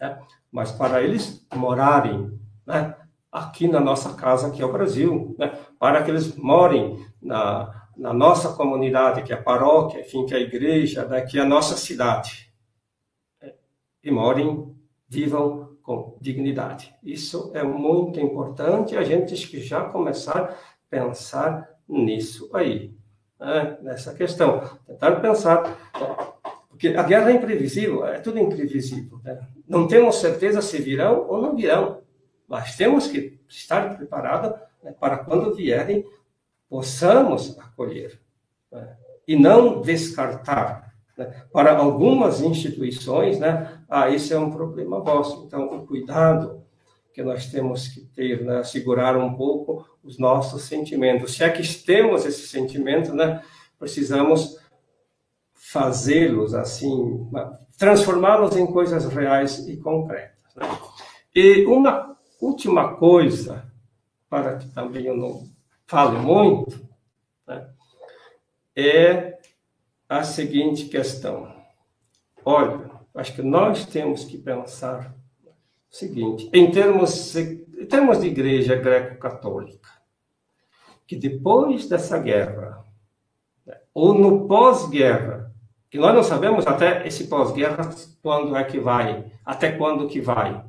né? 0.00 0.20
mas 0.50 0.72
para 0.72 1.00
eles 1.00 1.46
morarem 1.54 2.36
né? 2.66 2.96
aqui 3.30 3.68
na 3.68 3.78
nossa 3.78 4.14
casa, 4.14 4.50
que 4.50 4.60
é 4.60 4.66
o 4.66 4.72
Brasil, 4.72 5.36
né? 5.38 5.56
para 5.78 6.02
que 6.02 6.10
eles 6.10 6.34
morem 6.34 7.06
na, 7.22 7.88
na 7.96 8.12
nossa 8.12 8.52
comunidade, 8.54 9.22
que 9.22 9.32
é 9.32 9.36
a 9.36 9.42
paróquia, 9.42 10.00
enfim, 10.00 10.26
que 10.26 10.34
é 10.34 10.38
a 10.38 10.40
igreja, 10.40 11.06
né? 11.06 11.20
que 11.20 11.38
é 11.38 11.42
a 11.42 11.46
nossa 11.46 11.76
cidade. 11.76 12.52
E 14.02 14.10
morem, 14.10 14.76
vivam 15.08 15.65
com 15.86 16.16
dignidade. 16.20 16.92
Isso 17.00 17.52
é 17.54 17.62
muito 17.62 18.18
importante, 18.18 18.96
a 18.96 19.04
gente 19.04 19.46
que 19.46 19.60
já 19.60 19.84
começar 19.84 20.40
a 20.40 20.54
pensar 20.90 21.70
nisso 21.88 22.50
aí, 22.52 22.92
né? 23.38 23.78
nessa 23.80 24.12
questão. 24.12 24.68
Tentar 24.84 25.20
pensar 25.20 25.78
porque 26.68 26.88
a 26.88 27.04
guerra 27.04 27.30
é 27.30 27.34
imprevisível, 27.34 28.04
é 28.04 28.18
tudo 28.18 28.40
imprevisível. 28.40 29.20
Né? 29.22 29.40
Não 29.66 29.86
temos 29.86 30.16
certeza 30.16 30.60
se 30.60 30.76
virão 30.78 31.24
ou 31.28 31.40
não 31.40 31.54
virão, 31.54 32.02
mas 32.48 32.76
temos 32.76 33.06
que 33.06 33.38
estar 33.48 33.96
preparados 33.96 34.58
né, 34.82 34.92
para 34.98 35.18
quando 35.18 35.54
vierem, 35.54 36.04
possamos 36.68 37.56
acolher. 37.60 38.20
Né? 38.72 38.96
E 39.26 39.36
não 39.36 39.80
descartar. 39.80 40.85
Né? 41.16 41.44
Para 41.52 41.76
algumas 41.76 42.40
instituições, 42.40 43.38
né, 43.38 43.82
ah, 43.88 44.10
esse 44.10 44.32
é 44.32 44.38
um 44.38 44.50
problema 44.50 45.00
vosso. 45.00 45.44
Então, 45.46 45.66
o 45.66 45.86
cuidado 45.86 46.64
que 47.12 47.22
nós 47.22 47.46
temos 47.46 47.88
que 47.88 48.02
ter, 48.14 48.44
né, 48.44 48.62
segurar 48.62 49.16
um 49.16 49.34
pouco 49.34 49.86
os 50.04 50.18
nossos 50.18 50.64
sentimentos. 50.64 51.34
Se 51.34 51.42
é 51.42 51.48
que 51.48 51.66
temos 51.82 52.26
esse 52.26 52.46
sentimento, 52.46 53.14
né, 53.14 53.42
precisamos 53.78 54.58
fazê-los 55.54 56.54
assim, 56.54 57.26
transformá-los 57.78 58.54
em 58.56 58.66
coisas 58.66 59.06
reais 59.06 59.66
e 59.66 59.78
concretas. 59.78 60.54
Né? 60.54 60.68
E 61.34 61.64
uma 61.64 62.16
última 62.40 62.94
coisa, 62.96 63.64
para 64.28 64.58
que 64.58 64.68
também 64.68 65.06
eu 65.06 65.16
não 65.16 65.42
fale 65.86 66.18
muito, 66.18 66.86
né? 67.46 67.66
é 68.76 69.35
a 70.08 70.22
seguinte 70.22 70.86
questão. 70.86 71.54
Olha, 72.44 72.90
acho 73.14 73.34
que 73.34 73.42
nós 73.42 73.86
temos 73.86 74.24
que 74.24 74.38
pensar 74.38 75.14
o 75.90 75.94
seguinte, 75.94 76.48
em 76.52 76.70
termos, 76.70 77.34
em 77.34 77.86
termos 77.88 78.20
de 78.20 78.28
igreja 78.28 78.76
greco-católica, 78.76 79.90
que 81.06 81.16
depois 81.16 81.88
dessa 81.88 82.18
guerra, 82.18 82.84
né, 83.64 83.78
ou 83.94 84.14
no 84.14 84.46
pós-guerra, 84.46 85.52
que 85.90 85.98
nós 85.98 86.14
não 86.14 86.22
sabemos 86.22 86.66
até 86.66 87.06
esse 87.06 87.26
pós-guerra 87.26 87.90
quando 88.22 88.56
é 88.56 88.64
que 88.64 88.78
vai, 88.78 89.30
até 89.44 89.72
quando 89.72 90.08
que 90.08 90.20
vai. 90.20 90.64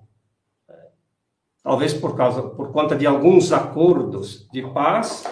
Talvez 1.61 1.93
por 1.93 2.15
causa, 2.15 2.41
por 2.41 2.71
conta 2.71 2.95
de 2.95 3.05
alguns 3.05 3.51
acordos 3.51 4.47
de 4.51 4.61
paz 4.71 5.25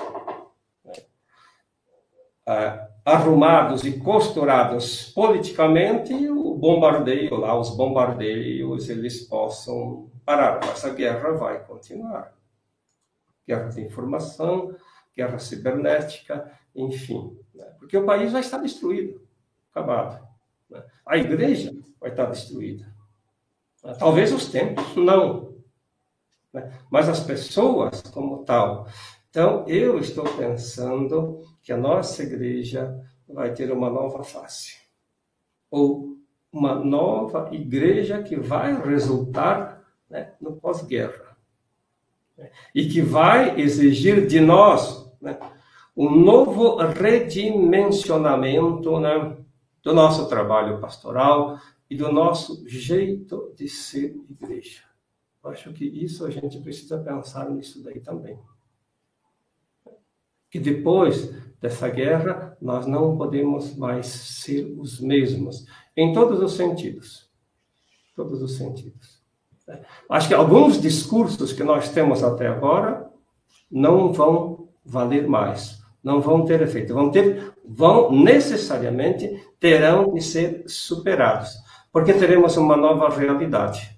é, 2.46 2.88
arrumados 3.06 3.84
e 3.86 4.00
costurados 4.00 5.12
politicamente, 5.14 6.12
o 6.28 6.56
bombardeio 6.56 7.36
lá, 7.36 7.58
os 7.58 7.70
bombardeios, 7.70 8.90
eles 8.90 9.22
possam 9.22 10.10
parar. 10.26 10.60
Mas 10.66 10.84
a 10.84 10.90
guerra 10.90 11.34
vai 11.34 11.64
continuar. 11.64 12.34
Guerra 13.48 13.70
de 13.70 13.82
informação, 13.82 14.76
guerra 15.16 15.38
cibernética, 15.38 16.52
enfim. 16.76 17.38
Né? 17.54 17.66
Porque 17.78 17.96
o 17.96 18.06
país 18.08 18.32
vai 18.32 18.42
estar 18.42 18.58
destruído 18.58 19.22
acabado. 19.70 20.28
Né? 20.68 20.84
A 21.06 21.16
igreja 21.16 21.72
vai 22.02 22.10
estar 22.10 22.26
destruída. 22.26 22.92
Talvez 24.00 24.34
os 24.34 24.50
templos, 24.50 24.96
não. 24.96 25.54
Né? 26.52 26.74
Mas 26.90 27.08
as 27.08 27.20
pessoas 27.20 28.02
como 28.02 28.44
tal. 28.44 28.88
Então, 29.30 29.64
eu 29.68 30.00
estou 30.00 30.24
pensando 30.24 31.44
que 31.66 31.74
a 31.74 31.78
nossa 31.78 32.22
igreja 32.22 33.04
vai 33.28 33.52
ter 33.52 33.72
uma 33.72 33.90
nova 33.90 34.24
face. 34.24 34.78
Ou 35.72 36.16
uma 36.54 36.76
nova 36.76 37.50
igreja 37.52 38.22
que 38.22 38.36
vai 38.36 38.80
resultar 38.88 39.84
né, 40.08 40.34
no 40.40 40.58
pós-guerra. 40.58 41.36
E 42.74 42.88
que 42.88 43.02
vai 43.02 43.60
exigir 43.60 44.26
de 44.28 44.40
nós 44.40 45.12
né, 45.20 45.40
um 45.98 46.12
novo 46.12 46.76
redimensionamento 46.78 49.00
né, 49.00 49.36
do 49.82 49.92
nosso 49.92 50.30
trabalho 50.30 50.80
pastoral 50.80 51.60
e 51.90 51.98
do 51.98 52.12
nosso 52.12 52.64
jeito 52.70 53.52
de 53.58 53.68
ser 53.68 54.16
igreja. 54.30 54.84
Acho 55.44 55.74
que 55.74 55.86
isso 55.86 56.28
a 56.28 56.30
gente 56.30 56.60
precisa 56.60 57.00
pensar 57.00 57.50
nisso 57.50 57.84
daí 57.84 58.02
também. 58.02 58.38
Que 60.56 60.60
depois 60.62 61.36
dessa 61.62 61.90
guerra, 61.90 62.56
nós 62.62 62.88
não 62.88 63.18
podemos 63.18 63.76
mais 63.76 64.06
ser 64.06 64.74
os 64.80 65.02
mesmos, 65.02 65.66
em 65.98 66.14
todos 66.14 66.40
os 66.40 66.54
sentidos. 66.54 67.30
Todos 68.16 68.42
os 68.42 68.56
sentidos. 68.56 69.22
Acho 70.10 70.30
que 70.30 70.34
alguns 70.34 70.82
discursos 70.82 71.52
que 71.52 71.62
nós 71.62 71.90
temos 71.90 72.24
até 72.24 72.48
agora 72.48 73.12
não 73.70 74.14
vão 74.14 74.70
valer 74.86 75.28
mais, 75.28 75.84
não 76.02 76.22
vão 76.22 76.46
ter 76.46 76.62
efeito, 76.62 76.94
vão 76.94 77.12
ter, 77.12 77.54
vão 77.68 78.10
necessariamente 78.14 79.46
terão 79.60 80.14
de 80.14 80.22
ser 80.22 80.64
superados. 80.68 81.54
Porque 81.92 82.14
teremos 82.14 82.56
uma 82.56 82.78
nova 82.78 83.10
realidade. 83.10 83.94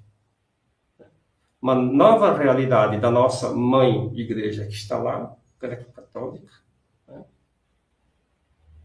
Uma 1.61 1.75
nova 1.75 2.35
realidade 2.35 2.99
da 2.99 3.11
nossa 3.11 3.53
mãe 3.53 4.11
igreja 4.15 4.65
que 4.65 4.73
está 4.73 4.97
lá, 4.97 5.37
greco-católica. 6.17 6.53
Né? 7.07 7.23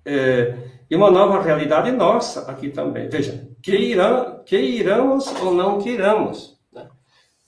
É, 0.05 0.59
e 0.91 0.97
uma 0.97 1.11
nova 1.11 1.41
realidade 1.41 1.91
nossa 1.91 2.51
aqui 2.51 2.71
também. 2.71 3.09
Veja, 3.09 3.49
queira, 3.63 4.43
queiramos 4.45 5.27
ou 5.41 5.55
não 5.55 5.81
queiramos, 5.81 6.61
né? 6.73 6.89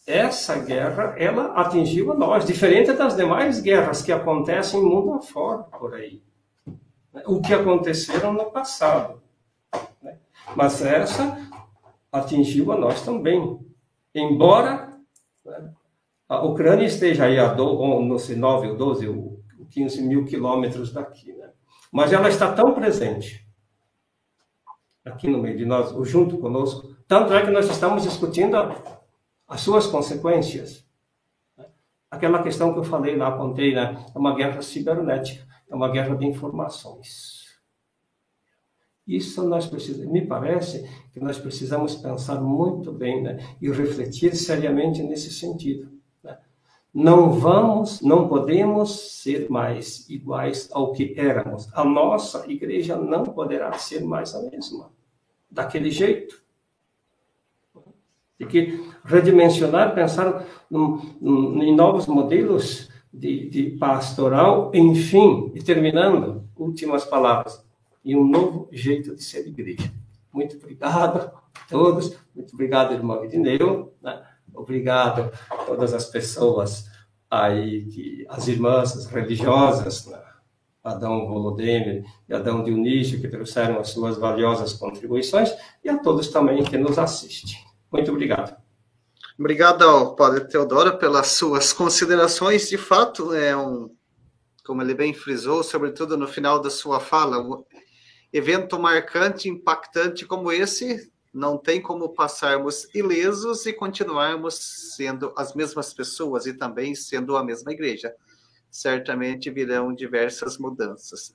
essa 0.06 0.58
guerra, 0.58 1.14
ela 1.18 1.52
atingiu 1.60 2.12
a 2.12 2.14
nós, 2.14 2.44
diferente 2.44 2.92
das 2.92 3.16
demais 3.16 3.60
guerras 3.60 4.02
que 4.02 4.12
acontecem 4.12 4.80
mundo 4.80 5.14
afora 5.14 5.64
por 5.64 5.94
aí. 5.94 6.22
Né? 7.12 7.22
O 7.26 7.40
que 7.40 7.52
aconteceram 7.52 8.32
no 8.32 8.50
passado. 8.50 9.22
Né? 10.02 10.16
Mas 10.56 10.84
essa 10.84 11.36
atingiu 12.10 12.72
a 12.72 12.78
nós 12.78 13.02
também. 13.02 13.58
Embora 14.14 14.96
né, 15.44 15.70
a 16.28 16.42
Ucrânia 16.44 16.86
esteja 16.86 17.24
aí 17.24 17.38
a 17.38 17.52
do, 17.52 17.74
no 18.00 18.16
9 18.16 18.68
ou 18.68 18.76
12 18.76 19.08
ou 19.08 19.33
15 19.70 20.02
mil 20.02 20.24
quilômetros 20.24 20.92
daqui, 20.92 21.32
né? 21.32 21.50
mas 21.92 22.12
ela 22.12 22.28
está 22.28 22.52
tão 22.52 22.74
presente 22.74 23.44
aqui 25.04 25.28
no 25.28 25.38
meio 25.38 25.56
de 25.56 25.66
nós, 25.66 25.94
junto 26.08 26.38
conosco, 26.38 26.96
tanto 27.06 27.32
é 27.34 27.44
que 27.44 27.50
nós 27.50 27.68
estamos 27.68 28.02
discutindo 28.02 28.56
as 29.46 29.60
suas 29.60 29.86
consequências. 29.86 30.84
Aquela 32.10 32.42
questão 32.42 32.72
que 32.72 32.78
eu 32.78 32.84
falei 32.84 33.16
lá, 33.16 33.28
apontei, 33.28 33.74
né? 33.74 34.04
é 34.14 34.18
uma 34.18 34.34
guerra 34.34 34.62
cibernética, 34.62 35.46
é 35.68 35.74
uma 35.74 35.90
guerra 35.90 36.16
de 36.16 36.26
informações. 36.26 37.44
Isso 39.06 39.46
nós 39.46 39.66
precisamos, 39.66 40.10
me 40.10 40.26
parece 40.26 40.88
que 41.12 41.20
nós 41.20 41.38
precisamos 41.38 41.94
pensar 41.96 42.40
muito 42.40 42.90
bem 42.90 43.22
né? 43.22 43.38
e 43.60 43.70
refletir 43.70 44.34
seriamente 44.34 45.02
nesse 45.02 45.30
sentido. 45.30 45.93
Não 46.94 47.32
vamos, 47.32 48.00
não 48.02 48.28
podemos 48.28 49.20
ser 49.20 49.50
mais 49.50 50.08
iguais 50.08 50.68
ao 50.72 50.92
que 50.92 51.12
éramos. 51.16 51.68
A 51.74 51.84
nossa 51.84 52.48
igreja 52.48 52.96
não 52.96 53.24
poderá 53.24 53.72
ser 53.72 54.04
mais 54.04 54.32
a 54.32 54.42
mesma, 54.48 54.92
daquele 55.50 55.90
jeito. 55.90 56.40
Tem 58.38 58.46
que 58.46 58.88
redimensionar, 59.04 59.92
pensar 59.92 60.46
num, 60.70 61.00
num, 61.20 61.60
em 61.64 61.74
novos 61.74 62.06
modelos 62.06 62.88
de, 63.12 63.48
de 63.48 63.70
pastoral, 63.72 64.70
enfim, 64.72 65.50
e 65.52 65.60
terminando, 65.60 66.48
últimas 66.56 67.04
palavras, 67.04 67.64
e 68.04 68.14
um 68.14 68.24
novo 68.24 68.68
jeito 68.70 69.16
de 69.16 69.22
ser 69.24 69.46
igreja. 69.48 69.92
Muito 70.32 70.56
obrigado 70.56 71.18
a 71.18 71.68
todos, 71.68 72.16
muito 72.34 72.54
obrigado, 72.54 72.92
irmão 72.92 73.24
Edneu, 73.24 73.92
né? 74.00 74.22
Obrigado 74.54 75.30
a 75.50 75.56
todas 75.56 75.92
as 75.92 76.06
pessoas 76.06 76.88
aí, 77.30 77.84
que, 77.86 78.26
as 78.28 78.46
irmãs 78.48 78.96
as 78.96 79.06
religiosas, 79.06 80.06
né? 80.06 80.22
Adão 80.82 81.26
Volodemir 81.26 82.04
e 82.28 82.34
Adão 82.34 82.62
Dionísio, 82.62 83.18
que 83.18 83.28
trouxeram 83.28 83.80
as 83.80 83.88
suas 83.88 84.18
valiosas 84.18 84.74
contribuições, 84.74 85.50
e 85.82 85.88
a 85.88 85.98
todos 85.98 86.28
também 86.28 86.62
que 86.62 86.76
nos 86.76 86.98
assistem. 86.98 87.56
Muito 87.90 88.10
obrigado. 88.12 88.54
Obrigado 89.38 89.82
ao 89.82 90.14
Padre 90.14 90.46
Teodoro 90.46 90.98
pelas 90.98 91.28
suas 91.28 91.72
considerações. 91.72 92.68
De 92.68 92.76
fato, 92.76 93.32
é 93.32 93.56
um, 93.56 93.90
como 94.64 94.82
ele 94.82 94.94
bem 94.94 95.14
frisou, 95.14 95.62
sobretudo 95.62 96.18
no 96.18 96.28
final 96.28 96.60
da 96.60 96.68
sua 96.70 97.00
fala, 97.00 97.40
um 97.40 97.64
evento 98.32 98.78
marcante, 98.78 99.48
impactante 99.48 100.26
como 100.26 100.52
esse 100.52 101.10
não 101.34 101.58
tem 101.58 101.82
como 101.82 102.10
passarmos 102.10 102.86
ilesos 102.94 103.66
e 103.66 103.72
continuarmos 103.72 104.54
sendo 104.96 105.34
as 105.36 105.52
mesmas 105.52 105.92
pessoas 105.92 106.46
e 106.46 106.54
também 106.54 106.94
sendo 106.94 107.36
a 107.36 107.42
mesma 107.42 107.72
igreja. 107.72 108.14
Certamente 108.70 109.50
virão 109.50 109.92
diversas 109.92 110.56
mudanças. 110.58 111.34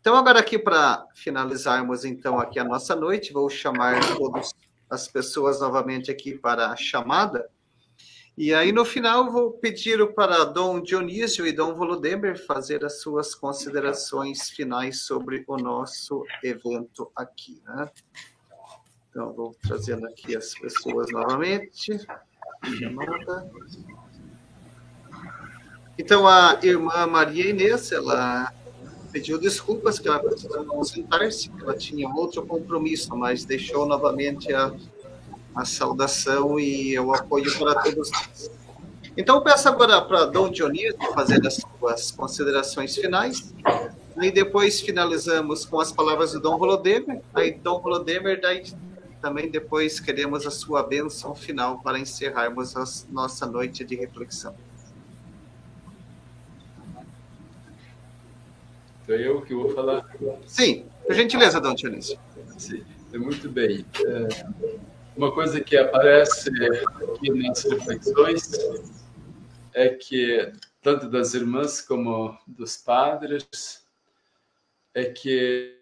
Então, 0.00 0.16
agora 0.16 0.40
aqui 0.40 0.58
para 0.58 1.06
finalizarmos 1.14 2.04
então 2.04 2.40
aqui 2.40 2.58
a 2.58 2.64
nossa 2.64 2.96
noite, 2.96 3.32
vou 3.32 3.48
chamar 3.48 4.00
todas 4.16 4.52
as 4.90 5.06
pessoas 5.06 5.60
novamente 5.60 6.10
aqui 6.10 6.36
para 6.36 6.70
a 6.70 6.76
chamada. 6.76 7.48
E 8.36 8.52
aí, 8.52 8.72
no 8.72 8.84
final, 8.84 9.30
vou 9.30 9.52
pedir 9.52 10.12
para 10.12 10.44
Dom 10.44 10.82
Dionísio 10.82 11.46
e 11.46 11.52
Dom 11.52 11.74
Volodemir 11.74 12.36
fazer 12.46 12.84
as 12.84 13.00
suas 13.00 13.34
considerações 13.34 14.50
finais 14.50 15.02
sobre 15.02 15.44
o 15.46 15.56
nosso 15.56 16.24
evento 16.42 17.10
aqui, 17.16 17.62
né? 17.64 17.90
Então, 19.16 19.32
vou 19.32 19.56
trazendo 19.62 20.06
aqui 20.06 20.36
as 20.36 20.52
pessoas 20.52 21.10
novamente. 21.10 21.98
Chamada. 22.62 23.50
Então, 25.98 26.28
a 26.28 26.58
irmã 26.62 27.06
Maria 27.06 27.48
Inês, 27.48 27.92
ela 27.92 28.52
pediu 29.10 29.38
desculpas 29.38 29.98
que 29.98 30.06
ela 30.06 30.18
precisou 30.18 30.70
ausentar-se, 30.70 31.48
que 31.48 31.62
ela 31.62 31.74
tinha 31.74 32.06
outro 32.10 32.44
compromisso, 32.44 33.16
mas 33.16 33.46
deixou 33.46 33.86
novamente 33.86 34.52
a, 34.52 34.70
a 35.54 35.64
saudação 35.64 36.60
e 36.60 36.98
o 36.98 37.14
apoio 37.14 37.58
para 37.58 37.74
todos 37.84 38.10
nós. 38.10 38.50
Então, 39.16 39.42
peço 39.42 39.66
agora 39.66 40.02
para 40.02 40.26
Dom 40.26 40.50
Dionísio 40.50 40.98
fazer 41.14 41.40
as 41.46 41.54
suas 41.54 42.10
considerações 42.10 42.94
finais. 42.94 43.54
Aí 44.18 44.30
depois 44.30 44.78
finalizamos 44.78 45.64
com 45.64 45.80
as 45.80 45.90
palavras 45.90 46.32
do 46.32 46.40
Dom 46.40 46.58
Volodemir. 46.58 47.22
Aí 47.32 47.52
Dom 47.52 47.80
Volodemir 47.80 48.42
daí 48.42 48.62
também 49.26 49.50
depois 49.50 49.98
queremos 49.98 50.46
a 50.46 50.52
sua 50.52 50.84
bênção 50.84 51.34
final 51.34 51.80
para 51.82 51.98
encerrarmos 51.98 52.76
a 52.76 52.84
nossa 53.10 53.44
noite 53.44 53.84
de 53.84 53.96
reflexão. 53.96 54.56
Então 59.02 59.16
eu 59.16 59.42
que 59.42 59.52
vou 59.52 59.74
falar. 59.74 60.08
Sim, 60.46 60.86
por 61.04 61.12
gentileza, 61.12 61.60
Dom 61.60 61.74
Dionísio. 61.74 62.16
Sim, 62.56 62.84
muito 63.14 63.50
bem. 63.50 63.84
É, 64.06 64.28
uma 65.16 65.32
coisa 65.32 65.60
que 65.60 65.76
aparece 65.76 66.48
aqui 66.62 67.30
nas 67.30 67.64
reflexões 67.64 68.52
é 69.74 69.88
que, 69.88 70.52
tanto 70.80 71.10
das 71.10 71.34
irmãs 71.34 71.80
como 71.80 72.38
dos 72.46 72.76
padres, 72.76 73.44
é 74.94 75.06
que 75.06 75.80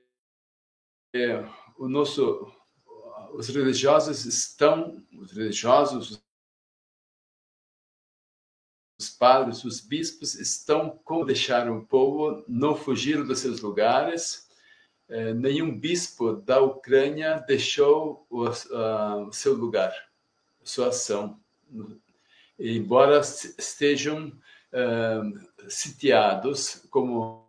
é, 1.14 1.44
o 1.78 1.90
nosso 1.90 2.53
os 3.36 3.48
religiosos 3.48 4.24
estão, 4.24 5.02
os 5.18 5.32
religiosos, 5.32 6.22
os 8.98 9.10
padres, 9.10 9.64
os 9.64 9.80
bispos 9.80 10.34
estão 10.34 10.90
como 11.04 11.24
deixar 11.24 11.68
o 11.70 11.84
povo 11.84 12.44
não 12.46 12.76
fugir 12.76 13.24
dos 13.24 13.40
seus 13.40 13.60
lugares. 13.60 14.48
É, 15.08 15.34
nenhum 15.34 15.78
bispo 15.78 16.32
da 16.32 16.60
Ucrânia 16.60 17.44
deixou 17.46 18.26
o, 18.30 18.44
uh, 18.46 19.28
o 19.28 19.32
seu 19.32 19.54
lugar, 19.54 19.92
sua 20.62 20.88
ação, 20.88 21.38
embora 22.58 23.20
estejam 23.20 24.28
uh, 24.28 25.70
sitiados 25.70 26.86
como 26.88 27.43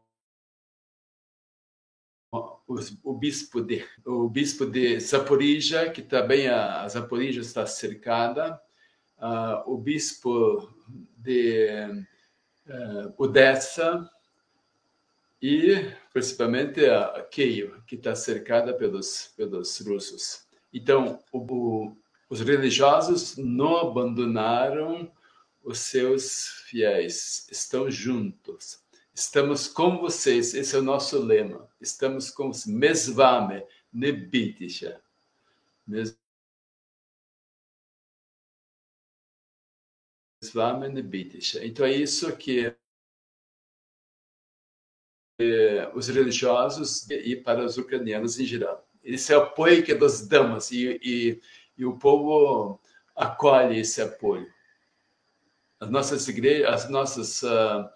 o, 2.68 3.14
bispo 3.14 3.62
de 3.62 3.86
o 4.06 4.28
bispo 4.28 4.66
de 4.66 5.00
Zaporizhia, 5.00 5.92
que 5.92 6.02
também 6.02 6.48
a, 6.48 6.82
a 6.82 6.88
Zaporizhia 6.88 7.42
está 7.42 7.66
cercada, 7.66 8.60
uh, 9.18 9.72
o 9.72 9.78
bispo 9.78 10.74
de 11.18 11.68
uh, 12.68 13.14
Odessa 13.18 14.10
e 15.42 15.92
principalmente 16.12 16.86
a 16.86 17.22
Kiev, 17.30 17.82
que 17.86 17.96
está 17.96 18.16
cercada 18.16 18.74
pelos 18.74 19.34
pelos 19.38 19.80
russos. 19.80 20.46
Então, 20.74 21.20
o, 21.32 21.40
o, 21.40 21.98
os 22.30 22.42
religiosos 22.42 23.38
não 23.38 23.78
abandonaram 23.78 25.12
os 25.64 25.80
seus 25.80 26.48
fiéis, 26.68 27.48
estão 27.52 27.90
juntos 27.90 28.85
Estamos 29.16 29.70
com 29.70 29.98
vocês, 29.98 30.54
esse 30.54 30.76
é 30.76 30.80
o 30.80 30.82
nosso 30.82 31.18
lema. 31.18 31.70
Estamos 31.80 32.30
com 32.30 32.52
vocês. 32.52 32.66
Mesvame, 32.66 33.66
nebitisha. 33.92 35.02
Mesvame, 40.42 40.90
nebitisha. 40.90 41.66
Então 41.66 41.86
é 41.86 41.94
isso 41.94 42.36
que 42.36 42.76
é, 45.40 45.90
os 45.96 46.10
religiosos 46.10 47.10
e 47.10 47.38
para 47.38 47.64
os 47.64 47.78
ucranianos 47.78 48.38
em 48.38 48.46
geral. 48.46 48.86
Esse 49.02 49.32
é 49.32 49.38
apoio 49.38 49.82
que 49.86 49.94
nós 49.94 50.28
damos 50.28 50.72
e, 50.72 51.00
e, 51.02 51.42
e 51.78 51.86
o 51.86 51.98
povo 51.98 52.82
acolhe 53.16 53.80
esse 53.80 54.02
apoio. 54.02 54.54
As 55.80 55.90
nossas 55.90 56.28
igrejas, 56.28 56.68
as 56.68 56.90
nossas 56.90 57.44
uh, 57.44 57.90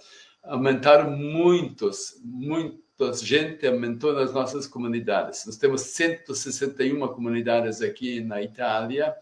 aumentaram 0.43 1.11
muitos, 1.11 2.19
muito 2.23 2.79
a 3.01 3.13
gente 3.13 3.65
aumentou 3.65 4.13
nas 4.13 4.33
nossas 4.33 4.67
comunidades. 4.67 5.45
Nós 5.45 5.55
temos 5.55 5.81
161 5.81 7.07
comunidades 7.07 7.81
aqui 7.81 8.19
na 8.19 8.41
Itália. 8.41 9.15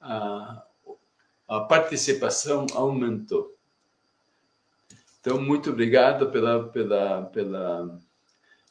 A, 0.00 0.64
a 1.48 1.60
participação 1.60 2.66
aumentou. 2.74 3.56
Então, 5.20 5.40
muito 5.40 5.70
obrigado 5.70 6.30
pela, 6.30 6.68
pela, 6.70 7.22
pela, 7.26 8.00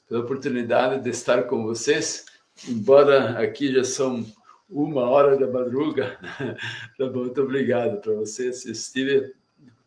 pela 0.08 0.20
oportunidade 0.20 1.04
de 1.04 1.10
estar 1.10 1.44
com 1.44 1.64
vocês. 1.64 2.26
Embora 2.68 3.40
aqui 3.40 3.72
já 3.72 3.84
são 3.84 4.26
uma 4.70 5.10
hora 5.10 5.38
da 5.38 5.48
madruga, 5.48 6.20
tá 6.98 7.06
muito 7.06 7.42
obrigado 7.42 8.02
para 8.02 8.14
vocês. 8.14 8.66
Estive, 8.66 9.34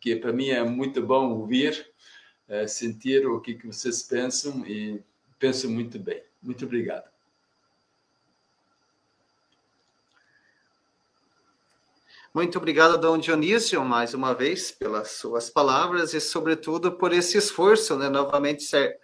que 0.01 0.17
para 0.17 0.33
mim 0.33 0.49
é 0.49 0.63
muito 0.65 1.05
bom 1.05 1.31
ouvir, 1.31 1.92
é, 2.53 2.67
sentir 2.67 3.27
o 3.27 3.41
que, 3.41 3.55
que 3.55 3.67
vocês 3.67 4.03
pensam 4.03 4.67
e 4.67 5.03
penso 5.39 5.71
muito 5.71 5.99
bem. 5.99 6.23
Muito 6.43 6.67
obrigado. 6.67 7.11
Muito 12.35 12.59
obrigado, 12.59 12.99
Dom 12.99 13.17
Dionísio, 13.17 13.83
mais 13.83 14.13
uma 14.13 14.35
vez, 14.35 14.71
pelas 14.71 15.13
suas 15.13 15.49
palavras 15.49 16.13
e, 16.13 16.21
sobretudo, 16.21 16.93
por 16.93 17.13
esse 17.13 17.39
esforço, 17.39 17.97
né? 17.97 18.11
Novamente, 18.11 18.63
cer 18.63 18.99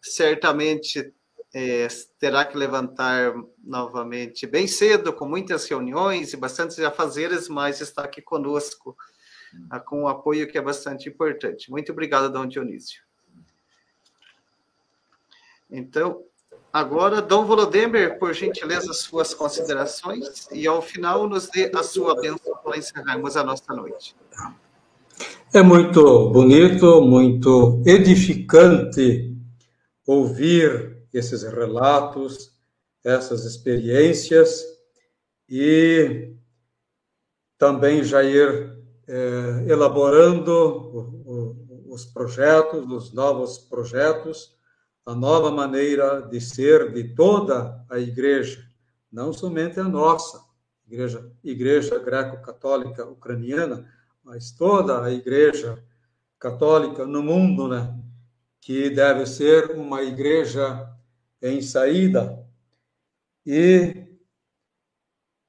certamente 0.00 1.12
é, 1.54 1.88
terá 2.18 2.44
que 2.44 2.56
levantar 2.56 3.34
novamente 3.62 4.46
bem 4.46 4.66
cedo, 4.66 5.12
com 5.12 5.26
muitas 5.26 5.66
reuniões 5.66 6.32
e 6.32 6.36
bastantes 6.38 6.78
afazeres, 6.78 7.48
mas 7.48 7.80
está 7.80 8.04
aqui 8.04 8.20
conosco, 8.22 8.96
com 9.84 10.02
um 10.02 10.08
apoio 10.08 10.46
que 10.46 10.58
é 10.58 10.62
bastante 10.62 11.08
importante. 11.08 11.70
Muito 11.70 11.92
obrigado, 11.92 12.32
Dom 12.32 12.46
Dionísio. 12.46 13.02
Então, 15.70 16.24
Agora, 16.74 17.22
Dom 17.22 17.44
Volodemir, 17.44 18.18
por 18.18 18.34
gentileza, 18.34 18.92
suas 18.92 19.32
considerações 19.32 20.48
e, 20.50 20.66
ao 20.66 20.82
final, 20.82 21.28
nos 21.28 21.48
dê 21.48 21.70
a 21.72 21.84
sua 21.84 22.20
bênção 22.20 22.52
para 22.64 22.76
encerrarmos 22.76 23.36
a 23.36 23.44
nossa 23.44 23.72
noite. 23.72 24.16
É 25.52 25.62
muito 25.62 26.30
bonito, 26.30 27.00
muito 27.00 27.80
edificante 27.86 29.36
ouvir 30.04 31.06
esses 31.12 31.44
relatos, 31.44 32.50
essas 33.04 33.44
experiências 33.44 34.64
e 35.48 36.32
também 37.56 38.02
já 38.02 38.24
é, 39.06 39.64
elaborando 39.68 40.52
o, 40.52 41.86
o, 41.86 41.92
os 41.94 42.04
projetos, 42.04 42.90
os 42.90 43.12
novos 43.12 43.58
projetos 43.58 44.54
a 45.06 45.14
nova 45.14 45.50
maneira 45.50 46.22
de 46.22 46.40
ser 46.40 46.92
de 46.92 47.14
toda 47.14 47.84
a 47.90 47.98
igreja, 47.98 48.66
não 49.12 49.32
somente 49.32 49.78
a 49.78 49.84
nossa 49.84 50.42
igreja, 50.86 51.30
igreja 51.42 51.98
greco-católica 51.98 53.04
ucraniana, 53.04 53.86
mas 54.22 54.50
toda 54.50 55.04
a 55.04 55.12
igreja 55.12 55.82
católica 56.38 57.06
no 57.06 57.22
mundo, 57.22 57.68
né? 57.68 57.94
Que 58.60 58.88
deve 58.88 59.26
ser 59.26 59.72
uma 59.72 60.02
igreja 60.02 60.90
em 61.42 61.60
saída. 61.60 62.42
E 63.44 64.03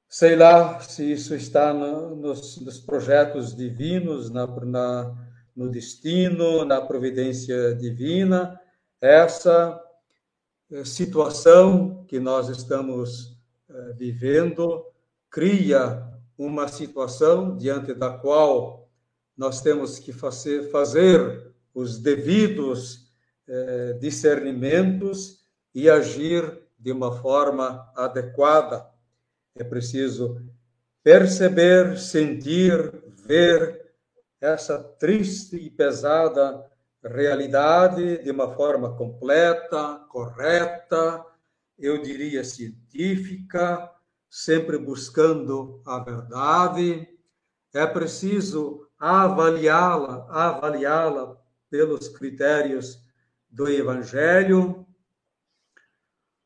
sei 0.08 0.36
lá 0.36 0.80
se 0.80 1.12
isso 1.12 1.34
está 1.34 1.72
no, 1.72 2.14
nos, 2.16 2.60
nos, 2.60 2.78
projetos 2.78 3.54
divinos, 3.54 4.30
na, 4.30 4.46
na, 4.46 5.14
no 5.54 5.68
destino, 5.68 6.64
na 6.64 6.80
providência 6.80 7.74
divina, 7.74 8.58
essa 9.00 9.80
eh, 10.70 10.84
situação 10.84 12.04
que 12.08 12.18
nós 12.18 12.48
estamos 12.48 13.36
eh, 13.68 13.92
vivendo 13.96 14.84
cria 15.30 16.02
uma 16.38 16.68
situação 16.68 17.56
diante 17.56 17.94
da 17.94 18.10
qual 18.10 18.88
nós 19.36 19.60
temos 19.60 19.98
que 19.98 20.12
fazer, 20.12 20.70
fazer 20.70 21.54
os 21.74 21.98
devidos 21.98 23.12
eh, 23.46 23.98
discernimentos 24.00 25.44
e 25.74 25.90
agir 25.90 26.62
de 26.78 26.90
uma 26.90 27.12
forma 27.20 27.90
adequada. 27.94 28.86
É 29.56 29.64
preciso 29.64 30.40
perceber, 31.02 31.98
sentir, 31.98 32.92
ver 33.26 33.90
essa 34.40 34.78
triste 34.78 35.56
e 35.56 35.70
pesada 35.70 36.70
realidade 37.02 38.22
de 38.22 38.30
uma 38.30 38.54
forma 38.54 38.94
completa, 38.96 40.04
correta, 40.10 41.24
eu 41.78 42.02
diria 42.02 42.44
científica, 42.44 43.90
sempre 44.28 44.76
buscando 44.78 45.80
a 45.86 46.00
verdade. 46.00 47.08
É 47.72 47.86
preciso 47.86 48.86
avaliá-la, 48.98 50.26
avaliá-la 50.30 51.36
pelos 51.70 52.08
critérios 52.08 53.02
do 53.48 53.68
Evangelho, 53.68 54.86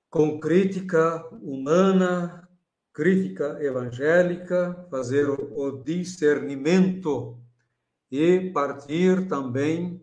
com 0.09 0.41
crítica 0.41 1.25
humana, 1.41 2.49
crítica 2.93 3.63
evangélica, 3.63 4.87
fazer 4.91 5.29
o 5.29 5.83
discernimento 5.83 7.39
e 8.11 8.51
partir 8.51 9.29
também 9.29 10.03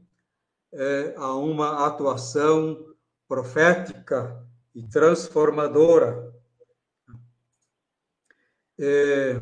é, 0.72 1.14
a 1.18 1.34
uma 1.36 1.86
atuação 1.86 2.96
profética 3.28 4.44
e 4.74 4.84
transformadora. 4.84 6.34
É, 8.80 9.40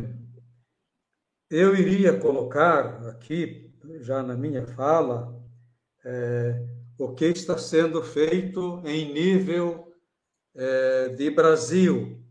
eu 1.49 1.75
iria 1.75 2.17
colocar 2.17 3.05
aqui, 3.07 3.71
já 3.99 4.23
na 4.23 4.35
minha 4.35 4.65
fala, 4.65 5.39
é, 6.03 6.65
o 6.97 7.13
que 7.13 7.25
está 7.25 7.57
sendo 7.57 8.01
feito 8.01 8.81
em 8.85 9.13
nível 9.13 9.93
é, 10.55 11.09
de 11.09 11.29
Brasil, 11.29 12.24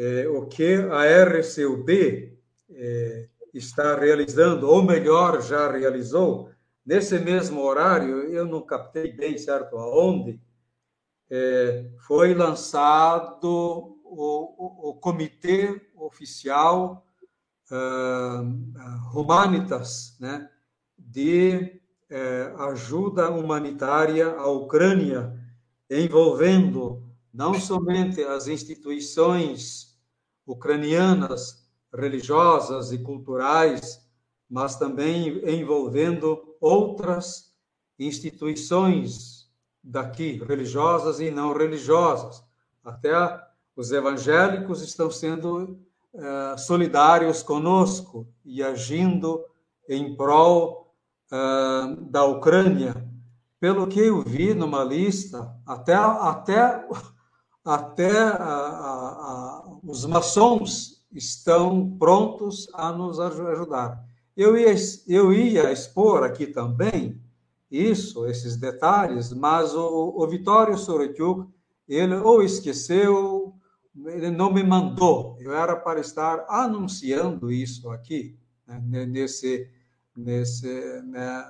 é, 0.00 0.28
o 0.28 0.46
que 0.46 0.74
a 0.74 1.04
RCUB 1.24 2.36
é, 2.70 3.28
está 3.52 3.94
realizando, 3.94 4.68
ou 4.68 4.82
melhor, 4.82 5.42
já 5.42 5.70
realizou, 5.70 6.50
Nesse 6.84 7.18
mesmo 7.18 7.60
horário, 7.62 8.24
eu 8.32 8.44
não 8.44 8.62
captei 8.62 9.12
bem 9.12 9.36
certo 9.36 9.76
aonde, 9.76 10.40
é, 11.30 11.88
foi 12.06 12.34
lançado 12.34 13.44
o, 13.44 14.88
o, 14.88 14.90
o 14.90 14.94
Comitê 14.94 15.80
Oficial 15.94 17.06
uh, 17.70 19.16
Humanitas, 19.16 20.16
né, 20.18 20.50
de 20.98 21.80
uh, 22.10 22.62
ajuda 22.62 23.30
humanitária 23.30 24.30
à 24.30 24.48
Ucrânia, 24.48 25.38
envolvendo 25.88 27.04
não 27.32 27.54
somente 27.54 28.20
as 28.24 28.48
instituições 28.48 29.89
ucranianas, 30.50 31.64
religiosas 31.92 32.92
e 32.92 32.98
culturais, 32.98 34.00
mas 34.48 34.76
também 34.76 35.42
envolvendo 35.48 36.56
outras 36.60 37.54
instituições 37.98 39.48
daqui, 39.82 40.42
religiosas 40.46 41.20
e 41.20 41.30
não 41.30 41.52
religiosas. 41.52 42.42
Até 42.84 43.12
os 43.76 43.92
evangélicos 43.92 44.82
estão 44.82 45.10
sendo 45.10 45.78
uh, 46.12 46.58
solidários 46.58 47.42
conosco 47.42 48.28
e 48.44 48.62
agindo 48.62 49.44
em 49.88 50.16
prol 50.16 50.94
uh, 51.30 51.96
da 52.10 52.24
Ucrânia. 52.24 52.94
Pelo 53.58 53.86
que 53.86 54.00
eu 54.00 54.22
vi 54.22 54.54
numa 54.54 54.82
lista, 54.82 55.54
até, 55.66 55.94
até, 55.94 56.86
até 57.64 58.32
uh, 58.32 59.80
os 59.82 60.04
maçons 60.06 61.04
estão 61.12 61.96
prontos 61.98 62.68
a 62.74 62.92
nos 62.92 63.18
ajudar. 63.20 64.02
Eu 64.36 64.56
ia, 64.56 64.74
eu 65.06 65.32
ia 65.32 65.72
expor 65.72 66.22
aqui 66.22 66.46
também 66.46 67.20
isso, 67.70 68.26
esses 68.26 68.56
detalhes, 68.56 69.32
mas 69.32 69.74
o, 69.74 70.14
o 70.16 70.26
Vitório 70.26 70.76
Sorotiuk, 70.76 71.48
ele 71.88 72.14
ou 72.14 72.42
esqueceu, 72.42 73.54
ele 74.06 74.30
não 74.30 74.52
me 74.52 74.62
mandou. 74.62 75.36
Eu 75.40 75.54
era 75.54 75.76
para 75.76 76.00
estar 76.00 76.46
anunciando 76.48 77.50
isso 77.50 77.90
aqui, 77.90 78.36
né, 78.66 79.06
nesse, 79.06 79.68
nesse, 80.16 81.02
né, 81.02 81.44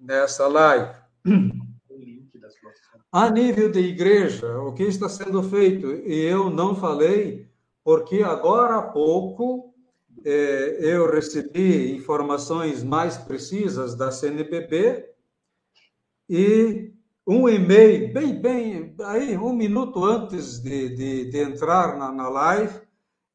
nessa 0.00 0.46
live. 0.46 0.94
A 3.10 3.30
nível 3.30 3.70
de 3.70 3.80
igreja, 3.80 4.58
o 4.60 4.72
que 4.72 4.84
está 4.84 5.08
sendo 5.08 5.42
feito? 5.42 5.86
E 5.86 6.24
eu 6.24 6.48
não 6.48 6.74
falei, 6.74 7.46
porque 7.84 8.22
agora 8.22 8.76
há 8.76 8.82
pouco 8.82 9.74
é, 10.24 10.78
eu 10.80 11.10
recebi 11.10 11.94
informações 11.94 12.82
mais 12.82 13.16
precisas 13.18 13.94
da 13.94 14.10
CNPB 14.10 15.10
e 16.28 16.92
um 17.26 17.48
e-mail, 17.48 18.12
bem, 18.12 18.40
bem, 18.40 18.94
aí 19.00 19.36
um 19.36 19.52
minuto 19.52 20.04
antes 20.04 20.58
de, 20.60 20.88
de, 20.88 21.30
de 21.30 21.38
entrar 21.38 21.96
na, 21.96 22.10
na 22.10 22.28
live, 22.28 22.80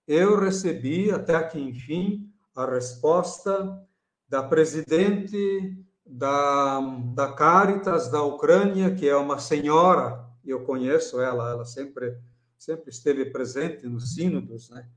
eu 0.08 0.40
recebi, 0.40 1.12
até 1.12 1.42
que 1.44 1.60
enfim, 1.60 2.30
a 2.56 2.66
resposta 2.66 3.80
da 4.28 4.44
presidente 4.44 5.78
da, 6.08 6.80
da 7.14 7.34
Caritas 7.34 8.10
da 8.10 8.22
Ucrânia, 8.24 8.94
que 8.96 9.08
é 9.08 9.16
uma 9.16 9.40
senhora, 9.40 10.26
eu 10.46 10.64
conheço 10.64 11.20
ela, 11.20 11.52
ela 11.52 11.66
sempre, 11.66 12.18
sempre 12.58 12.90
esteve 12.90 13.26
presente 13.26 13.86
nos 13.88 14.16
sínodos, 14.16 14.70
né? 14.70 14.88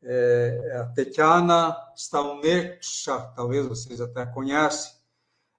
É, 0.00 0.60
é 0.64 0.76
a 0.76 0.84
Tetiana 0.86 1.76
Staunetscha, 1.96 3.18
talvez 3.34 3.66
vocês 3.66 4.00
até 4.00 4.24
conhecem. 4.26 4.92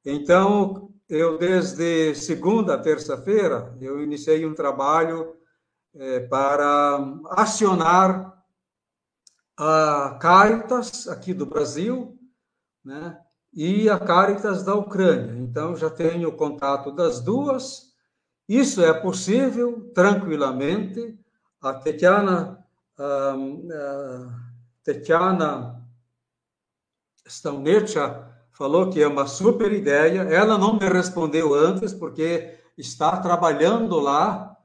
Então, 0.05 0.93
eu 1.09 1.37
desde 1.37 2.15
segunda 2.15 2.75
a 2.75 2.79
terça-feira, 2.79 3.75
eu 3.81 4.01
iniciei 4.01 4.45
um 4.45 4.53
trabalho 4.53 5.35
é, 5.93 6.21
para 6.21 7.19
acionar 7.31 8.43
a 9.57 10.17
Caritas 10.21 11.07
aqui 11.07 11.33
do 11.33 11.45
Brasil, 11.45 12.17
né? 12.83 13.19
E 13.53 13.89
a 13.89 13.99
Caritas 13.99 14.63
da 14.63 14.75
Ucrânia. 14.75 15.33
Então, 15.41 15.75
já 15.75 15.89
tenho 15.89 16.31
contato 16.31 16.91
das 16.91 17.19
duas. 17.19 17.93
Isso 18.47 18.83
é 18.83 18.93
possível 18.93 19.91
tranquilamente. 19.93 21.17
A 21.61 21.73
Tetiana, 21.73 22.65
a, 22.97 23.35
Tetiana 24.83 25.83
Staunetcha 27.25 28.27
falou 28.51 28.89
que 28.89 29.01
é 29.01 29.07
uma 29.07 29.27
super 29.27 29.71
ideia. 29.71 30.21
Ela 30.21 30.57
não 30.57 30.77
me 30.77 30.87
respondeu 30.87 31.53
antes, 31.53 31.93
porque 31.93 32.57
está 32.77 33.17
trabalhando 33.17 33.99
lá 33.99 34.57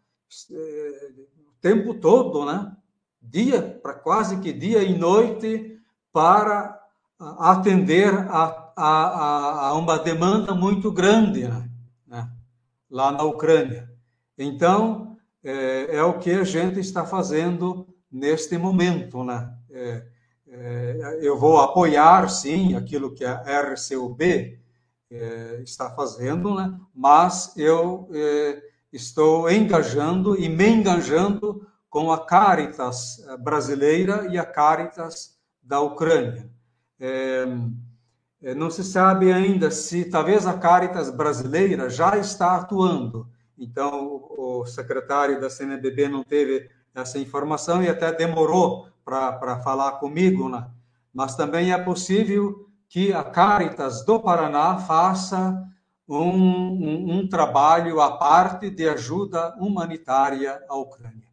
eh, 0.51 1.13
o 1.47 1.61
tempo 1.61 1.95
todo, 1.95 2.45
né? 2.45 2.77
Dia, 3.21 3.63
para 3.83 3.95
quase 3.95 4.39
que 4.41 4.53
dia 4.53 4.83
e 4.83 4.97
noite, 4.97 5.81
para 6.13 6.81
atender 7.19 8.13
a 8.31 8.64
a, 8.77 9.69
a 9.69 9.75
uma 9.75 9.99
demanda 9.99 10.55
muito 10.55 10.91
grande 10.91 11.47
né? 11.47 11.69
né? 12.07 12.31
lá 12.91 13.13
na 13.13 13.23
Ucrânia. 13.23 13.91
Então, 14.39 15.17
é, 15.43 15.97
é, 15.97 16.03
o 16.03 16.19
que 16.19 16.31
a 16.31 16.45
gente 16.45 16.81
está 16.81 17.05
fazendo 17.05 17.87
neste 18.11 18.57
momento. 18.57 19.23
Né? 19.23 19.53
É, 19.71 20.07
é, 20.49 21.19
eu 21.21 21.39
vou 21.39 21.61
apoiar, 21.61 22.29
sim, 22.29 22.75
aquilo 22.75 23.15
que 23.15 23.25
a 23.25 23.43
RCUB 23.61 24.59
é, 25.11 25.61
está 25.63 25.91
fazendo, 25.91 26.55
né? 26.55 26.75
mas 26.95 27.57
eu 27.57 28.09
é, 28.13 28.63
estou 28.93 29.51
engajando 29.51 30.39
e 30.39 30.49
me 30.49 30.69
engajando 30.69 31.67
com 31.91 32.11
a 32.11 32.25
Caritas 32.25 33.25
brasileira 33.41 34.27
e 34.29 34.39
a 34.39 34.45
Caritas 34.45 35.39
da 35.63 35.81
Ucrânia. 35.81 36.51
É, 38.45 38.55
não 38.55 38.69
se 38.69 38.85
sabe 38.85 39.33
ainda 39.33 39.71
se 39.71 40.05
talvez 40.05 40.47
a 40.47 40.53
Caritas 40.53 41.09
brasileira 41.09 41.89
já 41.89 42.19
está 42.19 42.57
atuando. 42.57 43.27
Então, 43.57 44.23
o 44.37 44.67
secretário 44.67 45.41
da 45.41 45.49
CNBB 45.49 46.09
não 46.09 46.23
teve 46.23 46.69
essa 46.95 47.19
informação 47.19 47.83
e 47.83 47.89
até 47.89 48.13
demorou 48.13 48.87
para 49.03 49.63
falar 49.63 49.93
comigo, 49.93 50.51
né? 50.51 50.69
mas 51.13 51.35
também 51.35 51.73
é 51.73 51.79
possível 51.79 52.69
que 52.87 53.15
a 53.15 53.25
Caritas 53.25 54.05
do 54.05 54.21
Paraná 54.21 54.77
faça 54.77 55.67
um, 56.07 56.29
um, 56.29 57.17
um, 57.17 57.29
trabalho 57.29 57.99
à 58.03 58.19
parte 58.19 58.69
de 58.69 58.87
ajuda 58.87 59.55
humanitária 59.59 60.63
à 60.69 60.77
Ucrânia. 60.77 61.29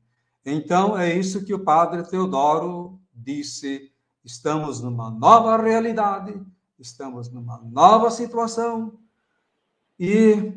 Então, 0.46 0.98
é 0.98 1.14
isso 1.14 1.44
que 1.44 1.54
o 1.54 1.60
padre 1.60 2.04
Teodoro 2.04 2.98
disse: 3.14 3.92
estamos 4.24 4.80
numa 4.80 5.12
nova 5.12 5.62
realidade, 5.62 6.42
estamos 6.82 7.32
numa 7.32 7.60
nova 7.60 8.10
situação 8.10 9.00
e 10.00 10.54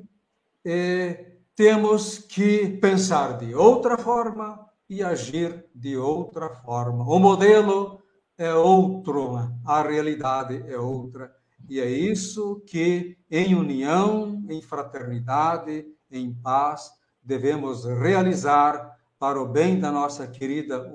é, 0.64 1.36
temos 1.54 2.18
que 2.18 2.68
pensar 2.78 3.36
de 3.36 3.54
outra 3.54 3.98
forma 3.98 4.66
e 4.88 5.02
agir 5.02 5.66
de 5.74 5.96
outra 5.96 6.48
forma. 6.48 7.04
O 7.04 7.18
modelo 7.18 8.02
é 8.38 8.54
outro, 8.54 9.36
a 9.64 9.82
realidade 9.82 10.64
é 10.66 10.78
outra. 10.78 11.30
E 11.68 11.78
é 11.78 11.88
isso 11.88 12.62
que, 12.66 13.16
em 13.30 13.54
união, 13.54 14.44
em 14.48 14.60
fraternidade, 14.60 15.86
em 16.10 16.32
paz, 16.34 16.90
devemos 17.22 17.84
realizar 17.84 18.98
para 19.18 19.40
o 19.40 19.48
bem 19.48 19.78
da 19.78 19.92
nossa 19.92 20.26
querida 20.26 20.90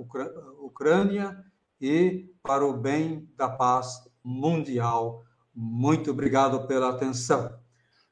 Ucrânia 0.60 1.44
e 1.80 2.32
para 2.44 2.66
o 2.66 2.74
bem 2.74 3.28
da 3.36 3.50
paz 3.50 4.09
mundial. 4.24 5.24
Muito 5.54 6.12
obrigado 6.12 6.68
pela 6.68 6.90
atenção. 6.90 7.54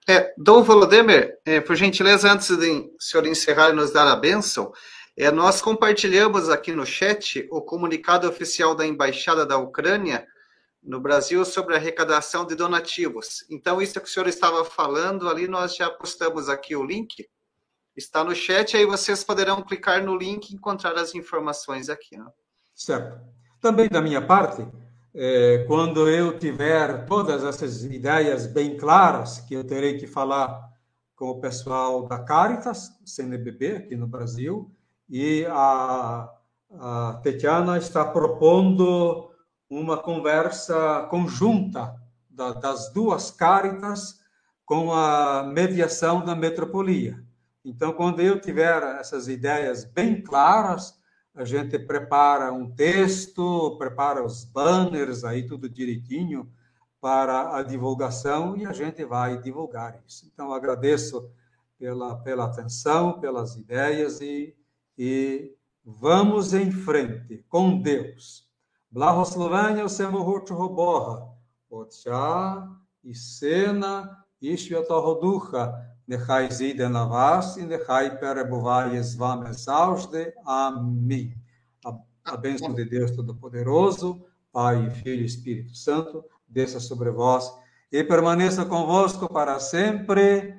É, 0.10 0.34
Dom 0.38 0.64
Volodemir, 0.64 1.38
é, 1.46 1.60
por 1.60 1.76
gentileza, 1.76 2.32
antes 2.32 2.56
de 2.56 2.70
o 2.70 2.96
senhor 2.98 3.28
encerrar 3.28 3.72
e 3.72 3.74
nos 3.74 3.92
dar 3.92 4.08
a 4.08 4.16
bênção, 4.16 4.72
é, 5.18 5.30
nós 5.32 5.62
compartilhamos 5.62 6.50
aqui 6.50 6.72
no 6.72 6.86
chat 6.86 7.46
o 7.52 7.62
comunicado 7.62 8.28
oficial 8.30 8.74
da 8.74 8.86
Embaixada 8.86 9.46
da 9.46 9.58
Ucrânia 9.58 10.26
no 10.82 11.02
Brasil 11.02 11.44
sobre 11.44 11.74
a 11.74 11.78
arrecadação 11.78 12.46
de 12.46 12.56
donativos. 12.56 13.46
Então, 13.50 13.82
isso 13.82 14.00
que 14.00 14.08
o 14.08 14.10
senhor 14.10 14.28
estava 14.28 14.64
falando 14.64 15.28
ali, 15.28 15.48
nós 15.48 15.76
já 15.76 15.90
postamos 15.90 16.48
aqui 16.48 16.76
o 16.76 16.84
link. 16.86 17.28
Está 17.96 18.24
no 18.24 18.34
chat, 18.34 18.78
aí 18.78 18.86
vocês 18.86 19.24
poderão 19.24 19.62
clicar 19.62 20.02
no 20.04 20.16
link 20.16 20.50
e 20.50 20.56
encontrar 20.56 20.96
as 20.96 21.16
informações 21.16 21.90
aqui. 21.90 22.16
Né? 22.16 22.26
Certo. 22.74 23.20
Também 23.60 23.90
da 23.90 24.02
minha 24.02 24.22
parte, 24.22 24.66
é, 25.20 25.64
quando 25.66 26.08
eu 26.08 26.38
tiver 26.38 27.08
todas 27.08 27.44
essas 27.44 27.84
ideias 27.84 28.46
bem 28.46 28.78
claras, 28.78 29.40
que 29.40 29.56
eu 29.56 29.64
terei 29.64 29.98
que 29.98 30.06
falar 30.06 30.70
com 31.16 31.30
o 31.30 31.42
pessoal 31.42 32.08
da 32.08 32.20
Caritas, 32.20 32.92
CNBB, 33.04 33.78
aqui 33.78 33.96
no 33.96 34.06
Brasil, 34.06 34.72
e 35.10 35.44
a, 35.50 36.30
a 36.80 37.20
Tetiana 37.24 37.80
está 37.80 38.06
propondo 38.06 39.32
uma 39.68 39.98
conversa 39.98 41.08
conjunta 41.10 42.00
da, 42.30 42.54
das 42.54 42.94
duas 42.94 43.32
Caritas 43.32 44.20
com 44.64 44.94
a 44.94 45.42
mediação 45.52 46.24
da 46.24 46.36
metropolia. 46.36 47.26
Então, 47.66 47.92
quando 47.92 48.20
eu 48.20 48.40
tiver 48.40 48.84
essas 49.00 49.28
ideias 49.28 49.84
bem 49.84 50.22
claras, 50.22 50.94
a 51.38 51.46
gente 51.46 51.78
prepara 51.78 52.52
um 52.52 52.68
texto, 52.68 53.78
prepara 53.78 54.26
os 54.26 54.44
banners 54.44 55.24
aí, 55.24 55.46
tudo 55.46 55.70
direitinho 55.70 56.52
para 57.00 57.56
a 57.56 57.62
divulgação 57.62 58.58
e 58.58 58.66
a 58.66 58.74
gente 58.74 59.06
vai 59.06 59.40
divulgar 59.40 60.02
isso. 60.08 60.28
Então, 60.34 60.52
agradeço 60.52 61.30
pela, 61.78 62.16
pela 62.18 62.46
atenção, 62.46 63.20
pelas 63.20 63.56
ideias 63.56 64.20
e, 64.20 64.56
e 64.98 65.54
vamos 65.86 66.56
em 66.56 66.72
frente 66.72 67.46
com 67.48 67.80
Deus. 67.80 68.50
Blahoslovenia, 68.90 69.86
o 69.86 69.90
Semohurt 69.90 70.50
Roborra, 70.50 71.32
Otchá, 71.70 72.68
Isena, 73.04 74.26
Ishveta 74.42 74.96
Roducha, 74.96 75.72
Nechai 76.08 76.50
ziden 76.50 76.96
avasti, 76.96 77.64
nechai 77.64 78.18
perebuvaies 78.18 79.14
vames 79.16 79.68
auste. 79.68 80.34
Amém. 80.46 81.36
A, 81.86 81.98
a 82.34 82.38
bênção 82.38 82.74
de 82.74 82.86
Deus 82.86 83.12
Todo-Poderoso, 83.12 84.26
Pai, 84.52 84.90
Filho 84.90 85.24
e 85.24 85.26
Espírito 85.26 85.76
Santo, 85.76 86.24
desça 86.48 86.80
sobre 86.80 87.12
vós 87.12 87.52
e 87.92 88.04
permaneça 88.04 88.66
convosco 88.66 89.32
para 89.32 89.60
sempre. 89.60 90.56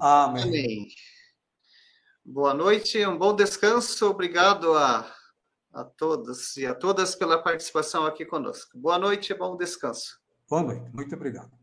Amém. 0.00 0.42
Amém. 0.42 0.88
Boa 2.24 2.54
noite, 2.54 3.04
um 3.04 3.18
bom 3.18 3.34
descanso. 3.34 4.08
Obrigado 4.08 4.72
a, 4.74 5.12
a 5.72 5.84
todos 5.84 6.56
e 6.56 6.64
a 6.64 6.74
todas 6.74 7.14
pela 7.14 7.42
participação 7.42 8.06
aqui 8.06 8.24
conosco. 8.24 8.78
Boa 8.78 8.98
noite 8.98 9.32
e 9.32 9.36
bom 9.36 9.56
descanso. 9.56 10.18
Boa 10.48 10.62
noite, 10.62 10.88
muito 10.94 11.14
obrigado. 11.14 11.61